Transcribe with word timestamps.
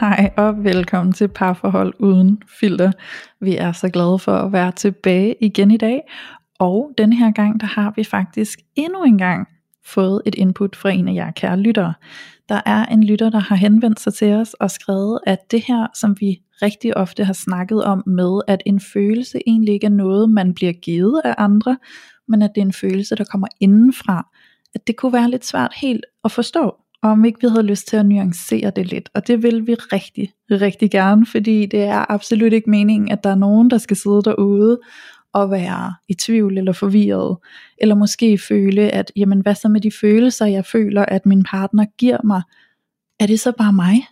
Hej 0.00 0.32
og 0.36 0.64
velkommen 0.64 1.12
til 1.12 1.28
Parforhold 1.28 1.94
Uden 1.98 2.42
Filter. 2.60 2.92
Vi 3.40 3.56
er 3.56 3.72
så 3.72 3.88
glade 3.88 4.18
for 4.18 4.32
at 4.32 4.52
være 4.52 4.72
tilbage 4.72 5.34
igen 5.40 5.70
i 5.70 5.76
dag. 5.76 6.00
Og 6.58 6.90
denne 6.98 7.16
her 7.16 7.30
gang, 7.30 7.60
der 7.60 7.66
har 7.66 7.92
vi 7.96 8.04
faktisk 8.04 8.58
endnu 8.76 9.02
en 9.02 9.18
gang 9.18 9.48
fået 9.86 10.22
et 10.26 10.34
input 10.34 10.76
fra 10.76 10.90
en 10.90 11.08
af 11.08 11.14
jer 11.14 11.30
kære 11.30 11.60
lyttere. 11.60 11.94
Der 12.48 12.60
er 12.66 12.86
en 12.86 13.04
lytter, 13.04 13.30
der 13.30 13.38
har 13.38 13.56
henvendt 13.56 14.00
sig 14.00 14.14
til 14.14 14.32
os 14.32 14.54
og 14.54 14.70
skrevet, 14.70 15.20
at 15.26 15.38
det 15.50 15.62
her, 15.66 15.86
som 15.94 16.16
vi 16.20 16.42
rigtig 16.62 16.96
ofte 16.96 17.24
har 17.24 17.32
snakket 17.32 17.84
om 17.84 18.02
med, 18.06 18.40
at 18.48 18.62
en 18.66 18.80
følelse 18.80 19.38
egentlig 19.46 19.74
ikke 19.74 19.86
er 19.86 19.90
noget, 19.90 20.30
man 20.30 20.54
bliver 20.54 20.72
givet 20.72 21.20
af 21.24 21.34
andre, 21.38 21.78
men 22.28 22.42
at 22.42 22.50
det 22.54 22.60
er 22.60 22.66
en 22.66 22.72
følelse, 22.72 23.16
der 23.16 23.24
kommer 23.24 23.46
indenfra, 23.60 24.26
at 24.74 24.86
det 24.86 24.96
kunne 24.96 25.12
være 25.12 25.30
lidt 25.30 25.46
svært 25.46 25.72
helt 25.80 26.04
at 26.24 26.32
forstå, 26.32 26.76
og 27.02 27.10
om 27.10 27.24
ikke 27.24 27.40
vi 27.40 27.48
havde 27.48 27.62
lyst 27.62 27.88
til 27.88 27.96
at 27.96 28.06
nuancere 28.06 28.72
det 28.76 28.86
lidt. 28.86 29.08
Og 29.14 29.26
det 29.26 29.42
vil 29.42 29.66
vi 29.66 29.74
rigtig, 29.74 30.32
rigtig 30.50 30.90
gerne, 30.90 31.26
fordi 31.26 31.66
det 31.66 31.82
er 31.82 32.10
absolut 32.10 32.52
ikke 32.52 32.70
meningen, 32.70 33.10
at 33.10 33.24
der 33.24 33.30
er 33.30 33.34
nogen, 33.34 33.70
der 33.70 33.78
skal 33.78 33.96
sidde 33.96 34.22
derude 34.24 34.80
og 35.32 35.50
være 35.50 35.94
i 36.08 36.14
tvivl 36.14 36.58
eller 36.58 36.72
forvirret, 36.72 37.36
eller 37.78 37.94
måske 37.94 38.38
føle, 38.38 38.90
at 38.90 39.12
jamen, 39.16 39.40
hvad 39.40 39.54
så 39.54 39.68
med 39.68 39.80
de 39.80 39.90
følelser, 40.00 40.46
jeg 40.46 40.66
føler, 40.66 41.04
at 41.04 41.26
min 41.26 41.42
partner 41.42 41.84
giver 41.98 42.18
mig? 42.24 42.42
Er 43.20 43.26
det 43.26 43.40
så 43.40 43.52
bare 43.52 43.72
mig? 43.72 44.06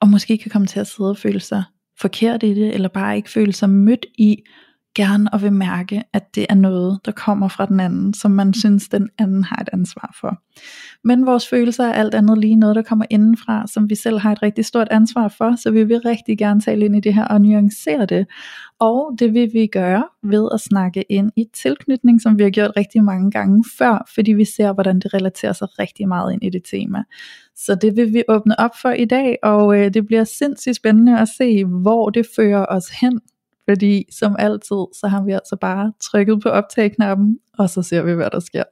Og 0.00 0.08
måske 0.08 0.38
kan 0.38 0.50
komme 0.50 0.66
til 0.66 0.80
at 0.80 0.86
sidde 0.86 1.10
og 1.10 1.16
føle 1.16 1.40
sig 1.40 1.62
forkert 2.00 2.42
i 2.42 2.54
det, 2.54 2.74
eller 2.74 2.88
bare 2.88 3.16
ikke 3.16 3.30
føle 3.30 3.52
sig 3.52 3.70
mødt 3.70 4.06
i, 4.18 4.42
gerne 4.94 5.34
og 5.34 5.42
vil 5.42 5.52
mærke, 5.52 6.02
at 6.12 6.34
det 6.34 6.46
er 6.48 6.54
noget, 6.54 7.00
der 7.04 7.12
kommer 7.12 7.48
fra 7.48 7.66
den 7.66 7.80
anden, 7.80 8.14
som 8.14 8.30
man 8.30 8.54
synes, 8.54 8.88
den 8.88 9.08
anden 9.18 9.44
har 9.44 9.56
et 9.56 9.68
ansvar 9.72 10.16
for. 10.20 10.42
Men 11.04 11.26
vores 11.26 11.48
følelser 11.48 11.84
er 11.84 11.92
alt 11.92 12.14
andet 12.14 12.38
lige 12.38 12.56
noget, 12.56 12.76
der 12.76 12.82
kommer 12.82 13.04
indenfra, 13.10 13.66
som 13.66 13.90
vi 13.90 13.94
selv 13.94 14.18
har 14.18 14.32
et 14.32 14.42
rigtig 14.42 14.64
stort 14.64 14.88
ansvar 14.90 15.28
for, 15.28 15.56
så 15.56 15.70
vi 15.70 15.84
vil 15.84 16.00
rigtig 16.00 16.38
gerne 16.38 16.60
tale 16.60 16.84
ind 16.84 16.96
i 16.96 17.00
det 17.00 17.14
her 17.14 17.24
og 17.24 17.40
nuancere 17.40 18.06
det. 18.06 18.26
Og 18.78 19.16
det 19.18 19.34
vil 19.34 19.50
vi 19.52 19.66
gøre 19.66 20.04
ved 20.22 20.48
at 20.54 20.60
snakke 20.60 21.12
ind 21.12 21.30
i 21.36 21.44
tilknytning, 21.62 22.22
som 22.22 22.38
vi 22.38 22.42
har 22.42 22.50
gjort 22.50 22.70
rigtig 22.76 23.04
mange 23.04 23.30
gange 23.30 23.64
før, 23.78 24.10
fordi 24.14 24.32
vi 24.32 24.44
ser, 24.44 24.72
hvordan 24.72 25.00
det 25.00 25.14
relaterer 25.14 25.52
sig 25.52 25.68
rigtig 25.78 26.08
meget 26.08 26.32
ind 26.32 26.44
i 26.44 26.50
det 26.50 26.62
tema. 26.70 27.02
Så 27.56 27.74
det 27.74 27.96
vil 27.96 28.12
vi 28.12 28.22
åbne 28.28 28.60
op 28.60 28.70
for 28.82 28.90
i 28.90 29.04
dag, 29.04 29.38
og 29.42 29.78
øh, 29.78 29.94
det 29.94 30.06
bliver 30.06 30.24
sindssygt 30.24 30.76
spændende 30.76 31.20
at 31.20 31.28
se, 31.28 31.64
hvor 31.64 32.10
det 32.10 32.26
fører 32.36 32.66
os 32.68 32.88
hen. 33.00 33.20
Fordi 33.68 34.04
som 34.10 34.36
altid, 34.38 34.86
så 35.00 35.08
har 35.08 35.24
vi 35.24 35.32
altså 35.32 35.56
bare 35.60 35.92
trykket 36.00 36.40
på 36.42 36.48
optag-knappen, 36.48 37.38
og 37.58 37.70
så 37.70 37.82
ser 37.82 38.02
vi, 38.02 38.12
hvad 38.12 38.30
der 38.30 38.40
sker. 38.40 38.64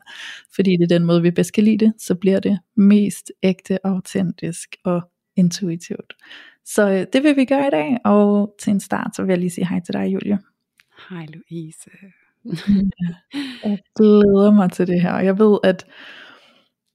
Fordi 0.54 0.70
det 0.70 0.82
er 0.82 0.98
den 0.98 1.04
måde, 1.04 1.22
vi 1.22 1.30
bedst 1.30 1.52
kan 1.52 1.64
lide 1.64 1.84
det, 1.84 1.92
så 1.98 2.14
bliver 2.14 2.40
det 2.40 2.58
mest 2.76 3.32
ægte, 3.42 3.86
autentisk 3.86 4.76
og 4.84 5.00
intuitivt. 5.36 6.14
Så 6.64 6.90
øh, 6.90 7.06
det 7.12 7.22
vil 7.22 7.36
vi 7.36 7.44
gøre 7.44 7.66
i 7.66 7.70
dag, 7.70 7.98
og 8.04 8.54
til 8.60 8.70
en 8.70 8.80
start, 8.80 9.16
så 9.16 9.22
vil 9.22 9.28
jeg 9.28 9.38
lige 9.38 9.50
sige 9.50 9.68
hej 9.68 9.80
til 9.80 9.94
dig, 9.94 10.06
Julie. 10.06 10.38
Hej 11.10 11.26
Louise. 11.26 11.90
Jeg 13.64 13.78
glæder 13.96 14.50
mig 14.50 14.72
til 14.72 14.86
det 14.86 15.00
her. 15.00 15.18
Jeg 15.18 15.38
ved, 15.38 15.58
at 15.64 15.86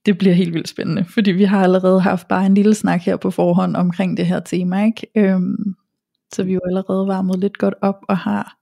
det 0.06 0.18
bliver 0.18 0.34
helt 0.34 0.54
vildt 0.54 0.68
spændende, 0.68 1.04
fordi 1.04 1.30
vi 1.30 1.44
har 1.44 1.62
allerede 1.62 2.00
haft 2.00 2.28
bare 2.28 2.46
en 2.46 2.54
lille 2.54 2.74
snak 2.74 3.02
her 3.02 3.16
på 3.16 3.30
forhånd 3.30 3.76
omkring 3.76 4.16
det 4.16 4.26
her 4.26 4.40
tema, 4.40 4.84
ikke? 4.84 5.06
Øhm, 5.16 5.74
så 6.32 6.42
vi 6.44 6.50
er 6.50 6.54
jo 6.54 6.60
allerede 6.66 7.06
varmet 7.06 7.38
lidt 7.38 7.58
godt 7.58 7.74
op 7.82 8.04
og 8.08 8.18
har 8.18 8.58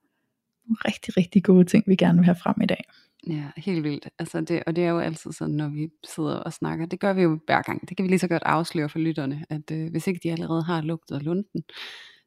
nogle 0.65 0.77
rigtig, 0.85 1.17
rigtig 1.17 1.43
gode 1.43 1.65
ting, 1.65 1.83
vi 1.87 1.95
gerne 1.95 2.17
vil 2.17 2.25
have 2.25 2.35
frem 2.43 2.55
i 2.63 2.65
dag. 2.65 2.83
Ja, 3.27 3.43
helt 3.57 3.83
vildt. 3.83 4.09
Altså 4.19 4.41
det, 4.41 4.63
og 4.67 4.75
det 4.75 4.83
er 4.83 4.89
jo 4.89 4.99
altid 4.99 5.31
sådan, 5.31 5.55
når 5.55 5.69
vi 5.69 5.89
sidder 6.15 6.35
og 6.35 6.53
snakker. 6.53 6.85
Det 6.85 6.99
gør 6.99 7.13
vi 7.13 7.21
jo 7.21 7.39
hver 7.45 7.61
gang. 7.61 7.89
Det 7.89 7.97
kan 7.97 8.03
vi 8.03 8.09
lige 8.09 8.19
så 8.19 8.27
godt 8.27 8.43
afsløre 8.45 8.89
for 8.89 8.99
lytterne, 8.99 9.45
at 9.49 9.71
øh, 9.71 9.91
hvis 9.91 10.07
ikke 10.07 10.19
de 10.23 10.31
allerede 10.31 10.63
har 10.63 10.81
lugtet 10.81 11.23
lunden, 11.23 11.63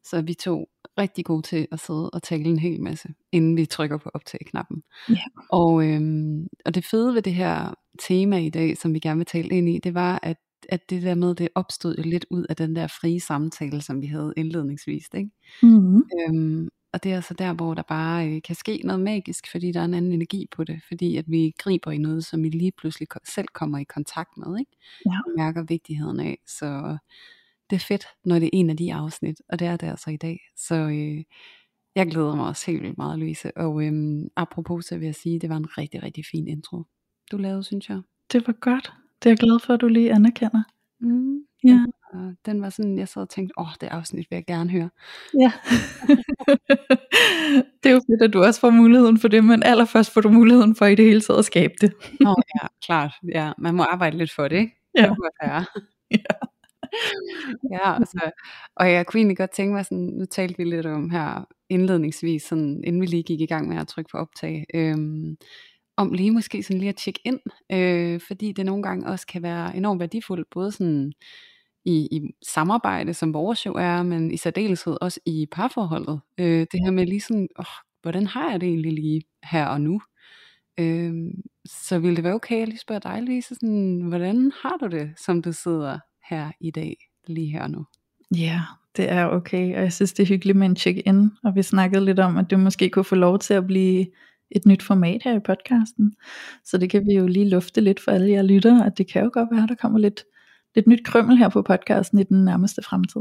så 0.04 0.16
er 0.16 0.22
vi 0.22 0.34
to 0.34 0.66
rigtig 0.98 1.24
gode 1.24 1.42
til 1.42 1.68
at 1.72 1.80
sidde 1.80 2.10
og 2.10 2.22
tale 2.22 2.44
en 2.44 2.58
hel 2.58 2.82
masse, 2.82 3.08
inden 3.32 3.56
vi 3.56 3.66
trykker 3.66 3.98
på 3.98 4.10
optag-knappen. 4.14 4.82
Ja. 5.08 5.14
Og, 5.50 5.86
øhm, 5.86 6.46
og 6.66 6.74
det 6.74 6.84
fede 6.84 7.14
ved 7.14 7.22
det 7.22 7.34
her 7.34 7.74
tema 7.98 8.38
i 8.38 8.50
dag, 8.50 8.76
som 8.76 8.94
vi 8.94 8.98
gerne 8.98 9.18
vil 9.18 9.26
tale 9.26 9.48
ind 9.48 9.68
i, 9.68 9.78
det 9.78 9.94
var, 9.94 10.20
at, 10.22 10.36
at 10.70 10.90
det 10.90 11.02
der 11.02 11.14
med, 11.14 11.34
det 11.34 11.48
opstod 11.54 11.96
jo 11.96 12.02
lidt 12.02 12.26
ud 12.30 12.46
af 12.48 12.56
den 12.56 12.76
der 12.76 12.86
frie 12.86 13.20
samtale, 13.20 13.80
som 13.80 14.02
vi 14.02 14.06
havde 14.06 14.34
indledningsvis. 14.36 15.08
Ikke? 15.14 15.30
Mm-hmm. 15.62 16.02
Øhm, 16.28 16.68
og 16.92 17.02
det 17.02 17.12
er 17.12 17.16
altså 17.16 17.34
der, 17.34 17.52
hvor 17.52 17.74
der 17.74 17.82
bare 17.82 18.28
øh, 18.28 18.42
kan 18.42 18.54
ske 18.54 18.80
noget 18.84 19.00
magisk, 19.00 19.50
fordi 19.50 19.72
der 19.72 19.80
er 19.80 19.84
en 19.84 19.94
anden 19.94 20.12
energi 20.12 20.46
på 20.50 20.64
det, 20.64 20.80
fordi 20.88 21.16
at 21.16 21.24
vi 21.28 21.54
griber 21.58 21.90
i 21.90 21.98
noget, 21.98 22.24
som 22.24 22.42
vi 22.42 22.48
lige 22.48 22.72
pludselig 22.72 23.08
selv 23.24 23.48
kommer 23.52 23.78
i 23.78 23.84
kontakt 23.84 24.36
med, 24.36 24.58
ikke? 24.58 24.72
Ja. 25.06 25.18
og 25.26 25.32
mærker 25.36 25.62
vigtigheden 25.62 26.20
af. 26.20 26.38
Så 26.46 26.98
det 27.70 27.76
er 27.76 27.80
fedt, 27.88 28.04
når 28.24 28.38
det 28.38 28.46
er 28.46 28.50
en 28.52 28.70
af 28.70 28.76
de 28.76 28.94
afsnit, 28.94 29.40
og 29.48 29.58
det 29.58 29.66
er 29.66 29.76
det 29.76 29.86
altså 29.86 30.10
i 30.10 30.16
dag. 30.16 30.40
Så 30.56 30.74
øh, 30.74 31.24
jeg 31.94 32.06
glæder 32.06 32.34
mig 32.36 32.46
også 32.46 32.70
helt 32.70 32.82
vildt 32.82 32.98
meget, 32.98 33.18
Louise. 33.18 33.56
Og 33.56 33.86
øhm, 33.86 34.28
apropos, 34.36 34.84
så 34.84 34.98
vil 34.98 35.04
jeg 35.04 35.14
sige, 35.14 35.38
det 35.38 35.50
var 35.50 35.56
en 35.56 35.78
rigtig, 35.78 36.02
rigtig 36.02 36.24
fin 36.26 36.48
intro, 36.48 36.82
du 37.30 37.36
lavede, 37.36 37.64
synes 37.64 37.88
jeg. 37.88 38.00
Det 38.32 38.46
var 38.46 38.52
godt. 38.52 38.92
Det 39.22 39.26
er 39.26 39.30
jeg 39.30 39.38
glad 39.38 39.58
for, 39.66 39.74
at 39.74 39.80
du 39.80 39.88
lige 39.88 40.12
anerkender. 40.12 40.62
Mm. 41.00 41.40
Ja. 41.64 41.84
Og 42.12 42.34
den 42.46 42.62
var 42.62 42.70
sådan, 42.70 42.98
jeg 42.98 43.08
sad 43.08 43.22
og 43.22 43.28
tænkte, 43.28 43.58
åh, 43.58 43.68
det 43.80 43.86
afsnit 43.86 44.26
vil 44.30 44.36
jeg 44.36 44.46
gerne 44.46 44.70
høre. 44.70 44.90
Ja. 45.40 45.52
det 47.82 47.90
er 47.90 47.94
jo 47.94 48.00
fedt, 48.10 48.22
at 48.22 48.32
du 48.32 48.42
også 48.42 48.60
får 48.60 48.70
muligheden 48.70 49.18
for 49.18 49.28
det, 49.28 49.44
men 49.44 49.62
allerførst 49.62 50.10
får 50.10 50.20
du 50.20 50.28
muligheden 50.28 50.76
for 50.76 50.86
i 50.86 50.94
det 50.94 51.04
hele 51.04 51.20
taget 51.20 51.38
at 51.38 51.44
skabe 51.44 51.74
det. 51.80 51.92
Nå 52.20 52.34
ja, 52.54 52.66
klart. 52.84 53.12
Ja, 53.34 53.52
man 53.58 53.74
må 53.74 53.82
arbejde 53.82 54.18
lidt 54.18 54.32
for 54.32 54.48
det, 54.48 54.56
ikke? 54.56 54.76
Ja. 54.96 55.02
Det 55.02 55.08
må 55.08 55.28
være. 55.42 55.64
ja, 57.72 57.96
altså, 57.96 58.30
og 58.76 58.92
jeg 58.92 59.06
kunne 59.06 59.18
egentlig 59.18 59.36
godt 59.36 59.50
tænke 59.50 59.74
mig 59.74 59.84
sådan, 59.84 59.98
nu 60.18 60.24
talte 60.24 60.56
vi 60.58 60.64
lidt 60.64 60.86
om 60.86 61.10
her 61.10 61.44
indledningsvis, 61.68 62.42
sådan, 62.42 62.84
inden 62.84 63.00
vi 63.00 63.06
lige 63.06 63.22
gik 63.22 63.40
i 63.40 63.46
gang 63.46 63.68
med 63.68 63.76
at 63.76 63.88
trykke 63.88 64.10
på 64.12 64.18
optag, 64.18 64.64
øhm, 64.74 65.36
om 66.00 66.12
lige 66.12 66.30
måske 66.30 66.62
sådan 66.62 66.78
lige 66.78 66.88
at 66.88 66.96
tjekke 66.96 67.20
ind, 67.24 67.40
øh, 67.72 68.20
fordi 68.20 68.52
det 68.52 68.66
nogle 68.66 68.82
gange 68.82 69.06
også 69.06 69.26
kan 69.26 69.42
være 69.42 69.76
enormt 69.76 70.00
værdifuldt, 70.00 70.50
både 70.50 70.72
sådan 70.72 71.12
i, 71.84 72.08
i 72.12 72.30
samarbejde, 72.48 73.14
som 73.14 73.34
vores 73.34 73.66
jo 73.66 73.74
er, 73.74 74.02
men 74.02 74.30
i 74.30 74.36
særdeleshed 74.36 74.96
også 75.00 75.20
i 75.26 75.46
parforholdet. 75.52 76.20
Øh, 76.38 76.66
det 76.72 76.80
her 76.84 76.90
med 76.90 77.06
lige 77.06 77.20
sådan, 77.20 77.48
åh, 77.58 77.64
hvordan 78.02 78.26
har 78.26 78.50
jeg 78.50 78.60
det 78.60 78.68
egentlig 78.68 78.92
lige 78.92 79.22
her 79.44 79.66
og 79.66 79.80
nu? 79.80 80.00
Øh, 80.80 81.14
så 81.66 81.98
ville 81.98 82.16
det 82.16 82.24
være 82.24 82.34
okay, 82.34 82.54
at 82.54 82.60
jeg 82.60 82.68
lige 82.68 82.78
spørge 82.78 83.00
dig, 83.00 83.22
Lise, 83.22 83.54
sådan, 83.54 84.00
hvordan 84.00 84.52
har 84.62 84.76
du 84.76 84.86
det, 84.86 85.12
som 85.16 85.42
du 85.42 85.52
sidder 85.52 85.98
her 86.30 86.50
i 86.60 86.70
dag, 86.70 86.96
lige 87.26 87.50
her 87.50 87.62
og 87.62 87.70
nu? 87.70 87.86
Ja, 88.36 88.60
det 88.96 89.10
er 89.10 89.26
okay, 89.26 89.76
og 89.76 89.82
jeg 89.82 89.92
synes 89.92 90.12
det 90.12 90.22
er 90.22 90.26
hyggeligt 90.26 90.58
med 90.58 90.66
en 90.66 90.76
check-in, 90.76 91.30
og 91.44 91.54
vi 91.54 91.62
snakkede 91.62 92.04
lidt 92.04 92.18
om, 92.18 92.36
at 92.36 92.50
du 92.50 92.56
måske 92.56 92.90
kunne 92.90 93.04
få 93.04 93.14
lov 93.14 93.38
til 93.38 93.54
at 93.54 93.66
blive 93.66 94.06
et 94.50 94.66
nyt 94.66 94.82
format 94.82 95.22
her 95.24 95.36
i 95.36 95.40
podcasten, 95.40 96.12
så 96.64 96.78
det 96.78 96.90
kan 96.90 97.06
vi 97.06 97.14
jo 97.14 97.26
lige 97.26 97.48
lufte 97.48 97.80
lidt 97.80 98.00
for 98.00 98.10
alle 98.10 98.30
jer 98.30 98.42
lyttere, 98.42 98.86
at 98.86 98.98
det 98.98 99.12
kan 99.12 99.24
jo 99.24 99.30
godt 99.32 99.48
være, 99.52 99.62
at 99.62 99.68
der 99.68 99.74
kommer 99.74 99.98
lidt, 99.98 100.24
lidt 100.74 100.86
nyt 100.86 101.04
krømmel 101.04 101.36
her 101.36 101.48
på 101.48 101.62
podcasten 101.62 102.18
i 102.18 102.22
den 102.22 102.44
nærmeste 102.44 102.82
fremtid. 102.82 103.20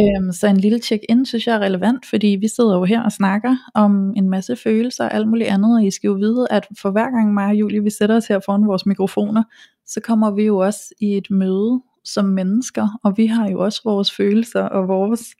Øhm, 0.00 0.32
så 0.32 0.46
en 0.46 0.56
lille 0.56 0.78
check-in 0.78 1.26
synes 1.26 1.46
jeg 1.46 1.54
er 1.54 1.60
relevant, 1.60 2.06
fordi 2.06 2.26
vi 2.40 2.48
sidder 2.48 2.76
jo 2.76 2.84
her 2.84 3.02
og 3.02 3.12
snakker 3.12 3.56
om 3.74 4.14
en 4.16 4.30
masse 4.30 4.56
følelser 4.56 5.04
og 5.04 5.14
alt 5.14 5.28
muligt 5.28 5.48
andet, 5.48 5.76
og 5.76 5.84
I 5.84 5.90
skal 5.90 6.08
jo 6.08 6.14
vide, 6.14 6.46
at 6.50 6.66
for 6.78 6.90
hver 6.90 7.10
gang 7.10 7.34
mig 7.34 7.46
og 7.46 7.54
Julie, 7.54 7.82
vi 7.82 7.90
sætter 7.90 8.16
os 8.16 8.26
her 8.26 8.40
foran 8.44 8.66
vores 8.66 8.86
mikrofoner, 8.86 9.42
så 9.86 10.00
kommer 10.00 10.30
vi 10.30 10.42
jo 10.42 10.58
også 10.58 10.94
i 11.00 11.16
et 11.16 11.26
møde 11.30 11.80
som 12.04 12.24
mennesker, 12.24 12.98
og 13.04 13.16
vi 13.16 13.26
har 13.26 13.48
jo 13.48 13.60
også 13.60 13.80
vores 13.84 14.12
følelser 14.12 14.62
og 14.62 14.88
vores 14.88 15.34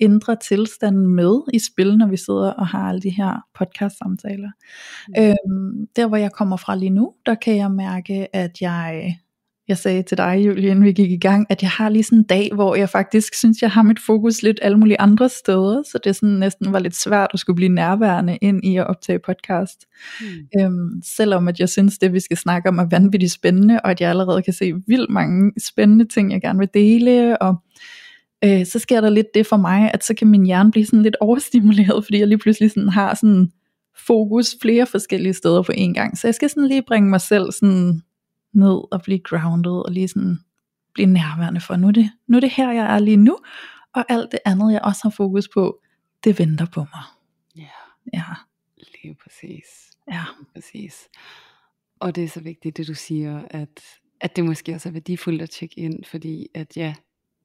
indre 0.00 0.36
tilstand 0.36 0.96
med 0.96 1.40
i 1.52 1.58
spil, 1.58 1.96
når 1.96 2.06
vi 2.06 2.16
sidder 2.16 2.50
og 2.52 2.66
har 2.66 2.88
alle 2.88 3.00
de 3.00 3.10
her 3.10 3.46
podcast 3.58 3.98
samtaler. 3.98 4.50
Mm. 5.08 5.14
Øhm, 5.22 5.86
der 5.96 6.06
hvor 6.06 6.16
jeg 6.16 6.32
kommer 6.32 6.56
fra 6.56 6.76
lige 6.76 6.90
nu, 6.90 7.12
der 7.26 7.34
kan 7.34 7.56
jeg 7.56 7.70
mærke, 7.70 8.36
at 8.36 8.60
jeg 8.60 9.16
jeg 9.68 9.78
sagde 9.78 10.02
til 10.02 10.18
dig, 10.18 10.42
Julie, 10.46 10.70
inden 10.70 10.84
vi 10.84 10.92
gik 10.92 11.10
i 11.10 11.18
gang, 11.18 11.46
at 11.50 11.62
jeg 11.62 11.70
har 11.70 11.88
lige 11.88 12.02
sådan 12.02 12.18
en 12.18 12.24
dag, 12.24 12.50
hvor 12.54 12.74
jeg 12.74 12.88
faktisk 12.88 13.34
synes, 13.34 13.62
jeg 13.62 13.70
har 13.70 13.82
mit 13.82 14.00
fokus 14.06 14.42
lidt 14.42 14.58
alle 14.62 14.78
mulige 14.78 15.00
andre 15.00 15.28
steder, 15.28 15.82
så 15.82 15.98
det 16.04 16.16
sådan 16.16 16.28
næsten 16.28 16.72
var 16.72 16.78
lidt 16.78 16.96
svært 16.96 17.30
at 17.34 17.40
skulle 17.40 17.56
blive 17.56 17.68
nærværende 17.68 18.38
ind 18.42 18.64
i 18.64 18.76
at 18.76 18.86
optage 18.86 19.18
podcast. 19.18 19.86
Mm. 20.20 20.60
Øhm, 20.60 21.02
selvom 21.04 21.48
at 21.48 21.60
jeg 21.60 21.68
synes, 21.68 21.98
det 21.98 22.12
vi 22.12 22.20
skal 22.20 22.36
snakke 22.36 22.68
om 22.68 22.78
er 22.78 22.86
vanvittigt 22.90 23.32
spændende, 23.32 23.80
og 23.80 23.90
at 23.90 24.00
jeg 24.00 24.10
allerede 24.10 24.42
kan 24.42 24.52
se 24.52 24.72
vildt 24.86 25.10
mange 25.10 25.52
spændende 25.66 26.04
ting, 26.04 26.32
jeg 26.32 26.40
gerne 26.40 26.58
vil 26.58 26.68
dele, 26.74 27.42
og 27.42 27.62
øh, 28.44 28.66
så 28.66 28.78
sker 28.78 29.00
der 29.00 29.10
lidt 29.10 29.26
det 29.34 29.46
for 29.46 29.56
mig, 29.56 29.90
at 29.94 30.04
så 30.04 30.14
kan 30.14 30.28
min 30.28 30.46
hjerne 30.46 30.70
blive 30.70 30.86
sådan 30.86 31.02
lidt 31.02 31.16
overstimuleret, 31.20 32.04
fordi 32.04 32.18
jeg 32.18 32.28
lige 32.28 32.38
pludselig 32.38 32.70
sådan 32.70 32.88
har 32.88 33.14
sådan 33.14 33.50
fokus 34.06 34.56
flere 34.62 34.86
forskellige 34.86 35.34
steder 35.34 35.62
på 35.62 35.72
en 35.74 35.94
gang. 35.94 36.18
Så 36.18 36.26
jeg 36.26 36.34
skal 36.34 36.50
sådan 36.50 36.68
lige 36.68 36.82
bringe 36.88 37.10
mig 37.10 37.20
selv 37.20 37.52
sådan 37.52 38.02
ned 38.52 38.92
og 38.92 39.02
blive 39.02 39.18
grounded 39.18 39.72
og 39.86 39.92
lige 39.92 40.08
sådan 40.08 40.38
blive 40.94 41.06
nærværende 41.06 41.60
for, 41.60 41.76
nu 41.76 41.86
er, 41.88 41.92
det, 41.92 42.10
nu 42.26 42.36
er 42.36 42.40
det 42.40 42.50
her, 42.50 42.72
jeg 42.72 42.94
er 42.94 42.98
lige 42.98 43.16
nu, 43.16 43.38
og 43.94 44.04
alt 44.08 44.32
det 44.32 44.40
andet, 44.44 44.72
jeg 44.72 44.80
også 44.82 45.00
har 45.02 45.10
fokus 45.10 45.48
på, 45.48 45.80
det 46.24 46.38
venter 46.38 46.66
på 46.66 46.80
mig. 46.80 47.02
Ja, 47.56 47.68
Ja, 48.12 48.24
lige 48.78 49.16
præcis. 49.22 49.64
ja, 50.08 50.24
Lige 50.38 50.46
præcis. 50.54 51.08
Og 52.00 52.14
det 52.14 52.24
er 52.24 52.28
så 52.28 52.40
vigtigt, 52.40 52.76
det 52.76 52.88
du 52.88 52.94
siger, 52.94 53.42
at, 53.50 53.82
at 54.20 54.36
det 54.36 54.44
måske 54.44 54.74
også 54.74 54.88
er 54.88 54.92
værdifuldt 54.92 55.42
at 55.42 55.50
tjekke 55.50 55.78
ind, 55.80 56.04
fordi 56.04 56.48
at 56.54 56.76
ja, 56.76 56.94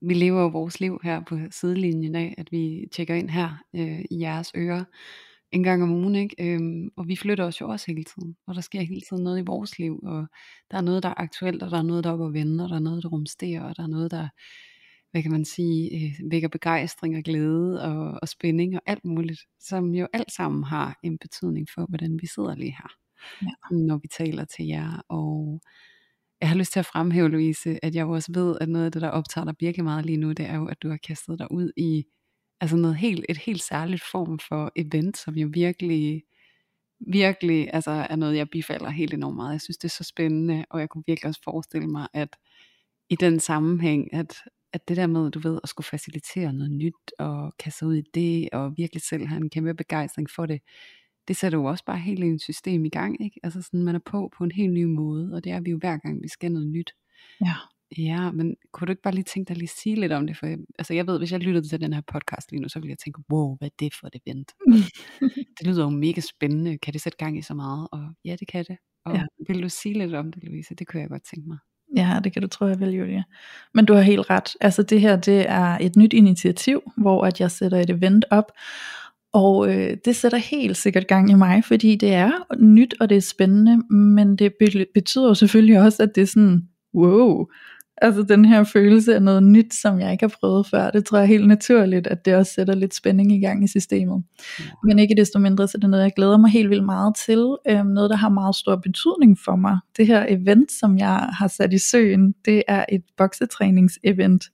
vi 0.01 0.13
lever 0.13 0.42
jo 0.42 0.48
vores 0.48 0.80
liv 0.80 1.00
her 1.03 1.21
på 1.24 1.38
sidelinjen 1.51 2.15
af, 2.15 2.36
at 2.38 2.51
vi 2.51 2.88
tjekker 2.92 3.15
ind 3.15 3.30
her 3.30 3.63
øh, 3.75 4.01
i 4.12 4.19
jeres 4.21 4.51
ører 4.57 4.83
en 5.51 5.63
gang 5.63 5.83
om 5.83 5.92
ugen, 5.92 6.15
ikke? 6.15 6.36
Øhm, 6.39 6.89
og 6.98 7.07
vi 7.07 7.15
flytter 7.15 7.45
os 7.45 7.62
jo 7.62 7.69
også 7.69 7.86
hele 7.88 8.03
tiden, 8.03 8.36
og 8.48 8.56
der 8.56 8.62
sker 8.62 8.81
hele 8.81 9.01
tiden 9.09 9.24
noget 9.24 9.39
i 9.39 9.44
vores 9.45 9.80
liv, 9.80 10.00
og 10.03 10.27
der 10.71 10.77
er 10.77 10.81
noget, 10.81 11.03
der 11.03 11.09
er 11.09 11.13
aktuelt, 11.21 11.63
og 11.63 11.71
der 11.71 11.77
er 11.77 11.81
noget, 11.81 12.03
der 12.03 12.09
er 12.09 12.13
op 12.13 12.27
at 12.27 12.33
vende, 12.33 12.63
og 12.63 12.69
der 12.69 12.75
er 12.75 12.80
noget, 12.80 13.03
der 13.03 13.09
rumsterer, 13.09 13.63
og 13.63 13.77
der 13.77 13.83
er 13.83 13.88
noget, 13.88 14.12
der, 14.12 14.27
hvad 15.12 15.21
kan 15.24 15.31
man 15.31 15.45
sige, 15.45 15.89
øh, 16.06 16.31
vækker 16.31 16.47
begejstring 16.50 17.18
og 17.18 17.24
glæde 17.24 17.83
og, 17.83 18.19
og 18.21 18.27
spænding 18.30 18.75
og 18.75 18.81
alt 18.86 19.06
muligt, 19.06 19.42
som 19.59 19.95
jo 19.95 20.07
alt 20.13 20.31
sammen 20.31 20.63
har 20.63 21.00
en 21.04 21.18
betydning 21.18 21.68
for, 21.74 21.86
hvordan 21.89 22.19
vi 22.21 22.27
sidder 22.27 22.56
lige 22.56 22.71
her, 22.81 22.89
Ja. 23.42 23.51
når 23.71 23.97
vi 23.97 24.07
taler 24.18 24.45
til 24.45 24.65
jer, 24.68 25.01
og 25.09 25.62
jeg 26.41 26.49
har 26.49 26.55
lyst 26.55 26.73
til 26.73 26.79
at 26.79 26.85
fremhæve, 26.85 27.29
Louise, 27.29 27.85
at 27.85 27.95
jeg 27.95 28.01
jo 28.01 28.11
også 28.11 28.31
ved, 28.33 28.57
at 28.61 28.69
noget 28.69 28.85
af 28.85 28.91
det, 28.91 29.01
der 29.01 29.09
optager 29.09 29.45
dig 29.45 29.55
virkelig 29.59 29.83
meget 29.83 30.05
lige 30.05 30.17
nu, 30.17 30.31
det 30.31 30.45
er 30.45 30.55
jo, 30.55 30.65
at 30.67 30.81
du 30.83 30.89
har 30.89 30.97
kastet 30.97 31.39
dig 31.39 31.51
ud 31.51 31.71
i 31.77 32.05
altså 32.61 32.75
noget 32.75 32.95
helt, 32.95 33.25
et 33.29 33.38
helt 33.38 33.61
særligt 33.61 34.03
form 34.11 34.39
for 34.39 34.71
event, 34.75 35.17
som 35.17 35.35
jo 35.35 35.49
virkelig, 35.53 36.23
virkelig 36.99 37.69
altså 37.73 37.91
er 37.91 38.15
noget, 38.15 38.38
jeg 38.38 38.49
bifalder 38.49 38.89
helt 38.89 39.13
enormt 39.13 39.35
meget. 39.35 39.51
Jeg 39.51 39.61
synes, 39.61 39.77
det 39.77 39.85
er 39.85 39.89
så 39.89 40.03
spændende, 40.03 40.65
og 40.69 40.79
jeg 40.79 40.89
kunne 40.89 41.03
virkelig 41.07 41.27
også 41.27 41.41
forestille 41.43 41.88
mig, 41.88 42.07
at 42.13 42.35
i 43.09 43.15
den 43.15 43.39
sammenhæng, 43.39 44.13
at, 44.13 44.35
at 44.73 44.87
det 44.87 44.97
der 44.97 45.07
med, 45.07 45.31
du 45.31 45.39
ved, 45.39 45.59
at 45.63 45.69
skulle 45.69 45.85
facilitere 45.85 46.53
noget 46.53 46.71
nyt, 46.71 47.11
og 47.19 47.53
kaste 47.59 47.85
ud 47.85 47.95
i 47.95 48.03
det, 48.13 48.49
og 48.53 48.73
virkelig 48.77 49.01
selv 49.01 49.27
have 49.27 49.41
en 49.41 49.49
kæmpe 49.49 49.73
begejstring 49.73 50.29
for 50.29 50.45
det, 50.45 50.61
det 51.31 51.38
sætter 51.39 51.57
jo 51.60 51.66
også 51.66 51.86
bare 51.86 52.00
helt 52.00 52.24
en 52.24 52.39
system 52.39 52.86
i 52.86 52.89
gang, 52.89 53.22
ikke? 53.25 53.39
Altså 53.44 53.62
sådan, 53.62 53.83
man 53.83 53.95
er 53.95 54.00
på 54.06 54.30
på 54.38 54.44
en 54.44 54.51
helt 54.51 54.74
ny 54.74 54.83
måde, 54.83 55.33
og 55.33 55.44
det 55.44 55.51
er 55.51 55.60
vi 55.62 55.72
jo 55.72 55.78
hver 55.78 55.98
gang, 55.98 56.24
vi 56.24 56.28
skal 56.28 56.51
noget 56.51 56.68
nyt. 56.68 56.92
ja, 57.45 57.54
Ja, 57.98 58.31
men 58.31 58.56
kunne 58.72 58.86
du 58.86 58.92
ikke 58.92 59.01
bare 59.01 59.13
lige 59.13 59.24
tænke 59.24 59.48
dig 59.50 59.56
lige 59.57 59.69
at 59.74 59.80
sige 59.83 59.95
lidt 59.95 60.12
om 60.12 60.28
det? 60.28 60.38
For 60.38 60.45
jeg, 60.45 60.57
altså 60.80 60.94
jeg 60.94 61.07
ved, 61.07 61.18
hvis 61.18 61.31
jeg 61.31 61.39
lyttede 61.39 61.68
til 61.68 61.81
den 61.81 61.94
her 61.94 62.01
podcast 62.13 62.51
lige 62.51 62.62
nu, 62.62 62.69
så 62.69 62.80
ville 62.80 62.89
jeg 62.89 62.98
tænke, 62.98 63.19
wow, 63.31 63.57
hvad 63.57 63.68
er 63.68 63.72
det 63.80 63.94
for 64.00 64.07
et 64.07 64.16
event? 64.25 64.51
det 65.60 65.68
lyder 65.68 65.83
jo 65.83 65.89
mega 65.89 66.22
spændende. 66.22 66.78
Kan 66.78 66.94
det 66.94 67.01
sætte 67.01 67.18
gang 67.18 67.38
i 67.38 67.42
så 67.42 67.54
meget? 67.54 67.88
Og 67.92 68.00
ja, 68.25 68.36
det 68.39 68.48
kan 68.48 68.66
det. 68.68 68.78
Og 69.06 69.13
Ja. 69.13 69.19
ja. 69.19 69.54
vil 69.54 69.63
du 69.63 69.69
sige 69.69 69.98
lidt 69.98 70.13
om 70.13 70.31
det, 70.31 70.44
Louise? 70.44 70.75
Det 70.75 70.88
kunne 70.88 71.01
jeg 71.01 71.10
godt 71.10 71.24
tænke 71.33 71.48
mig. 71.50 71.57
Ja, 71.98 72.19
det 72.24 72.33
kan 72.33 72.42
du 72.42 72.48
tro, 72.48 72.66
jeg 72.66 72.80
vil, 72.80 72.89
Julia. 72.89 73.24
Men 73.74 73.86
du 73.86 73.94
har 73.94 74.01
helt 74.01 74.30
ret. 74.30 74.50
Altså 74.62 74.83
det 74.83 75.01
her, 75.01 75.16
det 75.16 75.50
er 75.50 75.78
et 75.81 75.95
nyt 75.95 76.13
initiativ, 76.13 76.81
hvor 76.98 77.25
at 77.25 77.39
jeg 77.42 77.51
sætter 77.51 77.78
et 77.78 77.89
event 77.89 78.25
op, 78.31 78.51
og 79.33 79.74
øh, 79.74 79.98
det 80.06 80.16
sætter 80.16 80.38
helt 80.38 80.78
sikkert 80.78 81.07
gang 81.07 81.31
i 81.31 81.33
mig, 81.33 81.63
fordi 81.63 81.95
det 81.95 82.13
er 82.13 82.31
nyt, 82.60 82.95
og 83.00 83.10
det 83.10 83.18
er 83.18 83.22
spændende, 83.22 83.78
men 83.95 84.36
det 84.36 84.54
be- 84.60 84.86
betyder 84.94 85.28
jo 85.28 85.33
selvfølgelig 85.33 85.81
også, 85.81 86.04
at 86.04 86.16
det 86.16 86.22
er 86.22 86.28
sådan, 86.28 86.62
wow, 86.95 87.45
altså 88.01 88.24
den 88.24 88.45
her 88.45 88.63
følelse 88.63 89.15
af 89.15 89.21
noget 89.21 89.44
nyt, 89.44 89.74
som 89.74 90.00
jeg 90.00 90.12
ikke 90.12 90.24
har 90.24 90.36
prøvet 90.39 90.68
før, 90.68 90.89
det 90.89 91.06
tror 91.06 91.18
jeg 91.18 91.24
er 91.24 91.27
helt 91.27 91.48
naturligt, 91.48 92.07
at 92.07 92.25
det 92.25 92.36
også 92.36 92.53
sætter 92.53 92.75
lidt 92.75 92.95
spænding 92.95 93.31
i 93.31 93.39
gang 93.39 93.63
i 93.63 93.68
systemet. 93.68 94.24
Ja. 94.59 94.63
Men 94.83 95.00
ikke 95.00 95.15
desto 95.18 95.39
mindre, 95.39 95.68
så 95.68 95.77
det 95.77 95.83
er 95.83 95.88
noget, 95.88 96.03
jeg 96.03 96.13
glæder 96.15 96.38
mig 96.38 96.51
helt 96.51 96.69
vildt 96.69 96.86
meget 96.86 97.15
til. 97.25 97.56
Øhm, 97.69 97.88
noget, 97.88 98.09
der 98.09 98.15
har 98.15 98.30
meget 98.30 98.56
stor 98.56 98.75
betydning 98.75 99.39
for 99.45 99.56
mig. 99.56 99.77
Det 99.98 100.07
her 100.07 100.25
event, 100.30 100.71
som 100.71 100.98
jeg 100.98 101.30
har 101.31 101.48
sat 101.48 101.74
i 101.74 101.77
søen, 101.77 102.33
det 102.45 102.63
er 102.68 102.86
et 102.89 103.03
boksetrænings-event. 103.18 104.51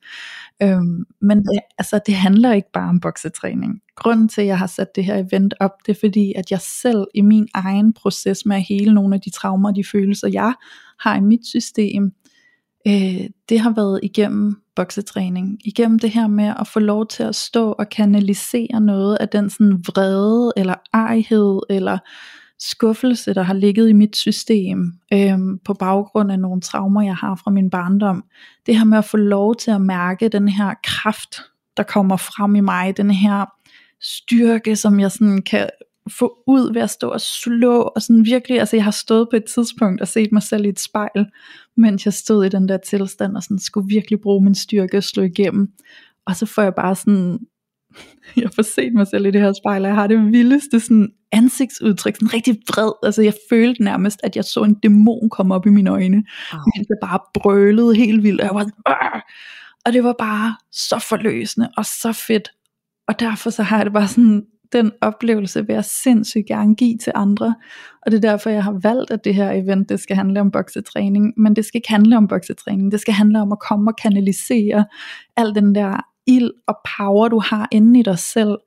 Øhm, 0.63 1.05
men 1.21 1.37
det, 1.37 1.59
altså, 1.77 1.99
det 2.05 2.15
handler 2.15 2.53
ikke 2.53 2.71
bare 2.73 2.89
om 2.89 2.99
boksetræning. 2.99 3.81
Grunden 3.95 4.29
til, 4.29 4.41
at 4.41 4.47
jeg 4.47 4.57
har 4.57 4.67
sat 4.67 4.95
det 4.95 5.05
her 5.05 5.25
event 5.29 5.53
op, 5.59 5.71
det 5.85 5.95
er 5.95 5.99
fordi, 5.99 6.33
at 6.35 6.51
jeg 6.51 6.59
selv 6.61 7.07
i 7.15 7.21
min 7.21 7.47
egen 7.53 7.93
proces 7.93 8.45
med 8.45 8.55
at 8.55 8.63
hele 8.69 8.93
nogle 8.93 9.15
af 9.15 9.21
de 9.21 9.29
traumer, 9.29 9.71
de 9.71 9.83
følelser, 9.91 10.27
jeg 10.27 10.53
har 10.99 11.17
i 11.17 11.21
mit 11.21 11.45
system, 11.45 12.11
øh, 12.87 13.29
det 13.49 13.59
har 13.59 13.73
været 13.75 13.99
igennem 14.03 14.61
boksetræning. 14.75 15.59
Igennem 15.65 15.99
det 15.99 16.09
her 16.09 16.27
med 16.27 16.53
at 16.59 16.67
få 16.67 16.79
lov 16.79 17.07
til 17.07 17.23
at 17.23 17.35
stå 17.35 17.71
og 17.71 17.89
kanalisere 17.89 18.81
noget 18.81 19.17
af 19.19 19.29
den 19.29 19.49
sådan 19.49 19.83
vrede, 19.87 20.53
eller 20.57 20.75
ejhed, 20.93 21.59
eller 21.69 21.97
skuffelse, 22.59 23.33
der 23.33 23.41
har 23.41 23.53
ligget 23.53 23.89
i 23.89 23.93
mit 23.93 24.17
system, 24.17 24.93
øhm, 25.13 25.59
på 25.65 25.73
baggrund 25.73 26.31
af 26.31 26.39
nogle 26.39 26.61
traumer, 26.61 27.01
jeg 27.01 27.15
har 27.15 27.35
fra 27.35 27.51
min 27.51 27.69
barndom. 27.69 28.23
Det 28.65 28.77
her 28.77 28.85
med 28.85 28.97
at 28.97 29.05
få 29.05 29.17
lov 29.17 29.55
til 29.55 29.71
at 29.71 29.81
mærke 29.81 30.29
den 30.29 30.47
her 30.47 30.73
kraft, 30.83 31.41
der 31.77 31.83
kommer 31.83 32.17
frem 32.17 32.55
i 32.55 32.59
mig, 32.59 32.97
den 32.97 33.11
her 33.11 33.45
styrke, 34.01 34.75
som 34.75 34.99
jeg 34.99 35.11
sådan 35.11 35.41
kan 35.41 35.69
få 36.19 36.37
ud 36.47 36.73
ved 36.73 36.81
at 36.81 36.89
stå 36.89 37.09
og 37.09 37.21
slå, 37.21 37.81
og 37.81 38.01
sådan 38.01 38.25
virkelig, 38.25 38.59
altså 38.59 38.75
jeg 38.75 38.83
har 38.83 38.91
stået 38.91 39.27
på 39.29 39.35
et 39.35 39.45
tidspunkt 39.45 40.01
og 40.01 40.07
set 40.07 40.31
mig 40.31 40.43
selv 40.43 40.65
i 40.65 40.69
et 40.69 40.79
spejl, 40.79 41.25
mens 41.77 42.05
jeg 42.05 42.13
stod 42.13 42.45
i 42.45 42.49
den 42.49 42.69
der 42.69 42.77
tilstand, 42.77 43.35
og 43.35 43.43
sådan 43.43 43.59
skulle 43.59 43.87
virkelig 43.87 44.21
bruge 44.21 44.43
min 44.43 44.55
styrke 44.55 44.97
og 44.97 45.03
slå 45.03 45.23
igennem, 45.23 45.71
og 46.25 46.35
så 46.35 46.45
får 46.45 46.61
jeg 46.61 46.75
bare 46.75 46.95
sådan, 46.95 47.39
jeg 48.43 48.49
får 48.55 48.63
set 48.63 48.93
mig 48.93 49.07
selv 49.07 49.25
i 49.25 49.31
det 49.31 49.41
her 49.41 49.53
spejl, 49.53 49.81
og 49.81 49.87
jeg 49.87 49.95
har 49.95 50.07
det 50.07 50.31
vildeste 50.31 50.79
sådan 50.79 51.11
ansigtsudtryk, 51.31 52.15
sådan 52.15 52.33
rigtig 52.33 52.57
vred, 52.67 52.91
altså 53.03 53.21
jeg 53.21 53.33
følte 53.49 53.83
nærmest, 53.83 54.19
at 54.23 54.35
jeg 54.35 54.45
så 54.45 54.63
en 54.63 54.73
dæmon 54.73 55.29
komme 55.29 55.55
op 55.55 55.65
i 55.65 55.69
mine 55.69 55.89
øjne, 55.89 56.23
Au. 56.51 56.59
mens 56.75 56.87
jeg 56.89 56.97
bare 57.01 57.19
brølede 57.33 57.95
helt 57.95 58.23
vildt, 58.23 58.41
og 58.41 58.47
jeg 58.47 58.55
var 58.55 58.61
sådan, 58.61 59.21
og 59.85 59.93
det 59.93 60.03
var 60.03 60.15
bare 60.19 60.55
så 60.71 61.05
forløsende, 61.09 61.69
og 61.77 61.85
så 61.85 62.13
fedt, 62.27 62.49
og 63.07 63.19
derfor 63.19 63.49
så 63.49 63.63
har 63.63 63.77
jeg 63.77 63.85
det 63.85 63.93
bare 63.93 64.07
sådan, 64.07 64.45
den 64.73 64.91
oplevelse 65.01 65.67
vil 65.67 65.73
jeg 65.73 65.85
sindssygt 65.85 66.45
gerne 66.45 66.75
give 66.75 66.97
til 66.97 67.13
andre, 67.15 67.55
og 68.05 68.11
det 68.11 68.17
er 68.17 68.29
derfor 68.29 68.49
jeg 68.49 68.63
har 68.63 68.79
valgt, 68.83 69.11
at 69.11 69.23
det 69.23 69.35
her 69.35 69.51
event, 69.51 69.89
det 69.89 69.99
skal 69.99 70.15
handle 70.15 70.41
om 70.41 70.51
boksetræning, 70.51 71.33
men 71.37 71.55
det 71.55 71.65
skal 71.65 71.77
ikke 71.77 71.89
handle 71.89 72.17
om 72.17 72.27
boksetræning, 72.27 72.91
det 72.91 72.99
skal 72.99 73.13
handle 73.13 73.41
om 73.41 73.51
at 73.51 73.59
komme 73.59 73.91
og 73.91 73.95
kanalisere 74.01 74.85
al 75.37 75.55
den 75.55 75.75
der 75.75 75.97
ild 76.27 76.51
og 76.67 76.77
power, 76.97 77.27
du 77.27 77.39
har 77.39 77.67
inde 77.71 77.99
i 77.99 78.03
dig 78.03 78.19
selv, 78.19 78.57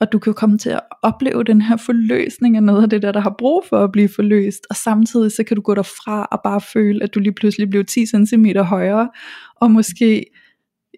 og 0.00 0.12
du 0.12 0.18
kan 0.18 0.34
komme 0.34 0.58
til 0.58 0.70
at 0.70 0.80
opleve 1.02 1.44
den 1.44 1.62
her 1.62 1.76
forløsning 1.76 2.56
af 2.56 2.62
noget 2.62 2.82
af 2.82 2.90
det 2.90 3.02
der, 3.02 3.12
der 3.12 3.20
har 3.20 3.34
brug 3.38 3.64
for 3.68 3.84
at 3.84 3.92
blive 3.92 4.08
forløst, 4.16 4.66
og 4.70 4.76
samtidig 4.76 5.32
så 5.32 5.44
kan 5.44 5.56
du 5.56 5.62
gå 5.62 5.74
derfra 5.74 6.24
og 6.24 6.40
bare 6.44 6.60
føle, 6.60 7.02
at 7.02 7.14
du 7.14 7.20
lige 7.20 7.32
pludselig 7.32 7.70
blev 7.70 7.84
10 7.84 8.06
cm 8.06 8.46
højere, 8.58 9.08
og 9.56 9.70
måske 9.70 10.24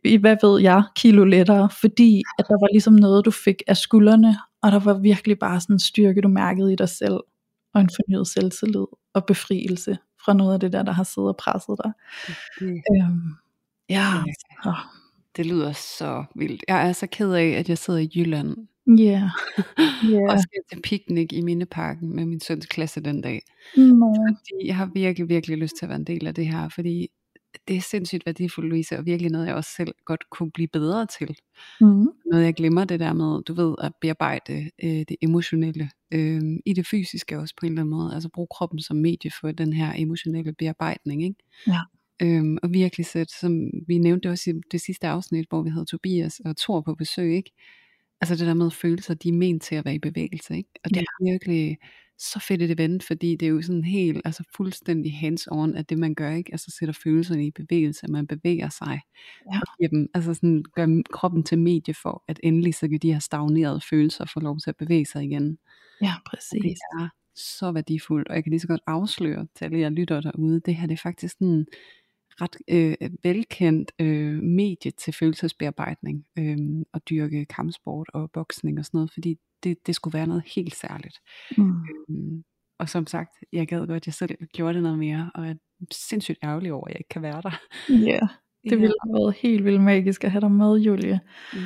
i 0.04 0.16
hvad 0.16 0.36
ved 0.42 0.60
jeg, 0.60 0.82
kilo 0.96 1.24
lettere, 1.24 1.68
fordi 1.80 2.22
at 2.38 2.44
der 2.48 2.54
var 2.54 2.72
ligesom 2.72 2.94
noget, 2.94 3.24
du 3.24 3.30
fik 3.30 3.62
af 3.66 3.76
skuldrene, 3.76 4.36
og 4.62 4.72
der 4.72 4.78
var 4.78 4.98
virkelig 4.98 5.38
bare 5.38 5.60
sådan 5.60 5.74
en 5.74 5.80
styrke, 5.80 6.20
du 6.20 6.28
mærkede 6.28 6.72
i 6.72 6.76
dig 6.76 6.88
selv, 6.88 7.20
og 7.74 7.80
en 7.80 7.90
fornyet 7.96 8.28
selvtillid 8.28 8.86
og 9.14 9.26
befrielse 9.26 9.98
fra 10.24 10.32
noget 10.32 10.54
af 10.54 10.60
det 10.60 10.72
der, 10.72 10.82
der 10.82 10.92
har 10.92 11.04
siddet 11.04 11.28
og 11.28 11.36
presset 11.36 11.76
dig. 11.84 11.92
Det, 12.60 12.82
Øhm, 12.96 13.34
ja, 13.88 14.06
åh, 14.66 14.74
det 15.36 15.46
lyder 15.46 15.72
så 15.72 16.24
vildt. 16.34 16.64
Jeg 16.68 16.88
er 16.88 16.92
så 16.92 17.06
ked 17.06 17.32
af, 17.32 17.46
at 17.48 17.68
jeg 17.68 17.78
sidder 17.78 18.00
i 18.00 18.10
Jylland. 18.14 18.56
Ja, 18.98 19.30
og 20.28 20.34
ja, 20.34 20.38
skal 20.38 20.60
til 20.72 20.82
piknik 20.82 21.32
i 21.32 21.40
Mindeparken 21.40 22.16
med 22.16 22.26
min 22.26 22.40
søns 22.40 22.66
klasse 22.66 23.00
den 23.00 23.20
dag. 23.20 23.42
nå, 23.76 24.14
Fordi 24.28 24.66
jeg 24.66 24.76
har 24.76 24.90
virkelig, 24.94 25.28
virkelig 25.28 25.58
lyst 25.58 25.76
til 25.78 25.84
at 25.84 25.88
være 25.88 25.98
en 25.98 26.04
del 26.04 26.26
af 26.26 26.34
det 26.34 26.46
her, 26.46 26.68
fordi 26.68 27.08
det 27.68 27.76
er 27.76 27.80
sindssygt 27.80 28.26
værdifuldt, 28.26 28.68
Louise, 28.68 28.98
og 28.98 29.06
virkelig 29.06 29.30
noget, 29.32 29.46
jeg 29.46 29.54
også 29.54 29.70
selv 29.76 29.94
godt 30.04 30.30
kunne 30.30 30.50
blive 30.50 30.68
bedre 30.68 31.06
til. 31.06 31.36
mm, 31.80 32.08
Noget, 32.26 32.44
jeg 32.44 32.54
glemmer 32.54 32.84
det 32.84 33.00
der 33.00 33.12
med, 33.12 33.42
du 33.42 33.54
ved, 33.54 33.74
at 33.82 33.92
bearbejde 34.00 34.70
øh, 34.82 34.90
det 34.90 35.16
emotionelle 35.22 35.90
øh, 36.10 36.42
i 36.66 36.72
det 36.72 36.86
fysiske 36.86 37.38
også 37.38 37.54
på 37.60 37.66
en 37.66 37.72
eller 37.72 37.82
anden 37.82 37.90
måde. 37.90 38.14
Altså 38.14 38.28
bruge 38.28 38.48
kroppen 38.50 38.78
som 38.80 38.96
medie 38.96 39.30
for 39.40 39.52
den 39.52 39.72
her 39.72 39.92
emotionelle 39.96 40.52
bearbejdning, 40.52 41.22
ikke? 41.24 41.36
Ja. 41.66 41.80
Øhm, 42.22 42.58
og 42.62 42.72
virkelig 42.72 43.06
sætte, 43.06 43.38
som 43.40 43.70
vi 43.86 43.98
nævnte 43.98 44.30
også 44.30 44.50
i 44.50 44.54
det 44.72 44.80
sidste 44.80 45.08
afsnit, 45.08 45.48
hvor 45.48 45.62
vi 45.62 45.70
havde 45.70 45.84
Tobias 45.84 46.40
og 46.44 46.56
Thor 46.56 46.80
på 46.80 46.94
besøg, 46.94 47.36
ikke? 47.36 47.50
Altså 48.20 48.36
det 48.36 48.46
der 48.46 48.54
med 48.54 48.70
følelser, 48.70 49.14
de 49.14 49.28
er 49.28 49.32
ment 49.32 49.62
til 49.62 49.74
at 49.74 49.84
være 49.84 49.94
i 49.94 49.98
bevægelse, 49.98 50.56
ikke? 50.56 50.70
Og 50.84 50.90
det 50.90 50.96
er 51.00 51.24
virkelig 51.32 51.78
så 52.20 52.40
fedt 52.40 52.62
et 52.62 52.70
event, 52.70 53.02
fordi 53.02 53.36
det 53.36 53.46
er 53.46 53.50
jo 53.50 53.62
sådan 53.62 53.84
helt, 53.84 54.22
altså 54.24 54.44
fuldstændig 54.56 55.12
hands-on, 55.20 55.76
at 55.78 55.88
det 55.90 55.98
man 55.98 56.14
gør, 56.14 56.30
ikke? 56.30 56.52
Altså 56.52 56.70
sætter 56.78 56.92
følelserne 57.04 57.46
i 57.46 57.50
bevægelse, 57.50 58.06
man 58.08 58.26
bevæger 58.26 58.68
sig, 58.68 59.00
Ja. 59.52 59.60
giver 59.78 59.88
dem, 59.88 60.08
altså 60.14 60.34
sådan 60.34 60.64
gør 60.76 61.02
kroppen 61.12 61.42
til 61.42 61.58
medie 61.58 61.94
for, 61.94 62.24
at 62.28 62.40
endelig 62.42 62.74
så 62.74 62.88
kan 62.88 62.98
de 63.02 63.12
her 63.12 63.18
stagnerede 63.20 63.80
følelser 63.90 64.24
få 64.34 64.40
lov 64.40 64.58
til 64.58 64.70
at 64.70 64.76
bevæge 64.76 65.06
sig 65.06 65.24
igen. 65.24 65.58
Ja, 66.02 66.06
Og 66.14 66.20
det 66.22 66.24
præcis. 66.30 66.78
er 67.00 67.08
så 67.34 67.72
værdifuldt, 67.72 68.28
og 68.28 68.34
jeg 68.34 68.44
kan 68.44 68.50
lige 68.50 68.60
så 68.60 68.66
godt 68.68 68.80
afsløre 68.86 69.46
til 69.56 69.64
alle 69.64 69.78
jer 69.78 69.88
lytter 69.88 70.20
derude, 70.20 70.60
det 70.60 70.74
her 70.76 70.86
det 70.86 70.94
er 70.94 71.00
faktisk 71.02 71.38
en 71.38 71.66
ret 72.40 72.56
øh, 72.68 73.10
velkendt 73.22 73.92
øh, 73.98 74.42
medie 74.42 74.90
til 74.90 75.12
følelsesbearbejdning, 75.12 76.24
øh, 76.38 76.56
og 76.92 77.00
dyrke 77.10 77.44
kampsport 77.44 78.08
og 78.14 78.30
boksning 78.30 78.78
og 78.78 78.84
sådan 78.84 78.98
noget, 78.98 79.12
fordi 79.12 79.36
det, 79.62 79.86
det 79.86 79.94
skulle 79.94 80.18
være 80.18 80.26
noget 80.26 80.42
helt 80.54 80.76
særligt. 80.76 81.18
Mm. 81.58 81.84
Øhm, 82.08 82.44
og 82.78 82.88
som 82.88 83.06
sagt, 83.06 83.30
jeg 83.52 83.68
gad 83.68 83.78
godt, 83.78 83.90
at 83.90 84.06
jeg 84.06 84.14
selv 84.14 84.30
gjorde 84.54 84.74
det 84.74 84.82
noget 84.82 84.98
mere, 84.98 85.30
og 85.34 85.46
er 85.46 85.54
sindssygt 85.90 86.38
ærgerlig 86.44 86.72
over, 86.72 86.86
at 86.86 86.92
jeg 86.92 87.00
ikke 87.00 87.08
kan 87.08 87.22
være 87.22 87.42
der. 87.42 87.60
Ja, 87.88 88.20
det 88.70 88.80
ville 88.80 88.94
have 89.04 89.12
været 89.14 89.34
helt 89.34 89.64
vildt 89.64 89.82
magisk 89.82 90.24
at 90.24 90.30
have 90.30 90.40
dig 90.40 90.52
med, 90.52 90.76
Julie. 90.76 91.20
Ja. 91.54 91.60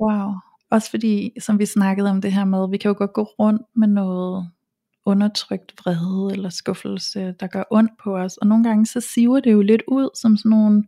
Wow. 0.00 0.32
Også 0.70 0.90
fordi, 0.90 1.32
som 1.40 1.58
vi 1.58 1.66
snakkede 1.66 2.10
om 2.10 2.20
det 2.20 2.32
her 2.32 2.44
med, 2.44 2.70
vi 2.70 2.76
kan 2.76 2.88
jo 2.88 2.94
godt 2.98 3.12
gå 3.12 3.22
rundt 3.22 3.62
med 3.76 3.88
noget 3.88 4.50
undertrykt 5.06 5.72
vrede 5.78 6.32
eller 6.32 6.48
skuffelse, 6.48 7.34
der 7.40 7.46
gør 7.46 7.64
ondt 7.70 7.92
på 8.04 8.16
os. 8.16 8.36
Og 8.36 8.46
nogle 8.46 8.64
gange 8.64 8.86
så 8.86 9.00
siver 9.00 9.40
det 9.40 9.52
jo 9.52 9.62
lidt 9.62 9.82
ud 9.88 10.08
som 10.14 10.36
sådan 10.36 10.50
nogle 10.50 10.84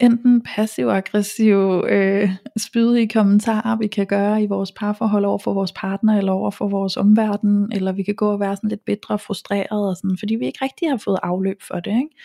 enten 0.00 0.42
passiv-aggressive 0.42 1.90
øh, 1.90 2.30
spydige 2.58 3.08
kommentarer, 3.08 3.76
vi 3.76 3.86
kan 3.86 4.06
gøre 4.06 4.42
i 4.42 4.46
vores 4.46 4.72
parforhold 4.72 5.24
over 5.24 5.38
for 5.38 5.54
vores 5.54 5.72
partner, 5.72 6.18
eller 6.18 6.32
over 6.32 6.50
for 6.50 6.68
vores 6.68 6.96
omverden, 6.96 7.72
eller 7.72 7.92
vi 7.92 8.02
kan 8.02 8.14
gå 8.14 8.32
og 8.32 8.40
være 8.40 8.56
sådan 8.56 8.70
lidt 8.70 8.84
bedre 8.84 9.18
frustreret, 9.18 9.88
og 9.88 9.96
sådan, 9.96 10.18
fordi 10.18 10.34
vi 10.34 10.46
ikke 10.46 10.64
rigtig 10.64 10.90
har 10.90 10.96
fået 10.96 11.18
afløb 11.22 11.62
for 11.62 11.80
det. 11.80 11.90
Ikke? 11.90 12.16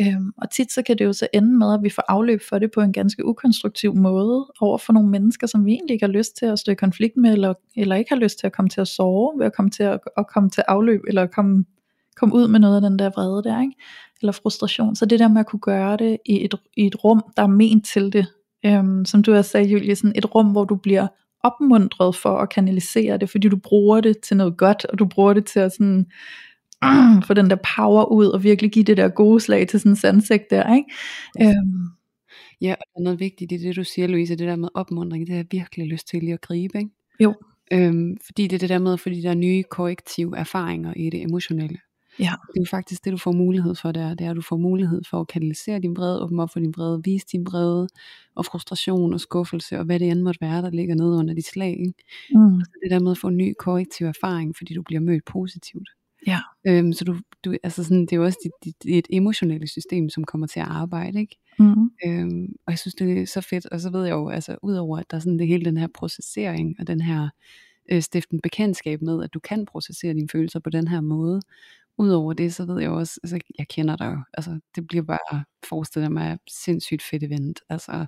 Øhm, 0.00 0.32
og 0.38 0.50
tit 0.50 0.72
så 0.72 0.82
kan 0.82 0.98
det 0.98 1.04
jo 1.04 1.12
så 1.12 1.28
ende 1.34 1.58
med, 1.58 1.74
at 1.74 1.82
vi 1.82 1.90
får 1.90 2.04
afløb 2.08 2.40
for 2.48 2.58
det 2.58 2.70
på 2.74 2.80
en 2.80 2.92
ganske 2.92 3.24
ukonstruktiv 3.26 3.94
måde, 3.94 4.52
over 4.60 4.78
for 4.78 4.92
nogle 4.92 5.08
mennesker, 5.08 5.46
som 5.46 5.66
vi 5.66 5.72
egentlig 5.72 5.94
ikke 5.94 6.06
har 6.06 6.12
lyst 6.12 6.36
til 6.36 6.46
at 6.46 6.58
stå 6.58 6.72
i 6.72 6.74
konflikt 6.74 7.16
med, 7.16 7.32
eller, 7.32 7.54
eller 7.76 7.96
ikke 7.96 8.10
har 8.10 8.20
lyst 8.20 8.38
til 8.38 8.46
at 8.46 8.52
komme 8.52 8.68
til 8.68 8.80
at 8.80 8.88
sove, 8.88 9.38
ved 9.38 9.46
at 9.46 9.52
komme 9.56 9.70
til 9.70 9.82
at, 9.82 10.00
at 10.16 10.26
komme 10.34 10.50
til 10.50 10.62
afløb, 10.68 11.00
eller 11.08 11.26
komme, 11.26 11.64
komme 12.16 12.34
ud 12.34 12.48
med 12.48 12.60
noget 12.60 12.76
af 12.76 12.90
den 12.90 12.98
der 12.98 13.10
vrede 13.10 13.42
der, 13.42 13.60
ikke? 13.60 13.74
eller 14.22 14.32
frustration. 14.32 14.96
Så 14.96 15.06
det 15.06 15.18
der 15.18 15.28
med 15.28 15.40
at 15.40 15.46
kunne 15.46 15.60
gøre 15.60 15.96
det 15.96 16.18
i 16.26 16.44
et, 16.44 16.54
i 16.76 16.86
et 16.86 17.04
rum, 17.04 17.22
der 17.36 17.42
er 17.42 17.46
ment 17.46 17.86
til 17.86 18.12
det, 18.12 18.26
øhm, 18.66 19.04
som 19.04 19.22
du 19.22 19.34
også 19.34 19.50
sagde, 19.50 19.68
Julie, 19.68 19.96
sådan 19.96 20.12
et 20.16 20.34
rum, 20.34 20.46
hvor 20.46 20.64
du 20.64 20.76
bliver 20.76 21.06
opmuntret 21.44 22.16
for 22.16 22.38
at 22.38 22.50
kanalisere 22.50 23.16
det, 23.16 23.30
fordi 23.30 23.48
du 23.48 23.56
bruger 23.56 24.00
det 24.00 24.18
til 24.18 24.36
noget 24.36 24.56
godt, 24.56 24.84
og 24.84 24.98
du 24.98 25.06
bruger 25.06 25.32
det 25.32 25.44
til 25.44 25.60
at 25.60 25.72
sådan, 25.72 26.06
mm, 26.82 27.22
få 27.26 27.34
den 27.34 27.50
der 27.50 27.56
power 27.76 28.04
ud, 28.04 28.26
og 28.26 28.44
virkelig 28.44 28.72
give 28.72 28.84
det 28.84 28.96
der 28.96 29.08
gode 29.08 29.40
slag 29.40 29.68
til 29.68 29.80
sådan 29.80 29.92
en 29.92 29.96
sandsæk 29.96 30.40
der, 30.50 30.74
ikke? 30.74 30.90
Øhm, 31.40 31.86
ja, 32.60 32.72
og 32.72 32.84
der 32.94 33.00
er 33.00 33.02
noget 33.02 33.20
vigtigt 33.20 33.52
i 33.52 33.56
det, 33.56 33.76
du 33.76 33.84
siger, 33.84 34.08
Louise, 34.08 34.36
det 34.36 34.48
der 34.48 34.56
med 34.56 34.68
opmundring, 34.74 35.26
det 35.26 35.32
har 35.34 35.36
jeg 35.38 35.46
virkelig 35.50 35.86
lyst 35.86 36.08
til 36.08 36.20
lige 36.20 36.32
at 36.32 36.40
gribe, 36.40 36.78
ikke? 36.78 36.90
Jo. 37.20 37.34
Øhm, 37.72 38.16
fordi 38.24 38.42
det 38.42 38.52
er 38.52 38.58
det 38.58 38.68
der 38.68 38.78
med, 38.78 38.98
fordi 38.98 39.20
der 39.20 39.30
er 39.30 39.34
nye 39.34 39.62
korrektive 39.62 40.36
erfaringer 40.36 40.94
i 40.96 41.10
det 41.10 41.22
emotionelle. 41.22 41.78
Ja. 42.18 42.24
Det 42.24 42.56
er 42.56 42.60
jo 42.60 42.64
faktisk 42.70 43.04
det, 43.04 43.12
du 43.12 43.16
får 43.16 43.32
mulighed 43.32 43.74
for 43.74 43.92
der. 43.92 44.14
Det 44.14 44.26
er, 44.26 44.30
at 44.30 44.36
du 44.36 44.42
får 44.42 44.56
mulighed 44.56 45.02
for 45.10 45.20
at 45.20 45.28
kanalisere 45.28 45.80
din 45.80 45.96
vrede, 45.96 46.22
åbne 46.22 46.42
op 46.42 46.50
for 46.52 46.60
din 46.60 46.74
vrede, 46.76 47.00
vise 47.04 47.26
din 47.32 47.46
vrede, 47.46 47.88
og 48.34 48.44
frustration 48.44 49.14
og 49.14 49.20
skuffelse, 49.20 49.78
og 49.78 49.84
hvad 49.84 49.98
det 49.98 50.10
end 50.10 50.20
måtte 50.20 50.40
være, 50.40 50.62
der 50.62 50.70
ligger 50.70 50.94
nede 50.94 51.16
under 51.18 51.34
dit 51.34 51.46
slag. 51.46 51.70
Ikke? 51.70 51.94
mm, 52.34 52.60
Så 52.60 52.70
det 52.82 52.90
der 52.90 53.00
med 53.00 53.10
at 53.10 53.18
få 53.18 53.28
en 53.28 53.36
ny 53.36 53.54
korrektiv 53.58 54.06
erfaring, 54.06 54.56
fordi 54.56 54.74
du 54.74 54.82
bliver 54.82 55.00
mødt 55.00 55.24
positivt. 55.24 55.88
Ja. 56.26 56.40
Øhm, 56.66 56.92
så 56.92 57.04
du, 57.04 57.16
du, 57.44 57.56
altså 57.62 57.84
sådan, 57.84 58.00
det 58.00 58.12
er 58.12 58.16
jo 58.16 58.24
også 58.24 58.38
dit, 58.44 58.52
dit, 58.64 58.82
dit 58.82 59.06
emotionelle 59.10 59.66
system, 59.68 60.08
som 60.08 60.24
kommer 60.24 60.46
til 60.46 60.60
at 60.60 60.66
arbejde. 60.66 61.20
Ikke? 61.20 61.36
mm, 61.58 61.90
Øhm, 62.06 62.54
og 62.66 62.70
jeg 62.72 62.78
synes, 62.78 62.94
det 62.94 63.18
er 63.22 63.26
så 63.26 63.40
fedt. 63.40 63.66
Og 63.66 63.80
så 63.80 63.90
ved 63.90 64.04
jeg 64.04 64.12
jo, 64.12 64.28
altså 64.28 64.56
udover 64.62 64.98
at 64.98 65.10
der 65.10 65.16
er 65.16 65.20
sådan 65.20 65.38
det 65.38 65.46
hele 65.46 65.64
den 65.64 65.76
her 65.76 65.88
processering, 65.94 66.76
og 66.80 66.86
den 66.86 67.00
her 67.00 67.28
øh, 67.92 68.02
stiften 68.02 68.40
bekendtskab 68.42 69.02
med, 69.02 69.24
at 69.24 69.34
du 69.34 69.40
kan 69.40 69.66
processere 69.66 70.14
dine 70.14 70.28
følelser 70.32 70.60
på 70.60 70.70
den 70.70 70.88
her 70.88 71.00
måde. 71.00 71.40
Udover 71.98 72.32
det, 72.32 72.54
så 72.54 72.64
ved 72.66 72.80
jeg 72.80 72.90
også, 72.90 73.20
altså 73.22 73.38
jeg 73.58 73.68
kender 73.68 73.96
dig 73.96 74.06
jo, 74.06 74.18
altså 74.34 74.60
det 74.76 74.86
bliver 74.86 75.04
bare 75.04 75.44
forestillet 75.68 76.12
mig 76.12 76.38
sindssygt 76.50 77.02
fedt 77.02 77.22
event, 77.22 77.60
altså 77.68 78.06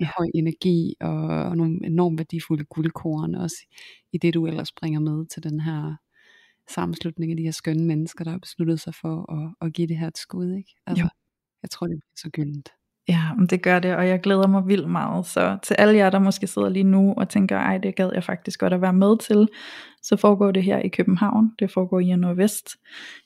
Ja. 0.00 0.08
høj 0.18 0.26
energi 0.34 0.94
og, 1.00 1.16
og 1.28 1.56
nogle 1.56 1.86
enormt 1.86 2.18
værdifulde 2.18 2.64
guldkorn, 2.64 3.34
også 3.34 3.56
i 4.12 4.18
det 4.18 4.34
du 4.34 4.46
ellers 4.46 4.72
bringer 4.72 5.00
med 5.00 5.26
til 5.26 5.42
den 5.42 5.60
her 5.60 5.96
sammenslutning 6.70 7.30
af 7.32 7.36
de 7.36 7.42
her 7.42 7.50
skønne 7.50 7.84
mennesker, 7.84 8.24
der 8.24 8.30
har 8.30 8.38
besluttet 8.38 8.80
sig 8.80 8.94
for 8.94 9.32
at, 9.32 9.66
at 9.66 9.72
give 9.72 9.86
det 9.86 9.98
her 9.98 10.08
et 10.08 10.18
skud, 10.18 10.52
ikke? 10.52 10.74
Altså, 10.86 11.04
Jo. 11.04 11.08
jeg 11.62 11.70
tror 11.70 11.86
det 11.86 11.96
bliver 12.00 12.16
så 12.16 12.30
gyldent. 12.30 12.68
Ja, 13.08 13.22
det 13.50 13.62
gør 13.62 13.78
det, 13.78 13.96
og 13.96 14.08
jeg 14.08 14.20
glæder 14.20 14.46
mig 14.46 14.66
vildt 14.66 14.90
meget. 14.90 15.26
Så 15.26 15.58
til 15.62 15.74
alle 15.74 15.96
jer, 15.96 16.10
der 16.10 16.18
måske 16.18 16.46
sidder 16.46 16.68
lige 16.68 16.84
nu 16.84 17.14
og 17.16 17.28
tænker, 17.28 17.56
ej, 17.56 17.78
det 17.78 17.96
gad 17.96 18.10
jeg 18.14 18.24
faktisk 18.24 18.60
godt 18.60 18.72
at 18.72 18.80
være 18.80 18.92
med 18.92 19.18
til, 19.18 19.48
så 20.02 20.16
foregår 20.16 20.50
det 20.52 20.62
her 20.62 20.78
i 20.78 20.88
København. 20.88 21.52
Det 21.58 21.70
foregår 21.70 22.00
i 22.00 22.16
Nordvest 22.16 22.68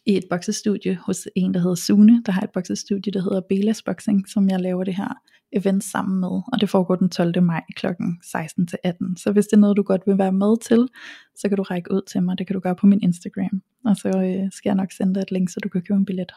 i 0.07 0.17
et 0.17 0.25
boksestudie 0.31 0.99
hos 1.07 1.29
en, 1.37 1.55
der 1.55 1.61
hedder 1.61 1.75
Sune, 1.75 2.23
der 2.27 2.33
har 2.33 2.43
et 2.43 2.51
boksestudie, 2.51 3.13
der 3.13 3.23
hedder 3.23 3.41
Belas 3.49 3.83
Boxing, 3.83 4.29
som 4.29 4.49
jeg 4.49 4.61
laver 4.61 4.85
det 4.85 4.97
her 4.97 5.15
event 5.53 5.85
sammen 5.85 6.21
med. 6.21 6.43
Og 6.53 6.61
det 6.61 6.71
foregår 6.71 6.95
den 6.95 7.09
12. 7.11 7.43
maj 7.43 7.63
kl. 7.77 7.87
16 8.33 8.67
til 8.67 8.79
18. 8.85 9.17
Så 9.17 9.33
hvis 9.33 9.47
det 9.47 9.53
er 9.53 9.61
noget, 9.61 9.77
du 9.77 9.83
godt 9.83 10.03
vil 10.07 10.19
være 10.19 10.33
med 10.33 10.57
til, 10.63 10.89
så 11.37 11.49
kan 11.49 11.57
du 11.57 11.63
række 11.63 11.93
ud 11.93 12.03
til 12.03 12.23
mig. 12.23 12.39
Det 12.39 12.47
kan 12.47 12.55
du 12.55 12.61
gøre 12.61 12.77
på 12.77 12.87
min 12.87 13.03
Instagram. 13.03 13.63
Og 13.85 13.97
så 13.97 14.09
øh, 14.09 14.53
skal 14.53 14.69
jeg 14.71 14.75
nok 14.75 14.93
sende 14.93 15.15
dig 15.15 15.21
et 15.21 15.31
link, 15.31 15.49
så 15.49 15.61
du 15.63 15.69
kan 15.69 15.83
købe 15.83 15.99
en 15.99 16.05
billet. 16.05 16.33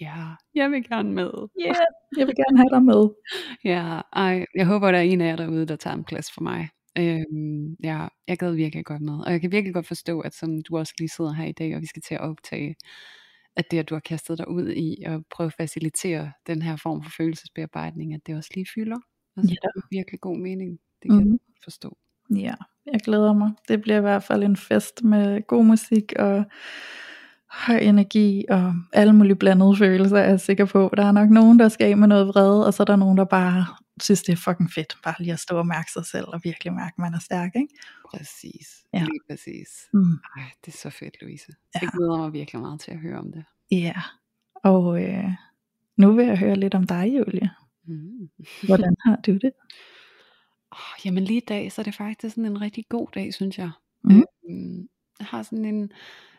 Ja, 0.00 0.16
jeg 0.54 0.70
vil 0.70 0.88
gerne 0.88 1.12
med. 1.12 1.30
Yeah, 1.62 1.74
jeg 2.18 2.26
vil 2.26 2.34
gerne 2.36 2.58
have 2.58 2.70
dig 2.72 2.82
med. 2.82 3.08
Ja, 3.64 4.00
ej, 4.12 4.44
jeg 4.54 4.66
håber, 4.66 4.90
der 4.92 4.98
er 4.98 5.02
en 5.02 5.20
af 5.20 5.26
jer 5.28 5.36
derude, 5.36 5.66
der 5.66 5.76
tager 5.76 5.96
en 5.96 6.04
plads 6.04 6.32
for 6.34 6.40
mig. 6.42 6.68
Øhm, 6.98 7.74
ja, 7.84 8.08
jeg 8.28 8.38
gad 8.38 8.52
virkelig 8.54 8.84
godt 8.84 9.02
med. 9.02 9.14
Og 9.26 9.32
jeg 9.32 9.40
kan 9.40 9.52
virkelig 9.52 9.74
godt 9.74 9.86
forstå, 9.86 10.20
at 10.20 10.34
som 10.34 10.62
du 10.62 10.78
også 10.78 10.94
lige 10.98 11.08
sidder 11.08 11.32
her 11.32 11.44
i 11.46 11.52
dag, 11.52 11.74
og 11.76 11.80
vi 11.80 11.86
skal 11.86 12.02
til 12.02 12.14
at 12.14 12.20
optage, 12.20 12.74
at 13.56 13.64
det, 13.70 13.78
at 13.78 13.88
du 13.88 13.94
har 13.94 14.00
kastet 14.00 14.38
dig 14.38 14.48
ud 14.48 14.68
i 14.68 15.02
at 15.06 15.20
prøve 15.30 15.46
at 15.46 15.52
facilitere 15.52 16.32
den 16.46 16.62
her 16.62 16.76
form 16.76 17.02
for 17.02 17.10
følelsesbearbejdning, 17.16 18.14
at 18.14 18.20
det 18.26 18.36
også 18.36 18.50
lige 18.54 18.66
fylder. 18.74 18.98
Altså, 19.36 19.54
Ja. 19.62 19.68
det 19.68 19.82
er 19.82 19.86
virkelig 19.90 20.20
god 20.20 20.38
mening. 20.38 20.78
Det 21.02 21.10
kan 21.10 21.18
mm. 21.20 21.24
Mhm. 21.24 21.32
jeg 21.32 21.60
forstå. 21.64 21.96
Ja, 22.36 22.54
jeg 22.92 23.00
glæder 23.00 23.32
mig. 23.32 23.50
Det 23.68 23.82
bliver 23.82 23.98
i 23.98 24.00
hvert 24.00 24.22
fald 24.22 24.42
en 24.44 24.56
fest 24.56 25.04
med 25.04 25.46
god 25.46 25.64
musik 25.64 26.12
og 26.18 26.44
høj 27.52 27.78
energi 27.78 28.44
og 28.50 28.74
alle 28.92 29.12
mulige 29.12 29.36
blandede 29.36 29.76
følelser, 29.76 30.16
er 30.16 30.28
jeg 30.28 30.40
sikker 30.40 30.64
på. 30.64 30.94
Der 30.96 31.04
er 31.04 31.12
nok 31.12 31.30
nogen, 31.30 31.58
der 31.58 31.68
skal 31.68 31.90
af 31.90 31.96
med 31.96 32.08
noget 32.08 32.28
vrede, 32.28 32.66
og 32.66 32.74
så 32.74 32.82
er 32.82 32.84
der 32.84 32.96
nogen, 32.96 33.18
der 33.18 33.24
bare 33.24 33.66
synes, 34.02 34.22
det 34.22 34.32
er 34.32 34.36
fucking 34.36 34.72
fedt, 34.72 34.96
bare 35.04 35.14
lige 35.18 35.32
at 35.32 35.40
stå 35.40 35.58
og 35.58 35.66
mærke 35.66 35.92
sig 35.92 36.06
selv, 36.06 36.24
og 36.28 36.40
virkelig 36.44 36.72
mærke, 36.72 36.94
at 36.94 36.98
man 36.98 37.14
er 37.14 37.18
stærk, 37.18 37.50
ikke? 37.56 37.74
Præcis. 38.10 38.68
Ja. 38.94 38.98
Lige 38.98 39.20
præcis. 39.30 39.68
Mm. 39.92 40.12
Ej, 40.36 40.42
det 40.64 40.74
er 40.74 40.78
så 40.78 40.90
fedt, 40.90 41.22
Louise. 41.22 41.52
Ja. 41.74 41.80
Jeg 41.82 41.90
glæder 41.96 42.16
mig 42.16 42.32
virkelig 42.32 42.60
meget 42.60 42.80
til 42.80 42.90
at 42.90 42.98
høre 42.98 43.18
om 43.18 43.32
det. 43.32 43.44
Ja, 43.70 43.94
og 44.64 45.02
øh, 45.02 45.30
nu 45.96 46.12
vil 46.12 46.26
jeg 46.26 46.38
høre 46.38 46.56
lidt 46.56 46.74
om 46.74 46.86
dig, 46.86 47.14
Julie. 47.18 47.50
Mm. 47.86 48.28
Hvordan 48.66 48.96
har 49.04 49.16
du 49.16 49.32
det? 49.32 49.52
Oh, 50.70 51.06
jamen 51.06 51.24
lige 51.24 51.40
i 51.40 51.44
dag, 51.48 51.72
så 51.72 51.80
er 51.80 51.84
det 51.84 51.94
faktisk 51.94 52.34
sådan 52.34 52.46
en 52.46 52.60
rigtig 52.60 52.84
god 52.88 53.08
dag, 53.14 53.34
synes 53.34 53.58
jeg. 53.58 53.70
Mhm. 54.04 54.24
Øhm, 54.50 54.78
jeg 54.80 54.86
har 55.20 55.42
sådan 55.42 55.64
en, 55.64 55.92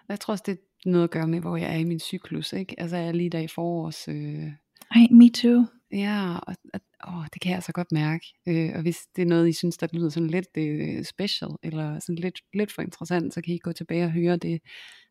jeg 0.09 0.19
tror 0.19 0.31
også 0.31 0.43
det 0.47 0.51
er 0.51 0.89
noget 0.89 1.03
at 1.03 1.11
gøre 1.11 1.27
med, 1.27 1.39
hvor 1.39 1.57
jeg 1.57 1.73
er 1.73 1.77
i 1.77 1.83
min 1.83 1.99
cyklus, 1.99 2.53
ikke? 2.53 2.79
Altså 2.79 2.97
jeg 2.97 3.07
er 3.07 3.11
lige 3.11 3.29
der 3.29 3.39
i 3.39 3.47
forårs, 3.47 4.07
øh, 4.07 4.51
Ej, 4.95 5.07
me 5.11 5.29
too. 5.29 5.65
ja, 5.91 6.37
og, 6.37 6.55
og 6.73 6.81
åh, 7.07 7.25
det 7.33 7.41
kan 7.41 7.49
jeg 7.49 7.55
altså 7.55 7.71
godt 7.71 7.91
mærke. 7.91 8.25
Øh, 8.47 8.71
og 8.75 8.81
hvis 8.81 8.97
det 9.15 9.21
er 9.21 9.25
noget, 9.25 9.49
I 9.49 9.53
synes, 9.53 9.77
der 9.77 9.87
lyder 9.93 10.09
sådan 10.09 10.29
lidt 10.29 10.57
øh, 10.57 11.03
special, 11.03 11.51
eller 11.63 11.99
sådan 11.99 12.15
lidt, 12.15 12.39
lidt 12.53 12.71
for 12.71 12.81
interessant, 12.81 13.33
så 13.33 13.41
kan 13.41 13.53
I 13.53 13.57
gå 13.57 13.71
tilbage 13.71 14.05
og 14.05 14.11
høre 14.11 14.37
det 14.37 14.61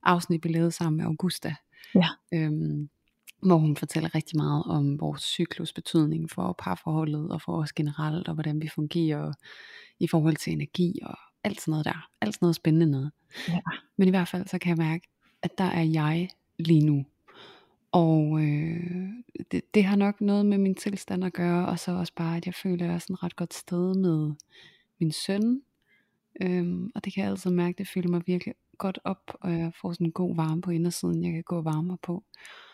afsnit, 0.02 0.44
vi 0.44 0.48
lavede 0.48 0.70
sammen 0.70 0.96
med 0.96 1.04
Augusta. 1.04 1.54
Ja. 1.94 2.08
Øhm, 2.34 2.88
hvor 3.42 3.56
hun 3.56 3.76
fortæller 3.76 4.14
rigtig 4.14 4.36
meget 4.36 4.64
om 4.66 5.00
vores 5.00 5.22
cyklus 5.22 5.72
betydning 5.72 6.30
for 6.30 6.54
parforholdet 6.58 7.30
og 7.30 7.42
for 7.42 7.62
os 7.62 7.72
generelt, 7.72 8.28
og 8.28 8.34
hvordan 8.34 8.62
vi 8.62 8.68
fungerer 8.68 9.32
i 10.00 10.06
forhold 10.06 10.36
til 10.36 10.52
energi 10.52 10.98
og 11.02 11.18
alt 11.48 11.60
sådan 11.60 11.72
noget 11.72 11.84
der. 11.84 12.08
Alt 12.20 12.34
sådan 12.34 12.44
noget 12.46 12.56
spændende 12.56 12.90
noget. 12.90 13.10
Ja. 13.48 13.60
Men 13.96 14.08
i 14.08 14.10
hvert 14.10 14.28
fald 14.28 14.46
så 14.46 14.58
kan 14.58 14.68
jeg 14.70 14.86
mærke, 14.86 15.08
at 15.42 15.58
der 15.58 15.64
er 15.64 15.82
jeg 15.82 16.28
lige 16.58 16.86
nu. 16.86 17.04
Og 17.92 18.40
øh, 18.42 19.10
det, 19.50 19.74
det 19.74 19.84
har 19.84 19.96
nok 19.96 20.20
noget 20.20 20.46
med 20.46 20.58
min 20.58 20.74
tilstand 20.74 21.24
at 21.24 21.32
gøre, 21.32 21.68
og 21.68 21.78
så 21.78 21.92
også 21.92 22.12
bare, 22.16 22.36
at 22.36 22.46
jeg 22.46 22.54
føler, 22.54 22.84
at 22.84 22.88
jeg 22.88 22.94
er 22.94 22.98
sådan 22.98 23.14
et 23.14 23.22
ret 23.22 23.36
godt 23.36 23.54
sted 23.54 23.94
med 23.94 24.32
min 25.00 25.12
søn. 25.12 25.62
Øhm, 26.42 26.90
og 26.94 27.04
det 27.04 27.14
kan 27.14 27.22
jeg 27.22 27.30
altid 27.30 27.50
mærke, 27.50 27.78
det 27.78 27.88
fylder 27.88 28.08
mig 28.08 28.22
virkelig 28.26 28.54
godt 28.78 28.98
op, 29.04 29.36
og 29.40 29.52
jeg 29.52 29.72
får 29.80 29.92
sådan 29.92 30.06
en 30.06 30.12
god 30.12 30.36
varme 30.36 30.60
på 30.60 30.70
indersiden, 30.70 31.24
jeg 31.24 31.32
kan 31.32 31.42
gå 31.42 31.56
og 31.56 31.64
varme 31.64 31.86
mig 31.86 31.96
på. 32.02 32.24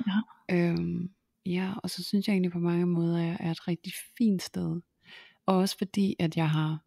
Ja. 0.06 0.20
Øhm, 0.56 1.10
ja, 1.46 1.72
og 1.82 1.90
så 1.90 2.04
synes 2.04 2.28
jeg 2.28 2.32
egentlig 2.32 2.52
på 2.52 2.58
mange 2.58 2.86
måder, 2.86 3.18
at 3.18 3.26
jeg 3.26 3.36
er 3.40 3.50
et 3.50 3.68
rigtig 3.68 3.92
fint 4.18 4.42
sted. 4.42 4.80
Og 5.46 5.56
også 5.56 5.78
fordi, 5.78 6.16
at 6.18 6.36
jeg 6.36 6.50
har 6.50 6.83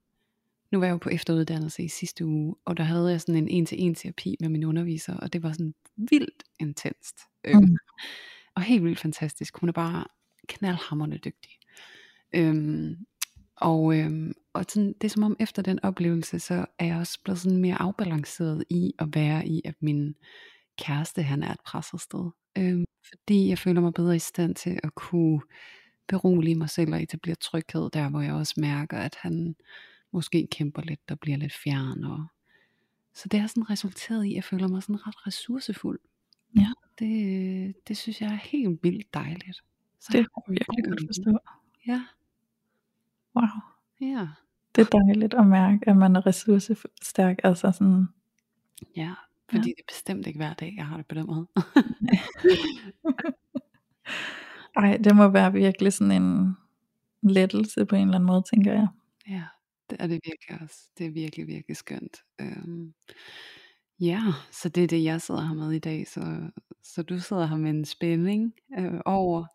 nu 0.72 0.80
var 0.80 0.86
jeg 0.86 0.94
jo 0.94 0.98
på 0.98 1.10
efteruddannelse 1.10 1.84
i 1.84 1.88
sidste 1.88 2.26
uge, 2.26 2.56
og 2.66 2.78
der 2.78 2.84
havde 2.84 3.12
jeg 3.12 3.22
sådan 3.22 3.36
en 3.36 3.48
en-til-en 3.48 3.96
terapi 3.96 4.36
med 4.40 4.50
min 4.50 4.64
underviser, 4.64 5.18
og 5.18 5.34
det 5.34 5.44
var 5.44 5.52
sådan 5.52 5.74
vildt 5.98 6.44
intenst. 6.60 7.20
Øhm, 7.44 7.62
Mm. 7.64 7.78
og 8.56 8.62
helt 8.62 8.84
vildt 8.84 9.00
fantastisk. 9.00 9.58
Hun 9.58 9.70
er 9.70 9.74
bare 9.74 10.06
knaldhammerende 10.48 11.18
dygtig. 11.18 11.52
Øhm, 12.36 12.96
og, 13.56 13.98
øhm, 14.00 14.34
og 14.54 14.66
sådan, 14.70 14.94
det 15.02 15.04
er 15.04 15.10
som 15.10 15.24
om 15.24 15.36
efter 15.40 15.62
den 15.62 15.80
oplevelse, 15.84 16.40
så 16.40 16.66
er 16.80 16.86
jeg 16.86 16.98
også 16.98 17.20
blevet 17.24 17.40
sådan 17.40 17.58
mere 17.58 17.82
afbalanceret 17.82 18.64
i 18.70 18.94
at 19.00 19.08
være 19.16 19.48
i, 19.48 19.62
at 19.66 19.76
min 19.82 20.16
kæreste 20.78 21.22
han 21.24 21.44
er 21.44 21.52
et 21.52 21.60
presset 21.66 22.02
sted. 22.02 22.30
Øhm, 22.58 22.86
fordi 23.10 23.50
jeg 23.50 23.60
føler 23.60 23.82
mig 23.82 23.94
bedre 23.94 24.16
i 24.16 24.20
stand 24.20 24.56
til 24.56 24.80
at 24.84 24.96
kunne 24.96 25.42
berolige 26.08 26.56
mig 26.56 26.70
selv 26.70 26.94
og 26.94 27.04
etablere 27.04 27.36
tryghed 27.36 27.90
der, 27.94 28.10
hvor 28.10 28.22
jeg 28.22 28.34
også 28.34 28.54
mærker, 28.58 28.98
at 28.98 29.16
han 29.22 29.56
måske 30.18 30.48
kæmper 30.52 30.82
lidt 30.82 31.12
og 31.12 31.20
bliver 31.20 31.38
lidt 31.38 31.54
fjern. 31.54 32.04
Og... 32.04 32.26
Så 33.14 33.30
det 33.30 33.40
har 33.40 33.48
sådan 33.48 33.70
resulteret 33.70 34.26
i, 34.26 34.30
at 34.30 34.36
jeg 34.36 34.44
føler 34.44 34.68
mig 34.68 34.84
sådan 34.84 35.08
ret 35.08 35.28
ressourcefuld. 35.28 36.00
Ja. 36.56 36.68
Det, 37.00 37.74
det 37.88 37.98
synes 37.98 38.22
jeg 38.22 38.30
er 38.32 38.36
helt 38.36 38.80
vildt 38.84 39.14
dejligt. 39.14 39.58
Så 40.00 40.08
Det 40.12 40.12
kan 40.12 40.26
har 40.36 40.44
jeg 40.48 40.52
virkelig 40.52 40.84
godt 40.86 41.02
forstå. 41.08 41.38
Ja, 41.88 42.04
Wow. 43.36 43.46
ja, 44.02 44.28
Det 44.76 44.82
er 44.82 45.00
dejligt 45.00 45.34
at 45.34 45.48
mærke, 45.48 45.90
at 45.90 45.98
man 45.98 46.16
er 46.16 46.26
ressourcestærk. 46.26 47.38
Altså 47.44 47.72
sådan, 47.72 48.08
ja. 48.96 49.14
Fordi 49.50 49.70
det 49.70 49.76
er 49.80 49.84
bestemt 49.94 50.28
ikke 50.28 50.40
hver 50.40 50.54
dag, 50.54 50.74
jeg 50.78 50.86
har 50.86 50.98
det 50.98 51.06
på 51.06 51.16
den 51.16 51.26
måde. 51.28 51.48
ej, 54.84 54.98
det 54.98 55.16
må 55.16 55.28
være 55.28 55.54
virkelig 55.54 55.94
sådan 55.94 56.24
en 56.24 56.58
lettelse 57.24 57.86
på 57.86 57.96
en 57.96 58.02
eller 58.02 58.16
anden 58.16 58.28
måde, 58.28 58.44
tænker 58.54 58.74
jeg. 58.74 58.88
Ja, 59.30 59.44
det 59.90 59.98
er 60.02 60.08
det 60.08 60.20
virkelig 60.26 60.62
også. 60.62 60.78
Det 60.98 61.06
er 61.06 61.10
virkelig, 61.12 61.48
virkelig 61.48 61.78
skønt. 61.78 62.18
Øhm, 62.42 62.94
ja, 64.00 64.22
så 64.52 64.70
det 64.70 64.84
er 64.84 64.88
det, 64.88 65.04
jeg 65.04 65.22
sidder 65.22 65.42
her 65.48 65.54
med 65.54 65.72
i 65.72 65.80
dag. 65.80 66.08
Så, 66.08 66.50
så 66.84 67.04
du 67.04 67.20
sidder 67.20 67.46
her 67.46 67.56
med 67.58 67.70
en 67.70 67.86
spænding 67.86 68.54
øh, 68.80 69.02
over 69.06 69.46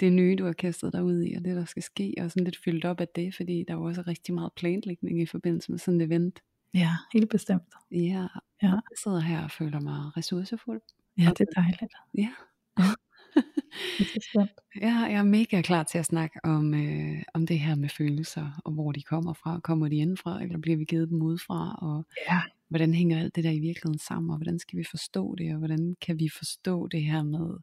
det 0.00 0.12
nye, 0.12 0.36
du 0.38 0.44
har 0.44 0.52
kastet 0.52 0.92
dig 0.92 1.04
ud 1.04 1.22
i, 1.22 1.34
og 1.34 1.44
det, 1.44 1.56
der 1.56 1.64
skal 1.64 1.82
ske, 1.82 2.14
og 2.20 2.30
sådan 2.30 2.44
lidt 2.44 2.58
fyldt 2.64 2.84
op 2.84 3.00
af 3.00 3.08
det, 3.08 3.34
fordi 3.36 3.64
der 3.68 3.74
er 3.74 3.78
jo 3.78 3.84
også 3.84 4.02
rigtig 4.06 4.34
meget 4.34 4.52
planlægning 4.56 5.22
i 5.22 5.26
forbindelse 5.26 5.70
med 5.72 5.78
sådan 5.78 6.00
et 6.00 6.04
event. 6.06 6.40
Ja, 6.74 6.90
helt 7.12 7.30
bestemt. 7.30 7.74
Ja, 7.90 8.26
Ja. 8.62 8.68
jeg 8.68 8.80
sidder 9.02 9.20
her 9.20 9.44
og 9.44 9.50
føler 9.50 9.80
mig 9.80 10.16
ressourcefuld. 10.16 10.80
Ja, 11.18 11.22
det 11.38 11.40
er 11.40 11.60
dejligt. 11.60 11.92
Ja, 12.18 12.28
jeg 14.80 15.12
er 15.12 15.22
mega 15.22 15.62
klar 15.62 15.82
til 15.82 15.98
at 15.98 16.06
snakke 16.06 16.40
om, 16.44 16.74
øh, 16.74 17.22
om 17.34 17.46
det 17.46 17.58
her 17.58 17.74
med 17.74 17.88
følelser, 17.88 18.60
og 18.64 18.72
hvor 18.72 18.92
de 18.92 19.02
kommer 19.02 19.32
fra. 19.32 19.60
Kommer 19.60 19.88
de 19.88 19.96
indenfra, 19.96 20.42
eller 20.42 20.58
bliver 20.58 20.76
vi 20.76 20.84
givet 20.84 21.08
dem 21.08 21.22
udefra? 21.22 21.78
Og 21.82 22.06
Ja. 22.30 22.40
hvordan 22.68 22.94
hænger 22.94 23.18
alt 23.20 23.36
det 23.36 23.44
der 23.44 23.50
i 23.50 23.58
virkeligheden 23.58 23.98
sammen, 23.98 24.30
og 24.30 24.36
hvordan 24.36 24.58
skal 24.58 24.78
vi 24.78 24.84
forstå 24.90 25.34
det, 25.34 25.52
og 25.52 25.58
hvordan 25.58 25.96
kan 26.00 26.18
vi 26.18 26.28
forstå 26.38 26.88
det 26.88 27.02
her 27.04 27.22
med, 27.22 27.58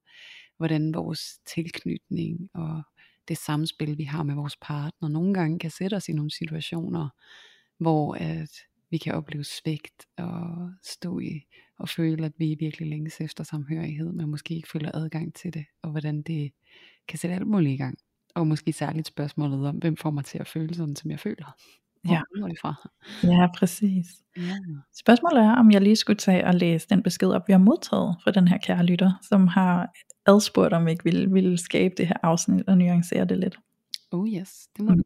hvordan 0.58 0.94
vores 0.94 1.40
tilknytning 1.46 2.50
og 2.54 2.82
det 3.28 3.38
samspil, 3.38 3.98
vi 3.98 4.04
har 4.04 4.24
med 4.24 4.36
vores 4.36 4.58
partner, 4.62 5.10
nogle 5.10 5.34
gange 5.34 5.60
kan 5.60 5.72
sætte 5.72 5.96
os 5.96 6.10
i 6.10 6.14
nogle 6.14 6.32
situationer, 6.32 7.10
hvor 7.78 8.14
at 8.16 8.52
vi 8.92 8.98
kan 8.98 9.14
opleve 9.14 9.44
svigt 9.44 10.06
og 10.18 10.70
stå 10.84 11.20
i 11.20 11.42
og 11.80 11.90
føle, 11.90 12.26
at 12.26 12.32
vi 12.38 12.56
virkelig 12.60 12.90
længes 12.90 13.22
efter 13.22 13.44
samhørighed, 13.44 14.12
men 14.12 14.30
måske 14.30 14.56
ikke 14.56 14.70
føler 14.70 14.92
adgang 14.94 15.34
til 15.34 15.54
det, 15.54 15.66
og 15.82 15.92
hvordan 15.92 16.22
det 16.22 16.52
kan 17.08 17.20
sætte 17.20 17.36
alt 17.36 17.48
muligt 17.48 17.74
i 17.74 17.78
gang. 17.78 17.98
Og 18.36 18.48
måske 18.48 18.74
særligt 18.74 19.08
spørgsmålet 19.08 19.68
om, 19.68 19.76
hvem 19.76 19.98
får 19.98 20.12
mig 20.12 20.26
til 20.26 20.38
at 20.40 20.48
føle 20.48 20.74
sådan, 20.76 20.96
som 20.96 21.12
jeg 21.12 21.20
føler. 21.20 21.56
Hvor 22.04 22.14
Ja. 22.14 22.22
kommer 22.34 22.48
det 22.48 22.60
fra? 22.62 22.90
Ja, 23.24 23.48
præcis. 23.58 24.06
Ja. 24.38 24.56
Spørgsmålet 25.00 25.44
er, 25.44 25.52
om 25.56 25.72
jeg 25.72 25.82
lige 25.82 25.96
skulle 25.96 26.18
tage 26.18 26.46
og 26.48 26.54
læse 26.56 26.88
den 26.90 27.04
besked 27.04 27.28
op, 27.32 27.48
vi 27.48 27.54
har 27.54 27.58
modtaget 27.60 28.16
fra 28.24 28.32
den 28.32 28.48
her 28.48 28.58
kære 28.58 28.86
lytter, 28.86 29.12
som 29.30 29.48
har 29.48 29.90
adspurgt, 30.26 30.74
om 30.74 30.86
vi 30.86 30.92
ikke 30.92 31.04
ville, 31.04 31.32
ville 31.32 31.58
skabe 31.58 31.94
det 31.98 32.08
her 32.08 32.18
afsnit 32.24 32.68
og 32.68 32.78
nuancere 32.78 33.26
det 33.26 33.38
lidt. 33.38 33.58
Oh 34.12 34.28
yes, 34.30 34.68
det 34.78 34.86
må 34.86 34.92
Mm. 34.92 34.98
du 34.98 35.04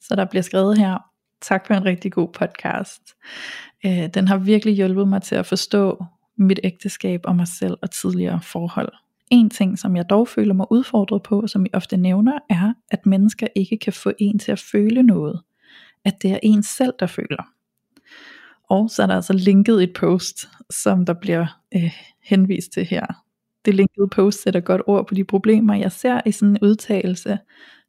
Så 0.00 0.16
der 0.16 0.24
bliver 0.24 0.42
skrevet 0.42 0.78
her, 0.78 0.98
tak 1.40 1.66
for 1.66 1.74
en 1.74 1.84
rigtig 1.84 2.12
god 2.12 2.28
podcast. 2.32 3.02
Øh, 3.86 4.08
den 4.14 4.28
har 4.28 4.38
virkelig 4.38 4.74
hjulpet 4.74 5.08
mig 5.08 5.22
til 5.22 5.34
at 5.34 5.46
forstå 5.46 6.04
mit 6.36 6.60
ægteskab 6.64 7.20
og 7.24 7.36
mig 7.36 7.48
selv 7.48 7.76
og 7.82 7.90
tidligere 7.90 8.40
forhold. 8.42 8.92
En 9.30 9.50
ting, 9.50 9.78
som 9.78 9.96
jeg 9.96 10.10
dog 10.10 10.28
føler 10.28 10.54
mig 10.54 10.66
udfordret 10.70 11.22
på, 11.22 11.46
som 11.46 11.66
I 11.66 11.68
ofte 11.72 11.96
nævner, 11.96 12.38
er, 12.50 12.72
at 12.90 13.06
mennesker 13.06 13.46
ikke 13.54 13.78
kan 13.78 13.92
få 13.92 14.12
en 14.18 14.38
til 14.38 14.52
at 14.52 14.58
føle 14.58 15.02
noget. 15.02 15.40
At 16.04 16.22
det 16.22 16.30
er 16.30 16.38
en 16.42 16.62
selv, 16.62 16.92
der 17.00 17.06
føler. 17.06 17.46
Og 18.70 18.90
så 18.90 19.02
er 19.02 19.06
der 19.06 19.14
altså 19.14 19.32
linket 19.32 19.82
et 19.82 19.92
post, 19.92 20.48
som 20.70 21.06
der 21.06 21.12
bliver 21.12 21.60
øh, 21.74 21.92
henvist 22.22 22.72
til 22.72 22.84
her. 22.84 23.06
Det 23.64 23.74
linkede 23.74 24.08
post 24.08 24.42
sætter 24.42 24.60
godt 24.60 24.82
ord 24.86 25.06
på 25.08 25.14
de 25.14 25.24
problemer, 25.24 25.74
jeg 25.74 25.92
ser 25.92 26.20
i 26.26 26.32
sådan 26.32 26.50
en 26.50 26.58
udtalelse, 26.62 27.38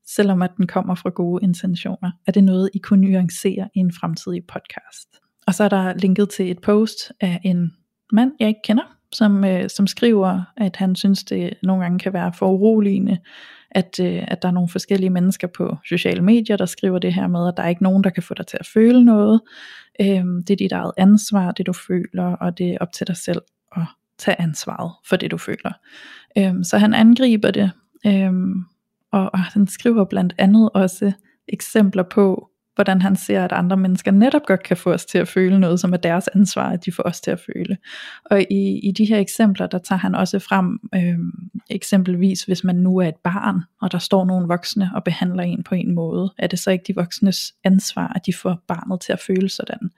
selvom 0.08 0.41
at 0.41 0.52
den 0.58 0.67
kommer 0.67 0.96
fra 0.96 1.10
gode 1.10 1.43
intentioner. 1.43 2.12
Er 2.28 2.32
det 2.32 2.43
noget, 2.43 2.70
I 2.74 2.78
kunne 2.78 3.10
nuancere 3.12 3.70
i 3.76 3.80
en 3.80 3.93
fremtidig 3.93 4.41
podcast? 4.48 5.08
Og 5.48 5.54
så 5.54 5.63
er 5.63 5.70
der 5.70 5.93
linket 5.93 6.30
til 6.30 6.52
et 6.52 6.62
post 6.62 7.12
af 7.22 7.39
en 7.43 7.72
mand, 8.12 8.32
jeg 8.39 8.48
ikke 8.48 8.62
kender, 8.63 8.84
som, 9.13 9.43
øh, 9.43 9.70
som 9.70 9.88
skriver, 9.88 10.41
at 10.58 10.76
han 10.76 10.96
synes, 10.96 11.24
det 11.24 11.54
nogle 11.63 11.84
gange 11.84 12.00
kan 12.00 12.13
være 12.13 12.34
for 12.34 12.52
uroligende, 12.52 13.17
at, 13.72 14.00
øh, 14.02 14.24
at 14.28 14.41
der 14.41 14.48
er 14.48 14.52
nogle 14.52 14.70
forskellige 14.70 15.10
mennesker 15.10 15.48
på 15.48 15.78
sociale 15.86 16.22
medier, 16.22 16.58
der 16.58 16.65
skriver 16.65 17.00
det 17.00 17.13
her 17.13 17.28
med, 17.28 17.48
at 17.48 17.54
der 17.58 17.63
er 17.63 17.67
ikke 17.67 17.84
nogen, 17.84 18.04
der 18.04 18.10
kan 18.10 18.24
få 18.24 18.34
dig 18.34 18.48
til 18.48 18.58
at 18.60 18.67
føle 18.74 19.06
noget. 19.06 19.41
Øh, 20.02 20.26
det 20.48 20.50
er 20.50 20.56
dit 20.56 20.72
eget 20.72 20.91
ansvar, 20.98 21.52
det 21.52 21.65
du 21.65 21.74
føler, 21.74 22.36
og 22.41 22.58
det 22.58 22.70
er 22.70 22.78
op 22.82 22.91
til 22.91 23.08
dig 23.08 23.17
selv 23.17 23.41
at 23.76 23.84
tage 24.17 24.41
ansvaret 24.41 24.91
for 25.10 25.15
det, 25.15 25.32
du 25.32 25.38
føler. 25.38 25.72
Øh, 26.38 26.54
så 26.63 26.78
han 26.78 26.93
angriber 26.93 27.52
det, 27.52 27.72
Øh, 28.06 28.32
og, 29.17 29.30
og 29.34 29.39
han 29.39 29.67
skriver 29.67 30.06
blandt 30.06 30.36
andet 30.38 30.69
også 30.73 31.12
eksempler 31.47 32.03
på, 32.03 32.49
hvordan 32.78 33.02
han 33.02 33.16
ser, 33.16 33.44
at 33.44 33.52
andre 33.52 33.78
mennesker 33.78 34.12
netop 34.12 34.42
godt 34.46 34.63
kan 34.63 34.78
få 34.78 34.94
os 34.94 35.06
til 35.06 35.18
at 35.18 35.28
føle 35.28 35.60
noget, 35.60 35.80
som 35.80 35.94
er 35.94 35.98
deres 35.98 36.28
ansvar, 36.28 36.70
at 36.70 36.86
de 36.86 36.92
får 36.92 37.04
os 37.04 37.22
til 37.22 37.32
at 37.32 37.40
føle. 37.40 37.78
Og 38.26 38.42
i, 38.42 38.80
i 38.84 38.92
de 38.92 39.06
her 39.06 39.20
eksempler, 39.20 39.68
der 39.68 39.78
tager 39.78 40.00
han 40.00 40.16
også 40.16 40.40
frem, 40.40 40.80
øh, 40.96 41.18
eksempelvis 41.70 42.44
hvis 42.44 42.63
man 42.63 42.76
nu 42.76 42.98
er 42.98 43.08
et 43.08 43.16
barn, 43.24 43.62
og 43.82 43.92
der 43.92 43.98
står 43.98 44.26
nogle 44.26 44.48
voksne 44.48 44.92
og 44.96 45.04
behandler 45.04 45.44
en 45.44 45.63
på 45.63 45.76
en 45.76 45.96
måde, 45.96 46.34
er 46.38 46.48
det 46.48 46.60
så 46.60 46.72
ikke 46.72 46.84
de 46.88 46.96
voksnes 46.96 47.54
ansvar, 47.63 48.12
at 48.16 48.26
de 48.26 48.34
får 48.34 48.63
barnet 48.68 49.02
til 49.02 49.13
at 49.13 49.20
føle 49.20 49.50
sådan. 49.50 49.92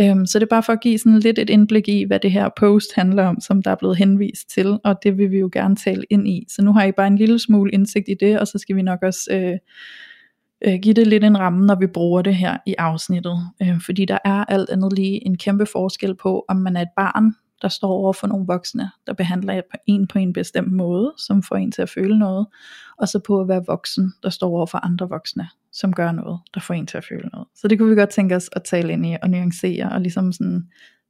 Øh, 0.00 0.26
så 0.26 0.38
det 0.38 0.42
er 0.42 0.50
bare 0.50 0.62
for 0.62 0.72
at 0.72 0.80
give 0.80 0.98
sådan 0.98 1.18
lidt 1.18 1.38
et 1.38 1.50
indblik 1.50 1.88
i, 1.88 2.04
hvad 2.04 2.20
det 2.20 2.32
her 2.32 2.48
post 2.56 2.94
handler 2.94 3.24
om, 3.24 3.40
som 3.40 3.62
der 3.62 3.70
er 3.70 3.76
blevet 3.76 3.96
henvist 3.96 4.50
til, 4.50 4.78
og 4.84 5.02
det 5.02 5.18
vil 5.18 5.30
vi 5.30 5.38
jo 5.38 5.50
gerne 5.52 5.76
tale 5.76 6.04
ind 6.10 6.28
i. 6.28 6.46
Så 6.48 6.62
nu 6.62 6.72
har 6.72 6.84
I 6.84 6.92
bare 6.92 7.06
en 7.06 7.18
lille 7.18 7.38
smule 7.38 7.72
indsigt 7.72 8.08
i 8.08 8.14
det, 8.20 8.40
og 8.40 8.46
så 8.46 8.58
skal 8.58 8.76
vi 8.76 8.82
nok 8.82 8.98
også... 9.02 9.28
Øh, 9.32 9.58
øh, 10.66 10.78
give 10.82 10.94
det 10.94 11.06
lidt 11.06 11.24
en 11.24 11.38
ramme, 11.38 11.66
når 11.66 11.74
vi 11.74 11.86
bruger 11.86 12.22
det 12.22 12.34
her 12.34 12.58
i 12.66 12.74
afsnittet. 12.78 13.50
Øh, 13.62 13.80
fordi 13.80 14.04
der 14.04 14.18
er 14.24 14.44
alt 14.44 14.70
andet 14.70 14.92
lige 14.92 15.26
en 15.26 15.38
kæmpe 15.38 15.66
forskel 15.66 16.14
på, 16.14 16.44
om 16.48 16.56
man 16.56 16.76
er 16.76 16.82
et 16.82 16.88
barn, 16.96 17.34
der 17.62 17.68
står 17.68 17.88
over 17.88 18.12
for 18.12 18.26
nogle 18.26 18.46
voksne, 18.46 18.90
der 19.06 19.12
behandler 19.12 19.60
en 19.86 20.06
på 20.06 20.18
en 20.18 20.32
bestemt 20.32 20.72
måde, 20.72 21.14
som 21.16 21.42
får 21.42 21.56
en 21.56 21.72
til 21.72 21.82
at 21.82 21.90
føle 21.90 22.18
noget, 22.18 22.46
og 22.98 23.08
så 23.08 23.18
på 23.18 23.40
at 23.40 23.48
være 23.48 23.64
voksen, 23.66 24.12
der 24.22 24.30
står 24.30 24.48
over 24.48 24.66
for 24.66 24.78
andre 24.78 25.08
voksne, 25.08 25.48
som 25.72 25.92
gør 25.92 26.12
noget, 26.12 26.40
der 26.54 26.60
får 26.60 26.74
en 26.74 26.86
til 26.86 26.96
at 26.98 27.04
føle 27.04 27.28
noget. 27.32 27.48
Så 27.54 27.68
det 27.68 27.78
kunne 27.78 27.90
vi 27.90 28.00
godt 28.00 28.10
tænke 28.10 28.36
os 28.36 28.50
at 28.52 28.64
tale 28.64 28.92
ind 28.92 29.06
i 29.06 29.16
og 29.22 29.30
nuancere, 29.30 29.92
og 29.92 30.00
ligesom 30.00 30.32
sådan 30.32 30.68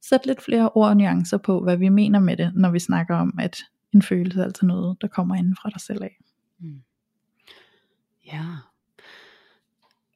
sætte 0.09 0.27
lidt 0.27 0.41
flere 0.41 0.69
ord 0.69 0.89
og 0.89 0.97
nuancer 0.97 1.37
på, 1.37 1.63
hvad 1.63 1.77
vi 1.77 1.89
mener 1.89 2.19
med 2.19 2.37
det, 2.37 2.51
når 2.55 2.69
vi 2.69 2.79
snakker 2.79 3.15
om, 3.15 3.33
at 3.39 3.57
en 3.93 4.01
følelse 4.01 4.39
er 4.39 4.43
altså 4.43 4.65
noget, 4.65 4.97
der 5.01 5.07
kommer 5.07 5.35
inden 5.35 5.55
fra 5.61 5.69
dig 5.69 5.81
selv 5.81 6.03
af. 6.03 6.17
Mm. 6.59 6.81
Ja. 8.25 8.45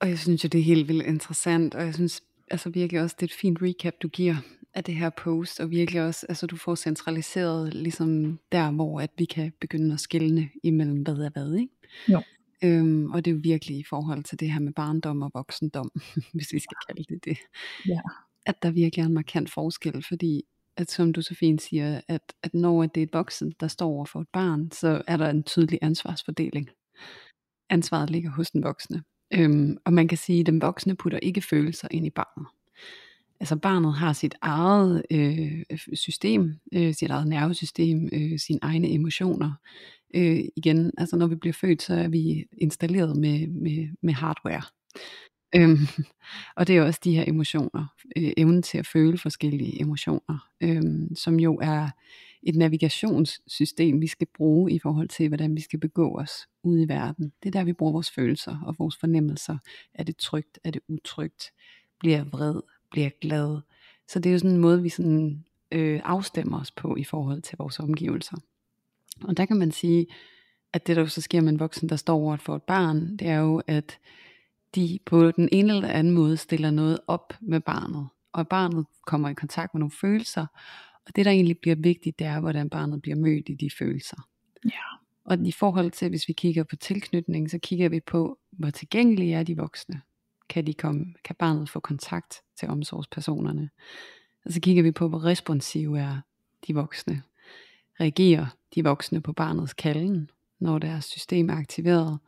Og 0.03 0.09
jeg 0.09 0.19
synes 0.19 0.43
jo, 0.43 0.47
det 0.47 0.59
er 0.59 0.63
helt 0.63 0.87
vildt 0.87 1.05
interessant, 1.05 1.75
og 1.75 1.85
jeg 1.85 1.93
synes 1.93 2.23
altså 2.51 2.69
virkelig 2.69 3.01
også, 3.01 3.15
det 3.19 3.23
er 3.23 3.33
et 3.33 3.39
fint 3.39 3.57
recap, 3.61 3.93
du 4.01 4.07
giver 4.07 4.35
af 4.73 4.83
det 4.83 4.95
her 4.95 5.09
post, 5.09 5.59
og 5.59 5.69
virkelig 5.69 6.01
også, 6.01 6.25
altså 6.29 6.47
du 6.47 6.57
får 6.57 6.75
centraliseret 6.75 7.73
ligesom 7.73 8.39
der, 8.51 8.71
hvor 8.71 9.01
at 9.01 9.09
vi 9.17 9.25
kan 9.25 9.53
begynde 9.61 9.93
at 9.93 9.99
skille 9.99 10.49
imellem 10.63 11.01
hvad 11.01 11.13
er 11.13 11.29
hvad, 11.29 11.55
ikke? 11.55 11.73
Jo. 12.07 12.21
Øhm, 12.63 13.11
og 13.11 13.25
det 13.25 13.31
er 13.31 13.35
jo 13.35 13.41
virkelig 13.43 13.77
i 13.77 13.83
forhold 13.89 14.23
til 14.23 14.39
det 14.39 14.51
her 14.51 14.59
med 14.59 14.73
barndom 14.73 15.21
og 15.21 15.31
voksendom, 15.33 15.91
hvis 16.33 16.53
vi 16.53 16.59
skal 16.59 16.77
kalde 16.87 17.03
det 17.09 17.25
det. 17.25 17.37
Ja. 17.87 17.99
At 18.45 18.63
der 18.63 18.71
virkelig 18.71 19.03
er 19.03 19.07
en 19.07 19.13
markant 19.13 19.51
forskel, 19.51 20.05
fordi 20.07 20.43
at 20.77 20.91
som 20.91 21.13
du 21.13 21.21
så 21.21 21.35
fint 21.35 21.61
siger, 21.61 22.01
at, 22.07 22.33
at 22.43 22.53
når 22.53 22.85
det 22.85 23.01
er 23.01 23.05
et 23.05 23.13
voksen, 23.13 23.53
der 23.59 23.67
står 23.67 23.87
over 23.87 24.05
for 24.05 24.21
et 24.21 24.27
barn, 24.33 24.71
så 24.71 25.01
er 25.07 25.17
der 25.17 25.29
en 25.29 25.43
tydelig 25.43 25.79
ansvarsfordeling. 25.81 26.69
Ansvaret 27.69 28.09
ligger 28.09 28.29
hos 28.29 28.51
den 28.51 28.63
voksne. 28.63 29.03
Øhm, 29.33 29.77
og 29.85 29.93
man 29.93 30.07
kan 30.07 30.17
sige, 30.17 30.39
at 30.39 30.45
den 30.45 30.61
voksne 30.61 30.95
putter 30.95 31.19
ikke 31.19 31.41
følelser 31.41 31.87
ind 31.91 32.05
i 32.05 32.09
barnet. 32.09 32.47
Altså 33.39 33.55
barnet 33.55 33.93
har 33.93 34.13
sit 34.13 34.35
eget 34.41 35.03
øh, 35.11 35.63
system, 35.93 36.53
øh, 36.73 36.93
sit 36.93 37.09
eget 37.09 37.27
nervesystem, 37.27 38.09
øh, 38.13 38.39
sine 38.39 38.59
egne 38.61 38.93
emotioner. 38.93 39.51
Øh, 40.15 40.39
igen, 40.55 40.91
altså 40.97 41.15
når 41.15 41.27
vi 41.27 41.35
bliver 41.35 41.53
født, 41.53 41.81
så 41.81 41.93
er 41.93 42.07
vi 42.07 42.45
installeret 42.57 43.17
med, 43.17 43.47
med, 43.47 43.87
med 44.01 44.13
hardware. 44.13 44.61
Øhm, 45.55 45.77
og 46.57 46.67
det 46.67 46.77
er 46.77 46.81
også 46.81 46.99
de 47.03 47.15
her 47.15 47.23
emotioner, 47.27 47.85
øh, 48.17 48.31
evnen 48.37 48.61
til 48.61 48.77
at 48.77 48.87
føle 48.87 49.17
forskellige 49.17 49.81
emotioner, 49.81 50.47
øhm, 50.61 51.15
som 51.15 51.39
jo 51.39 51.59
er 51.61 51.89
et 52.43 52.55
navigationssystem, 52.55 54.01
vi 54.01 54.07
skal 54.07 54.27
bruge 54.37 54.71
i 54.71 54.79
forhold 54.79 55.09
til, 55.09 55.27
hvordan 55.27 55.55
vi 55.55 55.61
skal 55.61 55.79
begå 55.79 56.19
os 56.19 56.31
ude 56.63 56.83
i 56.83 56.87
verden. 56.87 57.33
Det 57.43 57.49
er 57.49 57.59
der, 57.59 57.63
vi 57.63 57.73
bruger 57.73 57.91
vores 57.91 58.11
følelser 58.11 58.57
og 58.65 58.75
vores 58.79 58.97
fornemmelser. 58.97 59.57
Er 59.93 60.03
det 60.03 60.17
trygt? 60.17 60.59
Er 60.63 60.71
det 60.71 60.81
utrygt? 60.87 61.51
Bliver 61.99 62.17
jeg 62.17 62.31
vred? 62.31 62.61
Bliver 62.91 63.05
jeg 63.05 63.13
glad? 63.21 63.59
Så 64.07 64.19
det 64.19 64.29
er 64.29 64.33
jo 64.33 64.39
sådan 64.39 64.51
en 64.51 64.61
måde, 64.61 64.81
vi 64.81 64.89
sådan, 64.89 65.45
øh, 65.71 66.01
afstemmer 66.03 66.59
os 66.59 66.71
på 66.71 66.95
i 66.95 67.03
forhold 67.03 67.41
til 67.41 67.57
vores 67.57 67.79
omgivelser. 67.79 68.37
Og 69.21 69.37
der 69.37 69.45
kan 69.45 69.57
man 69.57 69.71
sige, 69.71 70.07
at 70.73 70.87
det 70.87 70.95
der 70.95 71.05
så 71.05 71.21
sker 71.21 71.41
med 71.41 71.49
en 71.49 71.59
voksen, 71.59 71.89
der 71.89 71.95
står 71.95 72.15
over 72.15 72.37
for 72.37 72.55
et 72.55 72.63
barn, 72.63 73.17
det 73.17 73.27
er 73.27 73.39
jo, 73.39 73.61
at 73.67 73.99
de 74.75 74.99
på 75.05 75.31
den 75.31 75.49
ene 75.51 75.75
eller 75.75 75.89
anden 75.89 76.13
måde 76.13 76.37
stiller 76.37 76.71
noget 76.71 76.99
op 77.07 77.33
med 77.41 77.59
barnet. 77.59 78.07
Og 78.33 78.47
barnet 78.47 78.85
kommer 79.05 79.29
i 79.29 79.33
kontakt 79.33 79.73
med 79.73 79.79
nogle 79.79 79.91
følelser, 79.91 80.45
og 81.05 81.15
det 81.15 81.25
der 81.25 81.31
egentlig 81.31 81.57
bliver 81.59 81.75
vigtigt, 81.75 82.19
det 82.19 82.27
er, 82.27 82.39
hvordan 82.39 82.69
barnet 82.69 83.01
bliver 83.01 83.15
mødt 83.15 83.49
i 83.49 83.53
de 83.53 83.69
følelser. 83.79 84.27
Ja. 84.65 84.93
Og 85.25 85.47
i 85.47 85.51
forhold 85.51 85.91
til, 85.91 86.09
hvis 86.09 86.27
vi 86.27 86.33
kigger 86.33 86.63
på 86.63 86.75
tilknytning, 86.75 87.51
så 87.51 87.59
kigger 87.59 87.89
vi 87.89 87.99
på, 87.99 88.39
hvor 88.51 88.69
tilgængelige 88.69 89.35
er 89.35 89.43
de 89.43 89.57
voksne. 89.57 90.01
Kan, 90.49 90.67
de 90.67 90.73
komme, 90.73 91.13
kan 91.23 91.35
barnet 91.39 91.69
få 91.69 91.79
kontakt 91.79 92.41
til 92.59 92.67
omsorgspersonerne? 92.69 93.69
Og 94.45 94.53
så 94.53 94.61
kigger 94.61 94.83
vi 94.83 94.91
på, 94.91 95.09
hvor 95.09 95.23
responsive 95.23 95.99
er 95.99 96.21
de 96.67 96.73
voksne. 96.73 97.23
Reagerer 97.99 98.45
de 98.75 98.83
voksne 98.83 99.21
på 99.21 99.33
barnets 99.33 99.73
kalden, 99.73 100.29
når 100.59 100.79
deres 100.79 101.05
system 101.05 101.49
er 101.49 101.53
aktiveret? 101.53 102.19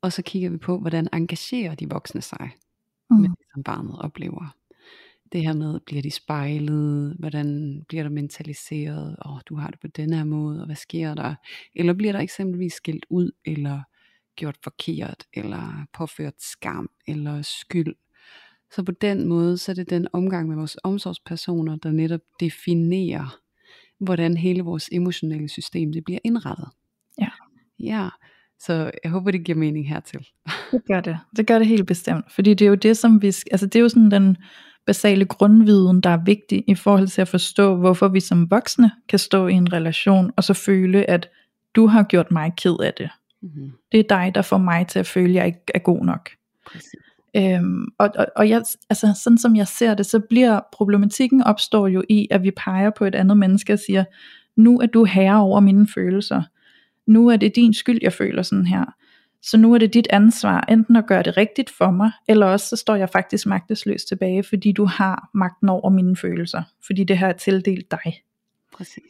Og 0.00 0.12
så 0.12 0.22
kigger 0.22 0.50
vi 0.50 0.56
på, 0.56 0.78
hvordan 0.78 1.08
engagerer 1.12 1.74
de 1.74 1.88
voksne 1.88 2.22
sig 2.22 2.50
mm. 3.10 3.16
med 3.16 3.28
det, 3.28 3.46
som 3.54 3.62
barnet 3.62 3.98
oplever 3.98 4.56
det 5.32 5.42
her 5.42 5.52
med, 5.52 5.80
bliver 5.86 6.02
de 6.02 6.10
spejlet, 6.10 7.16
hvordan 7.18 7.82
bliver 7.88 8.02
der 8.02 8.10
mentaliseret, 8.10 9.16
åh, 9.24 9.32
oh, 9.32 9.40
du 9.46 9.56
har 9.56 9.70
det 9.70 9.80
på 9.80 9.86
den 9.86 10.12
her 10.12 10.24
måde, 10.24 10.60
og 10.60 10.66
hvad 10.66 10.76
sker 10.76 11.14
der? 11.14 11.34
Eller 11.74 11.92
bliver 11.92 12.12
der 12.12 12.20
eksempelvis 12.20 12.72
skilt 12.72 13.06
ud, 13.10 13.30
eller 13.44 13.80
gjort 14.36 14.56
forkert, 14.62 15.24
eller 15.34 15.86
påført 15.92 16.34
skam, 16.38 16.90
eller 17.06 17.42
skyld. 17.42 17.94
Så 18.74 18.82
på 18.82 18.92
den 18.92 19.28
måde, 19.28 19.58
så 19.58 19.72
er 19.72 19.74
det 19.74 19.90
den 19.90 20.08
omgang 20.12 20.48
med 20.48 20.56
vores 20.56 20.76
omsorgspersoner, 20.84 21.76
der 21.76 21.90
netop 21.90 22.20
definerer, 22.40 23.38
hvordan 23.98 24.36
hele 24.36 24.62
vores 24.62 24.88
emotionelle 24.92 25.48
system 25.48 25.92
det 25.92 26.04
bliver 26.04 26.18
indrettet. 26.24 26.68
Ja. 27.20 27.28
Ja, 27.78 28.08
så 28.58 28.90
jeg 29.04 29.10
håber, 29.10 29.30
det 29.30 29.44
giver 29.44 29.58
mening 29.58 29.88
hertil. 29.88 30.26
Det 30.72 30.82
gør 30.88 31.00
det. 31.00 31.18
Det 31.36 31.46
gør 31.46 31.58
det 31.58 31.66
helt 31.66 31.86
bestemt. 31.86 32.32
Fordi 32.32 32.54
det 32.54 32.64
er 32.64 32.68
jo 32.68 32.74
det, 32.74 32.96
som 32.96 33.22
vi... 33.22 33.26
Altså 33.26 33.66
det 33.66 33.76
er 33.76 33.80
jo 33.80 33.88
sådan 33.88 34.10
den 34.10 34.36
basale 34.86 35.24
grundviden, 35.24 36.00
der 36.00 36.10
er 36.10 36.24
vigtig 36.24 36.64
i 36.66 36.74
forhold 36.74 37.08
til 37.08 37.20
at 37.20 37.28
forstå, 37.28 37.76
hvorfor 37.76 38.08
vi 38.08 38.20
som 38.20 38.50
voksne 38.50 38.90
kan 39.08 39.18
stå 39.18 39.46
i 39.46 39.52
en 39.52 39.72
relation, 39.72 40.30
og 40.36 40.44
så 40.44 40.54
føle, 40.54 41.10
at 41.10 41.28
du 41.74 41.86
har 41.86 42.02
gjort 42.02 42.30
mig 42.30 42.52
ked 42.56 42.76
af 42.82 42.94
det. 42.98 43.10
Mm-hmm. 43.42 43.72
Det 43.92 44.00
er 44.00 44.04
dig, 44.08 44.34
der 44.34 44.42
får 44.42 44.58
mig 44.58 44.86
til 44.86 44.98
at 44.98 45.06
føle, 45.06 45.28
at 45.28 45.34
jeg 45.34 45.46
ikke 45.46 45.60
er 45.74 45.78
god 45.78 46.04
nok. 46.04 46.30
Øhm, 47.36 47.84
og 47.98 48.10
og, 48.14 48.26
og 48.36 48.48
jeg, 48.48 48.62
altså, 48.90 49.20
sådan 49.24 49.38
som 49.38 49.56
jeg 49.56 49.68
ser 49.68 49.94
det, 49.94 50.06
så 50.06 50.20
bliver 50.20 50.60
problematikken 50.72 51.42
opstår 51.42 51.88
jo 51.88 52.02
i, 52.08 52.28
at 52.30 52.42
vi 52.42 52.50
peger 52.50 52.90
på 52.90 53.04
et 53.04 53.14
andet 53.14 53.36
menneske 53.36 53.72
og 53.72 53.78
siger, 53.78 54.04
nu 54.56 54.80
er 54.80 54.86
du 54.86 55.04
herre 55.04 55.40
over 55.40 55.60
mine 55.60 55.88
følelser. 55.94 56.42
Nu 57.06 57.28
er 57.28 57.36
det 57.36 57.56
din 57.56 57.74
skyld, 57.74 57.98
jeg 58.02 58.12
føler 58.12 58.42
sådan 58.42 58.66
her. 58.66 58.84
Så 59.42 59.56
nu 59.56 59.74
er 59.74 59.78
det 59.78 59.94
dit 59.94 60.06
ansvar 60.10 60.60
enten 60.68 60.96
at 60.96 61.06
gøre 61.06 61.22
det 61.22 61.36
rigtigt 61.36 61.70
for 61.70 61.90
mig, 61.90 62.10
eller 62.28 62.46
også 62.46 62.68
så 62.68 62.76
står 62.76 62.96
jeg 62.96 63.08
faktisk 63.10 63.46
magtesløs 63.46 64.04
tilbage, 64.04 64.42
fordi 64.42 64.72
du 64.72 64.84
har 64.84 65.30
magten 65.34 65.68
over 65.68 65.90
mine 65.90 66.16
følelser, 66.16 66.62
fordi 66.86 67.04
det 67.04 67.18
her 67.18 67.26
er 67.26 67.32
tildelt 67.32 67.90
dig. 67.90 68.22
Præcis. 68.72 69.04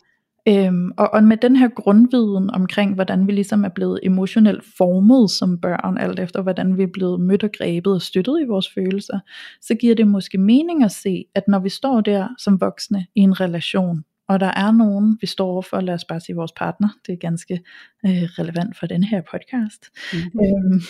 Øhm, 0.49 0.93
og, 0.97 1.15
og 1.15 1.25
med 1.25 1.37
den 1.37 1.57
her 1.57 1.69
grundviden 1.69 2.51
omkring, 2.51 2.95
hvordan 2.95 3.27
vi 3.27 3.33
ligesom 3.33 3.65
er 3.65 3.69
blevet 3.69 4.01
emotionelt 4.03 4.65
formet 4.77 5.31
som 5.31 5.61
børn, 5.61 5.99
alt 5.99 6.19
efter 6.19 6.43
hvordan 6.43 6.79
vi 6.79 6.83
er 6.83 6.91
blevet 6.93 7.21
mødt 7.21 7.45
og 7.45 7.51
grebet 7.59 7.95
og 7.95 8.03
støttet 8.03 8.41
i 8.41 8.45
vores 8.45 8.71
følelser, 8.75 9.19
så 9.61 9.75
giver 9.75 9.95
det 9.95 10.09
måske 10.09 10.39
mening 10.39 10.85
at 10.85 10.93
se, 10.93 11.25
at 11.35 11.43
når 11.49 11.59
vi 11.59 11.69
står 11.69 12.01
der 12.01 12.29
som 12.39 12.61
voksne 12.61 13.07
i 13.15 13.21
en 13.21 13.41
relation, 13.41 14.05
og 14.29 14.41
der 14.41 14.47
er 14.47 14.71
nogen, 14.73 15.19
vi 15.21 15.27
står 15.27 15.61
for, 15.61 15.81
lad 15.81 15.95
os 15.95 16.05
bare 16.05 16.21
sige 16.21 16.37
vores 16.37 16.53
partner, 16.53 16.89
det 17.07 17.13
er 17.13 17.17
ganske 17.17 17.55
øh, 18.07 18.11
relevant 18.11 18.79
for 18.79 18.87
den 18.87 19.05
her 19.05 19.23
podcast, 19.31 19.91
mm-hmm. 20.13 20.41
øhm, 20.41 20.81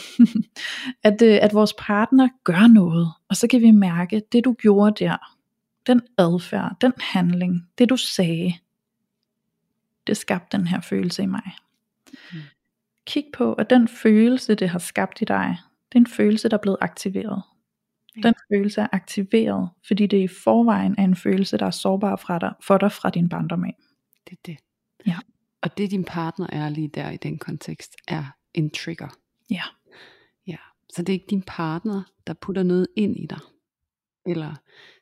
at, 1.08 1.22
øh, 1.22 1.38
at 1.42 1.54
vores 1.54 1.74
partner 1.78 2.28
gør 2.44 2.66
noget, 2.66 3.08
og 3.28 3.36
så 3.36 3.48
kan 3.48 3.60
vi 3.60 3.70
mærke, 3.70 4.22
det 4.32 4.44
du 4.44 4.52
gjorde 4.52 5.04
der, 5.04 5.16
den 5.86 6.00
adfærd, 6.18 6.76
den 6.80 6.92
handling, 7.00 7.68
det 7.78 7.88
du 7.88 7.96
sagde, 7.96 8.54
det 10.06 10.16
skabte 10.16 10.56
den 10.56 10.66
her 10.66 10.80
følelse 10.80 11.22
i 11.22 11.26
mig. 11.26 11.52
Mm. 12.32 12.38
Kig 13.06 13.24
på, 13.34 13.52
at 13.52 13.70
den 13.70 13.88
følelse, 13.88 14.54
det 14.54 14.68
har 14.68 14.78
skabt 14.78 15.20
i 15.20 15.24
dig, 15.24 15.58
det 15.88 15.94
er 15.94 16.00
en 16.00 16.06
følelse, 16.06 16.48
der 16.48 16.56
er 16.56 16.62
blevet 16.62 16.78
aktiveret. 16.80 17.42
Den 18.22 18.34
følelse 18.52 18.80
er 18.80 18.88
aktiveret, 18.92 19.70
fordi 19.86 20.06
det 20.06 20.22
i 20.22 20.28
forvejen 20.28 20.94
er 20.98 21.04
en 21.04 21.16
følelse, 21.16 21.58
der 21.58 21.66
er 21.66 21.70
sårbar 21.70 22.16
fra 22.16 22.38
dig, 22.38 22.54
for 22.62 22.78
dig 22.78 22.92
fra 22.92 23.10
din 23.10 23.28
barndom 23.28 23.64
af. 23.64 23.76
Det 24.28 24.32
er 24.32 24.40
det. 24.46 24.56
Ja. 25.06 25.18
Og 25.62 25.78
det 25.78 25.90
din 25.90 26.04
partner 26.04 26.46
er 26.52 26.68
lige 26.68 26.88
der 26.88 27.10
i 27.10 27.16
den 27.16 27.38
kontekst, 27.38 27.96
er 28.08 28.24
en 28.54 28.70
trigger. 28.70 29.08
Ja. 29.50 29.62
Ja. 30.46 30.56
Så 30.92 31.02
det 31.02 31.08
er 31.08 31.12
ikke 31.12 31.30
din 31.30 31.42
partner, 31.46 32.02
der 32.26 32.34
putter 32.34 32.62
noget 32.62 32.86
ind 32.96 33.16
i 33.16 33.26
dig. 33.26 33.40
Eller 34.26 34.54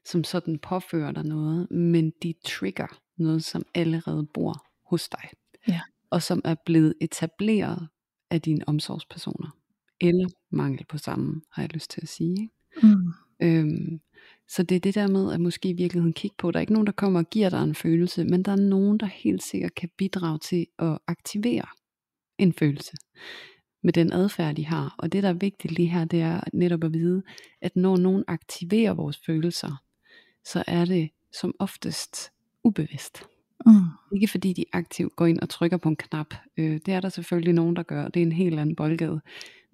som 0.04 0.24
sådan 0.24 0.58
påfører 0.58 1.12
dig 1.12 1.24
noget, 1.24 1.70
men 1.70 2.12
de 2.22 2.34
trigger 2.44 3.00
noget, 3.16 3.44
som 3.44 3.66
allerede 3.74 4.26
bor 4.34 4.66
hos 4.86 5.08
dig. 5.08 5.28
Ja. 5.68 5.80
Og 6.10 6.22
som 6.22 6.40
er 6.44 6.54
blevet 6.66 6.94
etableret 7.00 7.88
af 8.30 8.42
dine 8.42 8.68
omsorgspersoner. 8.68 9.56
Eller 10.00 10.28
mangel 10.50 10.86
på 10.88 10.98
samme, 10.98 11.42
har 11.52 11.62
jeg 11.62 11.74
lyst 11.74 11.90
til 11.90 12.00
at 12.00 12.08
sige. 12.08 12.42
Ikke? 12.42 12.53
Mm. 12.82 13.12
Øhm, 13.42 14.00
så 14.48 14.62
det 14.62 14.76
er 14.76 14.80
det 14.80 14.94
der 14.94 15.06
med 15.08 15.32
at 15.32 15.40
måske 15.40 15.68
i 15.68 15.72
virkeligheden 15.72 16.12
kigge 16.12 16.36
på, 16.38 16.50
der 16.50 16.58
er 16.58 16.60
ikke 16.60 16.72
nogen 16.72 16.86
der 16.86 16.92
kommer 16.92 17.20
og 17.20 17.30
giver 17.30 17.50
dig 17.50 17.62
en 17.62 17.74
følelse, 17.74 18.24
men 18.24 18.42
der 18.42 18.52
er 18.52 18.56
nogen 18.56 18.98
der 18.98 19.06
helt 19.06 19.42
sikkert 19.42 19.74
kan 19.74 19.88
bidrage 19.98 20.38
til 20.38 20.66
at 20.78 20.98
aktivere 21.06 21.66
en 22.38 22.52
følelse 22.52 22.96
med 23.82 23.92
den 23.92 24.12
adfærd 24.12 24.54
de 24.54 24.66
har. 24.66 24.94
Og 24.98 25.12
det 25.12 25.22
der 25.22 25.28
er 25.28 25.32
vigtigt 25.32 25.72
lige 25.72 25.88
her, 25.88 26.04
det 26.04 26.20
er 26.20 26.40
netop 26.52 26.84
at 26.84 26.92
vide, 26.92 27.22
at 27.60 27.76
når 27.76 27.96
nogen 27.96 28.24
aktiverer 28.26 28.94
vores 28.94 29.20
følelser, 29.26 29.82
så 30.44 30.64
er 30.66 30.84
det 30.84 31.10
som 31.32 31.54
oftest 31.58 32.30
ubevidst. 32.64 33.24
Mm. 33.66 33.72
Ikke 34.12 34.28
fordi 34.28 34.52
de 34.52 34.64
aktivt 34.72 35.16
går 35.16 35.26
ind 35.26 35.40
og 35.40 35.48
trykker 35.48 35.76
på 35.76 35.88
en 35.88 35.96
knap. 35.96 36.34
Øh, 36.56 36.80
det 36.86 36.88
er 36.88 37.00
der 37.00 37.08
selvfølgelig 37.08 37.52
nogen, 37.52 37.76
der 37.76 37.82
gør. 37.82 38.08
Det 38.08 38.22
er 38.22 38.26
en 38.26 38.32
helt 38.32 38.58
anden 38.58 38.76
boldgade. 38.76 39.20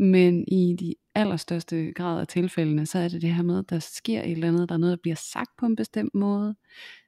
Men 0.01 0.45
i 0.49 0.77
de 0.81 0.95
allerstørste 1.15 1.93
grad 1.93 2.21
af 2.21 2.27
tilfældene, 2.27 2.87
så 2.87 2.99
er 2.99 3.09
det 3.09 3.23
det 3.23 3.35
her 3.35 3.43
med, 3.43 3.59
at 3.59 3.71
der 3.71 3.79
sker 3.79 4.23
et 4.23 4.31
eller 4.31 4.49
andet, 4.49 4.69
der 4.69 4.75
er 4.75 4.79
noget, 4.79 4.91
der 4.97 5.03
bliver 5.03 5.17
sagt 5.17 5.51
på 5.59 5.67
en 5.67 5.77
bestemt 5.77 6.15
måde, 6.15 6.55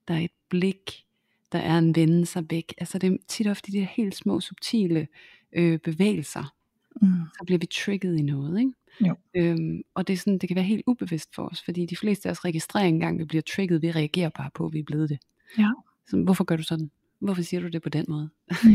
der 0.09 0.15
er 0.15 0.19
et 0.19 0.31
blik, 0.49 1.05
der 1.53 1.59
er 1.59 1.79
en 1.79 1.97
vende 1.97 2.27
sig 2.27 2.45
væk. 2.51 2.75
Altså 2.79 2.99
det 2.99 3.13
er 3.13 3.17
tit 3.29 3.47
ofte 3.47 3.73
de 3.73 3.79
her 3.79 3.87
helt 3.87 4.15
små, 4.15 4.41
subtile 4.41 5.09
øh, 5.53 5.79
bevægelser, 5.79 6.55
mm. 7.03 7.09
så 7.09 7.45
bliver 7.47 7.59
vi 7.59 7.67
trigget 7.67 8.19
i 8.19 8.23
noget, 8.23 8.59
ikke? 8.59 8.73
Jo. 9.01 9.17
Øhm, 9.35 9.83
og 9.95 10.07
det, 10.09 10.13
er 10.13 10.19
sådan, 10.19 10.39
det 10.39 10.49
kan 10.49 10.57
være 10.57 10.65
helt 10.65 10.83
ubevidst 10.87 11.35
for 11.35 11.49
os, 11.49 11.63
fordi 11.65 11.87
de 11.87 11.97
fleste 11.97 12.29
af 12.29 12.31
os 12.31 12.45
registrerer 12.45 12.85
engang, 12.85 13.19
vi 13.19 13.25
bliver 13.25 13.43
trigget, 13.43 13.83
vi 13.83 13.91
reagerer 13.91 14.31
bare 14.37 14.51
på, 14.55 14.67
at 14.67 14.73
vi 14.73 14.79
er 14.79 14.85
blevet 14.87 15.09
det. 15.09 15.19
Ja. 15.59 15.71
Så, 16.07 16.17
hvorfor 16.17 16.45
gør 16.45 16.57
du 16.57 16.63
sådan? 16.63 16.91
Hvorfor 17.21 17.43
siger 17.43 17.61
du 17.61 17.69
det 17.69 17.83
på 17.83 17.89
den 17.89 18.05
måde? 18.09 18.31
Mm. 18.65 18.71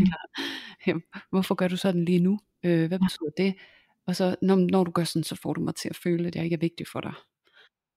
Eller, 0.86 1.00
hvorfor 1.30 1.56
gør 1.56 1.68
du 1.68 1.78
sådan 1.78 2.06
lige 2.06 2.20
nu? 2.20 2.40
Øh, 2.64 2.88
hvad 2.88 3.00
betyder 3.00 3.30
det? 3.38 3.56
Og 4.08 4.16
så 4.16 4.36
når, 4.42 4.56
når 4.56 4.84
du 4.84 4.92
gør 4.92 5.04
sådan, 5.04 5.24
så 5.24 5.36
får 5.36 5.54
du 5.54 5.62
mig 5.62 5.76
til 5.76 5.90
at 5.90 5.96
føle, 5.96 6.28
at 6.28 6.36
jeg 6.36 6.44
ikke 6.44 6.54
er 6.54 6.60
vigtig 6.60 6.88
for 6.88 7.02
dig. 7.02 7.14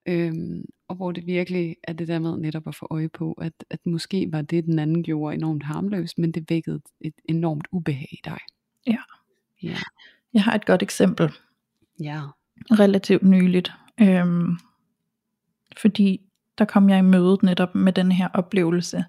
Øhm, 0.06 0.64
og 0.88 0.96
hvor 0.96 1.12
det 1.12 1.26
virkelig 1.26 1.76
er 1.84 1.92
det 1.92 2.08
der 2.08 2.18
med 2.18 2.36
netop 2.36 2.68
at 2.68 2.74
få 2.74 2.86
øje 2.90 3.08
på, 3.08 3.32
at, 3.32 3.52
at 3.70 3.86
måske 3.86 4.28
var 4.32 4.42
det, 4.42 4.64
den 4.64 4.78
anden 4.78 5.02
gjorde 5.02 5.34
enormt 5.34 5.62
harmløst, 5.62 6.18
men 6.18 6.32
det 6.32 6.50
vækkede 6.50 6.80
et 7.00 7.14
enormt 7.24 7.68
ubehag 7.72 8.08
i 8.12 8.20
dig. 8.24 8.38
Ja. 8.86 8.98
Ja. 9.62 9.76
Jeg 10.32 10.42
har 10.42 10.54
et 10.54 10.66
godt 10.66 10.82
eksempel. 10.82 11.30
Ja. 12.02 12.22
Relativt 12.70 13.22
nyligt. 13.22 13.72
Øhm, 14.00 14.58
fordi 15.76 16.20
der 16.58 16.64
kom 16.64 16.90
jeg 16.90 16.98
i 16.98 17.02
mødet 17.02 17.42
netop 17.42 17.74
med 17.74 17.92
den 17.92 18.12
her 18.12 18.28
oplevelse 18.34 19.04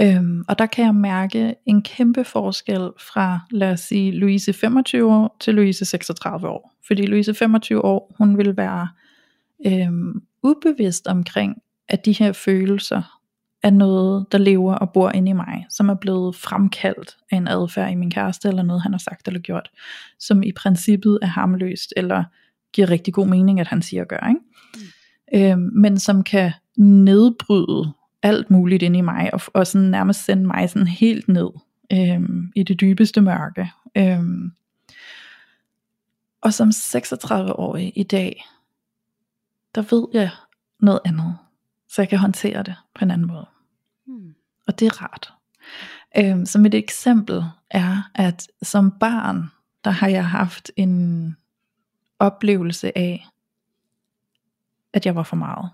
Øhm, 0.00 0.44
og 0.48 0.58
der 0.58 0.66
kan 0.66 0.84
jeg 0.84 0.94
mærke 0.94 1.54
en 1.66 1.82
kæmpe 1.82 2.24
forskel 2.24 2.90
fra, 2.98 3.40
lad 3.50 3.72
os 3.72 3.80
sige, 3.80 4.12
Louise 4.12 4.52
25 4.52 5.12
år 5.12 5.36
til 5.40 5.54
Louise 5.54 5.84
36 5.84 6.48
år. 6.48 6.72
Fordi 6.86 7.06
Louise 7.06 7.34
25 7.34 7.84
år, 7.84 8.14
hun 8.18 8.38
vil 8.38 8.56
være 8.56 8.88
øhm, 9.66 10.22
ubevidst 10.42 11.06
omkring, 11.06 11.56
at 11.88 12.04
de 12.04 12.12
her 12.12 12.32
følelser 12.32 13.20
er 13.62 13.70
noget, 13.70 14.26
der 14.32 14.38
lever 14.38 14.74
og 14.74 14.92
bor 14.92 15.10
inde 15.10 15.30
i 15.30 15.32
mig, 15.32 15.66
som 15.70 15.88
er 15.88 15.94
blevet 15.94 16.36
fremkaldt 16.36 17.16
af 17.30 17.36
en 17.36 17.48
adfærd 17.48 17.92
i 17.92 17.94
min 17.94 18.10
kæreste, 18.10 18.48
eller 18.48 18.62
noget 18.62 18.82
han 18.82 18.92
har 18.92 18.98
sagt 18.98 19.28
eller 19.28 19.40
gjort, 19.40 19.70
som 20.18 20.42
i 20.42 20.52
princippet 20.52 21.18
er 21.22 21.26
harmløst, 21.26 21.92
eller 21.96 22.24
giver 22.72 22.90
rigtig 22.90 23.14
god 23.14 23.26
mening, 23.26 23.60
at 23.60 23.66
han 23.68 23.82
siger 23.82 24.02
og 24.02 24.08
gør. 24.08 24.28
Ikke? 24.28 24.40
Mm. 24.74 25.38
Øhm, 25.40 25.70
men 25.74 25.98
som 25.98 26.22
kan 26.22 26.52
nedbryde 26.78 27.92
alt 28.22 28.50
muligt 28.50 28.82
ind 28.82 28.96
i 28.96 29.00
mig, 29.00 29.34
og, 29.34 29.40
og 29.54 29.66
sådan 29.66 29.88
nærmest 29.88 30.24
sende 30.24 30.46
mig 30.46 30.70
sådan 30.70 30.86
helt 30.86 31.28
ned 31.28 31.50
øhm, 31.92 32.52
i 32.56 32.62
det 32.62 32.80
dybeste 32.80 33.20
mørke. 33.20 33.72
Øhm, 33.96 34.52
og 36.40 36.54
som 36.54 36.68
36-årig 36.68 37.92
i 37.96 38.02
dag, 38.02 38.44
der 39.74 39.96
ved 39.96 40.08
jeg 40.12 40.30
noget 40.80 41.00
andet, 41.04 41.38
så 41.88 42.02
jeg 42.02 42.08
kan 42.08 42.18
håndtere 42.18 42.62
det 42.62 42.74
på 42.94 43.04
en 43.04 43.10
anden 43.10 43.26
måde. 43.26 43.46
Mm. 44.06 44.34
Og 44.66 44.80
det 44.80 44.86
er 44.86 45.02
rart. 45.02 45.32
Øhm, 46.18 46.46
som 46.46 46.66
et 46.66 46.74
eksempel 46.74 47.44
er, 47.70 48.10
at 48.14 48.48
som 48.62 48.90
barn, 49.00 49.50
der 49.84 49.90
har 49.90 50.08
jeg 50.08 50.28
haft 50.28 50.70
en 50.76 51.36
oplevelse 52.18 52.98
af, 52.98 53.26
at 54.92 55.06
jeg 55.06 55.14
var 55.14 55.22
for 55.22 55.36
meget. 55.36 55.70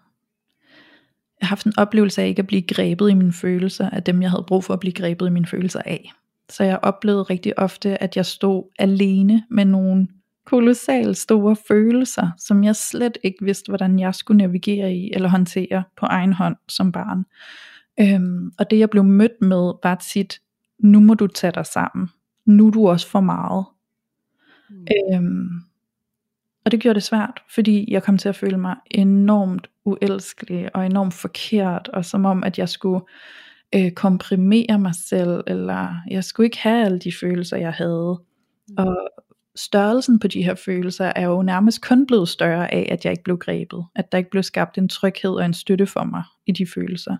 Haft 1.42 1.66
en 1.66 1.72
oplevelse 1.76 2.22
af 2.22 2.28
ikke 2.28 2.40
at 2.40 2.46
blive 2.46 2.62
grebet 2.62 3.10
i 3.10 3.14
mine 3.14 3.32
følelser, 3.32 3.90
af 3.90 4.02
dem 4.02 4.22
jeg 4.22 4.30
havde 4.30 4.44
brug 4.48 4.64
for 4.64 4.74
at 4.74 4.80
blive 4.80 4.92
grebet 4.92 5.26
i 5.26 5.30
mine 5.30 5.46
følelser 5.46 5.82
af. 5.84 6.12
Så 6.48 6.64
jeg 6.64 6.78
oplevede 6.82 7.22
rigtig 7.22 7.58
ofte, 7.58 8.02
at 8.02 8.16
jeg 8.16 8.26
stod 8.26 8.64
alene 8.78 9.44
med 9.50 9.64
nogle 9.64 10.08
kolossalt 10.46 11.16
store 11.16 11.56
følelser, 11.68 12.30
som 12.38 12.64
jeg 12.64 12.76
slet 12.76 13.18
ikke 13.22 13.44
vidste, 13.44 13.68
hvordan 13.68 13.98
jeg 13.98 14.14
skulle 14.14 14.38
navigere 14.38 14.94
i 14.94 15.12
eller 15.14 15.28
håndtere 15.28 15.84
på 15.96 16.06
egen 16.06 16.32
hånd 16.32 16.56
som 16.68 16.92
barn. 16.92 17.24
Øhm, 18.00 18.52
og 18.58 18.70
det 18.70 18.78
jeg 18.78 18.90
blev 18.90 19.04
mødt 19.04 19.40
med 19.40 19.72
var 19.82 19.94
tit, 19.94 20.40
nu 20.78 21.00
må 21.00 21.14
du 21.14 21.26
tage 21.26 21.52
dig 21.52 21.66
sammen. 21.66 22.08
Nu 22.46 22.66
er 22.66 22.70
du 22.70 22.88
også 22.88 23.08
for 23.08 23.20
meget. 23.20 23.64
Mm. 24.70 24.86
Øhm, 25.14 25.48
og 26.66 26.72
det 26.72 26.80
gjorde 26.80 26.94
det 26.94 27.02
svært, 27.02 27.42
fordi 27.54 27.92
jeg 27.92 28.02
kom 28.02 28.18
til 28.18 28.28
at 28.28 28.36
føle 28.36 28.58
mig 28.58 28.76
enormt 28.90 29.70
uelskelig 29.84 30.76
og 30.76 30.86
enormt 30.86 31.14
forkert, 31.14 31.88
og 31.92 32.04
som 32.04 32.24
om 32.24 32.44
at 32.44 32.58
jeg 32.58 32.68
skulle 32.68 33.04
øh, 33.74 33.90
komprimere 33.90 34.78
mig 34.78 34.94
selv, 34.94 35.44
eller 35.46 35.94
jeg 36.10 36.24
skulle 36.24 36.46
ikke 36.46 36.58
have 36.58 36.84
alle 36.84 36.98
de 36.98 37.12
følelser, 37.20 37.56
jeg 37.56 37.72
havde. 37.72 38.20
Mm. 38.68 38.74
Og 38.78 39.08
størrelsen 39.56 40.18
på 40.18 40.28
de 40.28 40.42
her 40.42 40.54
følelser 40.54 41.12
er 41.16 41.26
jo 41.26 41.42
nærmest 41.42 41.82
kun 41.82 42.06
blevet 42.06 42.28
større 42.28 42.74
af, 42.74 42.88
at 42.92 43.04
jeg 43.04 43.10
ikke 43.10 43.24
blev 43.24 43.38
grebet. 43.38 43.84
At 43.94 44.12
der 44.12 44.18
ikke 44.18 44.30
blev 44.30 44.42
skabt 44.42 44.78
en 44.78 44.88
tryghed 44.88 45.30
og 45.30 45.44
en 45.44 45.54
støtte 45.54 45.86
for 45.86 46.04
mig 46.04 46.22
i 46.46 46.52
de 46.52 46.66
følelser. 46.74 47.16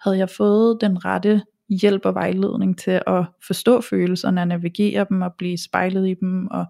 Havde 0.00 0.18
jeg 0.18 0.30
fået 0.30 0.78
den 0.80 1.04
rette 1.04 1.42
hjælp 1.68 2.04
og 2.04 2.14
vejledning 2.14 2.78
til 2.78 3.02
at 3.06 3.24
forstå 3.46 3.80
følelserne, 3.80 4.46
navigere 4.46 5.06
dem 5.08 5.22
og 5.22 5.32
blive 5.38 5.58
spejlet 5.58 6.08
i 6.08 6.14
dem, 6.20 6.46
og 6.46 6.66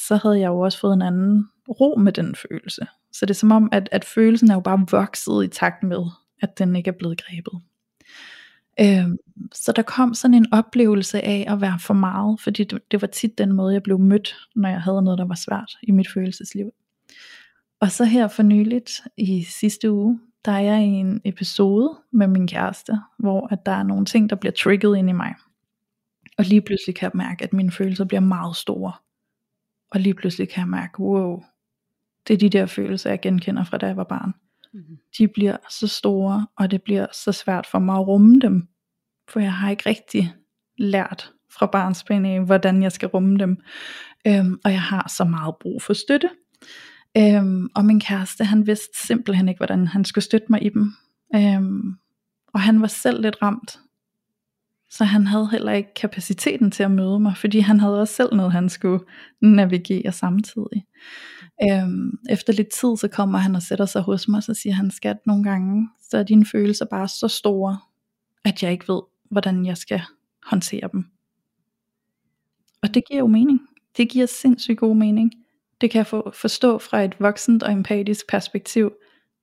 så 0.00 0.16
havde 0.16 0.40
jeg 0.40 0.48
jo 0.48 0.60
også 0.60 0.80
fået 0.80 0.94
en 0.94 1.02
anden 1.02 1.48
ro 1.68 1.98
med 1.98 2.12
den 2.12 2.34
følelse. 2.34 2.86
Så 3.12 3.26
det 3.26 3.30
er 3.30 3.34
som 3.34 3.52
om, 3.52 3.68
at, 3.72 3.88
at 3.92 4.04
følelsen 4.04 4.50
er 4.50 4.54
jo 4.54 4.60
bare 4.60 4.86
vokset 4.90 5.44
i 5.44 5.48
takt 5.48 5.82
med, 5.82 6.02
at 6.42 6.58
den 6.58 6.76
ikke 6.76 6.88
er 6.88 6.98
blevet 6.98 7.22
grebet. 7.22 7.60
Øh, 8.80 9.16
så 9.52 9.72
der 9.72 9.82
kom 9.82 10.14
sådan 10.14 10.34
en 10.34 10.52
oplevelse 10.52 11.24
af 11.24 11.44
at 11.48 11.60
være 11.60 11.78
for 11.78 11.94
meget, 11.94 12.40
fordi 12.40 12.64
det, 12.64 12.78
det 12.90 13.02
var 13.02 13.08
tit 13.08 13.38
den 13.38 13.52
måde, 13.52 13.74
jeg 13.74 13.82
blev 13.82 13.98
mødt, 13.98 14.36
når 14.56 14.68
jeg 14.68 14.82
havde 14.82 15.02
noget, 15.02 15.18
der 15.18 15.24
var 15.24 15.34
svært 15.34 15.72
i 15.82 15.90
mit 15.90 16.08
følelsesliv. 16.14 16.70
Og 17.80 17.90
så 17.90 18.04
her 18.04 18.28
for 18.28 18.42
nyligt, 18.42 19.00
i 19.16 19.42
sidste 19.42 19.92
uge, 19.92 20.20
der 20.44 20.52
er 20.52 20.60
jeg 20.60 20.82
i 20.82 20.88
en 20.88 21.20
episode 21.24 21.96
med 22.12 22.26
min 22.26 22.48
kæreste, 22.48 22.92
hvor 23.18 23.48
at 23.52 23.66
der 23.66 23.72
er 23.72 23.82
nogle 23.82 24.04
ting, 24.04 24.30
der 24.30 24.36
bliver 24.36 24.52
trigget 24.52 24.98
ind 24.98 25.08
i 25.08 25.12
mig. 25.12 25.34
Og 26.38 26.44
lige 26.44 26.60
pludselig 26.60 26.94
kan 26.94 27.10
jeg 27.12 27.16
mærke, 27.26 27.44
at 27.44 27.52
mine 27.52 27.70
følelser 27.70 28.04
bliver 28.04 28.20
meget 28.20 28.56
store. 28.56 28.92
Og 29.90 30.00
lige 30.00 30.14
pludselig 30.14 30.48
kan 30.48 30.60
jeg 30.60 30.68
mærke, 30.68 31.00
wow, 31.00 31.42
det 32.26 32.34
er 32.34 32.38
de 32.38 32.48
der 32.48 32.66
følelser, 32.66 33.10
jeg 33.10 33.20
genkender 33.20 33.64
fra 33.64 33.78
da 33.78 33.86
jeg 33.86 33.96
var 33.96 34.04
barn. 34.04 34.32
Mm-hmm. 34.72 34.96
De 35.18 35.28
bliver 35.28 35.56
så 35.70 35.88
store, 35.88 36.46
og 36.58 36.70
det 36.70 36.82
bliver 36.82 37.06
så 37.12 37.32
svært 37.32 37.66
for 37.66 37.78
mig 37.78 37.96
at 37.96 38.06
rumme 38.06 38.40
dem, 38.40 38.68
for 39.28 39.40
jeg 39.40 39.52
har 39.52 39.70
ikke 39.70 39.88
rigtig 39.88 40.34
lært 40.78 41.32
fra 41.58 41.66
barnsben 41.66 42.26
af, 42.26 42.40
hvordan 42.40 42.82
jeg 42.82 42.92
skal 42.92 43.08
rumme 43.08 43.38
dem. 43.38 43.56
Øhm, 44.26 44.60
og 44.64 44.70
jeg 44.70 44.82
har 44.82 45.12
så 45.16 45.24
meget 45.24 45.54
brug 45.60 45.82
for 45.82 45.92
støtte. 45.92 46.30
Øhm, 47.16 47.68
og 47.74 47.84
min 47.84 48.00
kæreste, 48.00 48.44
han 48.44 48.66
vidste 48.66 49.06
simpelthen 49.06 49.48
ikke, 49.48 49.58
hvordan 49.58 49.86
han 49.86 50.04
skulle 50.04 50.24
støtte 50.24 50.46
mig 50.50 50.66
i 50.66 50.68
dem. 50.68 50.92
Øhm, 51.34 51.94
og 52.54 52.60
han 52.60 52.80
var 52.80 52.86
selv 52.86 53.22
lidt 53.22 53.42
ramt. 53.42 53.78
Så 54.90 55.04
han 55.04 55.26
havde 55.26 55.50
heller 55.50 55.72
ikke 55.72 55.94
kapaciteten 55.94 56.70
til 56.70 56.82
at 56.82 56.90
møde 56.90 57.20
mig, 57.20 57.36
fordi 57.36 57.58
han 57.58 57.80
havde 57.80 58.00
også 58.00 58.14
selv 58.14 58.34
noget, 58.34 58.52
han 58.52 58.68
skulle 58.68 59.04
navigere 59.40 60.12
samtidig. 60.12 60.84
Øhm, 61.62 62.18
efter 62.30 62.52
lidt 62.52 62.68
tid, 62.68 62.96
så 62.96 63.08
kommer 63.12 63.38
han 63.38 63.54
og 63.54 63.62
sætter 63.62 63.86
sig 63.86 64.02
hos 64.02 64.28
mig, 64.28 64.36
og 64.36 64.42
så 64.42 64.54
siger 64.54 64.74
han, 64.74 64.90
skat, 64.90 65.16
nogle 65.26 65.44
gange, 65.44 65.88
så 66.10 66.18
er 66.18 66.22
dine 66.22 66.46
følelser 66.46 66.84
bare 66.84 67.08
så 67.08 67.28
store, 67.28 67.78
at 68.44 68.62
jeg 68.62 68.72
ikke 68.72 68.92
ved, 68.92 69.02
hvordan 69.30 69.66
jeg 69.66 69.76
skal 69.76 70.02
håndtere 70.46 70.88
dem. 70.92 71.04
Og 72.82 72.94
det 72.94 73.02
giver 73.08 73.18
jo 73.18 73.26
mening. 73.26 73.60
Det 73.96 74.08
giver 74.08 74.26
sindssygt 74.26 74.78
god 74.78 74.96
mening. 74.96 75.32
Det 75.80 75.90
kan 75.90 75.98
jeg 75.98 76.06
få, 76.06 76.30
forstå 76.34 76.78
fra 76.78 77.02
et 77.02 77.20
voksent 77.20 77.62
og 77.62 77.72
empatisk 77.72 78.28
perspektiv. 78.28 78.92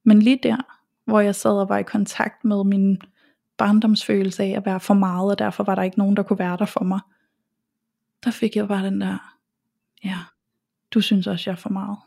Men 0.05 0.21
lige 0.21 0.39
der, 0.43 0.57
hvor 1.05 1.19
jeg 1.19 1.35
sad 1.35 1.51
og 1.51 1.69
var 1.69 1.77
i 1.77 1.83
kontakt 1.83 2.45
med 2.45 2.63
min 2.63 3.01
barndomsfølelse 3.57 4.43
af 4.43 4.49
at 4.49 4.65
være 4.65 4.79
for 4.79 4.93
meget, 4.93 5.31
og 5.31 5.39
derfor 5.39 5.63
var 5.63 5.75
der 5.75 5.83
ikke 5.83 5.97
nogen, 5.97 6.17
der 6.17 6.23
kunne 6.23 6.39
være 6.39 6.57
der 6.57 6.65
for 6.65 6.83
mig, 6.83 6.99
der 8.23 8.31
fik 8.31 8.55
jeg 8.55 8.67
bare 8.67 8.85
den 8.85 9.01
der, 9.01 9.37
ja, 10.03 10.17
du 10.93 11.01
synes 11.01 11.27
også, 11.27 11.49
jeg 11.49 11.55
er 11.55 11.61
for 11.61 11.69
meget. 11.69 11.97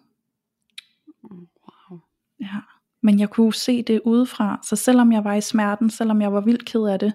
Wow. 1.23 2.01
Ja. 2.41 2.61
Men 3.03 3.21
jeg 3.21 3.31
kunne 3.31 3.55
se 3.55 3.83
det 3.83 4.01
udefra, 4.05 4.61
så 4.63 4.77
selvom 4.77 5.13
jeg 5.13 5.25
var 5.25 5.35
i 5.35 5.41
smerten, 5.41 5.91
selvom 5.91 6.23
jeg 6.23 6.33
var 6.33 6.41
vildt 6.41 6.65
ked 6.65 6.83
af 6.83 6.99
det, 6.99 7.15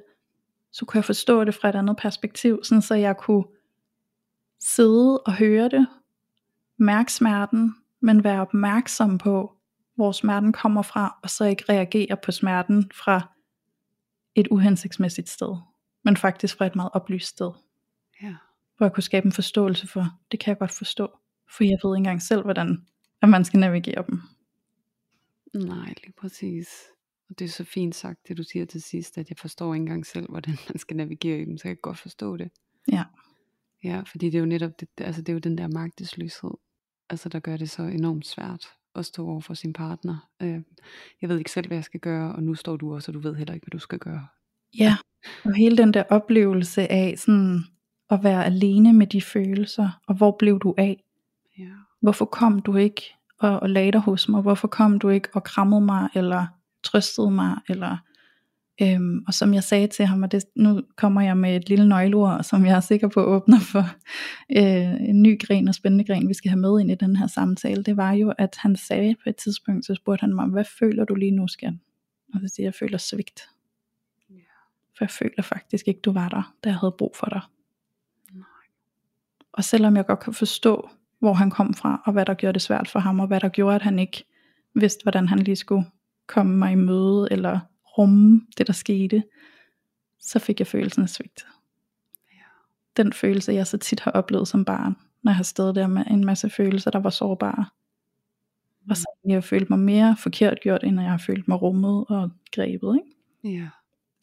så 0.71 0.85
kunne 0.85 0.97
jeg 0.97 1.05
forstå 1.05 1.43
det 1.43 1.55
fra 1.55 1.69
et 1.69 1.75
andet 1.75 1.97
perspektiv, 1.97 2.63
sådan 2.63 2.81
så 2.81 2.95
jeg 2.95 3.17
kunne 3.17 3.43
sidde 4.59 5.19
og 5.19 5.33
høre 5.33 5.69
det, 5.69 5.87
mærke 6.77 7.13
smerten, 7.13 7.75
men 7.99 8.23
være 8.23 8.41
opmærksom 8.41 9.17
på, 9.17 9.55
hvor 9.95 10.11
smerten 10.11 10.53
kommer 10.53 10.81
fra, 10.81 11.19
og 11.23 11.29
så 11.29 11.45
ikke 11.45 11.63
reagere 11.69 12.17
på 12.23 12.31
smerten 12.31 12.91
fra 12.95 13.31
et 14.35 14.47
uhensigtsmæssigt 14.51 15.29
sted, 15.29 15.57
men 16.03 16.17
faktisk 16.17 16.57
fra 16.57 16.65
et 16.65 16.75
meget 16.75 16.91
oplyst 16.93 17.27
sted. 17.27 17.51
Ja. 18.21 18.35
Hvor 18.77 18.85
jeg 18.85 18.93
kunne 18.93 19.03
skabe 19.03 19.25
en 19.25 19.31
forståelse 19.31 19.87
for, 19.87 20.05
det 20.31 20.39
kan 20.39 20.49
jeg 20.49 20.59
godt 20.59 20.71
forstå, 20.71 21.17
for 21.57 21.63
jeg 21.63 21.77
ved 21.83 21.95
ikke 21.95 21.97
engang 21.97 22.21
selv, 22.21 22.43
hvordan 22.43 22.85
at 23.21 23.29
man 23.29 23.45
skal 23.45 23.59
navigere 23.59 24.03
dem. 24.09 24.19
Nej, 25.53 25.93
lige 26.03 26.13
præcis. 26.17 26.67
Og 27.29 27.39
det 27.39 27.45
er 27.45 27.49
så 27.49 27.63
fint 27.63 27.95
sagt, 27.95 28.27
det 28.27 28.37
du 28.37 28.43
siger 28.43 28.65
til 28.65 28.81
sidst, 28.81 29.17
at 29.17 29.29
jeg 29.29 29.37
forstår 29.37 29.73
ikke 29.73 29.81
engang 29.81 30.05
selv, 30.05 30.29
hvordan 30.29 30.57
man 30.69 30.77
skal 30.77 30.97
navigere 30.97 31.39
i 31.39 31.45
dem, 31.45 31.57
så 31.57 31.67
jeg 31.67 31.75
kan 31.75 31.81
godt 31.81 31.97
forstå 31.97 32.37
det. 32.37 32.51
Ja. 32.91 33.03
Ja, 33.83 34.01
fordi 34.05 34.25
det 34.25 34.35
er 34.35 34.39
jo 34.39 34.45
netop, 34.45 34.79
det, 34.79 34.87
altså 34.97 35.21
det 35.21 35.29
er 35.29 35.33
jo 35.33 35.39
den 35.39 35.57
der 35.57 35.67
magtesløshed, 35.67 36.51
altså 37.09 37.29
der 37.29 37.39
gør 37.39 37.57
det 37.57 37.69
så 37.69 37.83
enormt 37.83 38.27
svært 38.27 38.65
at 38.95 39.05
stå 39.05 39.27
over 39.27 39.41
for 39.41 39.53
sin 39.53 39.73
partner. 39.73 40.29
Øh, 40.41 40.61
jeg 41.21 41.29
ved 41.29 41.37
ikke 41.37 41.51
selv, 41.51 41.67
hvad 41.67 41.77
jeg 41.77 41.83
skal 41.83 41.99
gøre, 41.99 42.35
og 42.35 42.43
nu 42.43 42.55
står 42.55 42.77
du 42.77 42.93
også, 42.93 43.11
og 43.11 43.13
du 43.13 43.19
ved 43.19 43.35
heller 43.35 43.53
ikke, 43.53 43.65
hvad 43.65 43.71
du 43.71 43.79
skal 43.79 43.99
gøre. 43.99 44.27
Ja, 44.79 44.97
og 45.43 45.53
hele 45.53 45.77
den 45.77 45.93
der 45.93 46.03
oplevelse 46.09 46.91
af 46.91 47.13
sådan 47.17 47.63
at 48.09 48.23
være 48.23 48.45
alene 48.45 48.93
med 48.93 49.07
de 49.07 49.21
følelser, 49.21 49.89
og 50.07 50.15
hvor 50.15 50.35
blev 50.39 50.59
du 50.59 50.75
af? 50.77 51.03
Ja. 51.57 51.73
Hvorfor 52.01 52.25
kom 52.25 52.59
du 52.59 52.75
ikke 52.75 53.01
og, 53.39 53.59
og 53.59 53.69
lagde 53.69 53.91
dig 53.91 54.01
hos 54.01 54.29
mig? 54.29 54.41
Hvorfor 54.41 54.67
kom 54.67 54.99
du 54.99 55.09
ikke 55.09 55.29
og 55.33 55.43
krammede 55.43 55.81
mig, 55.81 56.09
eller 56.15 56.47
trøstede 56.83 57.31
mig, 57.31 57.57
eller 57.69 57.97
Øhm, 58.81 59.23
og 59.27 59.33
som 59.33 59.53
jeg 59.53 59.63
sagde 59.63 59.87
til 59.87 60.05
ham, 60.05 60.23
og 60.23 60.31
det, 60.31 60.43
nu 60.55 60.81
kommer 60.95 61.21
jeg 61.21 61.37
med 61.37 61.55
et 61.55 61.69
lille 61.69 61.89
nøgleord, 61.89 62.43
som 62.43 62.65
jeg 62.65 62.75
er 62.75 62.79
sikker 62.79 63.07
på 63.07 63.21
åbner 63.21 63.59
for 63.59 63.83
øh, 64.57 65.09
en 65.09 65.21
ny 65.21 65.39
gren 65.39 65.67
og 65.67 65.75
spændende 65.75 66.05
gren, 66.05 66.29
vi 66.29 66.33
skal 66.33 66.49
have 66.49 66.59
med 66.59 66.79
ind 66.79 66.91
i 66.91 66.95
den 66.95 67.15
her 67.15 67.27
samtale, 67.27 67.83
det 67.83 67.97
var 67.97 68.11
jo, 68.11 68.33
at 68.37 68.55
han 68.59 68.75
sagde 68.75 69.15
på 69.23 69.29
et 69.29 69.35
tidspunkt, 69.35 69.85
så 69.85 69.95
spurgte 69.95 70.21
han 70.21 70.35
mig, 70.35 70.47
hvad 70.47 70.65
føler 70.79 71.05
du 71.05 71.15
lige 71.15 71.31
nu, 71.31 71.47
skat? 71.47 71.73
Og 72.33 72.39
så 72.41 72.47
siger 72.47 72.63
jeg, 72.63 72.65
jeg 72.65 72.73
føler 72.73 72.97
svigt. 72.97 73.49
Yeah. 74.31 74.41
For 74.97 75.03
jeg 75.05 75.09
føler 75.09 75.41
faktisk 75.43 75.87
ikke, 75.87 76.01
du 76.01 76.11
var 76.11 76.29
der, 76.29 76.55
da 76.63 76.69
jeg 76.69 76.77
havde 76.77 76.95
brug 76.97 77.15
for 77.15 77.25
dig. 77.25 77.41
Nej. 78.33 78.45
Og 79.53 79.63
selvom 79.63 79.95
jeg 79.95 80.05
godt 80.05 80.19
kan 80.19 80.33
forstå, 80.33 80.89
hvor 81.21 81.33
han 81.33 81.49
kom 81.49 81.73
fra, 81.73 82.01
og 82.05 82.13
hvad 82.13 82.25
der 82.25 82.33
gjorde 82.33 82.53
det 82.53 82.61
svært 82.61 82.87
for 82.87 82.99
ham, 82.99 83.19
og 83.19 83.27
hvad 83.27 83.39
der 83.39 83.49
gjorde, 83.49 83.75
at 83.75 83.81
han 83.81 83.99
ikke 83.99 84.23
vidste, 84.75 85.03
hvordan 85.03 85.27
han 85.27 85.39
lige 85.39 85.55
skulle 85.55 85.85
komme 86.27 86.57
mig 86.57 86.71
i 86.71 86.75
møde, 86.75 87.27
eller 87.31 87.59
rumme 87.97 88.41
det 88.57 88.67
der 88.67 88.73
skete, 88.73 89.23
så 90.19 90.39
fik 90.39 90.59
jeg 90.59 90.67
følelsen 90.67 91.03
af 91.03 91.09
svigt. 91.09 91.45
Ja. 92.31 92.45
Den 93.03 93.13
følelse 93.13 93.53
jeg 93.53 93.67
så 93.67 93.77
tit 93.77 93.99
har 93.99 94.11
oplevet 94.11 94.47
som 94.47 94.65
barn, 94.65 94.95
når 95.23 95.31
jeg 95.31 95.35
har 95.35 95.43
stået 95.43 95.75
der 95.75 95.87
med 95.87 96.03
en 96.11 96.25
masse 96.25 96.49
følelser, 96.49 96.91
der 96.91 96.99
var 96.99 97.09
sårbare. 97.09 97.65
Mm. 98.83 98.89
Og 98.89 98.97
så 98.97 99.05
har 99.25 99.33
jeg 99.33 99.43
følt 99.43 99.69
mig 99.69 99.79
mere 99.79 100.15
forkert 100.19 100.59
gjort, 100.61 100.83
end 100.83 101.01
jeg 101.01 101.11
har 101.11 101.17
følt 101.17 101.47
mig 101.47 101.61
rummet 101.61 102.05
og 102.09 102.31
grebet. 102.51 102.99
Ikke? 102.99 103.57
Ja. 103.57 103.67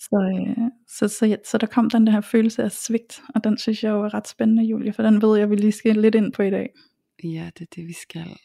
Så, 0.00 0.32
øh, 0.48 0.70
så, 0.86 1.08
så, 1.08 1.18
så, 1.18 1.36
så 1.50 1.58
der 1.58 1.66
kom 1.66 1.90
den 1.90 2.06
der 2.06 2.20
følelse 2.20 2.62
af 2.62 2.72
svigt, 2.72 3.20
og 3.34 3.44
den 3.44 3.58
synes 3.58 3.84
jeg 3.84 3.90
jo 3.90 4.04
er 4.04 4.14
ret 4.14 4.28
spændende, 4.28 4.64
Julie, 4.64 4.92
for 4.92 5.02
den 5.02 5.22
ved 5.22 5.38
jeg, 5.38 5.50
vi 5.50 5.56
lige 5.56 5.72
skal 5.72 5.96
lidt 5.96 6.14
ind 6.14 6.32
på 6.32 6.42
i 6.42 6.50
dag. 6.50 6.72
Ja, 7.24 7.50
det 7.58 7.64
er 7.64 7.74
det, 7.74 7.86
vi 7.86 7.92
skal. 7.92 8.36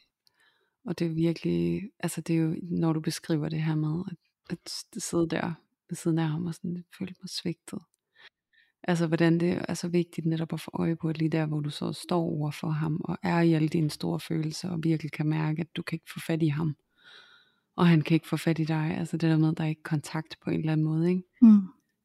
Og 0.86 1.00
det 1.00 1.08
er 1.08 1.14
virkelig, 1.14 1.82
altså 2.00 2.22
det 2.22 2.36
er 2.36 2.40
jo, 2.40 2.56
når 2.62 2.94
du 2.94 3.00
beskriver 3.00 3.50
det 3.50 3.64
her 3.64 3.76
med, 3.76 4.04
at, 4.12 4.18
at 4.50 5.04
sidde 5.04 5.30
der 5.30 5.54
ved 5.90 5.96
siden 5.96 6.20
af 6.20 6.28
ham 6.28 6.46
og 6.46 6.54
sådan, 6.54 6.84
følte 6.98 7.16
mig 7.22 7.30
svigtet. 7.30 7.80
Altså 8.84 9.08
hvordan 9.08 9.40
det 9.40 9.62
er 9.68 9.74
så 9.74 9.88
vigtigt 9.88 10.28
netop 10.28 10.54
at 10.54 10.62
få 10.62 10.72
øje 10.74 10.96
på, 10.96 11.10
at 11.10 11.18
lige 11.18 11.30
der 11.30 11.46
hvor 11.46 11.60
du 11.60 11.70
så 11.70 11.92
står 11.92 12.22
over 12.22 12.52
for 12.52 12.70
ham, 12.70 13.02
og 13.04 13.18
er 13.24 13.40
i 13.40 13.54
alle 13.54 13.68
dine 13.68 13.90
store 13.90 14.20
følelser, 14.20 14.70
og 14.70 14.80
virkelig 14.84 15.12
kan 15.12 15.28
mærke, 15.28 15.62
at 15.62 15.76
du 15.76 15.82
kan 15.82 15.96
ikke 15.96 16.12
få 16.14 16.20
fat 16.20 16.44
i 16.44 16.48
ham, 16.48 16.76
og 17.76 17.88
han 17.88 18.02
kan 18.02 18.16
ikke 18.16 18.28
få 18.28 18.38
fat 18.38 18.60
i 18.60 18.64
dig, 18.64 18.98
altså 18.98 19.18
det 19.18 19.30
der 19.30 19.38
med, 19.38 19.50
at 19.50 19.58
der 19.58 19.64
er 19.64 19.68
ikke 19.68 19.84
kontakt 19.84 20.38
på 20.44 20.50
en 20.50 20.60
eller 20.60 20.72
anden 20.72 20.86
måde, 20.86 21.10
ikke? 21.10 21.24
Mm. 21.42 21.62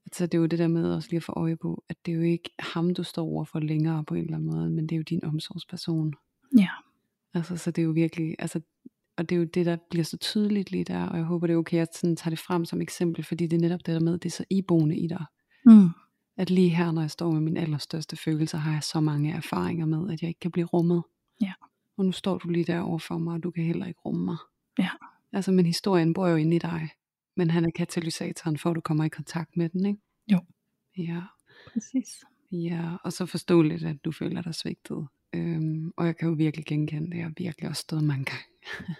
Altså 0.07 0.27
det 0.27 0.35
er 0.35 0.39
jo 0.39 0.47
det 0.47 0.59
der 0.59 0.69
med 0.69 0.95
også 0.95 1.09
lige 1.11 1.17
at 1.17 1.23
få 1.25 1.33
øje 1.33 1.57
på, 1.57 1.85
at 1.89 1.97
det 2.07 2.13
er 2.13 2.17
jo 2.17 2.23
ikke 2.23 2.51
ham, 2.59 2.95
du 2.95 3.03
står 3.03 3.25
over 3.25 3.45
for 3.45 3.61
længere 3.61 4.05
på 4.05 4.15
en 4.15 4.25
eller 4.25 4.37
anden 4.37 4.51
måde, 4.51 4.71
men 4.71 4.87
det 4.87 4.93
er 4.93 4.97
jo 4.97 5.03
din 5.03 5.25
omsorgsperson. 5.25 6.15
Ja. 6.59 6.69
Altså 7.35 7.57
så 7.57 7.71
det 7.71 7.83
er 7.83 7.87
jo 7.87 7.91
virkelig, 7.91 8.37
altså, 8.39 8.61
og 9.17 9.29
det 9.29 9.35
er 9.35 9.39
jo 9.39 9.45
det, 9.45 9.67
der 9.67 9.77
bliver 9.91 10.05
så 10.05 10.17
tydeligt 10.17 10.71
lige 10.71 10.85
der, 10.85 11.07
og 11.07 11.17
jeg 11.17 11.25
håber 11.25 11.47
det 11.47 11.55
er 11.55 11.59
okay, 11.59 11.77
at 11.77 11.79
jeg 11.79 11.87
sådan 11.93 12.17
tager 12.17 12.31
det 12.31 12.39
frem 12.39 12.65
som 12.65 12.81
eksempel, 12.81 13.25
fordi 13.25 13.47
det 13.47 13.57
er 13.57 13.61
netop 13.61 13.87
det 13.87 13.95
der 13.95 14.01
med, 14.01 14.13
det 14.13 14.27
er 14.27 14.31
så 14.31 14.45
iboende 14.51 14.97
i 14.97 15.07
dig. 15.07 15.25
Mm. 15.67 15.89
At 16.37 16.51
lige 16.51 16.69
her, 16.69 16.93
når 16.93 17.01
jeg 17.01 17.11
står 17.11 17.33
med 17.33 17.41
mine 17.41 17.61
allerstørste 17.61 18.17
følelser, 18.17 18.59
har 18.59 18.73
jeg 18.73 18.83
så 18.83 19.01
mange 19.01 19.33
erfaringer 19.33 19.87
med, 19.87 20.13
at 20.13 20.23
jeg 20.23 20.29
ikke 20.29 20.41
kan 20.41 20.51
blive 20.51 20.67
rummet. 20.67 21.03
Ja. 21.41 21.53
Og 21.97 22.05
nu 22.05 22.13
står 22.13 22.39
du 22.39 22.49
lige 22.49 22.65
der 22.65 22.81
over 22.81 22.99
for 22.99 23.19
mig, 23.19 23.35
og 23.35 23.43
du 23.43 23.51
kan 23.51 23.65
heller 23.65 23.87
ikke 23.87 24.01
rumme 24.01 24.25
mig. 24.25 24.37
Ja. 24.79 24.91
Altså, 25.33 25.53
men 25.53 25.67
historien 25.67 26.14
bor 26.14 26.29
jo 26.29 26.37
inde 26.37 26.57
i 26.57 26.59
dig. 26.59 26.88
Men 27.37 27.51
han 27.51 27.64
er 27.64 27.71
katalysatoren 27.71 28.59
for, 28.59 28.71
at 28.71 28.77
du 28.77 28.81
kommer 28.81 29.05
i 29.05 29.09
kontakt 29.09 29.57
med 29.57 29.69
den, 29.69 29.87
ikke? 29.87 30.01
Jo. 30.33 30.41
Ja. 30.99 31.23
Præcis. 31.73 32.25
Ja, 32.53 32.97
og 33.05 33.12
så 33.12 33.27
forståeligt, 33.27 33.85
at 33.85 34.05
du 34.05 34.12
føler 34.12 34.43
dig 34.43 34.55
svigtet. 34.55 35.09
Øhm, 35.35 35.93
og 35.97 36.07
jeg 36.07 36.17
kan 36.17 36.29
jo 36.29 36.35
virkelig 36.35 36.67
genkende 36.67 37.11
det. 37.11 37.17
Jeg 37.17 37.25
har 37.25 37.33
virkelig 37.37 37.69
også 37.69 37.81
stået 37.81 38.05
mange 38.05 38.25
gange 38.25 38.45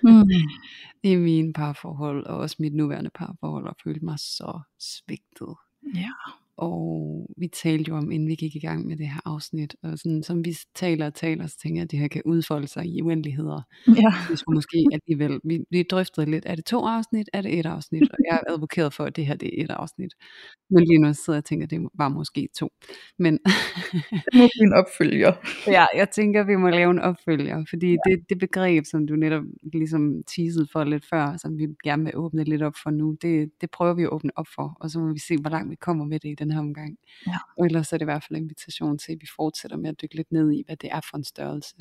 Mm. 0.03 0.29
i 1.11 1.17
mine 1.17 1.53
parforhold, 1.53 2.27
og 2.27 2.37
også 2.37 2.57
mit 2.59 2.75
nuværende 2.75 3.11
parforhold, 3.15 3.67
og 3.67 3.77
følt 3.85 4.03
mig 4.03 4.19
så 4.19 4.61
svigtet. 4.79 5.55
Ja. 5.95 6.11
Og 6.59 7.27
vi 7.37 7.49
talte 7.49 7.89
jo 7.89 7.97
om, 7.97 8.11
inden 8.11 8.29
vi 8.29 8.35
gik 8.35 8.57
i 8.57 8.59
gang 8.59 8.87
med 8.87 8.97
det 8.97 9.07
her 9.07 9.21
afsnit, 9.25 9.77
og 9.83 9.99
sådan, 9.99 10.23
som 10.23 10.45
vi 10.45 10.57
taler 10.75 11.07
og 11.07 11.15
taler, 11.15 11.47
så 11.47 11.59
tænker 11.63 11.79
jeg, 11.79 11.85
at 11.85 11.91
det 11.91 11.99
her 11.99 12.09
kan 12.09 12.23
udfolde 12.25 12.69
sig 12.69 12.87
i 12.87 13.03
uendeligheder. 13.03 13.63
Ja. 13.87 14.13
Hvis 14.29 14.41
vi 14.41 14.55
måske 14.55 14.85
alligevel, 14.93 15.41
vi, 15.45 15.65
vi 15.71 15.83
drøftede 15.83 16.31
lidt, 16.31 16.45
er 16.47 16.55
det 16.55 16.65
to 16.65 16.87
afsnit, 16.87 17.29
er 17.33 17.43
det 17.43 17.59
et 17.59 17.67
afsnit? 17.67 18.03
Og 18.03 18.19
jeg 18.27 18.35
har 18.35 18.45
advokeret 18.49 18.95
for, 18.95 19.05
at 19.05 19.17
det 19.17 19.27
her 19.27 19.37
det 19.37 19.61
er 19.61 19.65
et 19.65 19.71
afsnit. 19.71 20.13
Men 20.71 20.85
lige 20.85 20.99
nu 20.99 21.15
sidder 21.15 21.37
jeg 21.37 21.43
og 21.43 21.45
tænker, 21.45 21.67
at 21.67 21.71
det 21.71 21.81
var 21.95 22.09
måske 22.09 22.49
to. 22.59 22.69
Men 23.19 23.39
Det 24.13 24.35
må 24.35 24.49
en 24.63 24.73
opfølger. 24.73 25.33
ja, 25.77 25.87
jeg 25.95 26.11
tænker, 26.11 26.41
at 26.41 26.47
vi 26.47 26.57
må 26.57 26.69
lave 26.69 26.91
en 26.91 26.99
opfølger, 26.99 27.65
fordi 27.71 27.91
det, 28.07 28.15
det 28.29 28.39
begreb, 28.39 28.85
som 28.85 29.07
du 29.07 29.15
netop 29.17 29.45
ligesom 29.73 30.23
teasede 30.37 30.67
for 30.73 30.85
lidt 30.85 31.05
før, 31.11 31.37
som 31.37 31.59
vi 31.59 31.67
gerne 31.85 32.05
vil 32.05 32.17
åbne 32.17 32.45
lidt 32.45 32.63
op 32.63 32.75
for 32.83 32.91
nu, 32.91 33.17
det, 33.23 33.51
det 33.61 33.71
prøver 33.71 33.95
vi 33.95 34.03
at 34.03 34.09
åbne 34.09 34.31
op 34.37 34.47
for, 34.55 34.77
og 34.81 34.91
så 34.91 35.01
må 35.01 35.13
vi 35.13 35.19
se, 35.29 35.37
hvor 35.41 35.51
langt 35.51 35.71
vi 35.71 35.77
kommer 35.77 36.05
med 36.05 36.21
det 36.21 36.29
i 36.29 36.35
den 36.39 36.48
her 36.51 36.59
omgang. 36.59 36.99
Ja. 37.27 37.39
Og 37.59 37.67
ellers 37.67 37.93
er 37.93 37.97
det 37.97 38.03
i 38.03 38.05
hvert 38.05 38.25
fald 38.29 38.37
en 38.37 38.43
invitation 38.43 38.99
til, 38.99 39.13
at 39.13 39.19
vi 39.21 39.27
fortsætter 39.37 39.77
med 39.77 39.91
at 39.91 40.03
dykke 40.03 40.15
lidt 40.15 40.33
ned 40.33 40.53
i, 40.53 40.63
hvad 40.67 40.77
det 40.77 40.91
er 40.93 41.01
for 41.11 41.17
en 41.17 41.25
størrelse. 41.25 41.77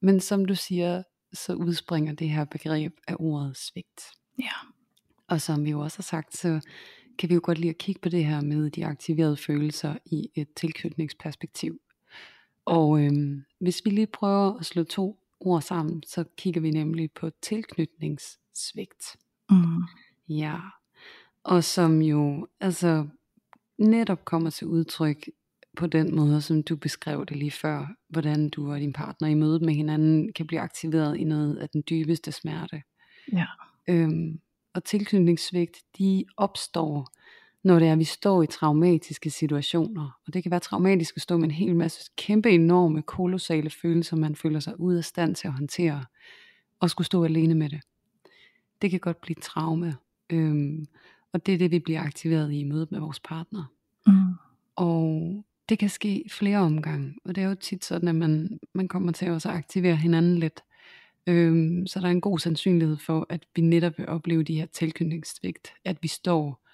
Men 0.00 0.20
som 0.20 0.44
du 0.44 0.54
siger, 0.54 1.02
så 1.32 1.54
udspringer 1.54 2.12
det 2.12 2.30
her 2.30 2.44
begreb 2.44 2.92
af 3.08 3.16
ordet 3.18 3.56
svigt. 3.56 4.02
Ja. 4.38 4.52
Og 5.28 5.40
som 5.40 5.64
vi 5.64 5.70
jo 5.70 5.80
også 5.80 5.98
har 5.98 6.02
sagt, 6.02 6.36
så 6.36 6.60
kan 7.18 7.28
vi 7.28 7.34
jo 7.34 7.40
godt 7.42 7.58
lide 7.58 7.70
at 7.70 7.78
kigge 7.78 8.00
på 8.00 8.08
det 8.08 8.24
her 8.24 8.40
med 8.40 8.70
de 8.70 8.86
aktiverede 8.86 9.36
følelser 9.36 9.96
i 10.06 10.30
et 10.34 10.48
tilknytningsperspektiv. 10.56 11.80
Og 12.64 13.04
øhm, 13.04 13.44
hvis 13.60 13.84
vi 13.84 13.90
lige 13.90 14.06
prøver 14.06 14.58
at 14.58 14.66
slå 14.66 14.84
to 14.84 15.18
ord 15.40 15.62
sammen, 15.62 16.02
så 16.06 16.24
kigger 16.36 16.60
vi 16.60 16.70
nemlig 16.70 17.12
på 17.12 17.30
tilknytningssvigt. 17.42 19.16
Mm. 19.50 19.82
Ja, 20.28 20.60
og 21.44 21.64
som 21.64 22.02
jo 22.02 22.46
altså 22.60 23.06
netop 23.78 24.24
kommer 24.24 24.50
til 24.50 24.66
udtryk 24.66 25.28
på 25.76 25.86
den 25.86 26.16
måde, 26.16 26.42
som 26.42 26.62
du 26.62 26.76
beskrev 26.76 27.26
det 27.26 27.36
lige 27.36 27.50
før, 27.50 27.86
hvordan 28.08 28.48
du 28.48 28.72
og 28.72 28.80
din 28.80 28.92
partner 28.92 29.28
i 29.28 29.34
mødet 29.34 29.62
med 29.62 29.74
hinanden 29.74 30.32
kan 30.32 30.46
blive 30.46 30.60
aktiveret 30.60 31.16
i 31.16 31.24
noget 31.24 31.56
af 31.56 31.68
den 31.68 31.82
dybeste 31.90 32.32
smerte. 32.32 32.82
Ja. 33.32 33.46
Øhm, 33.88 34.40
og 34.74 34.84
tilknytningssvigt, 34.84 35.76
de 35.98 36.24
opstår, 36.36 37.08
når 37.64 37.78
det 37.78 37.88
er, 37.88 37.92
at 37.92 37.98
vi 37.98 38.04
står 38.04 38.42
i 38.42 38.46
traumatiske 38.46 39.30
situationer. 39.30 40.20
Og 40.26 40.34
det 40.34 40.42
kan 40.42 40.50
være 40.50 40.60
traumatisk 40.60 41.16
at 41.16 41.22
stå 41.22 41.36
med 41.36 41.44
en 41.44 41.50
hel 41.50 41.76
masse 41.76 42.10
kæmpe 42.16 42.50
enorme, 42.50 43.02
kolossale 43.02 43.70
følelser, 43.70 44.16
man 44.16 44.36
føler 44.36 44.60
sig 44.60 44.80
ude 44.80 44.98
af 44.98 45.04
stand 45.04 45.34
til 45.34 45.48
at 45.48 45.54
håndtere, 45.54 46.04
og 46.80 46.90
skulle 46.90 47.06
stå 47.06 47.24
alene 47.24 47.54
med 47.54 47.68
det. 47.68 47.80
Det 48.82 48.90
kan 48.90 49.00
godt 49.00 49.20
blive 49.20 49.36
et 49.38 49.42
traume. 49.42 49.96
Øhm, 50.30 50.86
og 51.34 51.46
det 51.46 51.54
er 51.54 51.58
det, 51.58 51.70
vi 51.70 51.78
bliver 51.78 52.00
aktiveret 52.00 52.52
i 52.52 52.64
mødet 52.64 52.92
med 52.92 53.00
vores 53.00 53.20
partner. 53.20 53.64
Mm. 54.06 54.34
Og 54.76 55.44
det 55.68 55.78
kan 55.78 55.88
ske 55.88 56.24
flere 56.30 56.58
omgange, 56.58 57.14
og 57.24 57.34
det 57.34 57.44
er 57.44 57.48
jo 57.48 57.54
tit 57.54 57.84
sådan, 57.84 58.08
at 58.08 58.14
man, 58.14 58.60
man 58.72 58.88
kommer 58.88 59.12
til 59.12 59.30
også 59.30 59.48
at 59.48 59.54
aktivere 59.54 59.96
hinanden 59.96 60.38
lidt. 60.38 60.60
Øhm, 61.26 61.86
så 61.86 62.00
der 62.00 62.06
er 62.06 62.10
en 62.10 62.20
god 62.20 62.38
sandsynlighed 62.38 62.96
for, 62.96 63.26
at 63.28 63.46
vi 63.56 63.62
netop 63.62 63.98
vil 63.98 64.08
opleve 64.08 64.42
de 64.42 64.54
her 64.54 64.66
tilknytningssvigt, 64.66 65.72
at 65.84 65.96
vi 66.02 66.08
står 66.08 66.68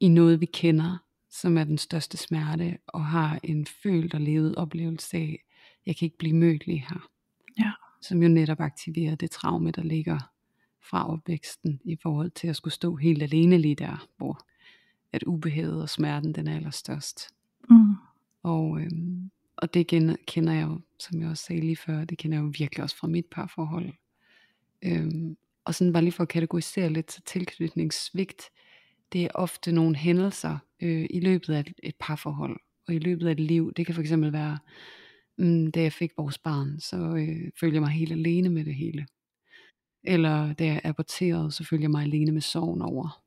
i 0.00 0.08
noget, 0.08 0.40
vi 0.40 0.46
kender, 0.46 0.98
som 1.30 1.58
er 1.58 1.64
den 1.64 1.78
største 1.78 2.16
smerte, 2.16 2.78
og 2.86 3.04
har 3.04 3.40
en 3.42 3.66
følt 3.82 4.14
og 4.14 4.20
levet 4.20 4.54
oplevelse 4.54 5.16
af, 5.16 5.44
jeg 5.86 5.96
kan 5.96 6.06
ikke 6.06 6.18
blive 6.18 6.36
mødt 6.36 6.66
lige 6.66 6.86
her. 6.88 7.08
Ja. 7.58 7.72
Som 8.02 8.22
jo 8.22 8.28
netop 8.28 8.60
aktiverer 8.60 9.14
det 9.14 9.30
traume, 9.30 9.70
der 9.70 9.82
ligger 9.82 10.18
fra 10.90 11.12
opvæksten, 11.12 11.80
i 11.84 11.96
forhold 12.02 12.30
til 12.30 12.48
at 12.48 12.56
skulle 12.56 12.74
stå 12.74 12.96
helt 12.96 13.22
alene 13.22 13.58
lige 13.58 13.74
der, 13.74 14.08
hvor 14.16 14.40
at 15.12 15.22
ubehaget 15.22 15.82
og 15.82 15.88
smerten, 15.88 16.34
den 16.34 16.48
er 16.48 16.56
allerstørst. 16.56 17.28
Mm. 17.70 17.94
Og, 18.42 18.80
øhm, 18.80 19.30
og 19.56 19.74
det 19.74 19.86
kender, 19.86 20.52
jeg 20.52 20.62
jo, 20.62 20.80
som 20.98 21.20
jeg 21.20 21.28
også 21.28 21.44
sagde 21.44 21.60
lige 21.60 21.76
før, 21.76 22.04
det 22.04 22.18
kender 22.18 22.38
jeg 22.38 22.44
jo 22.44 22.52
virkelig 22.58 22.82
også 22.82 22.96
fra 22.96 23.08
mit 23.08 23.26
parforhold. 23.26 23.92
Øhm, 24.82 25.36
og 25.64 25.74
sådan 25.74 25.92
bare 25.92 26.02
lige 26.02 26.12
for 26.12 26.22
at 26.22 26.28
kategorisere 26.28 26.90
lidt 26.90 27.06
til 27.06 27.22
tilknytningssvigt, 27.22 28.42
det 29.12 29.24
er 29.24 29.28
ofte 29.34 29.72
nogle 29.72 29.96
hændelser 29.96 30.58
øh, 30.82 31.06
i 31.10 31.20
løbet 31.20 31.54
af 31.54 31.60
et, 31.60 31.72
et 31.82 31.94
parforhold, 32.00 32.60
og 32.88 32.94
i 32.94 32.98
løbet 32.98 33.26
af 33.26 33.32
et 33.32 33.40
liv. 33.40 33.72
Det 33.76 33.86
kan 33.86 33.94
for 33.94 34.02
eksempel 34.02 34.32
være, 34.32 34.58
mm, 35.38 35.72
da 35.72 35.82
jeg 35.82 35.92
fik 35.92 36.12
vores 36.16 36.38
barn, 36.38 36.80
så 36.80 36.96
øh, 36.96 37.50
følte 37.60 37.74
jeg 37.74 37.82
mig 37.82 37.90
helt 37.90 38.12
alene 38.12 38.48
med 38.48 38.64
det 38.64 38.74
hele. 38.74 39.06
Eller 40.04 40.52
da 40.52 40.64
jeg 40.64 40.80
aborterede, 40.84 41.52
så 41.52 41.64
følte 41.64 41.82
jeg 41.82 41.90
mig 41.90 42.02
alene 42.02 42.32
med 42.32 42.40
sorgen 42.40 42.82
over, 42.82 43.22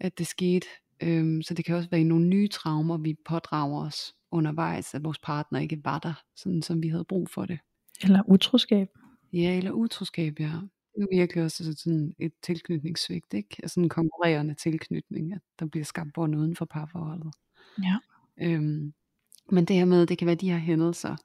at 0.00 0.18
det 0.18 0.26
skete. 0.26 0.66
Øhm, 1.02 1.42
så 1.42 1.54
det 1.54 1.64
kan 1.64 1.76
også 1.76 1.90
være 1.90 2.00
i 2.00 2.04
nogle 2.04 2.26
nye 2.26 2.48
traumer, 2.48 2.96
vi 2.96 3.16
pådrager 3.24 3.86
os 3.86 4.14
undervejs, 4.30 4.94
at 4.94 5.04
vores 5.04 5.18
partner 5.18 5.60
ikke 5.60 5.84
var 5.84 5.98
der, 5.98 6.22
sådan 6.36 6.62
som 6.62 6.82
vi 6.82 6.88
havde 6.88 7.04
brug 7.04 7.28
for 7.28 7.44
det. 7.44 7.58
Eller 8.02 8.22
utroskab. 8.28 8.88
Ja, 9.32 9.56
eller 9.56 9.70
utroskab, 9.70 10.40
ja. 10.40 10.52
Det 10.94 11.02
er 11.02 11.16
virkelig 11.16 11.44
også 11.44 11.74
sådan 11.76 12.14
et 12.18 12.32
tilknytningssvigt, 12.42 13.34
ikke? 13.34 13.56
Altså 13.62 13.80
en 13.80 13.88
konkurrerende 13.88 14.54
tilknytning, 14.54 15.32
at 15.32 15.40
der 15.58 15.66
bliver 15.66 15.84
skabt 15.84 16.12
bånd 16.14 16.36
uden 16.36 16.56
for 16.56 16.64
parforholdet. 16.64 17.34
Ja. 17.82 17.96
Øhm, 18.42 18.92
men 19.50 19.64
det 19.64 19.76
her 19.76 19.84
med, 19.84 20.06
det 20.06 20.18
kan 20.18 20.26
være 20.26 20.36
de 20.36 20.50
her 20.50 20.58
hændelser, 20.58 21.16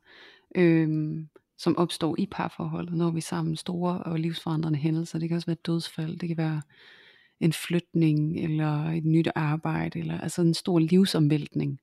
øhm, 0.55 1.29
som 1.57 1.77
opstår 1.77 2.15
i 2.19 2.27
parforholdet, 2.31 2.93
når 2.93 3.11
vi 3.11 3.21
sammen 3.21 3.55
store 3.55 4.03
og 4.03 4.19
livsforandrende 4.19 4.79
hændelser. 4.79 5.19
Det 5.19 5.29
kan 5.29 5.35
også 5.35 5.45
være 5.45 5.53
et 5.53 5.65
dødsfald, 5.65 6.17
det 6.17 6.29
kan 6.29 6.37
være 6.37 6.61
en 7.39 7.53
flytning, 7.53 8.39
eller 8.39 8.83
et 8.83 9.05
nyt 9.05 9.27
arbejde, 9.35 9.99
eller 9.99 10.21
altså 10.21 10.41
en 10.41 10.53
stor 10.53 10.79
livsomvæltning, 10.79 11.79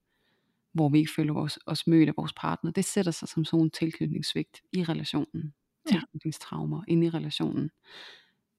hvor 0.72 0.88
vi 0.88 0.98
ikke 0.98 1.12
føler 1.16 1.34
os, 1.34 1.58
os 1.66 1.86
mødt 1.86 2.08
af 2.08 2.14
vores 2.16 2.32
partner. 2.32 2.70
Det 2.70 2.84
sætter 2.84 3.12
sig 3.12 3.28
som 3.28 3.44
sådan 3.44 3.64
en 3.64 3.70
tilknytningssvigt 3.70 4.62
i 4.72 4.84
relationen. 4.84 5.54
Ja. 5.86 5.92
Tilknytningstraumer 5.92 6.82
inde 6.88 7.06
i 7.06 7.10
relationen. 7.10 7.70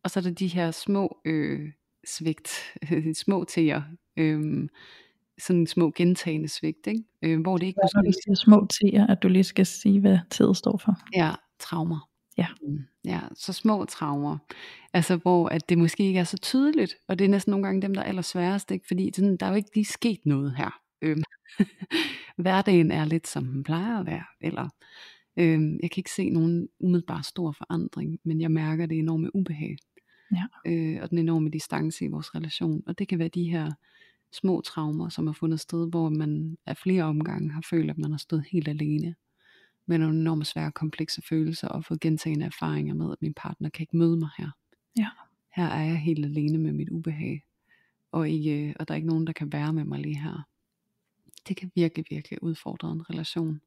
Og 0.04 0.12
så 0.12 0.20
er 0.20 0.24
der 0.24 0.32
de 0.32 0.48
her 0.48 0.72
små 0.72 1.22
øh, 1.26 1.72
svigt, 2.08 2.50
små 3.24 3.44
teer, 3.44 3.82
øh, 4.18 4.70
sådan 5.42 5.68
små 5.68 5.92
gentagende 5.96 6.48
svigt, 6.48 6.88
ikke? 6.88 7.04
Øh, 7.22 7.42
hvor 7.42 7.58
det 7.58 7.66
ikke 7.68 7.80
Når 7.96 8.02
du 8.02 8.12
siger 8.26 8.36
små 8.36 8.68
t'er, 8.74 9.12
at 9.12 9.24
du 9.24 9.28
lige 9.28 9.44
skal 9.44 9.66
sige, 9.66 10.00
hvad 10.00 10.18
t'et 10.34 10.54
står 10.54 10.78
for. 10.78 11.00
Ja, 11.16 11.32
traumer. 11.60 12.10
Ja. 12.38 12.48
Mm, 12.68 12.80
Ja, 13.06 13.20
så 13.36 13.54
små 13.54 13.86
traumer. 13.86 14.38
Altså 14.94 15.16
hvor 15.16 15.48
at 15.50 15.70
det 15.70 15.78
måske 15.78 16.04
ikke 16.04 16.20
er 16.20 16.24
så 16.24 16.38
tydeligt, 16.38 16.96
og 17.08 17.20
det 17.20 17.26
er 17.26 17.30
næsten 17.30 17.52
nogle 17.52 17.66
gange 17.66 17.82
dem, 17.82 17.94
der 17.94 18.02
er 18.02 18.06
allersværest, 18.06 18.72
ikke? 18.72 18.88
fordi 18.88 19.12
sådan, 19.16 19.38
der 19.38 19.46
er 19.46 19.50
jo 19.50 19.56
ikke 19.56 19.70
lige 19.76 19.86
sket 19.86 20.20
noget 20.26 20.56
her. 20.56 20.80
Øhm, 21.02 21.24
hverdagen 22.44 22.92
er 22.92 23.06
lidt 23.06 23.28
som 23.28 23.46
den 23.46 23.64
plejer 23.64 24.00
at 24.00 24.06
være, 24.06 24.24
eller 24.42 24.70
øhm, 25.38 25.80
jeg 25.82 25.92
kan 25.92 26.00
ikke 26.00 26.12
se 26.12 26.30
nogen 26.30 26.68
umiddelbar 26.80 27.22
stor 27.22 27.52
forandring, 27.52 28.20
men 28.24 28.42
jeg 28.42 28.52
mærker 28.52 28.86
det 28.86 29.00
enorme 29.00 29.36
ubehag, 29.36 29.78
Ja. 30.36 30.72
øh, 30.72 31.00
og 31.02 31.10
den 31.10 31.18
enorme 31.18 31.50
distance 31.50 32.06
i 32.06 32.08
vores 32.08 32.36
relation, 32.36 32.84
og 32.88 33.00
det 33.00 33.08
kan 33.08 33.20
være 33.20 33.28
de 33.28 33.44
her 33.50 33.72
små 34.32 34.62
traumer, 34.62 35.10
som 35.10 35.28
har 35.28 35.34
fundet 35.34 35.60
sted, 35.60 35.90
hvor 35.90 36.10
man 36.10 36.58
af 36.66 36.78
flere 36.78 37.04
omgange 37.04 37.52
har 37.52 37.64
følt, 37.70 37.90
at 37.90 37.98
man 37.98 38.12
har 38.12 38.18
stået 38.18 38.46
helt 38.52 38.68
alene 38.68 39.16
med 39.86 39.98
nogle 39.98 40.20
enormt 40.20 40.48
svære 40.48 40.72
komplekse 40.72 41.22
følelser, 41.22 41.68
og 41.68 41.86
fået 41.86 42.00
gentagende 42.00 42.46
erfaringer 42.46 42.94
med, 42.94 43.12
at 43.12 43.22
min 43.22 43.34
partner 43.34 43.70
kan 43.70 43.84
ikke 43.84 43.98
møde 43.98 44.18
mig 44.18 44.30
her. 44.38 44.50
Ja. 44.98 45.08
Her 45.56 45.66
er 45.66 45.84
jeg 45.84 45.98
helt 45.98 46.26
alene 46.26 46.58
med 46.58 46.74
mit 46.74 46.90
ubehag, 46.90 47.46
og, 48.12 48.30
ikke, 48.30 48.76
og 48.80 48.88
der 48.88 48.94
er 48.94 48.96
ikke 48.96 49.08
nogen, 49.08 49.28
der 49.28 49.34
kan 49.34 49.52
være 49.52 49.74
med 49.74 49.84
mig 49.84 50.00
lige 50.00 50.18
her. 50.18 50.48
Det 51.48 51.58
kan 51.58 51.72
virkelig, 51.76 52.06
virkelig 52.10 52.44
udfordre 52.44 52.92
en 52.92 53.10
relation. 53.10 53.62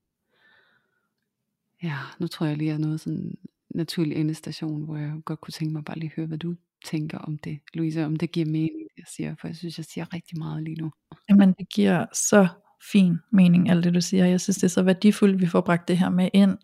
Ja, 1.82 1.98
nu 2.18 2.26
tror 2.26 2.46
jeg 2.46 2.56
lige, 2.56 2.68
at 2.68 2.72
jeg 2.72 2.74
er 2.82 2.86
noget 2.86 3.00
sådan 3.00 3.38
naturlig 3.70 4.16
endestation, 4.16 4.84
hvor 4.84 4.96
jeg 4.96 5.20
godt 5.24 5.40
kunne 5.40 5.52
tænke 5.52 5.72
mig 5.72 5.84
bare 5.84 5.98
lige 5.98 6.12
høre, 6.16 6.26
hvad 6.26 6.38
du 6.38 6.54
tænker 6.84 7.18
om 7.18 7.38
det, 7.38 7.60
Louise, 7.74 8.04
om 8.04 8.16
det 8.16 8.32
giver 8.32 8.46
mening, 8.46 8.83
jeg 8.98 9.04
siger, 9.16 9.34
for 9.40 9.48
jeg 9.48 9.56
synes, 9.56 9.78
jeg 9.78 9.84
siger 9.84 10.14
rigtig 10.14 10.38
meget 10.38 10.62
lige 10.62 10.76
nu. 10.76 10.90
Jamen, 11.30 11.52
det 11.58 11.68
giver 11.68 12.06
så 12.12 12.48
fin 12.92 13.16
mening, 13.32 13.70
alt 13.70 13.84
det 13.84 13.94
du 13.94 14.00
siger. 14.00 14.26
Jeg 14.26 14.40
synes, 14.40 14.56
det 14.56 14.64
er 14.64 14.68
så 14.68 14.82
værdifuldt, 14.82 15.34
at 15.34 15.40
vi 15.40 15.46
får 15.46 15.60
bragt 15.60 15.88
det 15.88 15.98
her 15.98 16.10
med 16.10 16.28
ind. 16.32 16.58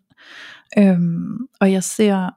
Øhm, 0.77 1.47
og 1.59 1.71
jeg 1.71 1.83
ser, 1.83 2.29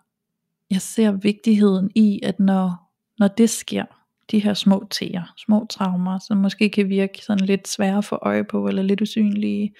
jeg 0.71 0.81
ser 0.81 1.13
vigtigheden 1.13 1.91
i, 1.95 2.21
at 2.23 2.41
når, 2.41 2.93
når 3.19 3.29
det 3.29 3.51
sker, 3.51 3.85
de 4.31 4.39
her 4.39 4.55
små 4.55 4.87
teer, 4.91 5.33
små 5.37 5.67
traumer, 5.71 6.19
som 6.19 6.37
måske 6.37 6.69
kan 6.69 6.89
virke 6.89 7.25
sådan 7.25 7.47
lidt 7.47 7.69
svære 7.69 8.03
for 8.03 8.19
øje 8.27 8.45
på, 8.45 8.69
eller 8.69 8.83
lidt 8.83 9.01
usynlige, 9.01 9.75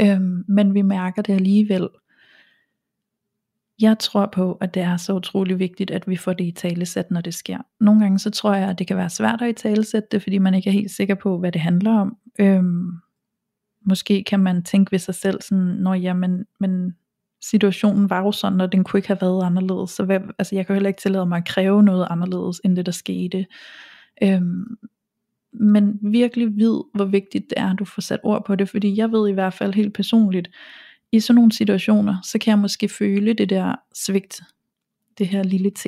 øhm, 0.00 0.44
men 0.48 0.74
vi 0.74 0.82
mærker 0.82 1.22
det 1.22 1.32
alligevel, 1.32 1.88
jeg 3.82 3.98
tror 3.98 4.26
på, 4.26 4.52
at 4.52 4.74
det 4.74 4.82
er 4.82 4.96
så 4.96 5.12
utrolig 5.12 5.58
vigtigt, 5.58 5.90
at 5.90 6.08
vi 6.08 6.16
får 6.16 6.32
det 6.32 6.44
i 6.44 6.50
talesæt, 6.50 7.10
når 7.10 7.20
det 7.20 7.34
sker. 7.34 7.58
Nogle 7.80 8.00
gange 8.00 8.18
så 8.18 8.30
tror 8.30 8.54
jeg, 8.54 8.68
at 8.68 8.78
det 8.78 8.86
kan 8.86 8.96
være 8.96 9.10
svært 9.10 9.42
at 9.42 9.48
i 9.48 9.52
talesæt 9.52 10.12
det, 10.12 10.22
fordi 10.22 10.38
man 10.38 10.54
ikke 10.54 10.68
er 10.68 10.74
helt 10.74 10.90
sikker 10.90 11.14
på, 11.14 11.38
hvad 11.38 11.52
det 11.52 11.60
handler 11.60 11.98
om. 11.98 12.16
Øhm, 12.38 12.90
måske 13.84 14.24
kan 14.24 14.40
man 14.40 14.62
tænke 14.62 14.92
ved 14.92 14.98
sig 14.98 15.14
selv 15.14 15.42
sådan, 15.42 15.64
når 15.64 15.94
jamen, 15.94 16.44
men 16.60 16.96
situationen 17.42 18.10
var 18.10 18.18
jo 18.18 18.32
sådan, 18.32 18.60
og 18.60 18.72
den 18.72 18.84
kunne 18.84 18.98
ikke 18.98 19.08
have 19.08 19.20
været 19.20 19.44
anderledes. 19.44 19.90
Så 19.90 20.04
hvad, 20.04 20.20
altså, 20.38 20.54
jeg 20.54 20.66
kan 20.66 20.74
heller 20.74 20.88
ikke 20.88 21.00
tillade 21.00 21.26
mig 21.26 21.38
at 21.38 21.48
kræve 21.48 21.82
noget 21.82 22.06
anderledes, 22.10 22.60
end 22.64 22.76
det 22.76 22.86
der 22.86 22.92
skete. 22.92 23.46
Øhm, 24.22 24.76
men 25.52 25.98
virkelig 26.02 26.56
vid, 26.56 26.80
hvor 26.94 27.04
vigtigt 27.04 27.50
det 27.50 27.58
er, 27.58 27.70
at 27.70 27.78
du 27.78 27.84
får 27.84 28.02
sat 28.02 28.20
ord 28.22 28.44
på 28.44 28.56
det, 28.56 28.68
fordi 28.68 28.96
jeg 28.96 29.12
ved 29.12 29.28
i 29.28 29.32
hvert 29.32 29.54
fald 29.54 29.74
helt 29.74 29.94
personligt, 29.94 30.50
i 31.12 31.20
sådan 31.20 31.34
nogle 31.34 31.52
situationer, 31.52 32.16
så 32.24 32.38
kan 32.38 32.50
jeg 32.50 32.58
måske 32.58 32.88
føle 32.88 33.32
det 33.32 33.50
der 33.50 33.74
svigt, 33.94 34.40
det 35.18 35.26
her 35.26 35.42
lille 35.42 35.70
T. 35.70 35.86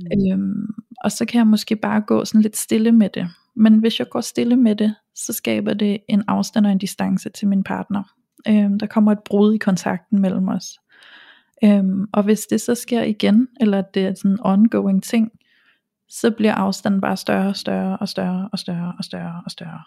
Mm. 0.00 0.32
Øhm, 0.32 0.66
og 1.04 1.12
så 1.12 1.24
kan 1.24 1.38
jeg 1.38 1.46
måske 1.46 1.76
bare 1.76 2.00
gå 2.00 2.24
sådan 2.24 2.42
lidt 2.42 2.56
stille 2.56 2.92
med 2.92 3.08
det. 3.14 3.28
Men 3.56 3.78
hvis 3.78 3.98
jeg 3.98 4.08
går 4.10 4.20
stille 4.20 4.56
med 4.56 4.76
det, 4.76 4.94
så 5.14 5.32
skaber 5.32 5.74
det 5.74 5.98
en 6.08 6.24
afstand 6.28 6.66
og 6.66 6.72
en 6.72 6.78
distance 6.78 7.30
til 7.30 7.48
min 7.48 7.64
partner. 7.64 8.02
Øhm, 8.48 8.78
der 8.78 8.86
kommer 8.86 9.12
et 9.12 9.22
brud 9.24 9.54
i 9.54 9.58
kontakten 9.58 10.20
mellem 10.20 10.48
os. 10.48 10.78
Øhm, 11.64 12.06
og 12.12 12.22
hvis 12.22 12.40
det 12.40 12.60
så 12.60 12.74
sker 12.74 13.02
igen, 13.02 13.48
eller 13.60 13.82
det 13.82 14.06
er 14.06 14.14
sådan 14.14 14.30
en 14.30 14.38
ongoing 14.40 15.02
ting, 15.02 15.30
så 16.08 16.30
bliver 16.30 16.54
afstanden 16.54 17.00
bare 17.00 17.16
større 17.16 17.48
og 17.48 17.56
større 17.56 17.98
og 17.98 18.08
større 18.08 18.48
og 18.52 18.58
større 18.58 18.94
og 18.98 19.04
større 19.04 19.42
og 19.44 19.50
større. 19.50 19.82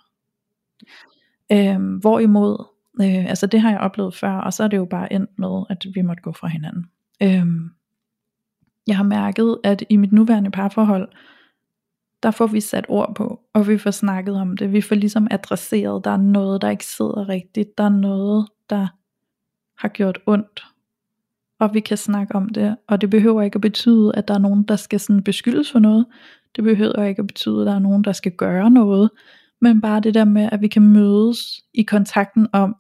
Øhm, 1.52 1.96
hvorimod 1.96 2.66
Øh, 3.02 3.26
altså 3.26 3.48
det 3.48 3.62
har 3.62 3.70
jeg 3.72 3.80
oplevet 3.80 4.16
før, 4.16 4.32
og 4.32 4.54
så 4.54 4.64
er 4.64 4.68
det 4.68 4.78
jo 4.78 4.86
bare 4.86 5.14
endt 5.14 5.40
med, 5.40 5.64
at 5.70 5.86
vi 5.94 6.02
måtte 6.02 6.24
gå 6.24 6.32
fra 6.32 6.48
hinanden. 6.48 6.86
Øh, 7.24 7.72
jeg 8.88 8.98
har 8.98 9.04
mærket, 9.04 9.58
at 9.64 9.84
i 9.90 9.98
mit 9.98 10.12
nuværende 10.12 10.52
parforhold, 10.52 11.10
der 12.24 12.32
får 12.32 12.48
vi 12.48 12.60
sat 12.62 12.86
ord 12.90 13.16
på, 13.16 13.42
og 13.54 13.68
vi 13.68 13.78
får 13.78 13.92
snakket 13.92 14.36
om 14.36 14.58
det. 14.58 14.74
Vi 14.74 14.82
får 14.82 14.96
ligesom 14.96 15.28
adresseret, 15.32 16.06
der 16.06 16.12
er 16.12 16.18
noget, 16.18 16.62
der 16.62 16.70
ikke 16.70 16.86
sidder 16.86 17.30
rigtigt. 17.30 17.78
Der 17.78 17.84
er 17.84 17.90
noget, 17.90 18.48
der 18.70 18.88
har 19.78 19.88
gjort 19.88 20.20
ondt. 20.26 20.64
Og 21.60 21.74
vi 21.74 21.80
kan 21.80 21.98
snakke 21.98 22.36
om 22.36 22.50
det. 22.50 22.78
Og 22.88 23.02
det 23.02 23.10
behøver 23.10 23.42
ikke 23.42 23.56
at 23.56 23.62
betyde, 23.62 24.12
at 24.16 24.28
der 24.28 24.34
er 24.34 24.40
nogen, 24.40 24.64
der 24.64 24.76
skal 24.76 25.00
sådan 25.00 25.24
beskyldes 25.24 25.72
for 25.72 25.80
noget. 25.80 26.06
Det 26.56 26.64
behøver 26.64 27.04
ikke 27.04 27.20
at 27.20 27.28
betyde, 27.28 27.62
at 27.62 27.68
der 27.68 27.76
er 27.76 27.80
nogen, 27.80 28.04
der 28.04 28.12
skal 28.12 28.32
gøre 28.32 28.72
noget 28.72 29.10
men 29.62 29.82
bare 29.82 30.00
det 30.00 30.14
der 30.14 30.26
med, 30.26 30.50
at 30.52 30.62
vi 30.62 30.68
kan 30.68 30.82
mødes 30.82 31.62
i 31.74 31.84
kontakten 31.84 32.48
om, 32.54 32.76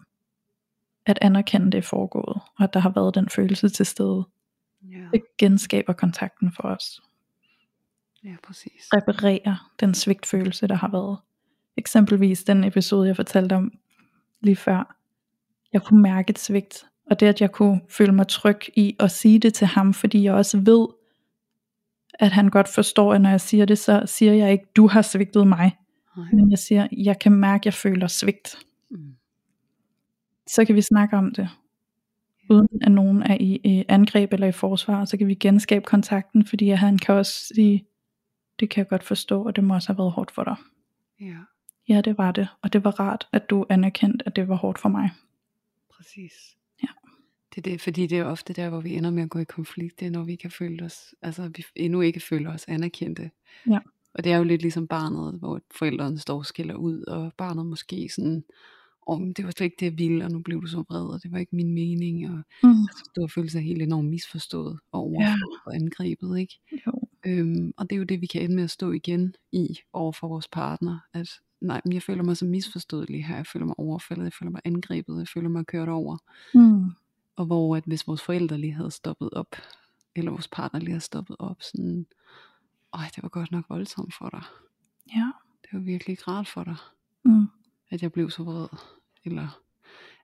at 1.06 1.18
anerkende 1.22 1.72
det 1.72 1.78
er 1.78 1.82
foregået, 1.82 2.42
og 2.58 2.64
at 2.64 2.74
der 2.74 2.80
har 2.80 2.90
været 2.90 3.16
den 3.16 3.30
følelse 3.30 3.70
til 3.70 3.86
stede. 3.86 4.28
Ja. 4.92 5.08
Det 5.14 5.22
genskaber 5.38 5.94
kontakten 5.94 6.52
for 6.52 6.64
os. 6.64 7.02
Ja, 8.24 8.36
præcis. 8.44 8.90
Reparerer 8.94 9.72
den 9.80 9.94
svigtfølelse, 9.94 10.68
der 10.68 10.76
har 10.76 10.92
været. 10.92 11.18
Eksempelvis 11.78 12.44
den 12.44 12.64
episode, 12.64 13.08
jeg 13.08 13.16
fortalte 13.16 13.54
om 13.54 13.72
lige 14.42 14.56
før. 14.56 14.98
Jeg 15.74 15.84
kunne 15.84 16.02
mærke 16.02 16.30
et 16.30 16.40
svigt, 16.40 16.86
og 17.12 17.20
det 17.20 17.28
at 17.28 17.42
jeg 17.42 17.52
kunne 17.52 17.82
føle 17.90 18.12
mig 18.12 18.28
tryg 18.28 18.60
i 18.76 18.96
at 19.00 19.12
sige 19.12 19.40
det 19.40 19.54
til 19.54 19.68
ham, 19.68 19.94
fordi 19.94 20.24
jeg 20.24 20.34
også 20.34 20.58
ved, 20.60 20.88
at 22.14 22.32
han 22.32 22.50
godt 22.50 22.68
forstår, 22.68 23.14
at 23.14 23.22
når 23.22 23.30
jeg 23.30 23.42
siger 23.42 23.66
det, 23.66 23.78
så 23.78 24.04
siger 24.06 24.34
jeg 24.34 24.52
ikke, 24.52 24.66
du 24.76 24.88
har 24.88 25.02
svigtet 25.02 25.48
mig. 25.48 25.78
Nej. 26.18 26.28
Men 26.34 26.52
jeg 26.52 26.60
siger, 26.60 26.88
jeg 26.92 27.20
kan 27.20 27.32
mærke, 27.32 27.62
at 27.62 27.66
jeg 27.66 27.74
føler 27.74 28.08
svigt. 28.08 28.56
Mm. 28.90 29.16
Så 30.48 30.66
kan 30.66 30.76
vi 30.76 30.82
snakke 30.82 31.18
om 31.18 31.34
det. 31.34 31.50
Uden 32.50 32.82
at 32.82 32.92
nogen 32.92 33.24
er 33.24 33.38
i, 33.40 33.62
i 33.64 33.86
angreb 33.88 34.34
eller 34.34 34.48
i 34.48 34.52
forsvar, 34.52 35.06
så 35.06 35.18
kan 35.18 35.28
vi 35.28 35.36
genskabe 35.36 35.86
kontakten, 35.86 36.46
fordi 36.46 36.70
han 36.70 36.98
kan 36.98 37.16
også 37.16 37.54
sige, 37.56 37.86
det 38.60 38.70
kan 38.70 38.80
jeg 38.80 38.88
godt 38.88 39.04
forstå, 39.04 39.44
og 39.44 39.56
det 39.56 39.64
må 39.64 39.74
også 39.74 39.90
have 39.90 39.98
været 39.98 40.12
hårdt 40.12 40.32
for 40.32 40.44
dig. 40.44 40.56
Ja. 41.20 41.38
Ja, 41.90 42.02
det 42.02 42.18
var 42.18 42.32
det. 42.32 42.48
Og 42.62 42.74
det 42.74 42.84
var 42.84 43.00
rart, 43.00 43.28
at 43.34 43.50
du 43.50 43.66
anerkendte, 43.70 44.28
at 44.28 44.36
det 44.36 44.48
var 44.48 44.56
hårdt 44.56 44.80
for 44.80 44.90
mig. 44.90 45.10
Præcis. 45.90 46.34
Ja. 46.84 46.88
Det 47.56 47.58
er 47.58 47.72
det, 47.72 47.82
fordi 47.82 48.08
det 48.08 48.18
er 48.20 48.26
ofte 48.26 48.54
der, 48.54 48.70
hvor 48.70 48.82
vi 48.82 48.96
ender 48.96 49.12
med 49.12 49.24
at 49.24 49.30
gå 49.30 49.40
i 49.40 49.44
konflikt, 49.44 50.00
det 50.00 50.06
er 50.06 50.12
når 50.12 50.24
vi 50.24 50.36
kan 50.36 50.52
føle 50.52 50.86
os, 50.86 51.16
altså 51.22 51.52
vi 51.56 51.66
endnu 51.76 52.02
ikke 52.02 52.20
føler 52.20 52.54
os 52.54 52.66
anerkendte. 52.68 53.32
Ja. 53.70 53.80
Og 54.14 54.24
det 54.24 54.32
er 54.32 54.38
jo 54.38 54.44
lidt 54.44 54.62
ligesom 54.62 54.88
barnet, 54.88 55.40
hvor 55.40 55.62
forældrene 55.76 56.20
står 56.20 56.38
og 56.38 56.46
skiller 56.46 56.76
ud, 56.76 57.04
og 57.04 57.34
barnet 57.38 57.66
måske 57.66 58.10
sådan, 58.16 58.44
om 59.08 59.22
oh, 59.22 59.28
det 59.38 59.46
var 59.46 59.52
slet 59.52 59.66
ikke 59.66 59.78
det, 59.80 59.86
jeg 59.86 59.98
ville, 59.98 60.26
og 60.26 60.32
nu 60.32 60.40
blev 60.40 60.62
du 60.62 60.68
så 60.68 60.84
vred, 60.90 61.06
og 61.06 61.24
det 61.24 61.32
var 61.32 61.38
ikke 61.38 61.56
min 61.56 61.74
mening, 61.74 62.30
og 62.30 62.42
mm. 62.64 62.70
altså, 62.70 63.12
du 63.16 63.22
har 63.22 63.28
følt 63.28 63.52
sig 63.52 63.62
helt 63.62 63.82
enormt 63.82 64.10
misforstået 64.10 64.80
og 64.92 65.00
overført 65.00 65.30
ja. 65.30 65.70
og 65.70 65.76
angrebet, 65.76 66.40
ikke? 66.40 66.60
Jo. 66.88 66.92
Øhm, 67.26 67.74
og 67.78 67.90
det 67.90 67.96
er 67.96 67.98
jo 67.98 68.04
det, 68.04 68.22
vi 68.22 68.26
kan 68.26 68.42
ende 68.42 68.56
med 68.56 68.64
at 68.64 68.70
stå 68.70 68.92
igen 68.92 69.36
i 69.52 69.80
over 69.94 70.12
for 70.12 70.28
vores 70.28 70.48
partner, 70.48 71.00
at 71.14 71.30
nej, 71.62 71.82
men 71.86 71.94
jeg 71.94 72.04
føler 72.04 72.24
mig 72.24 72.38
så 72.38 72.46
misforstået 72.46 73.10
lige 73.10 73.24
her, 73.24 73.36
jeg 73.36 73.48
føler 73.48 73.66
mig 73.66 73.80
overfaldet, 73.80 74.24
jeg 74.24 74.34
føler 74.34 74.52
mig 74.52 74.62
angrebet, 74.66 75.20
jeg 75.20 75.28
føler 75.28 75.50
mig 75.50 75.66
kørt 75.66 75.90
over. 75.90 76.18
Mm. 76.54 76.92
Og 77.36 77.46
hvor 77.46 77.76
at 77.76 77.84
hvis 77.86 78.08
vores 78.08 78.22
forældre 78.22 78.58
lige 78.58 78.74
havde 78.74 78.92
stoppet 78.92 79.30
op, 79.32 79.56
eller 80.16 80.32
vores 80.32 80.48
partner 80.48 80.80
lige 80.80 80.92
havde 80.92 81.02
stoppet 81.02 81.36
op, 81.40 81.58
sådan, 81.62 82.06
ej, 82.94 83.10
det 83.16 83.24
var 83.24 83.30
godt 83.30 83.52
nok 83.52 83.66
voldsomt 83.70 84.14
for 84.14 84.30
dig. 84.30 84.44
Ja. 85.16 85.32
Det 85.62 85.70
var 85.74 85.80
virkelig 85.80 86.28
rart 86.28 86.48
for 86.48 86.64
dig, 86.64 86.76
mm. 87.26 87.48
at 87.90 88.02
jeg 88.02 88.12
blev 88.12 88.30
så 88.30 88.44
vred. 88.44 88.68
Eller, 89.26 89.62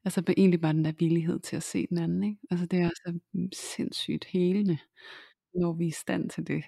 altså 0.05 0.23
egentlig 0.37 0.61
bare 0.61 0.73
den 0.73 0.85
der 0.85 0.91
villighed 0.99 1.39
til 1.39 1.55
at 1.55 1.63
se 1.63 1.87
den 1.87 1.97
anden. 1.97 2.23
Ikke? 2.23 2.37
Altså 2.51 2.65
det 2.65 2.79
er 2.79 2.85
altså 2.85 3.19
sindssygt 3.53 4.25
helende, 4.25 4.77
når 5.55 5.73
vi 5.73 5.83
er 5.83 5.87
i 5.87 5.91
stand 5.91 6.29
til 6.29 6.47
det. 6.47 6.63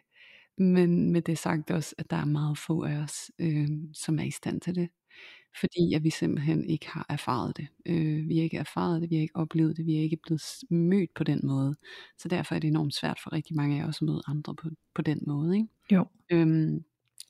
Men 0.58 1.12
med 1.12 1.22
det 1.22 1.38
sagt 1.38 1.72
også, 1.72 1.96
at 1.98 2.10
der 2.10 2.18
er 2.18 2.26
meget 2.26 2.58
få 2.58 2.84
af 2.84 2.96
os, 2.96 3.32
øh, 3.40 3.68
som 3.94 4.20
er 4.20 4.24
i 4.24 4.32
stand 4.32 4.62
til 4.62 4.76
det. 4.76 4.90
Fordi 5.60 5.94
at 5.94 6.04
vi 6.04 6.10
simpelthen 6.10 6.70
ikke 6.70 6.90
har 6.90 7.06
erfaret 7.10 7.58
det. 7.58 7.68
Øh, 7.86 8.28
vi 8.28 8.38
har 8.38 8.44
ikke 8.44 8.58
erfaret 8.58 9.02
det, 9.02 9.10
vi 9.10 9.16
har 9.16 9.22
ikke 9.22 9.36
oplevet 9.36 9.78
det, 9.78 9.86
vi 9.86 9.96
er 9.96 10.02
ikke 10.02 10.18
blevet 10.18 10.42
mødt 10.70 11.14
på 11.14 11.24
den 11.24 11.40
måde. 11.44 11.76
Så 12.18 12.28
derfor 12.28 12.56
er 12.56 12.60
det 12.60 12.68
enormt 12.68 12.96
svært 12.96 13.20
for 13.24 13.34
rigtig 13.34 13.56
mange 13.56 13.84
af 13.84 13.88
os 13.88 13.98
at 13.98 14.02
møde 14.02 14.22
andre 14.28 14.56
på, 14.56 14.70
på 14.96 15.02
den 15.02 15.24
måde. 15.28 15.56
Ikke? 15.58 15.68
Jo. 15.92 16.06
Øhm, 16.32 16.84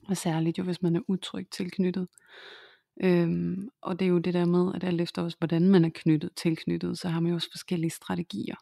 og 0.07 0.17
særligt 0.17 0.57
jo, 0.57 0.63
hvis 0.63 0.81
man 0.81 0.95
er 0.95 1.01
utrygt 1.07 1.51
tilknyttet. 1.51 2.07
Øhm, 3.03 3.69
og 3.81 3.99
det 3.99 4.05
er 4.05 4.09
jo 4.09 4.17
det 4.17 4.33
der 4.33 4.45
med, 4.45 4.71
at 4.75 4.83
alt 4.83 5.01
efter 5.01 5.21
også, 5.21 5.37
hvordan 5.37 5.69
man 5.69 5.85
er 5.85 5.89
knyttet, 5.95 6.29
tilknyttet, 6.35 6.99
så 6.99 7.09
har 7.09 7.19
man 7.19 7.29
jo 7.29 7.35
også 7.35 7.51
forskellige 7.51 7.91
strategier, 7.91 8.55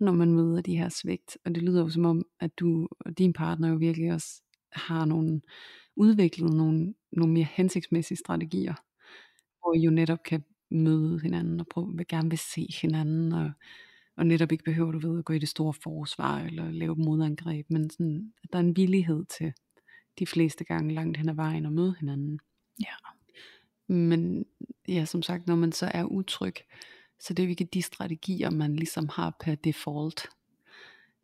når 0.00 0.12
man 0.12 0.32
møder 0.32 0.60
de 0.62 0.76
her 0.76 0.88
svigt. 0.88 1.38
Og 1.44 1.54
det 1.54 1.62
lyder 1.62 1.82
jo 1.82 1.88
som 1.88 2.04
om, 2.04 2.24
at 2.40 2.58
du 2.58 2.88
og 3.00 3.18
din 3.18 3.32
partner 3.32 3.68
jo 3.68 3.74
virkelig 3.74 4.12
også 4.12 4.42
har 4.72 5.04
nogle, 5.04 5.40
udviklet 5.96 6.52
nogle, 6.52 6.94
nogle 7.12 7.32
mere 7.32 7.46
hensigtsmæssige 7.52 8.18
strategier, 8.18 8.74
hvor 9.60 9.74
I 9.74 9.80
jo 9.80 9.90
netop 9.90 10.22
kan 10.22 10.44
møde 10.70 11.20
hinanden 11.20 11.60
og 11.60 11.66
prøve, 11.66 11.96
vil 11.96 12.06
gerne 12.08 12.30
vil 12.30 12.38
se 12.38 12.66
hinanden, 12.82 13.32
og, 13.32 13.50
og 14.16 14.26
netop 14.26 14.52
ikke 14.52 14.64
behøver 14.64 14.92
du 14.92 14.98
ved 14.98 15.18
at 15.18 15.24
gå 15.24 15.32
i 15.32 15.38
det 15.38 15.48
store 15.48 15.74
forsvar, 15.74 16.40
eller 16.40 16.70
lave 16.70 16.96
modangreb, 16.96 17.66
men 17.70 17.90
sådan, 17.90 18.32
at 18.44 18.52
der 18.52 18.58
er 18.58 18.62
en 18.62 18.76
villighed 18.76 19.24
til 19.24 19.52
de 20.18 20.26
fleste 20.26 20.64
gange 20.64 20.94
langt 20.94 21.16
hen 21.16 21.28
ad 21.28 21.34
vejen 21.34 21.66
at 21.66 21.72
møde 21.72 21.94
hinanden. 22.00 22.40
Ja. 22.80 22.94
Men 23.88 24.44
ja, 24.88 25.04
som 25.04 25.22
sagt, 25.22 25.46
når 25.46 25.56
man 25.56 25.72
så 25.72 25.90
er 25.94 26.04
utryg, 26.04 26.54
så 27.20 27.34
det 27.34 27.42
er 27.42 27.46
jo 27.46 27.50
ikke 27.50 27.64
de 27.64 27.82
strategier, 27.82 28.50
man 28.50 28.76
ligesom 28.76 29.08
har 29.08 29.36
per 29.40 29.54
default. 29.54 30.28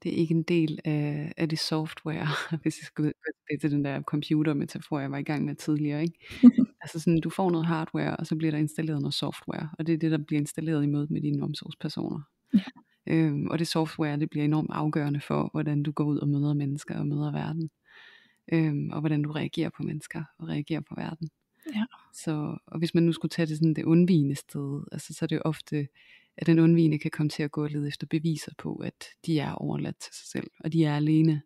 Det 0.02 0.12
er 0.12 0.16
ikke 0.16 0.34
en 0.34 0.42
del 0.42 0.78
af, 0.84 1.32
af 1.36 1.48
det 1.48 1.58
software, 1.58 2.26
hvis 2.62 2.80
jeg 2.80 2.84
skal 2.86 3.04
det 3.04 3.60
til 3.60 3.70
den 3.70 3.84
der 3.84 4.02
computer-metafor, 4.02 4.98
jeg 4.98 5.10
var 5.10 5.18
i 5.18 5.22
gang 5.22 5.44
med 5.44 5.54
tidligere. 5.54 6.02
Ikke? 6.02 6.18
altså 6.82 6.98
sådan, 6.98 7.20
du 7.20 7.30
får 7.30 7.50
noget 7.50 7.66
hardware, 7.66 8.16
og 8.16 8.26
så 8.26 8.36
bliver 8.36 8.50
der 8.50 8.58
installeret 8.58 9.00
noget 9.00 9.14
software, 9.14 9.68
og 9.78 9.86
det 9.86 9.92
er 9.92 9.98
det, 9.98 10.10
der 10.10 10.18
bliver 10.18 10.40
installeret 10.40 10.82
i 10.82 10.86
mødet 10.86 11.10
med 11.10 11.20
dine 11.20 11.42
omsorgspersoner. 11.42 12.20
Ja. 12.54 12.60
Øhm, 13.06 13.46
og 13.46 13.58
det 13.58 13.68
software, 13.68 14.16
det 14.16 14.30
bliver 14.30 14.44
enormt 14.44 14.70
afgørende 14.72 15.20
for, 15.20 15.48
hvordan 15.52 15.82
du 15.82 15.92
går 15.92 16.04
ud 16.04 16.18
og 16.18 16.28
møder 16.28 16.54
mennesker 16.54 16.98
og 16.98 17.06
møder 17.06 17.32
verden. 17.32 17.70
Øhm, 18.52 18.90
og 18.90 19.00
hvordan 19.00 19.22
du 19.22 19.32
reagerer 19.32 19.70
på 19.76 19.82
mennesker 19.82 20.24
og 20.38 20.48
reagerer 20.48 20.80
på 20.80 20.94
verden. 20.96 21.28
Ja. 21.74 21.84
Så, 22.14 22.58
og 22.66 22.78
hvis 22.78 22.94
man 22.94 23.02
nu 23.02 23.12
skulle 23.12 23.30
tage 23.30 23.46
det 23.46 23.56
sådan 23.56 23.74
det 23.74 23.84
undvigende 23.84 24.34
sted, 24.34 24.82
altså, 24.92 25.14
så 25.14 25.24
er 25.24 25.26
det 25.26 25.36
jo 25.36 25.42
ofte, 25.44 25.88
at 26.40 26.46
den 26.46 26.58
undvigende 26.58 26.98
kan 26.98 27.10
komme 27.10 27.30
til 27.30 27.42
at 27.42 27.50
gå 27.50 27.62
og 27.64 27.70
lede 27.70 27.88
efter 27.88 28.06
beviser 28.06 28.52
på, 28.58 28.74
at 28.76 29.04
de 29.26 29.38
er 29.38 29.52
overladt 29.52 29.96
til 30.00 30.14
sig 30.14 30.26
selv, 30.26 30.50
og 30.64 30.72
de 30.72 30.84
er 30.84 30.96
alene. 30.96 31.42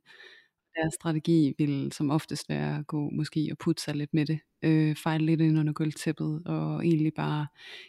Deres 0.76 0.94
strategi 0.94 1.54
vil 1.58 1.92
som 1.92 2.10
oftest 2.10 2.48
være 2.48 2.78
at 2.78 2.86
gå 2.86 3.10
måske 3.10 3.48
og 3.52 3.58
putte 3.58 3.82
sig 3.82 3.94
lidt 3.94 4.14
med 4.14 4.26
det, 4.26 4.40
øh, 4.62 4.96
fejle 4.96 5.26
lidt 5.26 5.40
ind 5.40 5.58
under 5.58 5.72
gulvtæppet, 5.72 6.42
og 6.46 6.86
egentlig 6.86 7.14
bare 7.14 7.46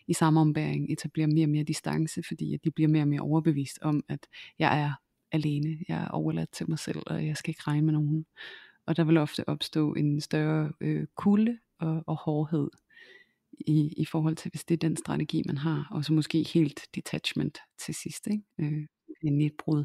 i 0.07 0.13
samme 0.13 0.39
ombæring 0.39 0.91
etablere 0.91 1.27
mere 1.27 1.45
og 1.45 1.49
mere 1.49 1.63
distance, 1.63 2.23
fordi 2.27 2.53
at 2.53 2.59
de 2.63 2.71
bliver 2.71 2.87
mere 2.87 3.03
og 3.03 3.07
mere 3.07 3.21
overbevist 3.21 3.79
om, 3.81 4.03
at 4.09 4.27
jeg 4.59 4.81
er 4.81 4.93
alene, 5.31 5.77
jeg 5.87 6.03
er 6.03 6.07
overladt 6.07 6.51
til 6.51 6.69
mig 6.69 6.79
selv, 6.79 6.99
og 7.07 7.25
jeg 7.25 7.37
skal 7.37 7.49
ikke 7.49 7.63
regne 7.67 7.85
med 7.85 7.93
nogen. 7.93 8.25
Og 8.87 8.97
der 8.97 9.03
vil 9.03 9.17
ofte 9.17 9.49
opstå 9.49 9.93
en 9.93 10.21
større 10.21 10.71
øh, 10.81 11.07
kulde 11.15 11.57
og, 11.79 12.03
og 12.07 12.15
hårdhed 12.15 12.69
i, 13.59 13.93
i 13.97 14.05
forhold 14.05 14.35
til, 14.35 14.51
hvis 14.51 14.65
det 14.65 14.73
er 14.73 14.87
den 14.87 14.97
strategi, 14.97 15.43
man 15.45 15.57
har, 15.57 15.87
og 15.91 16.05
så 16.05 16.13
måske 16.13 16.43
helt 16.53 16.81
detachment 16.95 17.57
til 17.85 17.95
sidst, 17.95 18.27
ikke? 18.27 18.43
Øh, 18.59 18.87
en 19.23 19.37
nedbrud. 19.37 19.83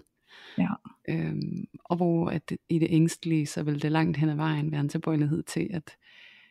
Ja. 0.58 0.68
Øhm, 1.08 1.64
og 1.84 1.96
hvor 1.96 2.30
at 2.30 2.52
i 2.68 2.78
det 2.78 2.88
ængstlige, 2.90 3.46
så 3.46 3.62
vil 3.62 3.82
det 3.82 3.92
langt 3.92 4.16
hen 4.16 4.28
ad 4.28 4.34
vejen 4.34 4.72
være 4.72 4.80
en 4.80 4.88
tilbøjelighed 4.88 5.42
til, 5.42 5.68
at, 5.70 5.96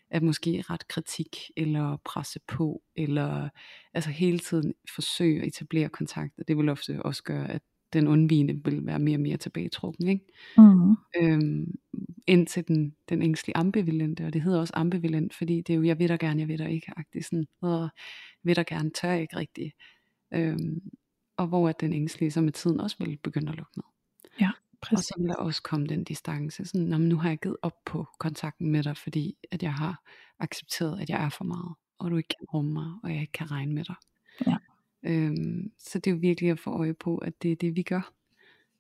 at 0.10 0.24
måske 0.24 0.64
ret 0.70 0.88
kritik, 0.88 1.38
eller 1.58 1.98
presse 2.06 2.40
på, 2.48 2.82
eller 2.96 3.50
altså 3.94 4.10
hele 4.10 4.40
tiden 4.40 4.74
forsøge 4.96 5.42
at 5.42 5.48
etablere 5.48 5.90
kontakt, 5.90 6.34
og 6.40 6.48
det 6.48 6.58
vil 6.58 6.70
ofte 6.70 7.04
også 7.04 7.24
gøre, 7.24 7.52
at 7.52 7.62
den 7.94 8.08
undvigende 8.08 8.62
vil 8.66 8.86
være 8.86 9.00
mere 9.00 9.16
og 9.18 9.22
mere 9.22 9.38
tilbagetrukken, 9.38 10.08
ikke? 10.08 10.26
Mm. 10.58 10.96
Øhm, 11.18 11.76
indtil 12.28 12.68
den, 12.68 12.96
den 13.10 13.22
ængstlige 13.22 13.58
ambivalente, 13.58 14.26
og 14.26 14.34
det 14.34 14.42
hedder 14.42 14.60
også 14.60 14.74
ambivalent, 14.76 15.34
fordi 15.34 15.62
det 15.62 15.74
er 15.74 15.78
jo, 15.78 15.84
jeg 15.84 16.00
ved 16.00 16.08
da 16.08 16.16
gerne, 16.16 16.40
jeg 16.42 16.48
ved 16.48 16.58
da 16.58 16.66
ikke, 16.66 16.92
agtigt 16.98 17.26
sådan, 17.26 17.46
og 17.62 17.90
ved 18.44 18.56
da 18.56 18.64
gerne, 18.68 18.92
tør 18.92 19.10
jeg 19.12 19.22
ikke 19.22 19.36
rigtigt. 19.38 19.74
Øhm, 20.34 20.82
og 21.38 21.48
hvor 21.48 21.70
at 21.70 21.82
den 21.82 21.94
ængstlige 21.94 22.32
så 22.32 22.42
med 22.42 22.52
tiden 22.54 22.80
også 22.80 22.96
vil 23.00 23.18
begynde 23.24 23.50
at 23.52 23.58
lukke 23.58 23.72
ned. 23.78 23.84
Ja, 24.40 24.52
Og 24.74 24.78
præcis. 24.82 25.06
så 25.06 25.14
vil 25.20 25.28
der 25.30 25.36
også 25.36 25.62
komme 25.64 25.88
den 25.88 26.04
distance, 26.04 26.66
sådan, 26.66 26.88
"Nå, 26.88 26.98
men 26.98 27.10
nu 27.10 27.18
har 27.18 27.30
jeg 27.30 27.40
givet 27.40 27.58
op 27.62 27.76
på 27.86 28.08
kontakten 28.20 28.70
med 28.72 28.84
dig, 28.84 28.98
fordi 28.98 29.38
at 29.52 29.64
jeg 29.64 29.74
har 29.74 30.04
accepteret, 30.40 31.00
at 31.02 31.10
jeg 31.10 31.24
er 31.26 31.30
for 31.30 31.44
meget, 31.46 31.76
og 32.00 32.12
du 32.12 32.18
ikke 32.18 32.30
kan 32.40 32.48
rumme 32.54 32.74
mig, 32.74 32.94
og 33.04 33.12
jeg 33.14 33.22
ikke 33.22 33.32
kan 33.34 33.52
regne 33.52 33.74
med 33.74 33.84
dig. 33.84 33.96
Ja. 34.48 34.56
Øhm, 35.04 35.72
så 35.80 36.00
det 36.00 36.08
er 36.08 36.12
jo 36.16 36.18
virkelig 36.22 36.52
at 36.52 36.60
få 36.60 36.70
øje 36.72 36.94
på, 36.94 37.18
at 37.18 37.42
det 37.44 37.52
er 37.52 37.56
det 37.56 37.76
vi 37.76 37.82
gør. 37.84 38.14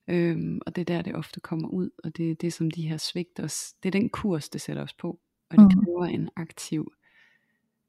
Øhm, 0.07 0.59
og 0.65 0.75
det 0.75 0.81
er 0.81 0.85
der 0.85 1.01
det 1.01 1.15
ofte 1.15 1.39
kommer 1.39 1.67
ud, 1.67 1.89
og 2.03 2.17
det 2.17 2.31
er 2.31 2.35
det 2.35 2.53
som 2.53 2.71
de 2.71 2.87
her 2.89 2.97
svigt 2.97 3.39
os, 3.39 3.73
det 3.83 3.89
er 3.89 3.99
den 3.99 4.09
kurs 4.09 4.49
det 4.49 4.61
sætter 4.61 4.83
os 4.83 4.93
på, 4.93 5.19
og 5.49 5.57
det 5.57 5.75
Mhm. 5.75 5.83
kræver 5.85 6.05
en 6.05 6.29
aktiv 6.35 6.91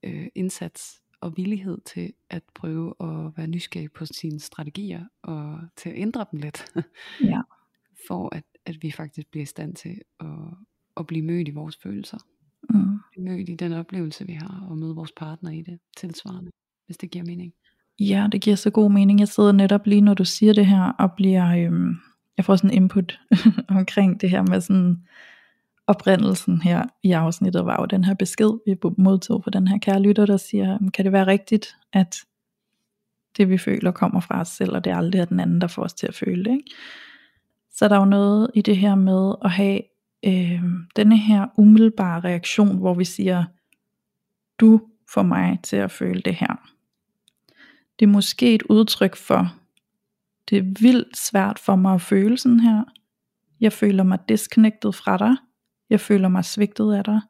øh, 0.03 0.27
indsats 0.35 1.03
og 1.21 1.37
villighed 1.37 1.79
til 1.81 2.13
at 2.31 2.43
prøve 2.55 2.95
at 3.01 3.33
være 3.37 3.47
nysgerrig 3.47 3.93
på 3.93 4.07
sine 4.07 4.41
strategier, 4.41 5.05
og 5.23 5.61
til 5.77 5.89
at 5.91 5.97
ændre 5.99 6.27
dem 6.31 6.41
lidt, 6.41 6.65
Ja. 7.33 7.41
for 8.09 8.35
at, 8.35 8.45
at 8.67 8.83
vi 8.83 8.91
faktisk 8.91 9.29
bliver 9.31 9.43
i 9.43 9.47
stand 9.47 9.75
til 9.75 10.01
at, 10.21 10.27
at 10.97 11.07
blive 11.07 11.23
mødt 11.25 11.49
i 11.49 11.51
vores 11.51 11.77
følelser, 11.77 12.19
Mm. 12.75 12.99
blive 13.11 13.25
mødt 13.25 13.49
i 13.49 13.55
den 13.55 13.73
oplevelse 13.73 14.27
vi 14.27 14.33
har, 14.33 14.67
og 14.71 14.79
møde 14.79 14.95
vores 14.95 15.13
partner 15.13 15.51
i 15.51 15.63
det 15.63 15.79
tilsvarende, 15.97 16.51
hvis 16.87 16.97
det 16.97 17.11
giver 17.11 17.25
mening. 17.25 17.55
Ja, 18.01 18.29
det 18.33 18.41
giver 18.41 18.57
så 18.57 18.71
god 18.71 18.91
mening. 18.91 19.21
Jeg 19.21 19.29
sidder 19.29 19.53
netop 19.53 19.87
lige, 19.87 20.01
når 20.01 20.15
du 20.15 20.25
siger 20.25 20.53
det 20.53 20.67
her, 20.67 20.83
og 20.83 21.13
bliver, 21.13 21.67
øhm, 21.67 21.97
jeg 22.37 22.45
får 22.45 22.57
sådan 22.57 22.71
input 22.71 23.21
omkring 23.69 24.21
det 24.21 24.31
her 24.31 24.43
med 24.43 24.61
sådan 24.61 24.97
oprindelsen 25.87 26.63
her 26.63 26.85
i 27.03 27.13
afsnittet, 27.13 27.67
var 27.67 27.77
jo 27.81 27.87
den 27.87 28.05
her 28.05 28.15
besked, 28.15 28.51
vi 28.67 28.77
modtog 28.99 29.45
fra 29.45 29.51
den 29.51 29.69
her 29.69 29.79
kære 29.79 30.03
lytter, 30.03 30.27
der 30.27 30.37
siger, 30.37 30.79
kan 30.95 31.05
det 31.05 31.13
være 31.13 31.27
rigtigt, 31.27 31.77
at 31.93 32.17
det 33.37 33.49
vi 33.49 33.59
føler 33.59 33.91
kommer 33.91 34.21
fra 34.21 34.41
os 34.41 34.49
selv, 34.49 34.77
og 34.77 34.85
det 34.85 34.91
er 34.93 34.97
aldrig 34.97 35.29
den 35.29 35.41
anden, 35.41 35.61
der 35.61 35.67
får 35.67 35.83
os 35.83 35.95
til 35.95 36.07
at 36.07 36.15
føle 36.15 36.45
det. 36.45 36.51
Ikke? 36.51 36.71
Så 37.73 37.89
der 37.89 37.95
er 37.95 38.01
jo 38.01 38.05
noget 38.05 38.51
i 38.55 38.63
det 38.63 38.77
her 38.77 38.95
med 38.95 39.35
at 39.45 39.51
have 39.51 39.81
øh, 40.27 40.63
denne 40.97 41.19
her 41.19 41.47
umiddelbare 41.57 42.21
reaktion, 42.21 42.79
hvor 42.79 42.95
vi 42.95 43.05
siger, 43.05 43.45
du 44.59 44.81
får 45.15 45.23
mig 45.23 45.59
til 45.63 45.77
at 45.77 45.91
føle 45.91 46.21
det 46.21 46.35
her. 46.35 46.80
Det 48.01 48.07
er 48.07 48.11
måske 48.11 48.55
et 48.55 48.63
udtryk 48.63 49.17
for, 49.17 49.55
det 50.51 50.59
er 50.59 50.63
vildt 50.81 51.17
svært 51.17 51.59
for 51.59 51.77
mig 51.77 51.95
at 51.95 52.01
føle 52.03 52.39
sådan 52.39 52.61
her. 52.61 52.85
Jeg 53.61 53.73
føler 53.73 54.03
mig 54.03 54.19
disconnected 54.29 54.93
fra 54.93 55.17
dig. 55.17 55.37
Jeg 55.91 56.01
føler 56.01 56.29
mig 56.29 56.45
svigtet 56.45 56.95
af 56.95 57.05
dig. 57.05 57.21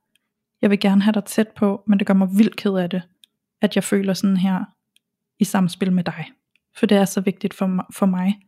Jeg 0.63 0.71
vil 0.71 0.81
gerne 0.81 1.03
have 1.03 1.13
dig 1.13 1.25
tæt 1.25 1.49
på, 1.49 1.83
men 1.87 1.99
det 1.99 2.07
gør 2.07 2.15
mig 2.15 2.29
vildt 2.39 2.57
ked 2.57 2.75
af 2.75 2.91
det, 2.91 3.03
at 3.61 3.77
jeg 3.77 3.85
føler 3.85 4.15
sådan 4.15 4.37
her 4.37 4.65
i 5.39 5.45
samspil 5.45 5.93
med 5.93 6.05
dig. 6.05 6.31
For 6.77 6.87
det 6.87 6.99
er 6.99 7.05
så 7.05 7.21
vigtigt 7.21 7.55
for 7.55 7.67
mig, 7.67 7.85
for 7.95 8.07
mig, 8.07 8.39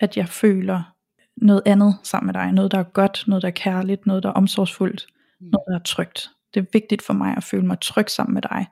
at 0.00 0.16
jeg 0.16 0.28
føler 0.28 0.92
noget 1.36 1.62
andet 1.66 1.94
sammen 2.02 2.26
med 2.26 2.34
dig. 2.34 2.52
Noget, 2.52 2.72
der 2.72 2.78
er 2.78 2.82
godt, 2.82 3.24
noget, 3.26 3.42
der 3.42 3.48
er 3.48 3.52
kærligt, 3.52 4.06
noget, 4.06 4.22
der 4.22 4.28
er 4.28 4.32
omsorgsfuldt, 4.32 5.06
Mm. 5.40 5.46
noget, 5.46 5.64
der 5.68 5.74
er 5.74 5.82
trygt. 5.82 6.30
Det 6.54 6.60
er 6.60 6.66
vigtigt 6.72 7.02
for 7.02 7.12
mig 7.12 7.36
at 7.36 7.44
føle 7.44 7.66
mig 7.66 7.80
tryg 7.80 8.10
sammen 8.10 8.34
med 8.34 8.42
dig. 8.42 8.66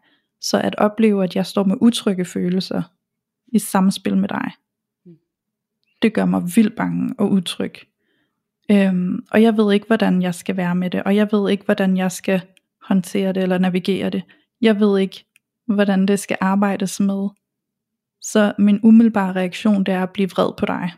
Så 0.51 0.61
at 0.61 0.75
opleve, 0.79 1.25
at 1.25 1.37
jeg 1.37 1.47
står 1.47 1.65
med 1.65 1.77
utrygge 1.81 2.25
følelser 2.25 2.83
i 3.53 3.59
samspil 3.59 4.17
med 4.17 4.29
dig, 4.29 4.51
Mm. 5.07 5.17
det 6.03 6.15
gør 6.15 6.25
mig 6.25 6.43
vildt 6.57 6.77
bange 6.77 7.15
og 7.19 7.31
utryg. 7.33 7.75
Øhm, 8.71 9.25
og 9.31 9.43
jeg 9.43 9.57
ved 9.57 9.73
ikke, 9.75 9.87
hvordan 9.87 10.23
jeg 10.23 10.35
skal 10.35 10.57
være 10.57 10.75
med 10.75 10.91
det, 10.91 11.03
og 11.03 11.17
jeg 11.17 11.29
ved 11.33 11.51
ikke, 11.51 11.65
hvordan 11.65 11.97
jeg 11.97 12.13
skal 12.13 12.41
håndtere 12.83 13.33
det 13.33 13.43
eller 13.43 13.59
navigere 13.59 14.11
det. 14.11 14.23
Jeg 14.61 14.81
ved 14.81 14.99
ikke, 14.99 15.25
hvordan 15.67 16.07
det 16.07 16.19
skal 16.21 16.37
arbejdes 16.41 17.01
med. 17.01 17.29
Så 18.21 18.53
min 18.59 18.81
umiddelbare 18.83 19.33
reaktion, 19.33 19.85
det 19.85 19.95
er 19.95 20.03
at 20.03 20.11
blive 20.11 20.31
vred 20.31 20.53
på 20.59 20.67
dig. 20.67 20.93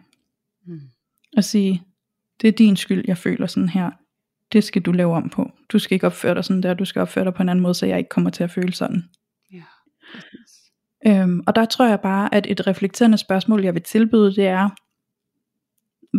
Mm. 0.66 0.80
Og 1.36 1.44
sige, 1.44 1.82
det 2.40 2.48
er 2.48 2.52
din 2.52 2.76
skyld, 2.76 3.04
jeg 3.08 3.18
føler 3.18 3.46
sådan 3.46 3.68
her. 3.68 3.90
Det 4.52 4.64
skal 4.64 4.82
du 4.82 4.92
lave 4.92 5.14
om 5.14 5.30
på. 5.30 5.50
Du 5.68 5.78
skal 5.78 5.94
ikke 5.94 6.06
opføre 6.06 6.34
dig 6.34 6.44
sådan 6.44 6.62
der, 6.62 6.74
du 6.74 6.84
skal 6.84 7.02
opføre 7.02 7.24
dig 7.24 7.34
på 7.34 7.42
en 7.42 7.48
anden 7.48 7.62
måde, 7.62 7.74
så 7.74 7.86
jeg 7.86 7.98
ikke 7.98 8.08
kommer 8.08 8.30
til 8.30 8.44
at 8.44 8.50
føle 8.50 8.72
sådan. 8.72 9.04
Øhm, 11.06 11.42
og 11.46 11.54
der 11.54 11.64
tror 11.64 11.86
jeg 11.86 12.00
bare, 12.00 12.34
at 12.34 12.46
et 12.46 12.66
reflekterende 12.66 13.18
spørgsmål, 13.18 13.64
jeg 13.64 13.74
vil 13.74 13.82
tilbyde, 13.82 14.34
det 14.34 14.46
er, 14.46 14.68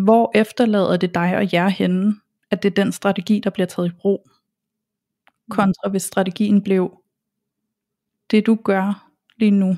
hvor 0.04 0.32
efterlader 0.36 0.98
det 0.98 1.16
dig 1.16 1.38
og 1.38 1.54
jer 1.54 1.68
henne, 1.68 2.16
at 2.52 2.64
det 2.64 2.70
er 2.70 2.84
den 2.84 2.92
strategi, 2.92 3.40
der 3.44 3.50
bliver 3.50 3.68
taget 3.68 3.88
i 3.88 3.96
brug? 4.00 4.30
Kontra 5.50 5.90
hvis 5.90 6.04
strategien 6.04 6.62
blev, 6.62 7.02
det 8.32 8.46
du 8.46 8.56
gør 8.56 9.10
lige 9.38 9.52
nu, 9.52 9.78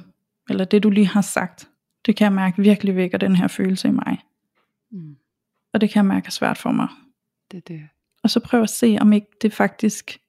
eller 0.49 0.65
det 0.65 0.83
du 0.83 0.89
lige 0.89 1.07
har 1.07 1.21
sagt, 1.21 1.69
det 2.05 2.15
kan 2.15 2.25
jeg 2.25 2.33
mærke 2.33 2.61
virkelig 2.61 2.95
vækker 2.95 3.17
den 3.17 3.35
her 3.35 3.47
følelse 3.47 3.87
i 3.87 3.91
mig. 3.91 4.17
Mm. 4.91 5.17
Og 5.73 5.81
det 5.81 5.89
kan 5.89 5.99
jeg 5.99 6.05
mærke 6.05 6.25
er 6.25 6.31
svært 6.31 6.57
for 6.57 6.71
mig. 6.71 6.87
Det 7.51 7.67
det. 7.67 7.89
Og 8.23 8.29
så 8.29 8.39
prøv 8.39 8.61
at 8.61 8.69
se, 8.69 8.97
om 9.01 9.13
ikke 9.13 9.27
det 9.41 9.53
faktisk 9.53 10.19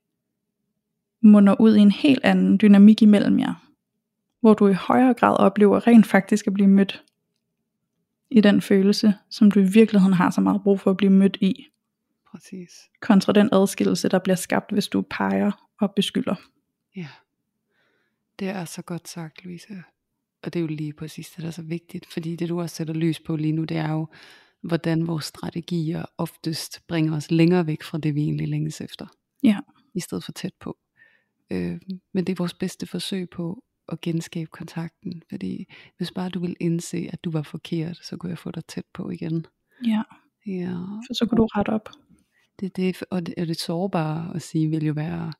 munder 1.22 1.60
ud 1.60 1.76
i 1.76 1.80
en 1.80 1.90
helt 1.90 2.24
anden 2.24 2.58
dynamik 2.60 3.02
imellem 3.02 3.38
jer. 3.38 3.69
Hvor 4.40 4.54
du 4.54 4.68
i 4.68 4.72
højere 4.72 5.14
grad 5.14 5.36
oplever 5.36 5.86
rent 5.86 6.06
faktisk 6.06 6.46
at 6.46 6.54
blive 6.54 6.68
mødt 6.68 7.04
i 8.30 8.40
den 8.40 8.60
følelse, 8.60 9.14
som 9.30 9.50
du 9.50 9.60
i 9.60 9.64
virkeligheden 9.64 10.14
har 10.14 10.30
så 10.30 10.40
meget 10.40 10.62
brug 10.62 10.80
for 10.80 10.90
at 10.90 10.96
blive 10.96 11.12
mødt 11.12 11.36
i, 11.40 11.66
Præcis. 12.30 12.70
kontra 13.00 13.32
den 13.32 13.48
adskillelse, 13.52 14.08
der 14.08 14.18
bliver 14.18 14.36
skabt, 14.36 14.72
hvis 14.72 14.88
du 14.88 15.02
peger 15.10 15.68
og 15.80 15.92
beskylder. 15.96 16.34
Ja. 16.96 17.08
Det 18.38 18.48
er 18.48 18.64
så 18.64 18.82
godt 18.82 19.08
sagt, 19.08 19.44
Louise. 19.44 19.82
Og 20.42 20.52
det 20.52 20.58
er 20.58 20.60
jo 20.60 20.66
lige 20.66 20.92
præcis 20.92 21.30
det, 21.30 21.42
der 21.42 21.48
er 21.48 21.52
så 21.52 21.62
vigtigt. 21.62 22.06
Fordi 22.12 22.36
det 22.36 22.48
du 22.48 22.60
også 22.60 22.76
sætter 22.76 22.94
lys 22.94 23.20
på 23.20 23.36
lige 23.36 23.52
nu, 23.52 23.64
det 23.64 23.76
er 23.76 23.92
jo, 23.92 24.08
hvordan 24.62 25.06
vores 25.06 25.24
strategier 25.24 26.04
oftest 26.18 26.86
bringer 26.86 27.16
os 27.16 27.30
længere 27.30 27.66
væk 27.66 27.82
fra 27.82 27.98
det, 27.98 28.14
vi 28.14 28.22
egentlig 28.22 28.48
længes 28.48 28.80
efter. 28.80 29.06
Ja. 29.42 29.58
I 29.94 30.00
stedet 30.00 30.24
for 30.24 30.32
tæt 30.32 30.54
på. 30.60 30.78
Øh, 31.50 31.80
men 32.14 32.24
det 32.24 32.32
er 32.32 32.36
vores 32.36 32.54
bedste 32.54 32.86
forsøg 32.86 33.30
på 33.30 33.64
at 33.92 34.00
genskabe 34.00 34.46
kontakten. 34.50 35.22
Fordi 35.28 35.72
hvis 35.96 36.10
bare 36.12 36.28
du 36.30 36.40
vil 36.40 36.56
indse, 36.60 37.08
at 37.12 37.24
du 37.24 37.30
var 37.30 37.42
forkert, 37.42 37.96
så 37.96 38.16
kunne 38.16 38.30
jeg 38.30 38.38
få 38.38 38.50
dig 38.50 38.64
tæt 38.64 38.84
på 38.92 39.10
igen. 39.10 39.46
Ja, 39.86 40.02
Ja, 40.46 40.70
for 41.06 41.14
så 41.14 41.26
kan 41.28 41.36
du 41.36 41.44
rette 41.46 41.70
op. 41.70 41.88
det, 42.60 42.76
det, 42.76 43.02
og, 43.10 43.26
det, 43.26 43.34
og 43.38 43.46
det 43.46 43.60
sårbare 43.60 44.34
at 44.34 44.42
sige, 44.42 44.68
vil 44.70 44.84
jo 44.86 44.92
være, 44.92 45.32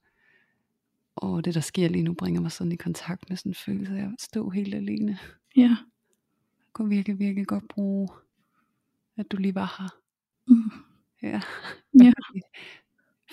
og 1.17 1.45
det 1.45 1.55
der 1.55 1.61
sker 1.61 1.89
lige 1.89 2.03
nu, 2.03 2.15
bringer 2.15 2.41
mig 2.41 2.53
sådan 2.53 2.73
i 2.73 2.77
kontakt 2.77 3.29
med 3.29 3.37
sådan 3.37 3.51
en 3.51 3.55
følelse 3.55 3.99
af 3.99 4.05
at 4.05 4.15
stå 4.21 4.51
helt 4.51 4.75
alene. 4.75 5.19
Ja. 5.57 5.63
Jeg 5.63 6.73
kunne 6.73 6.89
virkelig, 6.89 7.19
virkelig 7.19 7.47
godt 7.47 7.69
bruge, 7.69 8.09
at 9.17 9.31
du 9.33 9.37
lige 9.37 9.55
var 9.55 9.77
her. 9.79 9.89
Mm. 10.49 10.71
Ja. 11.23 11.41
Ja. 12.05 12.13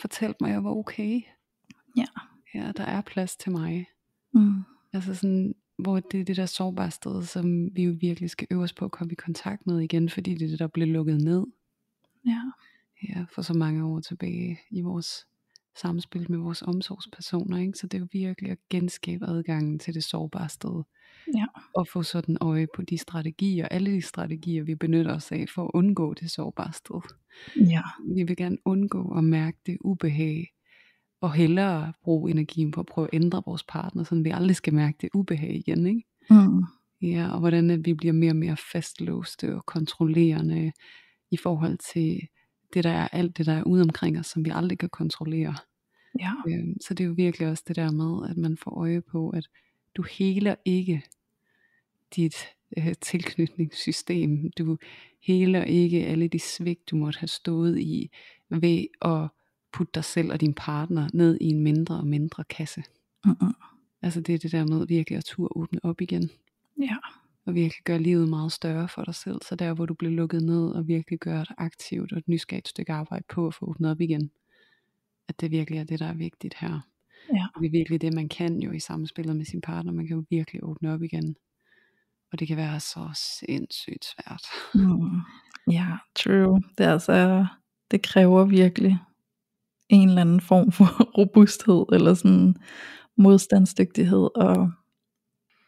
Fortæl 0.01 0.35
mig, 0.41 0.47
at 0.49 0.53
jeg 0.53 0.63
var 0.63 0.71
okay. 0.71 1.21
Ja. 1.97 2.05
Ja, 2.53 2.71
der 2.77 2.83
er 2.83 3.01
plads 3.01 3.37
til 3.37 3.51
mig. 3.51 3.85
Mm. 4.33 4.63
Altså 4.93 5.15
sådan, 5.15 5.55
hvor 5.77 5.99
det 5.99 6.19
er 6.19 6.25
det 6.25 6.37
der 6.37 6.45
sårbare 6.45 6.91
sted, 6.91 7.23
som 7.23 7.75
vi 7.75 7.83
jo 7.83 7.95
virkelig 8.01 8.29
skal 8.29 8.47
øve 8.51 8.63
os 8.63 8.73
på 8.73 8.85
at 8.85 8.91
komme 8.91 9.11
i 9.11 9.15
kontakt 9.15 9.67
med 9.67 9.79
igen, 9.79 10.09
fordi 10.09 10.35
det 10.35 10.45
er 10.45 10.49
det, 10.49 10.59
der 10.59 10.67
blev 10.67 10.87
lukket 10.87 11.21
ned 11.23 11.45
Ja. 12.27 12.41
ja, 13.09 13.25
for 13.35 13.41
så 13.41 13.53
mange 13.53 13.85
år 13.85 13.99
tilbage 13.99 14.59
i 14.71 14.81
vores 14.81 15.27
samspil 15.75 16.31
med 16.31 16.39
vores 16.39 16.61
omsorgspersoner. 16.61 17.57
Ikke? 17.57 17.77
Så 17.77 17.87
det 17.87 17.97
er 17.97 17.99
jo 17.99 18.07
virkelig 18.11 18.51
at 18.51 18.57
genskabe 18.69 19.25
adgangen 19.25 19.79
til 19.79 19.93
det 19.93 20.03
sårbare 20.03 20.49
sted. 20.49 20.83
Ja. 21.35 21.45
Og 21.75 21.87
få 21.87 22.03
sådan 22.03 22.37
øje 22.41 22.67
på 22.75 22.81
de 22.81 22.97
strategier, 22.97 23.67
alle 23.67 23.91
de 23.91 24.01
strategier, 24.01 24.63
vi 24.63 24.75
benytter 24.75 25.15
os 25.15 25.31
af 25.31 25.45
for 25.55 25.63
at 25.63 25.71
undgå 25.73 26.13
det 26.13 26.31
sårbare 26.31 26.73
sted. 26.73 27.01
Ja. 27.55 27.81
Vi 28.15 28.23
vil 28.23 28.37
gerne 28.37 28.57
undgå 28.65 29.17
at 29.17 29.23
mærke 29.23 29.57
det 29.65 29.77
ubehag, 29.81 30.53
og 31.21 31.33
hellere 31.33 31.93
bruge 32.03 32.31
energien 32.31 32.71
på 32.71 32.79
at 32.79 32.85
prøve 32.85 33.07
at 33.07 33.15
ændre 33.21 33.43
vores 33.45 33.63
partner, 33.63 34.03
så 34.03 34.15
vi 34.15 34.29
aldrig 34.29 34.55
skal 34.55 34.73
mærke 34.73 34.97
det 35.01 35.09
ubehag 35.13 35.55
igen. 35.55 35.87
Ikke? 35.87 36.03
Mm. 36.29 36.63
Ja, 37.01 37.31
og 37.33 37.39
hvordan 37.39 37.69
at 37.69 37.85
vi 37.85 37.93
bliver 37.93 38.13
mere 38.13 38.31
og 38.31 38.35
mere 38.35 38.57
fastlåste 38.71 39.55
og 39.55 39.65
kontrollerende 39.65 40.71
i 41.31 41.37
forhold 41.37 41.77
til 41.93 42.27
det 42.73 42.83
der 42.83 42.89
er 42.89 43.07
alt 43.07 43.37
det 43.37 43.45
der 43.45 43.53
er 43.53 43.63
ude 43.63 43.81
omkring 43.81 44.19
os, 44.19 44.27
som 44.27 44.45
vi 44.45 44.51
aldrig 44.53 44.77
kan 44.77 44.89
kontrollere. 44.89 45.55
Ja. 46.19 46.31
Øhm, 46.47 46.81
så 46.81 46.93
det 46.93 47.03
er 47.03 47.07
jo 47.07 47.13
virkelig 47.13 47.47
også 47.47 47.63
det 47.67 47.75
der 47.75 47.91
med, 47.91 48.29
at 48.29 48.37
man 48.37 48.57
får 48.57 48.71
øje 48.71 49.01
på, 49.01 49.29
at 49.29 49.47
du 49.97 50.01
heler 50.01 50.55
ikke 50.65 51.03
dit 52.15 52.35
øh, 52.77 52.93
tilknytningssystem. 53.01 54.51
Du 54.57 54.77
heler 55.21 55.63
ikke 55.63 56.05
alle 56.05 56.27
de 56.27 56.39
svigt, 56.39 56.89
du 56.91 56.95
måtte 56.95 57.19
have 57.19 57.27
stået 57.27 57.79
i, 57.79 58.11
ved 58.49 58.85
at 59.01 59.29
putte 59.73 59.91
dig 59.95 60.03
selv 60.03 60.31
og 60.31 60.41
din 60.41 60.53
partner 60.53 61.09
ned 61.13 61.37
i 61.41 61.45
en 61.45 61.63
mindre 61.63 61.95
og 61.95 62.07
mindre 62.07 62.43
kasse. 62.43 62.83
Mm-mm. 63.25 63.53
Altså 64.01 64.21
det 64.21 64.35
er 64.35 64.39
det 64.39 64.51
der 64.51 64.65
med 64.65 64.87
virkelig 64.87 65.17
at 65.17 65.25
turde 65.25 65.49
åbne 65.55 65.79
op 65.83 66.01
igen. 66.01 66.29
Ja. 66.81 66.95
Og 67.45 67.55
virkelig 67.55 67.83
gøre 67.83 67.99
livet 67.99 68.29
meget 68.29 68.51
større 68.51 68.87
for 68.87 69.03
dig 69.03 69.15
selv. 69.15 69.41
Så 69.49 69.55
der 69.55 69.73
hvor 69.73 69.85
du 69.85 69.93
bliver 69.93 70.11
lukket 70.11 70.43
ned 70.43 70.69
og 70.69 70.87
virkelig 70.87 71.19
gør 71.19 71.41
et 71.41 71.51
aktivt 71.57 72.11
og 72.11 72.17
et 72.17 72.27
nysgerrigt 72.27 72.67
stykke 72.67 72.93
arbejde 72.93 73.25
på 73.29 73.47
at 73.47 73.53
få 73.53 73.65
åbnet 73.65 73.91
op 73.91 74.01
igen. 74.01 74.31
At 75.27 75.41
det 75.41 75.51
virkelig 75.51 75.79
er 75.79 75.83
det 75.83 75.99
der 75.99 76.07
er 76.07 76.13
vigtigt 76.13 76.55
her. 76.59 76.79
Ja. 77.33 77.47
Det 77.59 77.65
er 77.65 77.71
virkelig 77.71 78.01
det 78.01 78.13
man 78.13 78.29
kan 78.29 78.59
jo 78.61 78.71
i 78.71 78.79
samspillet 78.79 79.35
med 79.35 79.45
sin 79.45 79.61
partner. 79.61 79.91
Man 79.91 80.07
kan 80.07 80.15
jo 80.15 80.25
virkelig 80.29 80.63
åbne 80.63 80.93
op 80.93 81.03
igen. 81.03 81.35
Og 82.31 82.39
det 82.39 82.47
kan 82.47 82.57
være 82.57 82.79
så 82.79 83.09
sindssygt 83.39 84.05
svært. 84.05 84.43
Mm. 84.73 85.21
Ja, 85.71 85.87
true. 86.15 86.61
Det, 86.77 86.85
er 86.85 86.91
altså, 86.91 87.45
det 87.91 88.01
kræver 88.01 88.45
virkelig 88.45 88.99
en 89.89 90.09
eller 90.09 90.21
anden 90.21 90.41
form 90.41 90.71
for 90.71 90.85
robusthed, 91.17 91.85
eller 91.93 92.13
sådan 92.13 92.55
modstandsdygtighed, 93.17 94.29
og 94.35 94.71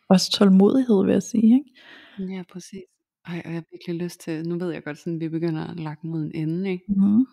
også 0.10 0.32
tålmodighed, 0.32 1.06
vil 1.06 1.12
jeg 1.14 1.24
sige. 1.24 1.54
Ikke? 1.54 2.34
Ja, 2.36 2.44
præcis. 2.52 2.82
Ej, 3.28 3.42
og 3.46 3.52
jeg 3.52 3.58
har 3.58 3.64
virkelig 3.72 3.96
lyst 4.04 4.20
til, 4.20 4.48
nu 4.48 4.58
ved 4.58 4.72
jeg 4.72 4.84
godt, 4.84 4.98
sådan, 4.98 5.20
vi 5.20 5.30
begynder 5.30 5.68
at 5.68 5.80
lage 5.80 5.98
mod 6.04 6.22
en 6.24 6.32
ende, 6.36 6.72
ikke? 6.72 6.84
Mm. 6.88 7.26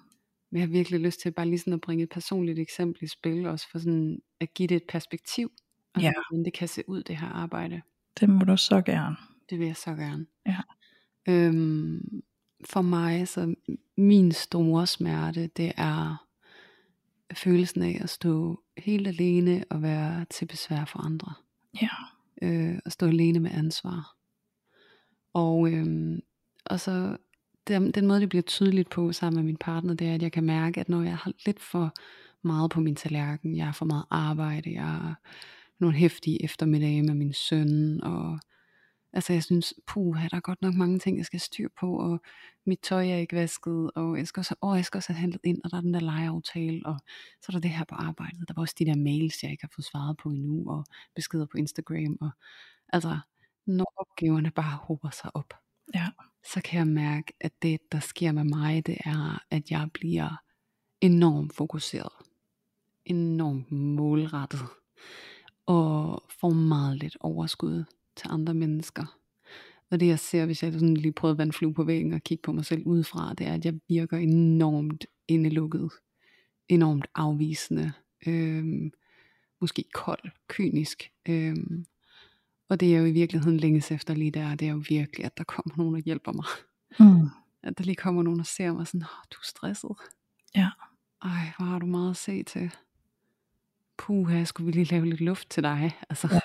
Men 0.50 0.60
jeg 0.60 0.60
har 0.60 0.66
virkelig 0.72 1.00
lyst 1.00 1.20
til 1.20 1.30
bare 1.32 1.46
lige 1.46 1.58
sådan 1.58 1.72
at 1.72 1.80
bringe 1.80 2.02
et 2.04 2.08
personligt 2.10 2.58
eksempel 2.58 3.04
i 3.04 3.06
spil, 3.06 3.46
også 3.46 3.66
for 3.70 3.78
sådan 3.78 4.18
at 4.40 4.54
give 4.54 4.66
det 4.66 4.76
et 4.76 4.82
perspektiv, 4.88 5.50
altså, 5.94 6.06
Ja. 6.06 6.12
hvordan 6.30 6.44
det 6.44 6.52
kan 6.52 6.68
se 6.68 6.82
ud, 6.88 7.02
det 7.02 7.16
her 7.16 7.26
arbejde. 7.28 7.82
Det 8.20 8.28
må 8.28 8.38
du 8.44 8.56
så 8.56 8.80
gerne. 8.80 9.16
Det 9.50 9.58
vil 9.58 9.66
jeg 9.66 9.76
så 9.76 9.90
gerne. 9.94 10.26
Ja. 10.46 10.58
Øhm, 11.28 12.22
for 12.64 12.82
mig, 12.82 13.28
så 13.28 13.54
min 13.96 14.32
store 14.32 14.86
smerte, 14.86 15.46
det 15.46 15.72
er 15.76 16.25
følelsen 17.34 17.82
af 17.82 17.98
at 18.02 18.10
stå 18.10 18.60
helt 18.76 19.08
alene 19.08 19.64
og 19.70 19.82
være 19.82 20.26
til 20.30 20.46
besvær 20.46 20.84
for 20.84 20.98
andre. 20.98 21.32
Ja. 21.82 21.88
øh, 22.42 22.78
at 22.84 22.92
stå 22.92 23.06
alene 23.06 23.40
med 23.40 23.50
ansvar. 23.50 24.16
Og, 25.34 25.72
øhm, 25.72 26.20
og 26.66 26.80
så 26.80 27.16
den, 27.68 27.90
den 27.90 28.06
måde 28.06 28.20
det 28.20 28.28
bliver 28.28 28.42
tydeligt 28.42 28.90
på 28.90 29.12
sammen 29.12 29.36
med 29.36 29.44
min 29.44 29.56
partner, 29.56 29.94
det 29.94 30.08
er 30.08 30.14
at 30.14 30.22
jeg 30.22 30.32
kan 30.32 30.44
mærke, 30.44 30.80
at 30.80 30.88
når 30.88 31.02
jeg 31.02 31.16
har 31.16 31.32
lidt 31.46 31.60
for 31.60 31.94
meget 32.42 32.70
på 32.70 32.80
min 32.80 32.96
tallerken, 32.96 33.56
jeg 33.56 33.64
har 33.64 33.72
for 33.72 33.84
meget 33.84 34.04
arbejde, 34.10 34.72
jeg 34.72 34.84
har 34.84 35.20
nogle 35.78 35.96
hæftige 35.96 36.44
eftermiddage 36.44 37.02
med 37.02 37.14
min 37.14 37.32
søn, 37.32 38.00
og 38.02 38.40
altså 39.16 39.32
jeg 39.32 39.44
synes, 39.44 39.74
puh, 39.86 40.16
der 40.30 40.36
er 40.36 40.40
godt 40.40 40.62
nok 40.62 40.74
mange 40.74 40.98
ting, 40.98 41.18
jeg 41.18 41.26
skal 41.26 41.40
styr 41.40 41.68
på, 41.80 41.98
og 41.98 42.20
mit 42.66 42.80
tøj 42.82 43.08
er 43.10 43.16
ikke 43.16 43.36
vasket, 43.36 43.90
og 43.94 44.18
jeg 44.18 44.26
skal 44.28 44.40
også, 44.40 44.54
åh, 44.62 44.76
jeg 44.76 44.84
skal 44.84 44.98
også 44.98 45.12
have 45.12 45.20
handlet 45.20 45.40
ind, 45.44 45.58
og 45.64 45.70
der 45.70 45.76
er 45.76 45.80
den 45.80 45.94
der 45.94 46.00
lejeaftale, 46.00 46.86
og 46.86 47.00
så 47.42 47.46
er 47.48 47.52
der 47.52 47.60
det 47.60 47.70
her 47.70 47.84
på 47.84 47.94
arbejdet, 47.94 48.48
der 48.48 48.54
var 48.56 48.62
også 48.62 48.74
de 48.78 48.86
der 48.86 48.96
mails, 48.96 49.42
jeg 49.42 49.50
ikke 49.52 49.62
har 49.64 49.72
fået 49.76 49.84
svaret 49.84 50.16
på 50.16 50.28
endnu, 50.30 50.70
og 50.70 50.84
beskeder 51.14 51.46
på 51.46 51.58
Instagram, 51.58 52.18
og 52.20 52.30
altså, 52.92 53.18
når 53.66 53.92
opgaverne 53.96 54.50
bare 54.50 54.76
hober 54.76 55.10
sig 55.10 55.36
op, 55.36 55.54
Ja. 55.94 56.06
så 56.52 56.60
kan 56.64 56.78
jeg 56.78 56.86
mærke, 56.88 57.32
at 57.40 57.52
det, 57.62 57.80
der 57.92 58.00
sker 58.00 58.32
med 58.32 58.44
mig, 58.44 58.86
det 58.86 58.96
er, 59.04 59.44
at 59.50 59.70
jeg 59.70 59.88
bliver 59.94 60.36
enormt 61.00 61.54
fokuseret, 61.56 62.12
enormt 63.04 63.72
målrettet, 63.72 64.60
og 65.66 66.22
får 66.40 66.50
meget 66.50 66.96
lidt 66.98 67.16
overskud 67.20 67.84
til 68.16 68.28
andre 68.30 68.54
mennesker. 68.54 69.18
Og 69.90 70.00
det 70.00 70.06
jeg 70.06 70.18
ser, 70.18 70.46
hvis 70.46 70.62
jeg 70.62 70.72
sådan 70.72 70.96
lige 70.96 71.12
prøver 71.12 71.32
at 71.32 71.38
vande 71.38 71.52
flue 71.52 71.74
på 71.74 71.84
væggen 71.84 72.12
og 72.12 72.22
kigge 72.22 72.42
på 72.42 72.52
mig 72.52 72.64
selv 72.64 72.86
udefra, 72.86 73.34
det 73.34 73.46
er, 73.46 73.54
at 73.54 73.64
jeg 73.64 73.74
virker 73.88 74.16
enormt 74.16 75.06
indelukket, 75.28 75.90
enormt 76.68 77.06
afvisende, 77.14 77.92
øhm, 78.26 78.92
måske 79.60 79.84
kold, 79.94 80.30
kynisk. 80.48 81.10
Øhm, 81.28 81.86
og 82.68 82.80
det 82.80 82.94
er 82.94 82.98
jo 82.98 83.04
i 83.04 83.12
virkeligheden 83.12 83.60
længes 83.60 83.90
efter 83.90 84.14
lige 84.14 84.30
der, 84.30 84.54
det 84.54 84.68
er 84.68 84.72
jo 84.72 84.82
virkelig, 84.88 85.26
at 85.26 85.38
der 85.38 85.44
kommer 85.44 85.76
nogen 85.76 85.94
og 85.94 86.00
hjælper 86.00 86.32
mig. 86.32 86.44
Mm. 87.00 87.28
At 87.62 87.78
der 87.78 87.84
lige 87.84 87.96
kommer 87.96 88.22
nogen 88.22 88.40
og 88.40 88.46
ser 88.46 88.72
mig 88.72 88.86
sådan, 88.86 89.02
oh, 89.02 89.24
du 89.32 89.36
er 89.36 89.44
stresset. 89.44 89.90
Ja. 90.54 90.70
Ej, 91.22 91.52
hvor 91.56 91.66
har 91.66 91.78
du 91.78 91.86
meget 91.86 92.10
at 92.10 92.16
se 92.16 92.42
til. 92.42 92.70
Puh, 93.98 94.44
skulle 94.44 94.66
vi 94.66 94.72
lige 94.72 94.94
lave 94.94 95.06
lidt 95.06 95.20
luft 95.20 95.50
til 95.50 95.62
dig. 95.62 95.92
Altså, 96.10 96.28
Ja. 96.32 96.40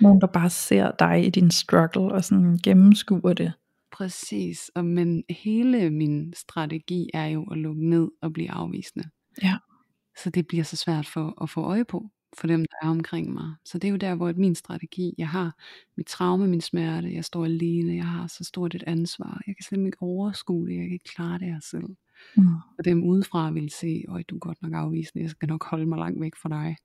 Nogen, 0.00 0.20
der 0.20 0.26
bare 0.26 0.50
ser 0.50 0.90
dig 0.98 1.26
i 1.26 1.30
din 1.30 1.50
struggle, 1.50 2.12
og 2.12 2.24
sådan 2.24 2.58
gennemskuer 2.64 3.32
det. 3.32 3.52
Præcis, 3.92 4.70
og 4.74 4.84
men 4.84 5.24
hele 5.30 5.90
min 5.90 6.32
strategi 6.36 7.10
er 7.14 7.26
jo 7.26 7.44
at 7.44 7.58
lukke 7.58 7.88
ned 7.88 8.08
og 8.22 8.32
blive 8.32 8.50
afvisende. 8.50 9.08
Ja. 9.42 9.56
Så 10.22 10.30
det 10.30 10.46
bliver 10.46 10.64
så 10.64 10.76
svært 10.76 11.06
for 11.06 11.42
at 11.42 11.50
få 11.50 11.62
øje 11.62 11.84
på, 11.84 12.10
for 12.38 12.46
dem 12.46 12.60
der 12.60 12.86
er 12.86 12.90
omkring 12.90 13.32
mig. 13.32 13.54
Så 13.64 13.78
det 13.78 13.88
er 13.88 13.92
jo 13.92 13.96
der, 13.96 14.14
hvor 14.14 14.32
min 14.36 14.54
strategi, 14.54 15.14
jeg 15.18 15.28
har 15.28 15.54
mit 15.96 16.06
traume, 16.06 16.46
min 16.46 16.60
smerte, 16.60 17.14
jeg 17.14 17.24
står 17.24 17.44
alene, 17.44 17.94
jeg 17.94 18.06
har 18.06 18.26
så 18.26 18.44
stort 18.44 18.74
et 18.74 18.84
ansvar, 18.86 19.40
jeg 19.46 19.56
kan 19.56 19.62
simpelthen 19.62 19.86
ikke 19.86 20.02
overskue 20.02 20.66
det, 20.66 20.74
jeg 20.74 20.84
kan 20.84 20.92
ikke 20.92 21.14
klare 21.14 21.38
det 21.38 21.46
her 21.46 21.60
selv. 21.60 21.84
Mm. 22.36 22.54
Og 22.78 22.84
dem 22.84 23.04
udefra 23.04 23.50
vil 23.50 23.70
se, 23.70 24.04
at 24.18 24.30
du 24.30 24.34
er 24.34 24.38
godt 24.38 24.62
nok 24.62 24.72
afvisende, 24.74 25.22
jeg 25.22 25.30
skal 25.30 25.48
nok 25.48 25.64
holde 25.64 25.86
mig 25.86 25.98
langt 25.98 26.20
væk 26.20 26.36
fra 26.36 26.48
dig. 26.48 26.76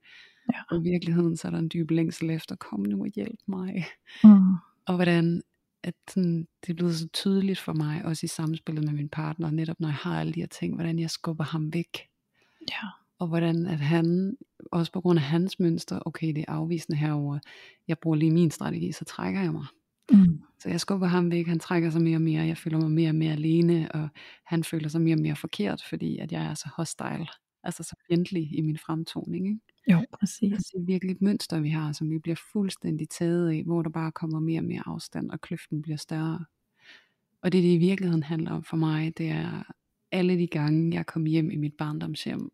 Ja. 0.52 0.60
Og 0.70 0.76
i 0.78 0.90
virkeligheden 0.90 1.36
så 1.36 1.48
er 1.48 1.52
der 1.52 1.58
en 1.58 1.70
dyb 1.74 1.90
længsel 1.90 2.30
efter, 2.30 2.56
kom 2.56 2.80
nu 2.80 3.00
og 3.00 3.08
hjælp 3.14 3.40
mig. 3.46 3.84
Mm. 4.24 4.54
Og 4.86 4.94
hvordan 4.94 5.42
at 5.82 5.94
sådan, 6.08 6.48
det 6.60 6.70
er 6.70 6.74
blevet 6.74 6.96
så 6.96 7.08
tydeligt 7.08 7.58
for 7.58 7.72
mig, 7.72 8.04
også 8.04 8.24
i 8.24 8.28
samspillet 8.28 8.84
med 8.84 8.92
min 8.92 9.08
partner, 9.08 9.50
netop 9.50 9.80
når 9.80 9.88
jeg 9.88 9.94
har 9.94 10.20
alle 10.20 10.32
de 10.32 10.40
her 10.40 10.46
ting, 10.46 10.74
hvordan 10.74 10.98
jeg 10.98 11.10
skubber 11.10 11.44
ham 11.44 11.72
væk. 11.72 12.08
Ja. 12.70 12.88
Og 13.18 13.26
hvordan 13.26 13.66
at 13.66 13.80
han, 13.80 14.36
også 14.72 14.92
på 14.92 15.00
grund 15.00 15.18
af 15.18 15.24
hans 15.24 15.60
mønster, 15.60 16.00
okay 16.06 16.26
det 16.26 16.38
er 16.48 16.52
afvisende 16.52 16.98
herover, 16.98 17.38
jeg 17.88 17.98
bruger 17.98 18.16
lige 18.16 18.30
min 18.30 18.50
strategi, 18.50 18.92
så 18.92 19.04
trækker 19.04 19.40
jeg 19.40 19.52
mig. 19.52 19.66
Mm. 20.10 20.40
Så 20.58 20.68
jeg 20.68 20.80
skubber 20.80 21.06
ham 21.06 21.30
væk, 21.30 21.46
han 21.46 21.58
trækker 21.58 21.90
sig 21.90 22.02
mere 22.02 22.16
og 22.16 22.22
mere, 22.22 22.42
jeg 22.42 22.56
føler 22.56 22.78
mig 22.78 22.90
mere 22.90 23.08
og 23.08 23.14
mere 23.14 23.32
alene, 23.32 23.92
og 23.92 24.08
han 24.44 24.64
føler 24.64 24.88
sig 24.88 25.00
mere 25.00 25.14
og 25.14 25.20
mere 25.20 25.36
forkert, 25.36 25.82
fordi 25.88 26.18
at 26.18 26.32
jeg 26.32 26.44
er 26.44 26.54
så 26.54 26.68
hostile, 26.76 27.26
altså 27.62 27.82
så 27.82 27.96
fjendtlig 28.08 28.58
i 28.58 28.60
min 28.60 28.78
fremtoning. 28.78 29.46
Ikke? 29.46 29.60
Jo, 29.90 30.04
præcis. 30.12 30.52
Altså, 30.52 30.70
det 30.74 30.82
er 30.82 30.86
virkelig 30.86 31.12
et 31.12 31.22
mønster, 31.22 31.60
vi 31.60 31.68
har, 31.68 31.92
som 31.92 32.10
vi 32.10 32.18
bliver 32.18 32.40
fuldstændig 32.52 33.08
taget 33.08 33.50
af, 33.50 33.62
hvor 33.64 33.82
der 33.82 33.90
bare 33.90 34.12
kommer 34.12 34.40
mere 34.40 34.60
og 34.60 34.64
mere 34.64 34.82
afstand, 34.86 35.30
og 35.30 35.40
kløften 35.40 35.82
bliver 35.82 35.96
større. 35.96 36.44
Og 37.42 37.52
det, 37.52 37.62
det 37.62 37.74
i 37.74 37.78
virkeligheden 37.78 38.22
handler 38.22 38.50
om 38.50 38.64
for 38.64 38.76
mig, 38.76 39.18
det 39.18 39.28
er 39.28 39.62
alle 40.12 40.38
de 40.38 40.46
gange, 40.46 40.94
jeg 40.94 41.06
kom 41.06 41.24
hjem 41.24 41.50
i 41.50 41.56
mit 41.56 41.74
barndomshjem, 41.74 42.50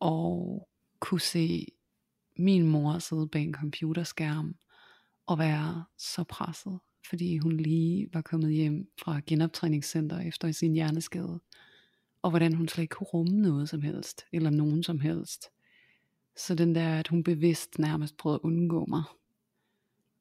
og 0.00 0.68
kunne 1.00 1.20
se 1.20 1.66
min 2.36 2.66
mor 2.66 2.98
sidde 2.98 3.28
bag 3.28 3.42
en 3.42 3.54
computerskærm, 3.54 4.54
og 5.28 5.38
være 5.38 5.84
så 5.98 6.24
presset, 6.24 6.78
fordi 7.08 7.38
hun 7.38 7.56
lige 7.56 8.08
var 8.12 8.20
kommet 8.20 8.52
hjem 8.52 8.90
fra 9.00 9.20
genoptræningscenter 9.26 10.18
efter 10.18 10.52
sin 10.52 10.72
hjerneskade, 10.72 11.40
og 12.22 12.30
hvordan 12.30 12.54
hun 12.54 12.68
slet 12.68 12.82
ikke 12.82 12.94
kunne 12.94 13.06
rumme 13.06 13.40
noget 13.40 13.68
som 13.68 13.82
helst, 13.82 14.26
eller 14.32 14.50
nogen 14.50 14.82
som 14.82 15.00
helst. 15.00 15.46
Så 16.36 16.54
den 16.54 16.74
der, 16.74 16.98
at 16.98 17.08
hun 17.08 17.24
bevidst 17.24 17.78
nærmest 17.78 18.16
prøvede 18.16 18.40
at 18.44 18.46
undgå 18.46 18.84
mig. 18.88 19.02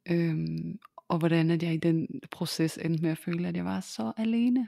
Øhm, 0.09 0.79
og 1.07 1.17
hvordan 1.17 1.51
at 1.51 1.63
jeg 1.63 1.73
i 1.73 1.77
den 1.77 2.07
proces 2.31 2.77
endte 2.77 3.03
med 3.03 3.11
at 3.11 3.17
føle, 3.17 3.47
at 3.47 3.55
jeg 3.55 3.65
var 3.65 3.79
så 3.79 4.13
alene. 4.17 4.67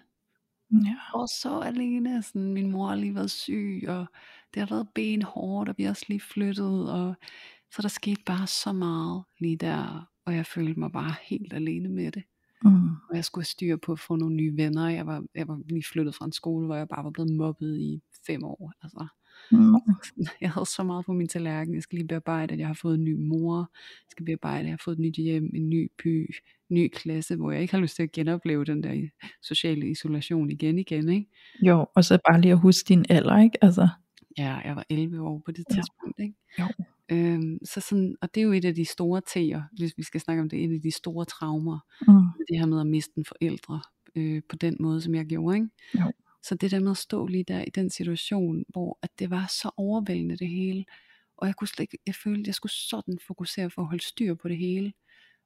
Ja. 0.72 0.96
Og 1.14 1.28
så 1.30 1.60
alene. 1.60 2.24
Sådan, 2.24 2.54
min 2.54 2.72
mor 2.72 2.88
har 2.88 2.96
lige 2.96 3.16
været 3.16 3.32
syg, 3.32 3.84
og 3.88 4.06
det 4.54 4.60
har 4.60 4.76
været 4.76 4.90
benhårdt, 4.96 5.70
og 5.70 5.76
vi 5.78 5.84
har 5.84 5.90
også 5.90 6.06
lige 6.08 6.20
flyttet. 6.20 6.92
Og, 6.94 7.16
så 7.72 7.82
der 7.82 7.88
skete 7.88 8.24
bare 8.26 8.48
så 8.48 8.74
meget 8.74 9.24
lige 9.40 9.58
der. 9.58 10.09
Og 10.30 10.36
jeg 10.36 10.46
følte 10.46 10.80
mig 10.80 10.92
bare 10.92 11.14
helt 11.30 11.54
alene 11.54 11.90
med 11.90 12.12
det. 12.12 12.24
Mm. 12.64 12.90
Og 13.10 13.16
jeg 13.16 13.26
skulle 13.26 13.42
have 13.44 13.46
styr 13.46 13.78
på 13.78 13.92
at 13.92 14.00
få 14.00 14.16
nogle 14.16 14.36
nye 14.36 14.58
venner. 14.58 14.90
Jeg 14.90 15.06
var, 15.08 15.24
jeg 15.36 15.48
var 15.48 15.62
lige 15.70 15.84
flyttet 15.92 16.16
fra 16.16 16.26
en 16.26 16.32
skole, 16.32 16.66
hvor 16.66 16.76
jeg 16.76 16.88
bare 16.88 17.04
var 17.04 17.10
blevet 17.10 17.34
mobbet 17.36 17.78
i 17.80 18.02
fem 18.28 18.44
år. 18.44 18.72
Altså, 18.84 19.08
Mm. 19.52 19.76
jeg 20.42 20.52
havde 20.52 20.66
så 20.66 20.84
meget 20.84 21.06
på 21.06 21.14
min 21.14 21.28
tallerken. 21.28 21.74
Jeg 21.74 21.84
skal 21.84 21.98
lige 21.98 22.08
bearbejde, 22.08 22.54
at 22.54 22.60
jeg 22.60 22.68
har 22.68 22.74
fået 22.74 22.96
en 22.96 23.04
ny 23.04 23.14
mor. 23.28 23.58
Jeg 23.82 24.12
skal 24.12 24.26
bearbejde, 24.26 24.60
at 24.60 24.66
jeg 24.66 24.72
har 24.72 24.82
fået 24.84 24.96
et 24.96 25.00
nyt 25.00 25.16
hjem, 25.16 25.52
en 25.56 25.70
ny 25.70 25.92
by, 26.04 26.36
ny 26.70 26.88
klasse, 26.94 27.36
hvor 27.36 27.52
jeg 27.52 27.62
ikke 27.62 27.74
har 27.74 27.82
lyst 27.82 27.96
til 27.96 28.04
at 28.04 28.12
genopleve 28.12 28.66
den 28.66 28.84
der 28.84 29.08
sociale 29.42 29.90
isolation 29.90 30.52
igen 30.52 30.80
igen. 30.80 31.10
Ikke? 31.10 31.28
Jo, 31.66 31.86
og 31.96 32.06
så 32.06 32.20
bare 32.32 32.42
lige 32.42 32.52
at 32.52 32.60
huske 32.60 32.88
din 32.88 33.06
alder, 33.10 33.38
ikke? 33.44 33.64
Altså, 33.64 33.88
Ja, 34.38 34.56
jeg 34.66 34.76
var 34.76 34.86
11 34.90 35.22
år 35.22 35.42
på 35.46 35.52
det 35.52 35.66
Ja. 35.70 35.76
tidspunkt. 35.76 36.20
Ikke? 36.20 36.36
Jo. 36.60 36.66
Øhm, 37.12 37.60
så 37.66 37.82
sådan, 37.82 38.16
og 38.22 38.36
det 38.36 38.42
er 38.42 38.46
jo 38.46 38.52
et 38.52 38.66
af 38.66 38.76
de 38.76 38.86
store 38.86 39.22
T'er, 39.30 39.62
hvis 39.78 39.98
vi 39.98 40.04
skal 40.04 40.22
snakke 40.22 40.42
om 40.42 40.50
det, 40.50 40.64
et 40.64 40.74
af 40.74 40.82
de 40.82 40.92
store 40.92 41.26
traumer, 41.26 41.80
mm. 42.08 42.46
det 42.48 42.60
her 42.60 42.66
med 42.66 42.80
at 42.80 42.88
miste 42.88 43.14
en 43.18 43.26
forældre 43.26 43.82
øh, 44.16 44.42
på 44.50 44.56
den 44.56 44.78
måde, 44.80 45.02
som 45.02 45.16
jeg 45.16 45.26
gjorde. 45.26 45.58
Ikke? 45.58 45.70
Jo. 45.96 46.12
Så 46.44 46.56
det 46.56 46.72
der 46.72 46.80
med 46.80 46.92
at 46.92 46.98
stå 46.98 47.28
lige 47.28 47.44
der 47.48 47.62
i 47.62 47.70
den 47.76 47.90
situation, 47.90 48.64
hvor 48.70 49.00
at 49.02 49.10
det 49.20 49.30
var 49.30 49.46
så 49.62 49.72
overvældende 49.78 50.38
det 50.38 50.50
hele, 50.50 50.86
og 51.38 51.48
jeg 51.48 51.56
kunne 51.56 51.68
slet 51.68 51.84
ikke, 51.84 51.98
jeg 52.08 52.16
følte, 52.16 52.40
at 52.40 52.48
jeg 52.48 52.56
skulle 52.56 52.72
sådan 52.72 53.20
fokusere 53.28 53.70
for 53.70 53.82
at 53.82 53.88
holde 53.88 54.04
styr 54.04 54.34
på 54.34 54.48
det 54.48 54.58
hele, 54.58 54.94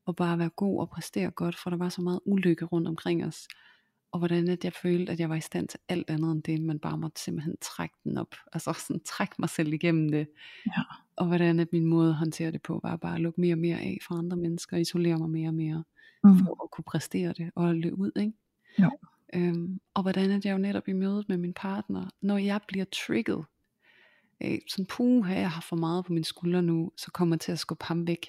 og 0.06 0.16
bare 0.16 0.40
være 0.40 0.50
god 0.50 0.80
og 0.80 0.90
præstere 0.90 1.32
godt, 1.32 1.56
for 1.56 1.70
der 1.70 1.78
var 1.78 1.90
så 1.90 2.02
meget 2.02 2.20
ulykke 2.26 2.66
rundt 2.66 2.88
omkring 2.88 3.26
os, 3.26 3.48
og 4.14 4.20
hvordan 4.20 4.50
at 4.50 4.64
jeg 4.64 4.74
følte, 4.74 5.12
at 5.12 5.20
jeg 5.20 5.30
var 5.30 5.36
i 5.36 5.42
stand 5.42 5.68
til 5.68 5.80
alt 5.90 6.10
andet 6.10 6.32
end 6.32 6.44
det, 6.44 6.62
man 6.62 6.80
bare 6.80 6.98
måtte 6.98 7.22
simpelthen 7.22 7.56
trække 7.62 7.96
den 8.04 8.18
op, 8.18 8.36
altså 8.54 8.74
sådan 8.74 9.02
trække 9.06 9.36
mig 9.40 9.50
selv 9.50 9.74
igennem 9.74 10.10
det, 10.12 10.28
Ja. 10.66 10.82
og 11.16 11.28
hvordan 11.28 11.60
at 11.60 11.68
min 11.72 11.86
måde 11.86 12.10
at 12.10 12.16
håndtere 12.16 12.52
det 12.52 12.62
på, 12.62 12.80
var 12.84 12.96
bare 12.96 13.16
at 13.16 13.22
lukke 13.22 13.42
mere 13.42 13.54
og 13.54 13.60
mere 13.60 13.80
af 13.80 13.98
fra 14.08 14.18
andre 14.18 14.38
mennesker, 14.38 14.78
isolere 14.78 15.18
mig 15.18 15.30
mere 15.30 15.48
og 15.50 15.54
mere, 15.54 15.84
Mm. 16.24 16.38
for 16.40 16.64
at 16.64 16.72
kunne 16.72 16.84
præstere 16.88 17.34
det, 17.34 17.52
og 17.56 17.74
det 17.76 17.92
ud, 17.92 18.12
ikke? 18.16 18.34
Jo. 18.80 18.92
Øhm, 19.36 19.80
og 19.94 20.02
hvordan 20.02 20.32
at 20.32 20.46
jeg 20.46 20.54
jo 20.54 20.58
netop 20.58 20.88
i 20.88 20.94
mødet 20.94 21.30
med 21.30 21.38
min 21.38 21.54
partner, 21.54 22.10
når 22.22 22.38
jeg 22.38 22.60
bliver 22.68 22.86
trigget, 22.92 23.46
øh, 24.44 24.58
sådan 24.70 24.86
puha, 24.86 25.34
jeg 25.40 25.52
har 25.52 25.62
for 25.62 25.76
meget 25.76 26.06
på 26.06 26.14
mine 26.14 26.26
skuldre 26.26 26.62
nu, 26.62 26.92
så 26.98 27.12
kommer 27.12 27.36
jeg 27.36 27.42
til 27.42 27.52
at 27.52 27.60
skubbe 27.60 27.86
ham 27.86 28.08
væk, 28.08 28.28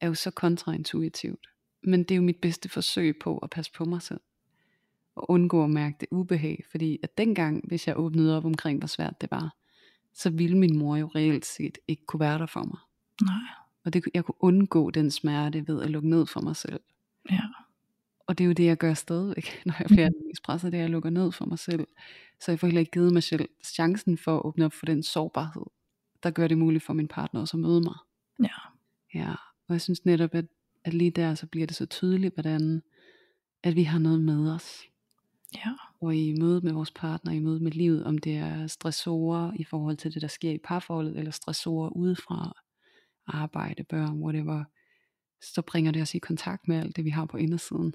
er 0.00 0.06
jo 0.06 0.14
så 0.14 0.30
kontraintuitivt. 0.30 1.46
Men 1.82 2.00
det 2.02 2.10
er 2.10 2.16
jo 2.16 2.22
mit 2.22 2.40
bedste 2.42 2.68
forsøg 2.68 3.18
på 3.22 3.38
at 3.38 3.50
passe 3.50 3.72
på 3.72 3.84
mig 3.84 4.02
selv, 4.02 4.20
og 5.18 5.30
undgå 5.30 5.64
at 5.64 5.70
mærke 5.70 5.96
det 6.00 6.08
ubehag, 6.10 6.64
fordi 6.70 6.98
at 7.02 7.18
dengang, 7.18 7.68
hvis 7.68 7.88
jeg 7.88 7.98
åbnede 7.98 8.36
op 8.36 8.44
omkring, 8.44 8.78
hvor 8.78 8.86
svært 8.86 9.20
det 9.20 9.30
var, 9.30 9.56
så 10.14 10.30
ville 10.30 10.58
min 10.58 10.78
mor 10.78 10.96
jo 10.96 11.06
reelt 11.14 11.46
set 11.46 11.78
ikke 11.88 12.06
kunne 12.06 12.20
være 12.20 12.38
der 12.38 12.46
for 12.46 12.62
mig. 12.62 12.78
Nej. 13.22 13.54
Og 13.84 13.92
det, 13.92 14.04
jeg 14.14 14.24
kunne 14.24 14.44
undgå 14.44 14.90
den 14.90 15.10
smerte 15.10 15.68
ved 15.68 15.82
at 15.82 15.90
lukke 15.90 16.08
ned 16.08 16.26
for 16.26 16.40
mig 16.40 16.56
selv. 16.56 16.80
Ja. 17.30 17.40
Og 18.26 18.38
det 18.38 18.44
er 18.44 18.46
jo 18.46 18.52
det, 18.52 18.64
jeg 18.64 18.76
gør 18.76 18.94
stadigvæk, 18.94 19.60
når 19.66 19.74
jeg 19.78 19.86
bliver 19.86 20.06
allermest 20.06 20.42
presset, 20.42 20.72
det 20.72 20.78
er, 20.78 20.82
at 20.82 20.84
jeg 20.84 20.90
lukker 20.90 21.10
ned 21.10 21.32
for 21.32 21.46
mig 21.46 21.58
selv. 21.58 21.86
Så 22.40 22.50
jeg 22.50 22.60
får 22.60 22.66
heller 22.66 22.80
ikke 22.80 22.92
givet 22.92 23.12
mig 23.12 23.22
selv 23.22 23.48
chancen 23.64 24.18
for 24.18 24.36
at 24.36 24.44
åbne 24.44 24.64
op 24.64 24.72
for 24.72 24.86
den 24.86 25.02
sårbarhed, 25.02 25.66
der 26.22 26.30
gør 26.30 26.48
det 26.48 26.58
muligt 26.58 26.84
for 26.84 26.92
min 26.92 27.08
partner 27.08 27.40
også 27.40 27.56
at 27.56 27.60
møde 27.60 27.80
mig. 27.80 27.94
Ja. 28.42 28.48
Ja, 29.14 29.30
og 29.68 29.74
jeg 29.74 29.80
synes 29.80 30.04
netop, 30.04 30.34
at, 30.34 30.44
at 30.84 30.94
lige 30.94 31.10
der, 31.10 31.34
så 31.34 31.46
bliver 31.46 31.66
det 31.66 31.76
så 31.76 31.86
tydeligt, 31.86 32.34
hvordan 32.34 32.82
at 33.62 33.76
vi 33.76 33.82
har 33.82 33.98
noget 33.98 34.20
med 34.20 34.52
os. 34.52 34.87
Ja. 35.54 35.72
Og 36.00 36.16
i 36.16 36.34
mødet 36.40 36.64
med 36.64 36.72
vores 36.72 36.90
partner, 36.90 37.32
i 37.32 37.38
mødet 37.38 37.62
med 37.62 37.72
livet, 37.72 38.04
om 38.04 38.18
det 38.18 38.36
er 38.36 38.66
stressorer 38.66 39.52
i 39.56 39.64
forhold 39.64 39.96
til 39.96 40.14
det, 40.14 40.22
der 40.22 40.28
sker 40.28 40.50
i 40.50 40.58
parforholdet, 40.64 41.18
eller 41.18 41.30
stressorer 41.30 41.88
udefra, 41.90 42.52
arbejde, 43.26 43.84
børn, 43.84 44.22
whatever, 44.22 44.64
så 45.42 45.62
bringer 45.62 45.92
det 45.92 46.02
os 46.02 46.14
i 46.14 46.18
kontakt 46.18 46.68
med 46.68 46.76
alt 46.76 46.96
det, 46.96 47.04
vi 47.04 47.10
har 47.10 47.24
på 47.24 47.36
indersiden. 47.36 47.94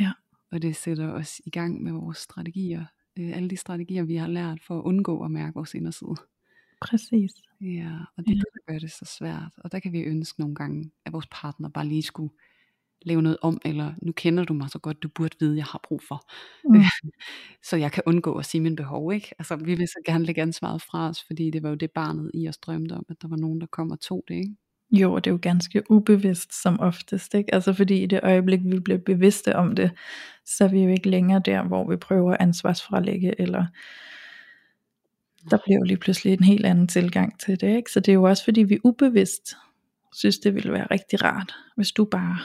Ja. 0.00 0.12
Og 0.50 0.62
det 0.62 0.76
sætter 0.76 1.12
os 1.12 1.40
i 1.46 1.50
gang 1.50 1.82
med 1.82 1.92
vores 1.92 2.18
strategier. 2.18 2.84
Øh, 3.18 3.36
alle 3.36 3.50
de 3.50 3.56
strategier, 3.56 4.02
vi 4.02 4.16
har 4.16 4.26
lært 4.28 4.62
for 4.62 4.78
at 4.78 4.82
undgå 4.84 5.24
at 5.24 5.30
mærke 5.30 5.54
vores 5.54 5.74
inderside. 5.74 6.14
Præcis. 6.80 7.32
Ja, 7.60 7.98
og 8.16 8.24
det 8.26 8.34
Ja. 8.34 8.34
det, 8.34 8.66
gør 8.66 8.78
det 8.78 8.90
så 8.92 9.04
svært. 9.18 9.52
Og 9.58 9.72
der 9.72 9.78
kan 9.80 9.92
vi 9.92 10.00
ønske 10.00 10.40
nogle 10.40 10.54
gange, 10.54 10.90
at 11.04 11.12
vores 11.12 11.26
partner 11.30 11.68
bare 11.68 11.86
lige 11.86 12.02
skulle 12.02 12.32
lave 13.06 13.22
noget 13.22 13.36
om, 13.42 13.60
eller 13.64 13.92
nu 14.02 14.12
kender 14.12 14.44
du 14.44 14.54
mig 14.54 14.70
så 14.70 14.78
godt, 14.78 15.02
du 15.02 15.08
burde 15.08 15.36
vide, 15.40 15.56
jeg 15.56 15.64
har 15.64 15.80
brug 15.88 16.02
for. 16.08 16.30
Mm. 16.64 16.82
så 17.68 17.76
jeg 17.76 17.92
kan 17.92 18.02
undgå 18.06 18.34
at 18.34 18.46
sige 18.46 18.60
mine 18.60 18.76
behov, 18.76 19.12
ikke? 19.12 19.34
Altså, 19.38 19.56
vi 19.56 19.74
vil 19.74 19.88
så 19.88 19.98
gerne 20.06 20.24
lægge 20.24 20.42
ansvaret 20.42 20.82
fra 20.82 21.08
os, 21.08 21.24
fordi 21.26 21.50
det 21.50 21.62
var 21.62 21.68
jo 21.68 21.74
det 21.74 21.90
barnet 21.90 22.30
i 22.34 22.48
os 22.48 22.58
drømte 22.58 22.92
om, 22.92 23.06
at 23.08 23.16
der 23.22 23.28
var 23.28 23.36
nogen, 23.36 23.60
der 23.60 23.66
kom 23.66 23.90
og 23.90 24.00
tog 24.00 24.24
det, 24.28 24.34
ikke? 24.34 24.56
Jo, 24.92 25.12
og 25.12 25.24
det 25.24 25.30
er 25.30 25.34
jo 25.34 25.38
ganske 25.42 25.82
ubevidst 25.90 26.62
som 26.62 26.80
oftest, 26.80 27.34
ikke? 27.34 27.54
Altså 27.54 27.72
fordi 27.72 28.02
i 28.02 28.06
det 28.06 28.20
øjeblik, 28.22 28.60
vi 28.64 28.80
bliver 28.80 28.98
bevidste 28.98 29.56
om 29.56 29.74
det, 29.74 29.90
så 30.44 30.64
er 30.64 30.68
vi 30.68 30.82
jo 30.82 30.88
ikke 30.88 31.08
længere 31.08 31.42
der, 31.44 31.62
hvor 31.62 31.90
vi 31.90 31.96
prøver 31.96 32.32
at 32.32 32.40
ansvarsfralægge, 32.40 33.40
eller 33.40 33.66
der 35.50 35.58
bliver 35.64 35.78
jo 35.78 35.84
lige 35.84 35.96
pludselig 35.96 36.32
en 36.32 36.44
helt 36.44 36.66
anden 36.66 36.88
tilgang 36.88 37.40
til 37.40 37.60
det, 37.60 37.76
ikke? 37.76 37.90
Så 37.90 38.00
det 38.00 38.12
er 38.12 38.14
jo 38.14 38.22
også 38.22 38.44
fordi, 38.44 38.62
vi 38.62 38.78
ubevidst 38.84 39.56
synes, 40.12 40.38
det 40.38 40.54
ville 40.54 40.72
være 40.72 40.86
rigtig 40.90 41.24
rart, 41.24 41.54
hvis 41.76 41.92
du 41.92 42.04
bare 42.04 42.38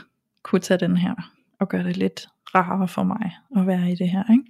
kunne 0.47 0.61
tage 0.61 0.77
den 0.79 0.97
her, 0.97 1.15
og 1.59 1.69
gøre 1.69 1.83
det 1.83 1.97
lidt 1.97 2.27
rarere 2.55 2.87
for 2.87 3.03
mig, 3.03 3.35
at 3.57 3.67
være 3.67 3.91
i 3.91 3.95
det 3.95 4.09
her, 4.09 4.23
ikke? 4.31 4.43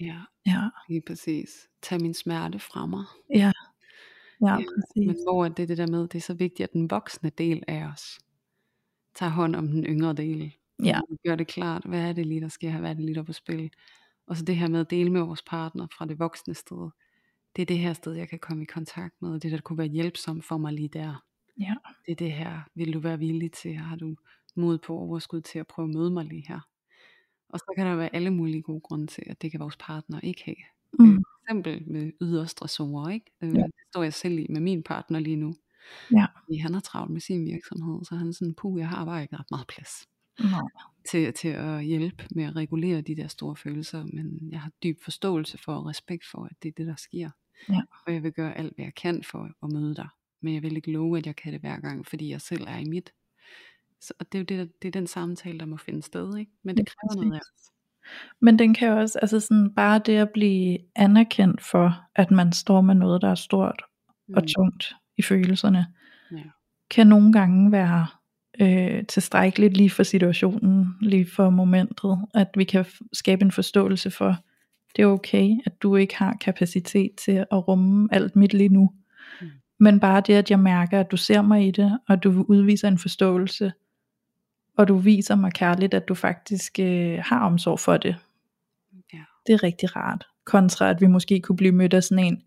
Ja, 0.00 0.20
Ja, 0.46 0.60
lige 0.88 1.02
præcis. 1.06 1.68
Tag 1.82 2.00
min 2.00 2.14
smerte 2.14 2.58
fra 2.58 2.86
mig. 2.86 3.04
ja, 3.34 3.36
ja, 3.38 3.52
Ja, 4.48 4.56
præcis. 4.56 5.06
Men 5.06 5.16
hvor 5.28 5.44
er 5.44 5.48
det 5.48 5.68
det 5.68 5.78
der 5.78 5.86
med, 5.86 6.00
det 6.08 6.14
er 6.14 6.20
så 6.20 6.34
vigtigt, 6.34 6.60
at 6.60 6.72
den 6.72 6.90
voksne 6.90 7.30
del 7.30 7.62
af 7.68 7.84
os 7.84 8.18
tager 9.14 9.30
hånd 9.30 9.56
om 9.56 9.68
den 9.68 9.84
yngre 9.84 10.12
del. 10.12 10.52
Ja. 10.84 11.00
Og 11.10 11.18
Gør 11.26 11.36
det 11.36 11.46
klart, 11.46 11.84
hvad 11.84 12.08
er 12.08 12.12
det 12.12 12.26
lige, 12.26 12.40
der 12.40 12.48
sker 12.48 12.70
her, 12.70 12.80
hvad 12.80 12.90
er 12.90 12.94
det 12.94 13.04
lige, 13.04 13.14
der 13.14 13.20
er 13.20 13.24
på 13.24 13.32
spil. 13.32 13.70
Og 14.26 14.36
så 14.36 14.44
det 14.44 14.56
her 14.56 14.68
med 14.68 14.80
at 14.80 14.90
dele 14.90 15.10
med 15.10 15.20
vores 15.20 15.42
partner 15.42 15.86
fra 15.98 16.06
det 16.06 16.18
voksne 16.18 16.54
sted. 16.54 16.90
Det 17.56 17.62
er 17.62 17.66
det 17.66 17.78
her 17.78 17.92
sted, 17.92 18.12
jeg 18.12 18.28
kan 18.28 18.38
komme 18.38 18.62
i 18.62 18.66
kontakt 18.66 19.22
med. 19.22 19.40
Det 19.40 19.52
der 19.52 19.60
kunne 19.60 19.78
være 19.78 19.86
hjælpsomt 19.86 20.44
for 20.44 20.56
mig 20.58 20.72
lige 20.72 20.88
der. 20.88 21.24
Ja. 21.60 21.74
Det 22.06 22.12
er 22.12 22.16
det 22.16 22.32
her, 22.32 22.60
vil 22.74 22.92
du 22.94 22.98
være 22.98 23.18
villig 23.18 23.52
til? 23.52 23.74
Har 23.76 23.96
du 23.96 24.16
mod 24.60 24.78
på 24.78 24.96
overskud 24.98 25.40
til 25.40 25.58
at 25.58 25.66
prøve 25.66 25.88
at 25.88 25.94
møde 25.94 26.10
mig 26.10 26.24
lige 26.24 26.44
her? 26.48 26.60
Og 27.48 27.58
så 27.58 27.72
kan 27.76 27.86
der 27.86 27.96
være 27.96 28.14
alle 28.14 28.30
mulige 28.30 28.62
gode 28.62 28.80
grunde 28.80 29.06
til, 29.06 29.22
at 29.26 29.42
det 29.42 29.50
kan 29.50 29.60
vores 29.60 29.76
partner 29.76 30.20
ikke 30.20 30.42
have. 30.44 30.56
Mm. 30.98 31.14
For 31.14 31.44
eksempel 31.44 31.92
med 31.92 32.12
ydre 32.22 32.46
stressorer, 32.46 33.08
ikke? 33.10 33.26
Øh, 33.42 33.54
Ja. 33.54 33.62
Det 33.62 33.72
står 33.90 34.02
jeg 34.02 34.14
selv 34.14 34.38
i 34.38 34.46
med 34.50 34.60
min 34.60 34.82
partner 34.82 35.20
lige 35.20 35.36
nu. 35.36 35.54
Ja. 36.12 36.26
Fordi 36.38 36.56
han 36.58 36.74
har 36.74 36.80
travlt 36.80 37.10
med 37.12 37.20
sin 37.20 37.44
virksomhed, 37.44 38.04
så 38.04 38.14
han 38.16 38.28
er 38.28 38.32
sådan, 38.32 38.54
puh, 38.54 38.78
jeg 38.78 38.88
har 38.88 39.04
bare 39.04 39.22
ikke 39.22 39.36
ret 39.36 39.50
meget 39.50 39.66
plads 39.66 39.90
Nej. 40.40 40.60
til, 41.10 41.32
til 41.32 41.48
at 41.48 41.84
hjælpe 41.84 42.26
med 42.30 42.44
at 42.44 42.56
regulere 42.56 43.00
de 43.00 43.16
der 43.16 43.28
store 43.28 43.56
følelser, 43.56 44.04
men 44.04 44.48
jeg 44.50 44.60
har 44.60 44.70
dyb 44.82 45.02
forståelse 45.04 45.58
for 45.58 45.74
og 45.74 45.86
respekt 45.86 46.24
for, 46.30 46.44
at 46.44 46.56
det 46.62 46.68
er 46.68 46.72
det, 46.76 46.86
der 46.86 46.96
sker. 46.96 47.30
Ja. 47.68 47.80
Og 48.06 48.14
jeg 48.14 48.22
vil 48.22 48.32
gøre 48.32 48.58
alt, 48.58 48.74
hvad 48.74 48.84
jeg 48.84 48.94
kan 48.94 49.22
for 49.24 49.50
at 49.62 49.72
møde 49.72 49.94
dig. 49.94 50.08
Men 50.42 50.54
jeg 50.54 50.62
vil 50.62 50.76
ikke 50.76 50.92
love, 50.92 51.18
at 51.18 51.26
jeg 51.26 51.36
kan 51.36 51.52
det 51.52 51.60
hver 51.60 51.80
gang, 51.80 52.06
fordi 52.06 52.30
jeg 52.30 52.40
selv 52.40 52.64
er 52.68 52.78
i 52.78 52.84
mit. 52.84 53.12
Så, 54.00 54.14
og 54.20 54.26
det 54.32 54.38
er 54.50 54.56
jo 54.56 54.62
det, 54.62 54.72
det 54.82 54.88
er 54.88 54.92
den 54.92 55.06
samtale, 55.06 55.58
der 55.58 55.66
må 55.66 55.76
finde 55.76 56.02
sted, 56.02 56.36
ikke? 56.38 56.52
Men 56.64 56.76
det 56.76 56.80
Ja, 56.82 56.84
kræver 56.84 57.24
noget 57.24 57.34
af 57.36 57.40
os. 57.40 57.70
Men 58.40 58.58
den 58.58 58.74
kan 58.74 58.88
jo 58.88 58.96
også, 58.96 59.18
altså 59.18 59.40
sådan 59.40 59.74
bare 59.76 60.00
det 60.06 60.16
at 60.16 60.30
blive 60.34 60.78
anerkendt 60.96 61.62
for, 61.62 62.00
at 62.14 62.30
man 62.30 62.52
står 62.52 62.80
med 62.80 62.94
noget, 62.94 63.22
der 63.22 63.28
er 63.30 63.34
stort 63.34 63.82
og 64.36 64.42
Mm. 64.42 64.46
tungt 64.56 64.92
i 65.18 65.22
følelserne, 65.22 65.86
Ja. 66.32 66.36
kan 66.90 67.06
nogle 67.06 67.32
gange 67.32 67.72
være 67.72 68.06
øh, 68.60 69.06
tilstrækkeligt 69.06 69.76
lige 69.76 69.90
for 69.90 70.02
situationen, 70.02 70.86
lige 71.00 71.26
for 71.26 71.50
momentet, 71.50 72.18
at 72.34 72.48
vi 72.56 72.64
kan 72.64 72.84
skabe 73.12 73.42
en 73.44 73.52
forståelse 73.52 74.10
for, 74.10 74.36
det 74.96 75.02
er 75.02 75.06
okay, 75.06 75.50
at 75.66 75.82
du 75.82 75.96
ikke 75.96 76.16
har 76.16 76.36
kapacitet 76.40 77.10
til 77.24 77.32
at 77.32 77.68
rumme 77.68 78.08
alt 78.12 78.36
mit 78.36 78.54
lige 78.54 78.68
nu. 78.68 78.90
Mm. 79.40 79.46
Men 79.80 80.00
bare 80.00 80.22
det, 80.26 80.34
at 80.34 80.50
jeg 80.50 80.60
mærker, 80.60 81.00
at 81.00 81.10
du 81.10 81.16
ser 81.16 81.42
mig 81.42 81.66
i 81.68 81.70
det, 81.70 81.98
og 82.08 82.22
du 82.22 82.44
udviser 82.48 82.88
en 82.88 82.98
forståelse, 82.98 83.72
og 84.76 84.88
du 84.88 84.96
viser 84.96 85.34
mig 85.34 85.52
kærligt, 85.52 85.94
at 85.94 86.08
du 86.08 86.14
faktisk 86.14 86.78
øh, 86.78 87.18
har 87.24 87.40
omsorg 87.40 87.80
for 87.80 87.96
det. 87.96 88.16
Ja. 89.12 89.18
Det 89.46 89.52
er 89.52 89.62
rigtig 89.62 89.96
rart. 89.96 90.26
Kontra 90.44 90.90
at 90.90 91.00
vi 91.00 91.06
måske 91.06 91.40
kunne 91.40 91.56
blive 91.56 91.72
mødt 91.72 91.94
af 91.94 92.02
sådan 92.02 92.24
en 92.24 92.42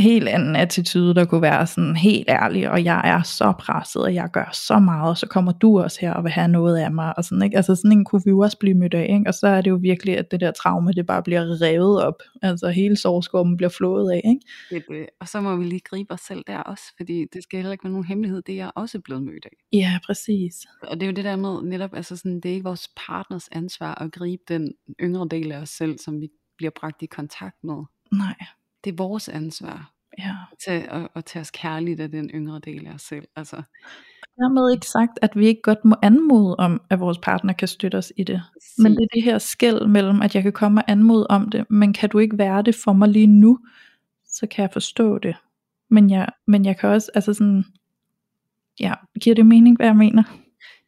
helt 0.00 0.28
anden 0.28 0.56
attitude, 0.56 1.14
der 1.14 1.24
kunne 1.24 1.42
være 1.42 1.66
sådan 1.66 1.96
helt 1.96 2.28
ærlig, 2.28 2.70
og 2.70 2.84
jeg 2.84 3.00
er 3.04 3.22
så 3.22 3.52
presset, 3.58 4.02
og 4.02 4.14
jeg 4.14 4.28
gør 4.32 4.50
så 4.52 4.78
meget, 4.78 5.10
og 5.10 5.18
så 5.18 5.26
kommer 5.26 5.52
du 5.52 5.80
også 5.80 5.98
her 6.00 6.12
og 6.12 6.24
vil 6.24 6.32
have 6.32 6.48
noget 6.48 6.78
af 6.78 6.92
mig, 6.92 7.18
og 7.18 7.24
sådan, 7.24 7.42
ikke? 7.42 7.56
Altså 7.56 7.74
sådan 7.74 7.92
en 7.92 8.04
kunne 8.04 8.22
vi 8.24 8.30
jo 8.30 8.38
også 8.38 8.58
blive 8.58 8.74
mødt 8.74 8.94
af, 8.94 9.06
ikke? 9.10 9.24
Og 9.26 9.34
så 9.34 9.46
er 9.46 9.60
det 9.60 9.70
jo 9.70 9.78
virkelig, 9.82 10.18
at 10.18 10.30
det 10.30 10.40
der 10.40 10.50
traume, 10.50 10.92
det 10.92 11.06
bare 11.06 11.22
bliver 11.22 11.60
revet 11.62 12.02
op, 12.04 12.22
altså 12.42 12.68
hele 12.68 12.96
sårskummen 12.96 13.56
bliver 13.56 13.70
flået 13.70 14.12
af, 14.12 14.20
ikke? 14.24 14.40
Det, 14.70 14.84
det. 14.88 15.06
Og 15.20 15.28
så 15.28 15.40
må 15.40 15.56
vi 15.56 15.64
lige 15.64 15.80
gribe 15.80 16.14
os 16.14 16.20
selv 16.20 16.44
der 16.46 16.58
også, 16.58 16.84
fordi 16.96 17.26
det 17.32 17.42
skal 17.42 17.56
heller 17.56 17.72
ikke 17.72 17.84
være 17.84 17.92
nogen 17.92 18.06
hemmelighed, 18.06 18.42
det 18.42 18.52
er 18.52 18.56
jeg 18.56 18.70
også 18.74 19.00
blevet 19.00 19.22
mødt 19.22 19.44
af. 19.44 19.56
Ja, 19.72 19.98
præcis. 20.06 20.54
Og 20.82 20.94
det 20.94 21.02
er 21.02 21.06
jo 21.06 21.16
det 21.16 21.24
der 21.24 21.36
med 21.36 21.62
netop, 21.62 21.94
altså 21.94 22.16
sådan, 22.16 22.40
det 22.40 22.50
er 22.50 22.54
ikke 22.54 22.64
vores 22.64 22.88
partners 23.06 23.48
ansvar 23.52 23.94
at 23.94 24.12
gribe 24.12 24.42
den 24.48 24.72
yngre 25.00 25.28
del 25.30 25.52
af 25.52 25.60
os 25.60 25.68
selv, 25.68 25.98
som 25.98 26.20
vi 26.20 26.28
bliver 26.56 26.70
bragt 26.80 27.02
i 27.02 27.06
kontakt 27.06 27.56
med. 27.64 27.84
Nej, 28.12 28.34
Det 28.84 28.92
er 28.92 28.96
vores 28.96 29.28
ansvar 29.28 29.92
Ja. 30.18 30.34
til 30.64 30.86
at, 30.88 31.08
at 31.14 31.24
tage 31.24 31.40
os 31.40 31.50
kærligt 31.50 32.00
af 32.00 32.10
den 32.10 32.30
yngre 32.34 32.58
del 32.58 32.86
af 32.86 32.94
os 32.94 33.02
selv. 33.02 33.24
Altså, 33.36 33.62
Dermed 34.36 34.72
ikke 34.72 34.86
sagt, 34.86 35.18
at 35.22 35.30
vi 35.34 35.46
ikke 35.46 35.62
godt 35.62 35.84
må 35.84 35.96
anmode 36.02 36.56
om, 36.56 36.82
at 36.90 37.00
vores 37.00 37.18
partner 37.18 37.52
kan 37.52 37.68
støtte 37.68 37.96
os 37.96 38.12
i 38.16 38.24
det. 38.24 38.42
Men 38.78 38.92
det 38.92 39.02
er 39.02 39.06
det 39.14 39.22
her 39.22 39.38
skæld 39.38 39.86
mellem, 39.86 40.22
at 40.22 40.34
jeg 40.34 40.42
kan 40.42 40.52
komme 40.52 40.80
og 40.80 40.90
anmode 40.90 41.26
om 41.26 41.50
det, 41.50 41.70
men 41.70 41.92
kan 41.92 42.08
du 42.08 42.18
ikke 42.18 42.38
være 42.38 42.62
det 42.62 42.74
for 42.74 42.92
mig 42.92 43.08
lige 43.08 43.26
nu, 43.26 43.58
så 44.26 44.46
kan 44.46 44.62
jeg 44.62 44.70
forstå 44.72 45.18
det. 45.18 45.36
Men 45.90 46.10
jeg, 46.10 46.28
men 46.46 46.64
jeg 46.64 46.78
kan 46.78 46.88
også, 46.88 47.10
altså 47.14 47.34
sådan, 47.34 47.64
ja, 48.80 48.94
giver 49.20 49.34
det 49.34 49.46
mening, 49.46 49.76
hvad 49.76 49.86
jeg 49.86 49.96
mener? 49.96 50.22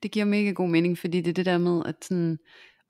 det 0.02 0.10
giver 0.10 0.24
mega 0.24 0.50
god 0.50 0.68
mening, 0.68 0.98
fordi 0.98 1.20
det 1.20 1.30
er 1.30 1.34
det 1.34 1.46
der 1.46 1.58
med, 1.58 1.82
at 1.86 1.94
sådan, 2.04 2.38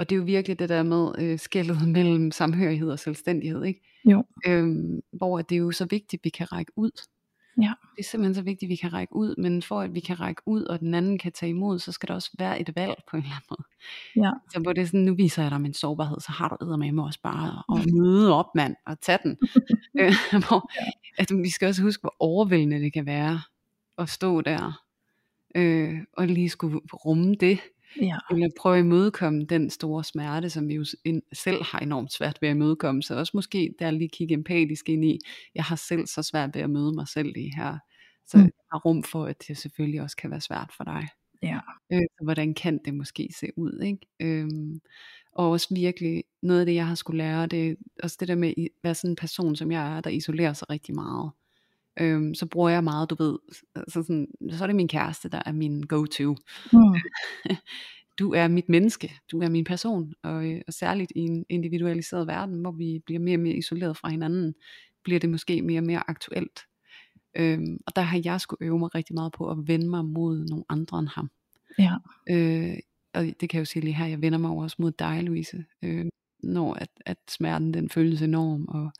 og 0.02 0.10
det 0.10 0.14
er 0.14 0.18
jo 0.18 0.24
virkelig 0.24 0.58
det 0.58 0.68
der 0.68 0.82
med 0.82 1.12
øh, 1.18 1.38
skældet 1.38 1.88
mellem 1.96 2.30
samhørighed 2.30 2.90
og 2.90 2.98
selvstændighed, 2.98 3.64
ikke? 3.64 3.80
Jo. 4.04 4.24
Øhm, 4.46 5.00
hvor 5.12 5.42
det 5.42 5.54
er 5.54 5.58
jo 5.58 5.70
så 5.70 5.84
vigtigt, 5.84 6.20
at 6.20 6.24
vi 6.24 6.30
kan 6.30 6.52
række 6.52 6.72
ud. 6.76 6.90
Ja. 7.62 7.72
Det 7.96 7.98
er 7.98 8.08
simpelthen 8.08 8.34
så 8.34 8.42
vigtigt, 8.42 8.68
at 8.68 8.70
vi 8.70 8.76
kan 8.76 8.92
række 8.92 9.16
ud, 9.16 9.34
men 9.38 9.62
for 9.62 9.80
at 9.80 9.94
vi 9.94 10.00
kan 10.00 10.20
række 10.20 10.42
ud, 10.46 10.62
og 10.62 10.80
den 10.80 10.94
anden 10.94 11.18
kan 11.18 11.32
tage 11.32 11.50
imod, 11.50 11.78
så 11.78 11.92
skal 11.92 12.08
der 12.08 12.14
også 12.14 12.30
være 12.38 12.60
et 12.60 12.76
valg 12.76 12.94
på 13.10 13.16
en 13.16 13.22
eller 13.22 13.34
anden 13.34 13.46
måde. 13.50 13.64
Ja. 14.26 14.32
Så 14.52 14.60
hvor 14.60 14.72
det 14.72 14.82
er 14.82 14.86
sådan, 14.86 15.00
nu 15.00 15.14
viser 15.14 15.42
jeg 15.42 15.50
dig 15.50 15.60
min 15.60 15.74
sårbarhed, 15.74 16.20
så 16.20 16.32
har 16.32 16.56
du 16.60 16.76
med 16.76 17.04
også 17.04 17.20
bare 17.22 17.62
at 17.80 17.92
møde 17.92 18.34
op, 18.34 18.54
mand, 18.54 18.76
og 18.86 19.00
tage 19.00 19.18
den. 19.22 19.38
øh, 20.00 20.14
hvor, 20.30 20.70
at 21.18 21.28
vi 21.42 21.50
skal 21.50 21.68
også 21.68 21.82
huske, 21.82 22.00
hvor 22.00 22.14
overvældende 22.18 22.80
det 22.80 22.92
kan 22.92 23.06
være, 23.06 23.40
at 23.98 24.08
stå 24.08 24.40
der, 24.40 24.82
øh, 25.54 25.98
og 26.12 26.26
lige 26.26 26.48
skulle 26.48 26.80
rumme 27.04 27.34
det, 27.34 27.60
Ja. 28.00 28.16
eller 28.30 28.48
prøve 28.60 28.76
at 28.78 28.84
imødekomme 28.84 29.44
den 29.44 29.70
store 29.70 30.04
smerte, 30.04 30.50
som 30.50 30.68
vi 30.68 30.74
jo 30.74 30.84
selv 31.32 31.62
har 31.62 31.78
enormt 31.78 32.12
svært 32.12 32.38
ved 32.40 32.48
at 32.48 32.54
imødekomme, 32.54 33.02
så 33.02 33.14
også 33.18 33.30
måske 33.34 33.74
der 33.78 33.90
lige 33.90 34.08
kigge 34.08 34.34
empatisk 34.34 34.88
ind 34.88 35.04
i, 35.04 35.18
jeg 35.54 35.64
har 35.64 35.76
selv 35.76 36.06
så 36.06 36.22
svært 36.22 36.50
ved 36.54 36.62
at 36.62 36.70
møde 36.70 36.92
mig 36.94 37.08
selv 37.08 37.36
i 37.36 37.50
her, 37.56 37.78
så 38.26 38.36
Mm. 38.38 38.42
jeg 38.44 38.50
har 38.72 38.78
rum 38.78 39.02
for, 39.02 39.24
at 39.26 39.36
det 39.48 39.58
selvfølgelig 39.58 40.02
også 40.02 40.16
kan 40.16 40.30
være 40.30 40.40
svært 40.40 40.70
for 40.76 40.84
dig. 40.84 41.08
Ja. 41.42 41.58
Øh, 41.92 42.00
hvordan 42.24 42.54
kan 42.54 42.78
det 42.84 42.94
måske 42.94 43.28
se 43.40 43.46
ud, 43.56 43.80
ikke? 43.84 43.98
Øhm, 44.20 44.80
og 45.32 45.50
også 45.50 45.74
virkelig, 45.74 46.24
noget 46.42 46.60
af 46.60 46.66
det 46.66 46.74
jeg 46.74 46.86
har 46.86 46.94
skulle 46.94 47.18
lære, 47.18 47.46
det 47.46 47.68
er 47.70 47.74
også 48.02 48.16
det 48.20 48.28
der 48.28 48.34
med 48.34 48.48
at 48.48 48.68
være 48.82 48.94
sådan 48.94 49.10
en 49.12 49.16
person, 49.16 49.56
som 49.56 49.72
jeg 49.72 49.96
er, 49.96 50.00
der 50.00 50.10
isolerer 50.10 50.52
sig 50.52 50.70
rigtig 50.70 50.94
meget. 50.94 51.30
Øhm, 52.00 52.34
så 52.34 52.46
bruger 52.46 52.70
jeg 52.70 52.84
meget, 52.84 53.10
du 53.10 53.14
ved, 53.18 53.38
altså 53.76 54.02
sådan, 54.02 54.28
så 54.50 54.64
er 54.64 54.66
det 54.66 54.76
min 54.76 54.88
kæreste, 54.88 55.28
der 55.28 55.42
er 55.46 55.52
min 55.52 55.82
go-to. 55.82 56.36
Mm. 56.72 56.94
du 58.18 58.32
er 58.32 58.48
mit 58.48 58.68
menneske, 58.68 59.12
du 59.32 59.40
er 59.40 59.48
min 59.48 59.64
person, 59.64 60.12
og, 60.22 60.50
øh, 60.50 60.60
og 60.66 60.72
særligt 60.72 61.12
i 61.16 61.20
en 61.20 61.44
individualiseret 61.48 62.26
verden, 62.26 62.60
hvor 62.60 62.70
vi 62.70 63.02
bliver 63.06 63.20
mere 63.20 63.36
og 63.36 63.40
mere 63.40 63.54
isoleret 63.54 63.96
fra 63.96 64.08
hinanden, 64.08 64.54
bliver 65.04 65.20
det 65.20 65.30
måske 65.30 65.62
mere 65.62 65.80
og 65.80 65.84
mere 65.84 66.10
aktuelt. 66.10 66.60
Øhm, 67.36 67.78
og 67.86 67.96
der 67.96 68.02
har 68.02 68.20
jeg 68.24 68.40
skulle 68.40 68.66
øve 68.66 68.78
mig 68.78 68.94
rigtig 68.94 69.14
meget 69.14 69.32
på 69.32 69.50
at 69.50 69.58
vende 69.68 69.88
mig 69.88 70.04
mod 70.04 70.44
nogle 70.44 70.64
andre 70.68 70.98
end 70.98 71.08
ham. 71.08 71.30
Ja. 71.78 71.94
Øh, 72.30 72.76
og 73.14 73.24
det 73.24 73.38
kan 73.38 73.58
jeg 73.58 73.60
jo 73.60 73.64
sige 73.64 73.84
lige 73.84 73.94
her, 73.94 74.06
jeg 74.06 74.22
vender 74.22 74.38
mig 74.38 74.48
jo 74.48 74.56
også 74.56 74.76
mod 74.78 74.92
dig, 74.92 75.22
Louise, 75.22 75.64
øh, 75.82 76.06
når 76.42 76.74
at, 76.74 76.88
at 77.06 77.18
smerten 77.28 77.74
den 77.74 77.88
føles 77.88 78.22
enorm, 78.22 78.64
og 78.68 78.92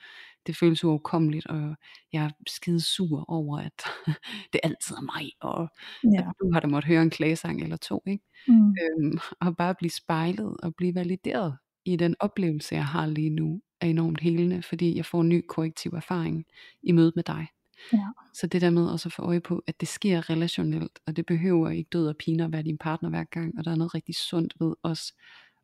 det 0.46 0.56
føles 0.56 0.84
uoverkommeligt, 0.84 1.46
og 1.46 1.76
jeg 2.12 2.24
er 2.24 2.30
skide 2.46 2.80
sur 2.80 3.24
over, 3.30 3.58
at 3.58 3.82
det 4.52 4.60
altid 4.62 4.96
er 4.96 5.00
mig, 5.18 5.30
og 5.40 5.68
Ja. 6.14 6.18
at 6.20 6.34
du 6.40 6.50
har 6.52 6.60
da 6.60 6.66
måtte 6.66 6.86
høre 6.86 7.02
en 7.02 7.10
klagesang 7.10 7.62
eller 7.62 7.76
to, 7.76 8.02
ikke? 8.06 8.24
Mm. 8.48 8.68
Øhm, 8.82 9.18
og 9.40 9.56
bare 9.56 9.74
blive 9.74 9.90
spejlet 9.90 10.56
og 10.62 10.74
blive 10.74 10.94
valideret 10.94 11.56
i 11.84 11.96
den 11.96 12.14
oplevelse, 12.20 12.74
jeg 12.74 12.86
har 12.86 13.06
lige 13.06 13.30
nu, 13.30 13.62
er 13.80 13.86
enormt 13.86 14.20
helende, 14.20 14.62
fordi 14.62 14.96
jeg 14.96 15.06
får 15.06 15.20
en 15.20 15.28
ny 15.28 15.44
korrektiv 15.48 15.92
erfaring 15.92 16.44
i 16.82 16.92
mødet 16.92 17.12
med 17.16 17.24
dig. 17.24 17.46
Ja. 17.92 18.06
Så 18.34 18.46
det 18.46 18.60
der 18.60 18.70
med 18.70 18.86
også 18.86 19.08
at 19.08 19.12
få 19.12 19.22
øje 19.22 19.40
på, 19.40 19.62
at 19.66 19.80
det 19.80 19.88
sker 19.88 20.30
relationelt, 20.30 20.98
og 21.06 21.16
det 21.16 21.26
behøver 21.26 21.70
ikke 21.70 21.88
død 21.92 22.08
og 22.08 22.16
pine 22.16 22.44
at 22.44 22.52
være 22.52 22.62
din 22.62 22.78
partner 22.78 23.08
hver 23.10 23.24
gang, 23.24 23.58
og 23.58 23.64
der 23.64 23.70
er 23.70 23.76
noget 23.76 23.94
rigtig 23.94 24.14
sundt 24.14 24.54
ved 24.60 24.74
os 24.82 25.12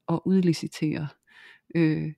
at 0.08 0.20
udlicitere 0.24 1.08
øh, 1.74 2.12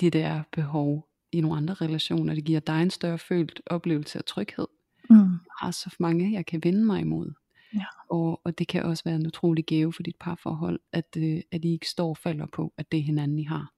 det 0.00 0.12
der 0.12 0.42
behov 0.52 1.08
i 1.32 1.40
nogle 1.40 1.56
andre 1.56 1.74
relationer. 1.74 2.34
Det 2.34 2.44
giver 2.44 2.60
dig 2.60 2.82
en 2.82 2.90
større 2.90 3.18
følt 3.18 3.60
oplevelse 3.66 4.18
af 4.18 4.24
tryghed. 4.24 4.66
Mm. 5.10 5.16
Jeg 5.16 5.56
har 5.60 5.70
så 5.70 5.96
mange, 5.98 6.32
jeg 6.32 6.46
kan 6.46 6.60
vende 6.64 6.84
mig 6.84 7.00
imod. 7.00 7.32
Ja. 7.74 7.84
Og, 8.10 8.40
og 8.44 8.58
det 8.58 8.68
kan 8.68 8.82
også 8.82 9.04
være 9.04 9.14
en 9.14 9.26
utrolig 9.26 9.66
gave 9.66 9.92
for 9.92 10.02
dit 10.02 10.16
parforhold, 10.20 10.80
at, 10.92 11.16
øh, 11.16 11.40
at 11.52 11.64
I 11.64 11.72
ikke 11.72 11.88
står 11.88 12.08
og 12.08 12.16
falder 12.16 12.46
på, 12.46 12.72
at 12.78 12.92
det 12.92 13.00
er 13.00 13.04
hinanden, 13.04 13.38
I 13.38 13.44
har. 13.44 13.72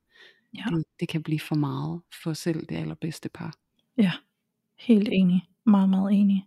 Ja. 0.56 0.64
Det, 0.76 0.84
det 1.00 1.08
kan 1.08 1.22
blive 1.22 1.40
for 1.40 1.54
meget 1.54 2.00
for 2.22 2.32
selv 2.32 2.66
det 2.66 2.76
allerbedste 2.76 3.28
par. 3.28 3.54
Ja, 3.96 4.12
helt 4.78 5.08
enig. 5.12 5.48
Meget, 5.66 5.88
meget 5.88 6.12
enig. 6.12 6.46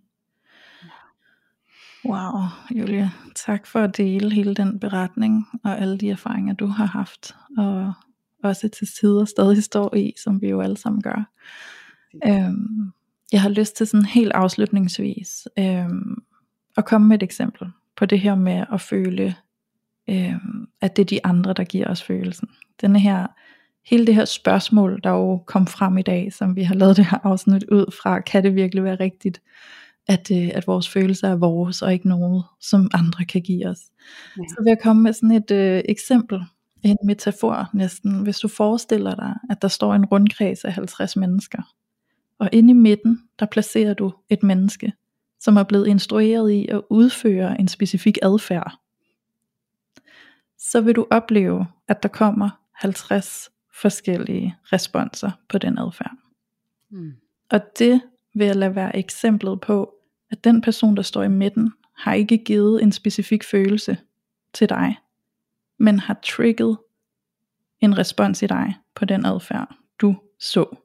Wow, 2.05 2.41
Julia, 2.71 3.11
tak 3.35 3.67
for 3.67 3.79
at 3.79 3.97
dele 3.97 4.33
hele 4.33 4.53
den 4.53 4.79
beretning 4.79 5.45
og 5.63 5.79
alle 5.79 5.97
de 5.97 6.09
erfaringer, 6.09 6.53
du 6.53 6.65
har 6.65 6.85
haft, 6.85 7.35
og 7.57 7.93
også 8.47 8.69
til 8.69 8.87
tider 8.99 9.25
stadig 9.25 9.63
står 9.63 9.95
i, 9.95 10.13
som 10.23 10.41
vi 10.41 10.49
jo 10.49 10.61
alle 10.61 10.77
sammen 10.77 11.01
gør. 11.01 11.29
Øhm, 12.27 12.91
jeg 13.31 13.41
har 13.41 13.49
lyst 13.49 13.75
til 13.75 13.87
sådan 13.87 14.05
helt 14.05 14.31
afslutningsvis 14.31 15.47
øhm, 15.59 16.15
at 16.77 16.85
komme 16.85 17.07
med 17.07 17.15
et 17.15 17.23
eksempel 17.23 17.67
på 17.97 18.05
det 18.05 18.19
her 18.19 18.35
med 18.35 18.65
at 18.73 18.81
føle, 18.81 19.35
øhm, 20.09 20.67
at 20.81 20.95
det 20.95 21.01
er 21.01 21.05
de 21.05 21.25
andre, 21.25 21.53
der 21.53 21.63
giver 21.63 21.87
os 21.87 22.03
følelsen. 22.03 22.47
Denne 22.81 22.99
her, 22.99 23.27
hele 23.85 24.07
det 24.07 24.15
her 24.15 24.25
spørgsmål, 24.25 24.99
der 25.03 25.09
jo 25.09 25.37
kom 25.37 25.67
frem 25.67 25.97
i 25.97 26.01
dag, 26.01 26.33
som 26.33 26.55
vi 26.55 26.63
har 26.63 26.75
lavet 26.75 26.97
det 26.97 27.05
her 27.05 27.17
afsnit 27.23 27.63
ud 27.63 27.93
fra, 28.01 28.19
kan 28.19 28.43
det 28.43 28.55
virkelig 28.55 28.83
være 28.83 28.95
rigtigt, 28.95 29.41
at, 30.07 30.31
øh, 30.31 30.49
at 30.53 30.67
vores 30.67 30.89
følelser 30.89 31.27
er 31.27 31.35
vores, 31.35 31.81
og 31.81 31.93
ikke 31.93 32.09
noget, 32.09 32.43
som 32.61 32.89
andre 32.93 33.25
kan 33.25 33.41
give 33.41 33.67
os. 33.67 33.79
Ja. 34.37 34.43
Så 34.49 34.55
vil 34.63 34.69
jeg 34.69 34.79
komme 34.83 35.03
med 35.03 35.13
sådan 35.13 35.31
et 35.31 35.51
øh, 35.51 35.81
eksempel, 35.85 36.41
en 36.83 36.97
metafor 37.03 37.69
næsten. 37.73 38.23
Hvis 38.23 38.39
du 38.39 38.47
forestiller 38.47 39.15
dig, 39.15 39.33
at 39.49 39.61
der 39.61 39.67
står 39.67 39.93
en 39.93 40.05
rundkreds 40.05 40.65
af 40.65 40.73
50 40.73 41.15
mennesker, 41.15 41.61
og 42.39 42.49
inde 42.51 42.69
i 42.69 42.73
midten, 42.73 43.19
der 43.39 43.45
placerer 43.45 43.93
du 43.93 44.13
et 44.29 44.43
menneske, 44.43 44.93
som 45.39 45.57
er 45.57 45.63
blevet 45.63 45.87
instrueret 45.87 46.51
i 46.51 46.67
at 46.67 46.81
udføre 46.89 47.59
en 47.59 47.67
specifik 47.67 48.17
adfærd, 48.21 48.73
så 50.57 50.81
vil 50.81 50.95
du 50.95 51.07
opleve, 51.11 51.67
at 51.87 52.03
der 52.03 52.09
kommer 52.09 52.49
50 52.73 53.49
forskellige 53.81 54.55
responser 54.63 55.31
på 55.49 55.57
den 55.57 55.77
adfærd. 55.77 56.15
Mm. 56.91 57.11
Og 57.49 57.61
det 57.79 58.01
vil 58.35 58.47
jeg 58.47 58.55
lade 58.55 58.75
være 58.75 58.95
eksemplet 58.95 59.61
på, 59.61 59.93
at 60.31 60.43
den 60.43 60.61
person, 60.61 60.95
der 60.95 61.01
står 61.01 61.23
i 61.23 61.27
midten, 61.27 61.73
har 61.97 62.13
ikke 62.13 62.37
givet 62.37 62.83
en 62.83 62.91
specifik 62.91 63.43
følelse 63.43 63.97
til 64.53 64.69
dig, 64.69 64.97
men 65.79 65.99
har 65.99 66.19
trigget 66.23 66.77
en 67.79 67.97
respons 67.97 68.43
i 68.43 68.47
dig 68.47 68.75
på 68.95 69.05
den 69.05 69.25
adfærd, 69.25 69.75
du 70.01 70.15
så 70.39 70.75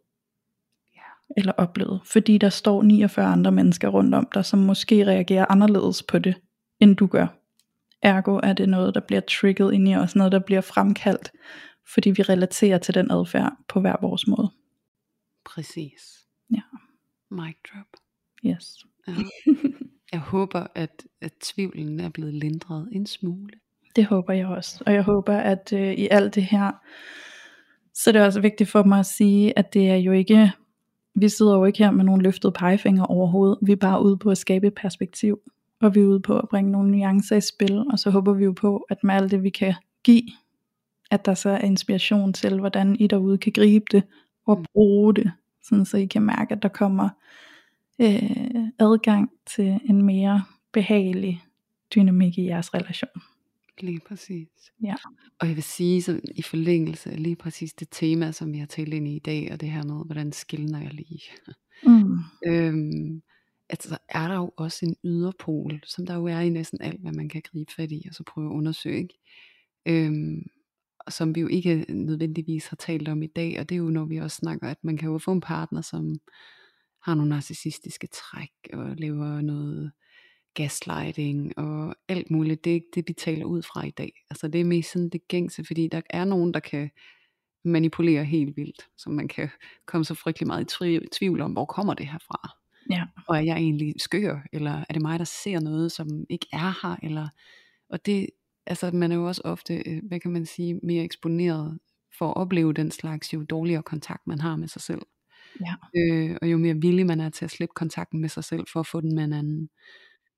Ja. 0.94 1.00
eller 1.36 1.52
oplevede. 1.52 2.00
Fordi 2.04 2.38
der 2.38 2.48
står 2.48 2.82
49 2.82 3.26
andre 3.26 3.52
mennesker 3.52 3.88
rundt 3.88 4.14
om 4.14 4.28
dig, 4.34 4.44
som 4.44 4.58
måske 4.58 5.06
reagerer 5.06 5.46
anderledes 5.48 6.02
på 6.02 6.18
det, 6.18 6.34
end 6.80 6.96
du 6.96 7.06
gør. 7.06 7.26
Ergo 8.02 8.40
er 8.42 8.52
det 8.52 8.68
noget, 8.68 8.94
der 8.94 9.00
bliver 9.00 9.20
trigget 9.20 9.72
ind 9.74 9.88
i 9.88 9.94
os, 9.96 10.16
noget, 10.16 10.32
der 10.32 10.38
bliver 10.38 10.60
fremkaldt, 10.60 11.32
fordi 11.94 12.10
vi 12.10 12.22
relaterer 12.22 12.78
til 12.78 12.94
den 12.94 13.10
adfærd 13.10 13.52
på 13.68 13.80
hver 13.80 13.96
vores 14.00 14.26
måde. 14.26 14.50
Præcis. 15.44 16.26
Ja. 16.50 16.62
Mic 17.30 17.56
drop. 17.72 17.86
Yes. 18.46 18.84
Ja. 19.08 19.14
Jeg 20.12 20.20
håber, 20.20 20.66
at, 20.74 21.06
at 21.20 21.32
tvivlen 21.40 22.00
er 22.00 22.08
blevet 22.08 22.34
lindret 22.34 22.88
en 22.92 23.06
smule. 23.06 23.52
Det 23.96 24.04
håber 24.04 24.32
jeg 24.32 24.46
også. 24.46 24.82
Og 24.86 24.92
jeg 24.92 25.02
håber, 25.02 25.36
at 25.36 25.72
øh, 25.72 25.92
i 25.92 26.08
alt 26.10 26.34
det 26.34 26.44
her, 26.44 26.70
så 27.94 28.10
er 28.10 28.12
det 28.12 28.22
også 28.22 28.40
vigtigt 28.40 28.70
for 28.70 28.82
mig 28.82 28.98
at 28.98 29.06
sige, 29.06 29.58
at 29.58 29.74
det 29.74 29.90
er 29.90 29.96
jo 29.96 30.12
ikke, 30.12 30.52
vi 31.14 31.28
sidder 31.28 31.56
jo 31.56 31.64
ikke 31.64 31.78
her 31.78 31.90
med 31.90 32.04
nogle 32.04 32.22
løftede 32.22 32.52
pegefinger 32.52 33.04
overhovedet. 33.04 33.58
Vi 33.62 33.72
er 33.72 33.76
bare 33.76 34.02
ude 34.02 34.16
på 34.16 34.30
at 34.30 34.38
skabe 34.38 34.66
et 34.66 34.74
perspektiv. 34.74 35.38
Og 35.80 35.94
vi 35.94 36.00
er 36.00 36.04
ude 36.04 36.20
på 36.20 36.38
at 36.38 36.48
bringe 36.48 36.72
nogle 36.72 36.90
nuancer 36.90 37.36
i 37.36 37.40
spil. 37.40 37.78
Og 37.92 37.98
så 37.98 38.10
håber 38.10 38.32
vi 38.32 38.44
jo 38.44 38.52
på, 38.52 38.86
at 38.90 39.04
med 39.04 39.14
alt 39.14 39.30
det 39.30 39.42
vi 39.42 39.50
kan 39.50 39.74
give, 40.04 40.22
at 41.10 41.26
der 41.26 41.34
så 41.34 41.50
er 41.50 41.58
inspiration 41.58 42.32
til, 42.32 42.58
hvordan 42.58 42.96
I 42.96 43.06
derude 43.06 43.38
kan 43.38 43.52
gribe 43.52 43.84
det 43.92 44.02
og 44.46 44.64
bruge 44.72 45.14
det. 45.14 45.32
Sådan 45.62 45.84
så 45.84 45.96
I 45.96 46.06
kan 46.06 46.22
mærke, 46.22 46.54
at 46.54 46.62
der 46.62 46.68
kommer 46.68 47.08
øh, 48.00 48.56
adgang 48.78 49.30
til 49.56 49.80
en 49.84 50.02
mere 50.02 50.44
behagelig 50.72 51.42
dynamik 51.94 52.38
i 52.38 52.46
jeres 52.46 52.74
relation. 52.74 53.22
Lige 53.80 54.00
præcis. 54.08 54.48
Ja. 54.84 54.94
Og 55.40 55.46
jeg 55.48 55.56
vil 55.56 55.62
sige, 55.62 56.02
så 56.02 56.20
i 56.34 56.42
forlængelse 56.42 57.10
af 57.10 57.22
lige 57.22 57.36
præcis 57.36 57.72
det 57.72 57.88
tema, 57.90 58.32
som 58.32 58.52
vi 58.52 58.58
har 58.58 58.66
talt 58.66 58.94
ind 58.94 59.08
i 59.08 59.16
i 59.16 59.18
dag, 59.18 59.52
og 59.52 59.60
det 59.60 59.70
her 59.70 59.84
med, 59.84 60.04
hvordan 60.04 60.32
skiller 60.32 60.78
jeg 60.78 60.94
lige. 60.94 61.22
Mm. 61.86 62.18
Øhm, 62.46 63.22
at 63.68 63.82
så 63.82 63.98
er 64.08 64.28
der 64.28 64.34
jo 64.34 64.52
også 64.56 64.86
en 64.86 64.96
yderpol, 65.04 65.80
som 65.86 66.06
der 66.06 66.14
jo 66.14 66.26
er 66.26 66.40
i 66.40 66.48
næsten 66.48 66.82
alt, 66.82 67.00
hvad 67.00 67.12
man 67.12 67.28
kan 67.28 67.42
gribe 67.44 67.72
fat 67.76 67.92
i, 67.92 68.04
og 68.08 68.14
så 68.14 68.24
prøve 68.24 68.50
at 68.50 68.54
undersøge. 68.54 69.02
Ikke? 69.02 69.18
Øhm, 69.86 70.42
som 71.10 71.34
vi 71.34 71.40
jo 71.40 71.46
ikke 71.46 71.84
nødvendigvis 71.88 72.66
har 72.66 72.76
talt 72.76 73.08
om 73.08 73.22
i 73.22 73.26
dag, 73.26 73.60
og 73.60 73.68
det 73.68 73.74
er 73.74 73.78
jo 73.78 73.90
når 73.90 74.04
vi 74.04 74.16
også 74.16 74.36
snakker, 74.36 74.68
at 74.68 74.84
man 74.84 74.96
kan 74.96 75.08
jo 75.10 75.18
få 75.18 75.32
en 75.32 75.40
partner, 75.40 75.80
som 75.80 76.20
har 77.02 77.14
nogle 77.14 77.28
narcissistiske 77.28 78.06
træk 78.06 78.52
og 78.72 78.96
lever 78.96 79.40
noget 79.40 79.92
gaslighting 80.54 81.58
og 81.58 81.94
alt 82.08 82.30
muligt. 82.30 82.64
Det 82.64 82.70
er 82.70 82.74
ikke 82.74 82.90
det, 82.94 83.08
vi 83.08 83.12
taler 83.12 83.44
ud 83.44 83.62
fra 83.62 83.86
i 83.86 83.90
dag. 83.90 84.12
Altså 84.30 84.48
det 84.48 84.60
er 84.60 84.64
mest 84.64 84.92
sådan 84.92 85.08
det 85.08 85.28
gængse, 85.28 85.64
fordi 85.64 85.88
der 85.88 86.00
er 86.10 86.24
nogen, 86.24 86.54
der 86.54 86.60
kan 86.60 86.90
manipulere 87.64 88.24
helt 88.24 88.56
vildt, 88.56 88.88
så 88.96 89.10
man 89.10 89.28
kan 89.28 89.48
komme 89.86 90.04
så 90.04 90.14
frygtelig 90.14 90.46
meget 90.46 90.82
i 90.82 90.98
tvivl 91.12 91.40
om, 91.40 91.52
hvor 91.52 91.64
kommer 91.64 91.94
det 91.94 92.06
her 92.06 92.18
fra? 92.18 92.58
Ja. 92.90 93.04
Og 93.28 93.36
er 93.36 93.40
jeg 93.40 93.56
egentlig 93.56 93.94
skør, 93.98 94.46
eller 94.52 94.84
er 94.88 94.92
det 94.92 95.02
mig, 95.02 95.18
der 95.18 95.24
ser 95.24 95.60
noget, 95.60 95.92
som 95.92 96.24
ikke 96.30 96.46
er 96.52 96.86
her? 96.86 96.96
Eller, 97.02 97.28
og 97.90 98.06
det, 98.06 98.26
altså 98.66 98.90
man 98.90 99.12
er 99.12 99.16
jo 99.16 99.26
også 99.26 99.42
ofte, 99.44 99.82
øh, 99.86 100.02
hvad 100.08 100.20
kan 100.20 100.30
man 100.30 100.46
sige, 100.46 100.80
mere 100.82 101.04
eksponeret 101.04 101.78
for 102.18 102.28
at 102.28 102.36
opleve 102.36 102.72
den 102.72 102.90
slags, 102.90 103.34
jo 103.34 103.42
dårligere 103.42 103.82
kontakt 103.82 104.26
man 104.26 104.40
har 104.40 104.56
med 104.56 104.68
sig 104.68 104.82
selv. 104.82 105.02
Ja. 105.60 105.74
Øh, 105.96 106.36
og 106.42 106.50
jo 106.50 106.58
mere 106.58 106.74
villig 106.74 107.06
man 107.06 107.20
er 107.20 107.28
til 107.30 107.44
at 107.44 107.50
slippe 107.50 107.72
kontakten 107.76 108.20
med 108.20 108.28
sig 108.28 108.44
selv, 108.44 108.64
for 108.72 108.80
at 108.80 108.86
få 108.86 109.00
den 109.00 109.14
med 109.14 109.24
en 109.24 109.32
anden. 109.32 109.68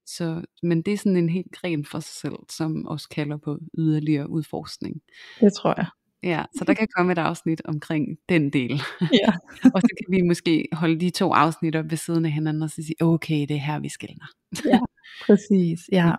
Så, 0.07 0.43
men 0.63 0.83
det 0.83 0.93
er 0.93 0.99
sådan 0.99 1.17
en 1.17 1.29
helt 1.29 1.53
gren 1.53 1.85
for 1.85 2.01
sig 2.01 2.15
selv, 2.15 2.39
som 2.51 2.87
også 2.87 3.09
kalder 3.09 3.37
på 3.37 3.59
yderligere 3.79 4.31
udforskning. 4.31 5.03
Det 5.41 5.53
tror 5.53 5.75
jeg. 5.77 5.87
Ja, 6.23 6.43
så 6.59 6.65
der 6.65 6.75
kan 6.75 6.89
komme 6.97 7.13
et 7.13 7.19
afsnit 7.19 7.63
omkring 7.65 8.19
den 8.29 8.51
del. 8.51 8.83
Ja. 9.01 9.33
og 9.75 9.81
så 9.81 9.89
kan 9.99 10.17
vi 10.17 10.23
måske 10.23 10.69
holde 10.73 11.01
de 11.01 11.11
to 11.11 11.33
afsnit 11.33 11.77
op 11.77 11.91
ved 11.91 11.97
siden 11.97 12.25
af 12.25 12.31
hinanden, 12.31 12.63
og 12.63 12.71
så 12.71 12.77
sige, 12.77 13.03
okay, 13.03 13.41
det 13.41 13.51
er 13.51 13.61
her, 13.61 13.79
vi 13.79 13.89
skældner. 13.89 14.27
ja, 14.73 14.79
præcis. 15.27 15.81
Ja, 15.93 16.13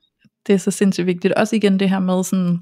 det 0.48 0.54
er 0.54 0.58
så 0.58 0.72
sindssygt 0.72 1.08
vigtigt. 1.08 1.34
Også 1.34 1.56
igen 1.56 1.80
det 1.80 1.90
her 1.90 2.00
med 2.00 2.24
sådan, 2.24 2.60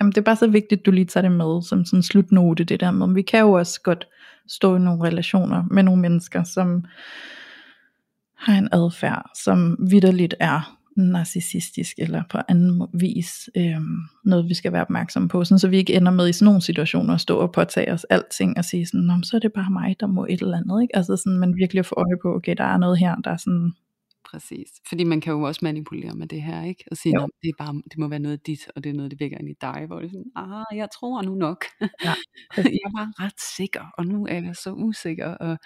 jamen 0.00 0.12
det 0.12 0.18
er 0.18 0.22
bare 0.22 0.36
så 0.36 0.46
vigtigt, 0.46 0.86
du 0.86 0.90
lige 0.90 1.04
tager 1.04 1.22
det 1.22 1.32
med 1.32 1.62
som 1.62 1.84
sådan 1.84 2.02
slutnote, 2.02 2.64
det 2.64 2.80
der 2.80 2.90
med, 2.90 3.14
vi 3.14 3.22
kan 3.22 3.40
jo 3.40 3.52
også 3.52 3.80
godt 3.82 4.06
stå 4.48 4.76
i 4.76 4.78
nogle 4.78 5.02
relationer 5.02 5.64
med 5.70 5.82
nogle 5.82 6.02
mennesker, 6.02 6.44
som 6.44 6.84
har 8.44 8.58
en 8.58 8.68
adfærd, 8.72 9.30
som 9.44 9.76
vidderligt 9.90 10.34
er 10.40 10.78
narcissistisk 10.96 11.98
eller 11.98 12.22
på 12.30 12.38
anden 12.48 12.86
vis 12.92 13.50
øhm, 13.56 13.98
noget 14.24 14.48
vi 14.48 14.54
skal 14.54 14.72
være 14.72 14.82
opmærksom 14.82 15.28
på, 15.28 15.44
sådan, 15.44 15.58
så 15.58 15.68
vi 15.68 15.76
ikke 15.76 15.94
ender 15.94 16.12
med 16.12 16.28
i 16.28 16.32
sådan 16.32 16.44
nogle 16.46 16.62
situationer 16.62 17.14
at 17.14 17.20
stå 17.20 17.38
og 17.38 17.52
påtage 17.52 17.92
os 17.92 18.04
alting 18.04 18.58
og 18.58 18.64
sige 18.64 18.86
sådan, 18.86 19.20
så 19.24 19.36
er 19.36 19.40
det 19.40 19.52
bare 19.52 19.70
mig 19.70 19.96
der 20.00 20.06
må 20.06 20.26
et 20.30 20.40
eller 20.40 20.56
andet, 20.56 20.82
ikke? 20.82 20.96
altså 20.96 21.16
sådan, 21.16 21.38
man 21.38 21.56
virkelig 21.56 21.80
at 21.80 21.86
få 21.86 21.94
øje 21.94 22.18
på, 22.22 22.34
okay 22.34 22.54
der 22.58 22.64
er 22.64 22.76
noget 22.76 22.98
her, 22.98 23.16
der 23.16 23.30
er 23.30 23.36
sådan 23.36 23.72
Præcis. 24.34 24.68
Fordi 24.88 25.04
man 25.04 25.20
kan 25.20 25.32
jo 25.32 25.42
også 25.42 25.60
manipulere 25.62 26.14
med 26.14 26.26
det 26.26 26.42
her, 26.42 26.64
ikke? 26.64 26.84
Og 26.90 26.96
sige, 26.96 27.12
det, 27.12 27.48
er 27.48 27.64
bare, 27.64 27.82
det 27.90 27.98
må 27.98 28.08
være 28.08 28.18
noget 28.18 28.46
dit, 28.46 28.68
og 28.76 28.84
det 28.84 28.90
er 28.90 28.94
noget, 28.94 29.10
det 29.10 29.20
vækker 29.20 29.38
ind 29.38 29.48
i 29.48 29.54
dig, 29.60 29.84
hvor 29.86 29.98
det 29.98 30.06
er 30.06 30.10
sådan, 30.10 30.32
ah, 30.36 30.76
jeg 30.78 30.88
tror 30.98 31.22
nu 31.22 31.34
nok. 31.34 31.64
Ja, 31.80 32.14
jeg 32.82 32.90
var 32.94 33.24
ret 33.24 33.40
sikker, 33.56 33.84
og 33.98 34.06
nu 34.06 34.26
er 34.26 34.34
jeg 34.34 34.56
så 34.56 34.72
usikker, 34.72 35.28
og 35.28 35.58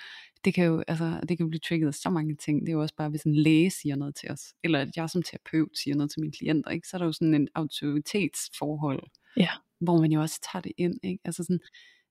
det 0.45 0.55
kan 0.55 0.65
jo 0.65 0.85
altså, 0.89 1.21
det 1.29 1.37
kan 1.37 1.49
blive 1.49 1.61
trigget 1.61 1.87
af 1.87 1.95
så 1.95 2.11
mange 2.11 2.37
ting. 2.37 2.61
Det 2.61 2.69
er 2.69 2.73
jo 2.73 2.81
også 2.81 2.95
bare, 2.95 3.09
hvis 3.09 3.23
en 3.23 3.35
læge 3.35 3.71
siger 3.71 3.97
noget 3.97 4.15
til 4.15 4.31
os, 4.31 4.55
eller 4.65 4.81
at 4.81 4.89
jeg 4.97 5.11
som 5.11 5.23
terapeut 5.23 5.79
siger 5.79 5.95
noget 5.95 6.11
til 6.11 6.21
mine 6.21 6.33
klienter, 6.33 6.71
ikke? 6.71 6.89
så 6.89 6.97
er 6.97 6.99
der 6.99 7.07
jo 7.07 7.13
sådan 7.13 7.35
en 7.35 7.49
autoritetsforhold, 7.55 9.03
ja. 9.37 9.51
hvor 9.81 10.01
man 10.01 10.13
jo 10.13 10.21
også 10.21 10.41
tager 10.53 10.63
det 10.63 10.73
ind. 10.77 10.95
Ikke? 11.03 11.21
Altså 11.25 11.43
sådan, 11.43 11.61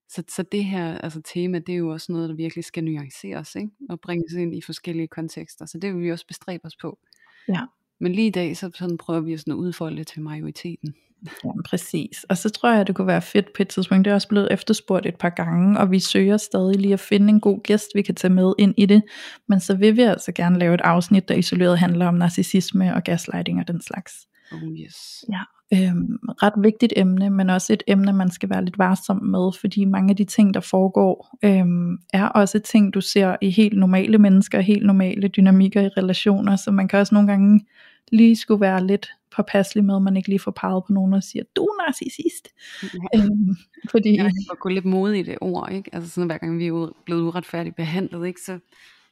så, 0.09 0.23
så 0.29 0.43
det 0.43 0.65
her 0.65 0.97
altså 0.97 1.21
tema, 1.33 1.59
det 1.59 1.73
er 1.73 1.77
jo 1.77 1.89
også 1.89 2.11
noget, 2.11 2.29
der 2.29 2.35
virkelig 2.35 2.63
skal 2.63 2.83
nuanceres, 2.83 3.55
ikke? 3.55 3.69
og 3.89 3.99
bringes 4.01 4.33
ind 4.33 4.55
i 4.55 4.61
forskellige 4.61 5.07
kontekster. 5.07 5.65
Så 5.65 5.77
det 5.79 5.93
vil 5.93 6.03
vi 6.03 6.11
også 6.11 6.27
bestræbe 6.27 6.65
os 6.65 6.75
på. 6.75 6.99
Ja. 7.47 7.61
Men 7.99 8.11
lige 8.11 8.27
i 8.27 8.31
dag, 8.31 8.57
så 8.57 8.71
sådan 8.75 8.97
prøver 8.97 9.21
vi 9.21 9.37
sådan 9.37 9.53
at 9.53 9.57
udfolde 9.57 9.97
det 9.97 10.07
til 10.07 10.21
majoriteten. 10.21 10.95
Ja, 11.45 11.49
præcis. 11.65 12.25
Og 12.29 12.37
så 12.37 12.49
tror 12.49 12.71
jeg, 12.71 12.81
at 12.81 12.87
det 12.87 12.95
kunne 12.95 13.07
være 13.07 13.21
fedt 13.21 13.45
på 13.55 13.61
et 13.61 13.67
tidspunkt. 13.67 14.05
Det 14.05 14.11
er 14.11 14.15
også 14.15 14.27
blevet 14.27 14.47
efterspurgt 14.51 15.05
et 15.05 15.15
par 15.15 15.29
gange, 15.29 15.79
og 15.79 15.91
vi 15.91 15.99
søger 15.99 16.37
stadig 16.37 16.75
lige 16.75 16.93
at 16.93 16.99
finde 16.99 17.29
en 17.29 17.39
god 17.39 17.63
gæst, 17.63 17.87
vi 17.95 18.01
kan 18.01 18.15
tage 18.15 18.33
med 18.33 18.53
ind 18.57 18.73
i 18.77 18.85
det. 18.85 19.03
Men 19.47 19.59
så 19.59 19.75
vil 19.75 19.97
vi 19.97 20.01
altså 20.01 20.31
gerne 20.31 20.59
lave 20.59 20.73
et 20.73 20.81
afsnit, 20.81 21.29
der 21.29 21.35
isoleret 21.35 21.79
handler 21.79 22.07
om 22.07 22.13
narcissisme 22.13 22.95
og 22.95 23.03
gaslighting 23.03 23.59
og 23.59 23.67
den 23.67 23.81
slags. 23.81 24.13
Oh 24.51 24.71
yes. 24.79 25.25
Ja, 25.31 25.41
øhm, 25.73 26.17
ret 26.43 26.53
vigtigt 26.57 26.93
emne, 26.95 27.29
men 27.29 27.49
også 27.49 27.73
et 27.73 27.83
emne, 27.87 28.13
man 28.13 28.31
skal 28.31 28.49
være 28.49 28.65
lidt 28.65 28.77
varsom 28.77 29.23
med, 29.23 29.51
fordi 29.61 29.85
mange 29.85 30.09
af 30.09 30.15
de 30.15 30.23
ting, 30.23 30.53
der 30.53 30.59
foregår, 30.59 31.37
øhm, 31.43 31.97
er 32.13 32.25
også 32.25 32.59
ting, 32.59 32.93
du 32.93 33.01
ser 33.01 33.35
i 33.41 33.49
helt 33.49 33.77
normale 33.77 34.17
mennesker, 34.17 34.59
helt 34.59 34.85
normale 34.85 35.27
dynamikker 35.27 35.81
i 35.81 35.87
relationer, 35.87 36.55
så 36.55 36.71
man 36.71 36.87
kan 36.87 36.99
også 36.99 37.15
nogle 37.15 37.27
gange 37.27 37.65
lige 38.11 38.35
skulle 38.35 38.61
være 38.61 38.87
lidt 38.87 39.09
påpasselig 39.35 39.85
med, 39.85 39.95
at 39.95 40.01
man 40.01 40.17
ikke 40.17 40.29
lige 40.29 40.39
får 40.39 40.51
peget 40.51 40.83
på 40.87 40.93
nogen 40.93 41.13
og 41.13 41.23
siger, 41.23 41.43
du 41.55 41.63
er 41.63 41.85
narcissist. 41.85 42.47
Ja. 42.83 43.19
Øhm, 43.19 43.55
fordi... 43.91 44.15
Ja, 44.15 44.23
det 44.23 44.59
gå 44.59 44.69
lidt 44.69 44.85
modigt 44.85 45.27
i 45.27 45.31
det 45.31 45.37
ord, 45.41 45.71
ikke? 45.71 45.89
Altså 45.95 46.09
sådan, 46.09 46.27
hver 46.27 46.37
gang 46.37 46.59
vi 46.59 46.67
er 46.67 46.89
blevet 47.05 47.21
uretfærdigt 47.21 47.75
behandlet, 47.75 48.27
ikke? 48.27 48.41
Så 48.41 48.59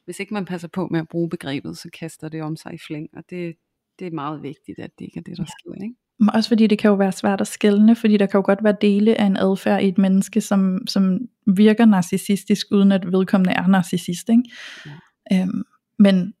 hvis 0.04 0.20
ikke 0.20 0.34
man 0.34 0.44
passer 0.44 0.68
på 0.68 0.88
med 0.90 1.00
at 1.00 1.08
bruge 1.08 1.28
begrebet, 1.28 1.78
så 1.78 1.88
kaster 1.98 2.28
det 2.28 2.42
om 2.42 2.56
sig 2.56 2.74
i 2.74 2.78
flæng, 2.86 3.08
og 3.16 3.22
det, 3.30 3.54
det 3.98 4.06
er 4.06 4.10
meget 4.10 4.42
vigtigt, 4.42 4.78
at 4.78 4.90
det 4.98 5.04
ikke 5.04 5.18
er 5.18 5.22
det, 5.22 5.36
der 5.36 5.42
ja. 5.42 5.74
sker, 5.74 5.84
ikke? 5.84 5.94
Også 6.34 6.48
fordi 6.48 6.66
det 6.66 6.78
kan 6.78 6.88
jo 6.88 6.94
være 6.94 7.12
svært 7.12 7.40
at 7.40 7.46
skælne, 7.46 7.96
fordi 7.96 8.16
der 8.16 8.26
kan 8.26 8.38
jo 8.38 8.42
godt 8.44 8.64
være 8.64 8.76
dele 8.80 9.20
af 9.20 9.24
en 9.24 9.36
adfærd 9.36 9.82
i 9.82 9.88
et 9.88 9.98
menneske, 9.98 10.40
som, 10.40 10.86
som 10.86 11.18
virker 11.46 11.84
narcissistisk, 11.84 12.66
uden 12.70 12.92
at 12.92 13.12
vedkommende 13.12 13.52
er 13.52 13.66
narcissist. 13.66 14.28
Ikke? 14.28 14.42
Ja. 14.86 15.42
Øhm, 15.42 15.64
men 15.98 16.34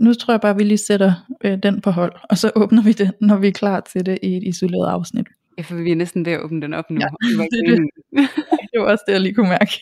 nu 0.00 0.14
tror 0.14 0.34
jeg 0.34 0.40
bare, 0.40 0.50
at 0.50 0.58
vi 0.58 0.64
lige 0.64 0.78
sætter 0.78 1.12
øh, 1.44 1.58
den 1.62 1.80
på 1.80 1.90
hold, 1.90 2.12
og 2.30 2.38
så 2.38 2.52
åbner 2.56 2.82
vi 2.82 2.92
det, 2.92 3.12
når 3.20 3.36
vi 3.36 3.48
er 3.48 3.52
klar 3.52 3.80
til 3.80 4.06
det 4.06 4.18
i 4.22 4.36
et 4.36 4.42
isoleret 4.42 4.90
afsnit. 4.90 5.28
Ja, 5.58 5.62
for 5.62 5.74
vi 5.74 5.90
er 5.90 5.96
næsten 5.96 6.26
ved 6.26 6.32
at 6.32 6.40
åbne 6.40 6.62
den 6.62 6.74
op 6.74 6.90
nu. 6.90 7.00
Ja, 7.00 7.06
det, 7.42 7.50
det, 7.68 7.78
det 8.72 8.80
var 8.80 8.86
også 8.86 9.04
det, 9.06 9.12
jeg 9.12 9.20
lige 9.20 9.34
kunne 9.34 9.48
mærke. 9.48 9.72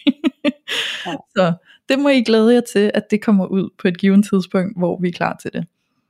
ja. 1.07 1.15
Så 1.37 1.53
det 1.89 1.99
må 1.99 2.09
I 2.09 2.23
glæde 2.23 2.55
jer 2.55 2.61
til, 2.73 2.91
at 2.95 3.11
det 3.11 3.23
kommer 3.23 3.47
ud 3.47 3.71
på 3.79 3.89
et 3.89 3.99
givet 3.99 4.25
tidspunkt, 4.31 4.79
hvor 4.79 5.01
vi 5.01 5.09
er 5.09 5.13
klar 5.13 5.37
til 5.43 5.51
det. 5.53 5.67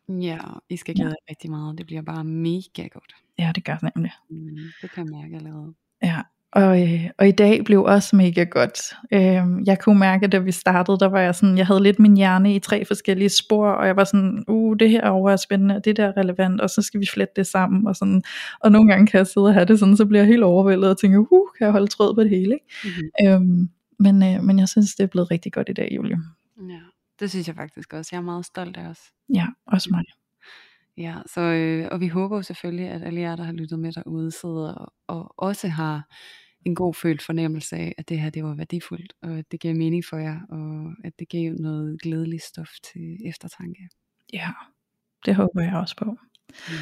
Ja, 0.09 0.39
I 0.69 0.77
skal 0.77 0.95
glæde 0.95 1.09
jer 1.09 1.15
ja. 1.29 1.31
rigtig 1.31 1.51
meget. 1.51 1.79
Det 1.79 1.87
bliver 1.87 2.03
bare 2.03 2.25
mega 2.25 2.87
godt. 2.87 3.15
Ja, 3.39 3.53
det 3.55 3.65
gør 3.65 3.77
det 3.77 3.91
nemlig. 3.95 4.13
Mm, 4.31 4.57
det 4.83 4.91
kan 4.91 5.05
jeg 5.05 5.21
mærke 5.23 5.37
allerede. 5.37 5.75
Ja, 6.03 6.23
og, 6.53 6.83
øh, 6.83 7.05
og 7.19 7.29
i 7.29 7.31
dag 7.31 7.65
blev 7.65 7.83
også 7.83 8.17
mega 8.17 8.45
godt. 8.45 8.81
Øh, 9.13 9.67
jeg 9.67 9.79
kunne 9.81 9.99
mærke, 9.99 10.27
da 10.27 10.39
vi 10.39 10.53
startede, 10.53 10.99
der 10.99 11.09
var 11.09 11.21
jeg 11.21 11.35
sådan, 11.35 11.59
jeg 11.59 11.67
havde 11.67 11.83
lidt 11.83 11.99
min 11.99 12.17
hjerne 12.17 12.55
i 12.55 12.59
tre 12.59 12.85
forskellige 12.85 13.29
spor, 13.29 13.69
og 13.69 13.87
jeg 13.87 13.97
var 13.97 14.05
sådan, 14.05 14.45
uh, 14.49 14.77
det 14.79 14.91
her 14.91 15.09
over 15.09 15.31
er 15.31 15.37
spændende, 15.37 15.81
det 15.85 15.97
der 15.97 16.07
er 16.07 16.17
relevant, 16.17 16.61
og 16.61 16.71
så 16.71 16.83
skal 16.83 17.01
vi 17.01 17.07
flette 17.13 17.33
det 17.37 17.47
sammen, 17.47 17.87
og 17.87 17.97
sådan, 17.97 18.23
og 18.61 18.73
nogle 18.73 18.89
gange 18.89 19.07
kan 19.07 19.19
jeg 19.19 19.27
sidde 19.27 19.47
og 19.47 19.55
have 19.55 19.67
det 19.67 19.79
sådan, 19.79 19.97
så 19.97 20.07
bliver 20.07 20.21
jeg 20.21 20.29
helt 20.29 20.43
overvældet 20.43 20.91
og 20.91 20.99
tænker, 20.99 21.19
uh, 21.19 21.49
kan 21.59 21.65
jeg 21.65 21.73
holde 21.73 21.87
tråd 21.87 22.15
på 22.15 22.23
det 22.23 22.31
hele, 22.31 22.55
ikke? 22.55 22.67
Mm-hmm. 22.85 23.27
Øh, 23.27 23.69
men, 23.99 24.23
øh, 24.23 24.45
men 24.45 24.59
jeg 24.59 24.69
synes, 24.69 24.95
det 24.95 25.05
er 25.05 25.09
blevet 25.09 25.31
rigtig 25.31 25.53
godt 25.53 25.69
i 25.69 25.73
dag, 25.73 25.89
Julie. 25.97 26.19
Ja, 26.69 26.81
det 27.21 27.31
synes 27.31 27.49
jeg 27.49 27.57
faktisk 27.57 27.93
også. 27.93 28.09
Jeg 28.13 28.19
er 28.19 28.23
meget 28.23 28.47
stolt 28.47 28.77
af 28.77 28.87
os. 28.87 29.01
Ja, 29.35 29.47
også 29.67 29.89
mig. 29.91 30.05
Ja, 30.99 31.17
så, 31.27 31.41
øh, 31.41 31.89
og 31.93 32.01
vi 32.01 32.09
håber 32.09 32.37
jo 32.37 32.43
selvfølgelig, 32.43 32.87
at 32.87 33.03
alle 33.03 33.21
jer, 33.21 33.37
der 33.37 33.45
har 33.45 33.53
lyttet 33.53 33.79
med 33.79 33.93
derude, 33.93 34.33
sidder 34.33 34.75
og, 34.75 34.93
og 35.07 35.35
også 35.37 35.69
har 35.69 36.09
en 36.67 36.75
god 36.75 36.95
følt 36.95 37.23
fornemmelse 37.23 37.77
af, 37.77 37.95
at 37.99 38.09
det 38.09 38.21
her 38.21 38.31
det 38.31 38.45
var 38.45 38.55
værdifuldt, 38.55 39.13
og 39.23 39.39
at 39.39 39.53
det 39.53 39.61
gav 39.61 39.77
mening 39.77 40.05
for 40.05 40.17
jer, 40.17 40.41
og 40.49 40.95
at 41.05 41.19
det 41.19 41.29
gav 41.29 41.53
noget 41.53 42.01
glædeligt 42.03 42.43
stof 42.43 42.71
til 42.93 43.17
eftertanke. 43.25 43.89
Ja, 44.33 44.51
det 45.27 45.35
håber 45.35 45.63
jeg 45.63 45.77
også 45.77 45.97
på. 45.97 46.05
Mm. 46.05 46.75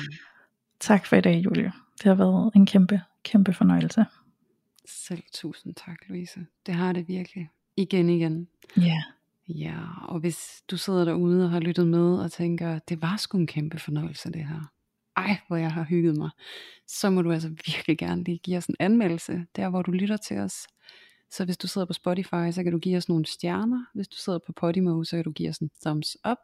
Tak 0.81 1.07
for 1.07 1.17
i 1.17 1.21
dag, 1.21 1.45
Julie. 1.45 1.73
Det 2.03 2.05
har 2.05 2.15
været 2.15 2.53
en 2.55 2.67
kæmpe, 2.67 3.01
kæmpe 3.23 3.53
fornøjelse. 3.53 4.05
Selv 4.85 5.23
tusind 5.33 5.75
tak, 5.75 5.99
Louise. 6.09 6.47
Det 6.67 6.75
har 6.75 6.93
det 6.93 7.09
virkelig. 7.09 7.49
Igen 7.77 8.11
igen. 8.11 8.49
Ja. 8.77 8.83
Yeah. 8.83 9.16
Ja, 9.49 9.79
og 10.09 10.21
hvis 10.21 10.63
du 10.71 10.77
sidder 10.77 11.05
derude 11.05 11.45
og 11.45 11.51
har 11.51 11.61
lyttet 11.61 11.87
med 11.87 12.19
og 12.19 12.33
tænker, 12.33 12.79
det 12.79 13.03
var 13.03 13.17
sgu 13.17 13.39
en 13.39 13.47
kæmpe 13.47 13.79
fornøjelse 13.79 14.33
det 14.33 14.47
her. 14.47 14.73
Ej, 15.17 15.37
hvor 15.49 15.57
jeg 15.57 15.73
har 15.73 15.85
hygget 15.85 16.17
mig. 16.17 16.31
Så 16.87 17.11
må 17.11 17.23
du 17.23 17.33
altså 17.33 17.49
virkelig 17.49 17.99
gerne 17.99 18.25
lige 18.25 18.39
give 18.39 18.57
os 18.57 18.67
en 18.67 18.77
anmeldelse, 18.79 19.47
der 19.57 19.69
hvor 19.69 19.83
du 19.83 19.91
lytter 19.91 20.17
til 20.17 20.39
os. 20.39 20.67
Så 21.31 21.45
hvis 21.45 21.57
du 21.57 21.67
sidder 21.67 21.87
på 21.87 21.93
Spotify, 21.93 22.51
så 22.51 22.63
kan 22.63 22.73
du 22.73 22.79
give 22.79 22.97
os 22.97 23.09
nogle 23.09 23.27
stjerner. 23.27 23.85
Hvis 23.95 24.09
du 24.09 24.17
sidder 24.17 24.39
på 24.47 24.53
Podimo, 24.53 25.05
så 25.05 25.17
kan 25.17 25.25
du 25.25 25.33
give 25.33 25.49
os 25.49 25.59
en 25.59 25.71
thumbs 25.85 26.17
up. 26.31 26.39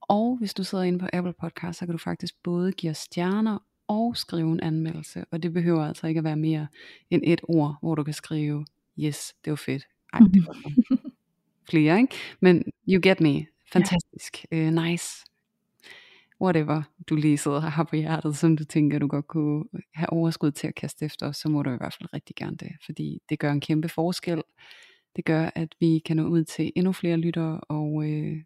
Og 0.00 0.36
hvis 0.38 0.54
du 0.54 0.64
sidder 0.64 0.84
inde 0.84 0.98
på 0.98 1.06
Apple 1.12 1.34
Podcast, 1.40 1.78
så 1.78 1.86
kan 1.86 1.92
du 1.92 1.98
faktisk 1.98 2.34
både 2.42 2.72
give 2.72 2.90
os 2.90 2.98
stjerner 2.98 3.58
og 3.88 4.16
skrive 4.16 4.52
en 4.52 4.60
anmeldelse. 4.60 5.24
Og 5.30 5.42
det 5.42 5.52
behøver 5.52 5.84
altså 5.86 6.06
ikke 6.06 6.18
at 6.18 6.24
være 6.24 6.36
mere 6.36 6.66
end 7.10 7.22
et 7.24 7.40
ord, 7.42 7.76
hvor 7.80 7.94
du 7.94 8.04
kan 8.04 8.14
skrive, 8.14 8.66
yes, 8.98 9.34
det 9.44 9.50
var 9.50 9.56
fedt. 9.56 9.84
Ej, 10.12 10.20
det 10.34 10.46
var 10.46 10.56
flere, 11.70 12.00
ikke? 12.00 12.14
Men 12.40 12.64
you 12.88 13.00
get 13.02 13.20
me. 13.20 13.46
Fantastisk. 13.72 14.44
Yeah. 14.52 14.66
Uh, 14.66 14.84
nice. 14.84 15.24
Whatever 16.40 16.82
du 17.08 17.16
lige 17.16 17.38
sidder 17.38 17.56
og 17.56 17.72
har 17.72 17.84
på 17.84 17.96
hjertet, 17.96 18.36
som 18.36 18.56
du 18.56 18.64
tænker, 18.64 18.98
du 18.98 19.06
godt 19.06 19.26
kunne 19.26 19.64
have 19.94 20.10
overskud 20.10 20.50
til 20.50 20.68
at 20.68 20.74
kaste 20.74 21.04
efter, 21.04 21.32
så 21.32 21.48
må 21.48 21.62
du 21.62 21.70
i 21.70 21.76
hvert 21.76 21.96
fald 22.00 22.14
rigtig 22.14 22.36
gerne 22.36 22.56
det. 22.56 22.72
Fordi 22.84 23.22
det 23.28 23.38
gør 23.38 23.52
en 23.52 23.60
kæmpe 23.60 23.88
forskel. 23.88 24.42
Det 25.16 25.24
gør, 25.24 25.50
at 25.54 25.74
vi 25.80 26.02
kan 26.06 26.16
nå 26.16 26.26
ud 26.26 26.44
til 26.44 26.72
endnu 26.76 26.92
flere 26.92 27.16
lyttere, 27.16 27.60
og 27.60 28.10
øh, 28.10 28.36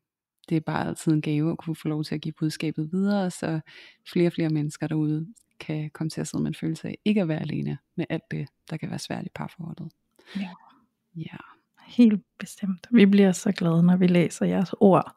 det 0.49 0.57
er 0.57 0.61
bare 0.61 0.87
altid 0.89 1.13
en 1.13 1.23
gave 1.23 1.53
at 1.53 1.59
kunne 1.59 1.77
få 1.77 1.89
lov 1.89 2.05
til 2.05 2.15
at 2.15 2.21
give 2.21 2.33
budskabet 2.39 2.93
videre, 2.93 3.31
så 3.31 3.61
flere 4.13 4.27
og 4.27 4.33
flere 4.33 4.49
mennesker 4.49 4.87
derude 4.87 5.27
kan 5.61 5.91
komme 5.91 6.11
til 6.11 6.21
at 6.21 6.29
sidde 6.29 6.43
med 6.43 6.49
en 6.51 6.55
følelse 6.55 6.89
af 6.89 6.99
ikke 7.05 7.21
at 7.21 7.29
være 7.29 7.41
alene 7.41 7.79
med 7.97 8.07
alt 8.09 8.23
det, 8.31 8.49
der 8.71 8.77
kan 8.77 8.91
være 8.91 8.99
svært 8.99 9.27
i 9.27 9.31
parforholdet. 9.35 9.93
Ja. 10.37 10.51
Ja. 11.17 11.37
Helt 11.89 12.23
bestemt. 12.39 12.87
Vi 12.91 13.07
bliver 13.07 13.33
så 13.33 13.53
glade, 13.53 13.83
når 13.83 13.97
vi 13.97 14.07
læser 14.07 14.47
jeres 14.47 14.75
ord 14.81 15.17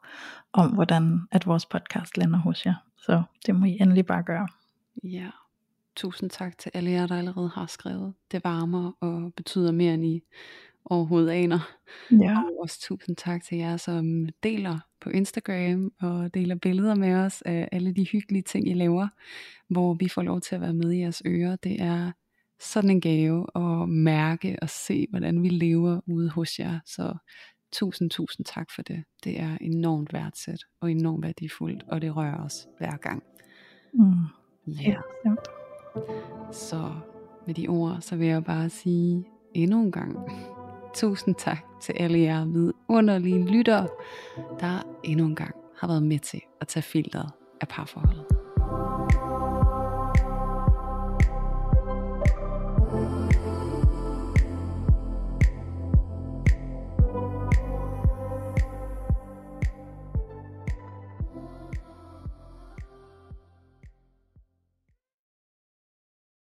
om, 0.52 0.70
hvordan 0.70 1.20
at 1.30 1.46
vores 1.46 1.66
podcast 1.66 2.16
lander 2.16 2.38
hos 2.38 2.66
jer. 2.66 2.74
Så 2.96 3.22
det 3.46 3.54
må 3.54 3.66
I 3.66 3.76
endelig 3.80 4.06
bare 4.06 4.22
gøre. 4.22 4.48
Ja, 5.04 5.30
tusind 5.96 6.30
tak 6.30 6.58
til 6.58 6.70
alle 6.74 6.90
jer, 6.90 7.06
der 7.06 7.18
allerede 7.18 7.50
har 7.54 7.66
skrevet. 7.66 8.14
Det 8.32 8.44
varmer 8.44 8.92
og 9.00 9.34
betyder 9.34 9.72
mere, 9.72 9.94
end 9.94 10.06
I 10.06 10.22
overhovedet 10.84 11.30
aner. 11.30 11.58
Ja. 12.10 12.38
Og 12.38 12.60
også 12.62 12.80
tusind 12.80 13.16
tak 13.16 13.42
til 13.44 13.58
jer, 13.58 13.76
som 13.76 14.28
deler 14.42 14.78
på 15.00 15.10
Instagram 15.10 15.92
og 16.00 16.34
deler 16.34 16.54
billeder 16.54 16.94
med 16.94 17.14
os 17.14 17.42
af 17.42 17.68
alle 17.72 17.92
de 17.92 18.06
hyggelige 18.12 18.42
ting, 18.42 18.68
I 18.68 18.74
laver, 18.74 19.08
hvor 19.68 19.94
vi 19.94 20.08
får 20.08 20.22
lov 20.22 20.40
til 20.40 20.54
at 20.54 20.60
være 20.60 20.72
med 20.72 20.92
i 20.92 20.98
jeres 20.98 21.22
ører. 21.26 21.56
Det 21.56 21.82
er 21.82 22.12
sådan 22.62 22.90
en 22.90 23.00
gave 23.00 23.46
at 23.54 23.88
mærke 23.88 24.56
og 24.62 24.70
se, 24.70 25.06
hvordan 25.10 25.42
vi 25.42 25.48
lever 25.48 26.00
ude 26.06 26.30
hos 26.30 26.58
jer. 26.58 26.80
Så 26.86 27.14
tusind, 27.72 28.10
tusind 28.10 28.46
tak 28.46 28.70
for 28.74 28.82
det. 28.82 29.04
Det 29.24 29.40
er 29.40 29.58
enormt 29.60 30.12
værdsat 30.12 30.60
og 30.80 30.90
enormt 30.90 31.24
værdifuldt, 31.24 31.82
og 31.88 32.02
det 32.02 32.16
rører 32.16 32.44
os 32.44 32.68
hver 32.78 32.96
gang. 32.96 33.22
Mm. 33.94 34.12
Ja. 34.66 34.96
Bestemt. 35.24 35.48
Så 36.52 36.92
med 37.46 37.54
de 37.54 37.68
ord, 37.68 38.00
så 38.00 38.16
vil 38.16 38.26
jeg 38.26 38.44
bare 38.44 38.70
sige 38.70 39.24
endnu 39.54 39.82
en 39.82 39.92
gang, 39.92 40.16
tusind 40.94 41.34
tak 41.34 41.64
til 41.82 41.92
alle 41.92 42.18
jer 42.18 42.44
vidunderlige 42.44 43.44
lyttere, 43.46 43.88
der 44.60 44.98
endnu 45.04 45.26
en 45.26 45.36
gang 45.36 45.54
har 45.76 45.88
været 45.88 46.02
med 46.02 46.18
til 46.18 46.40
at 46.60 46.68
tage 46.68 46.82
filteret 46.82 47.30
af 47.60 47.68
parforholdet. 47.68 48.41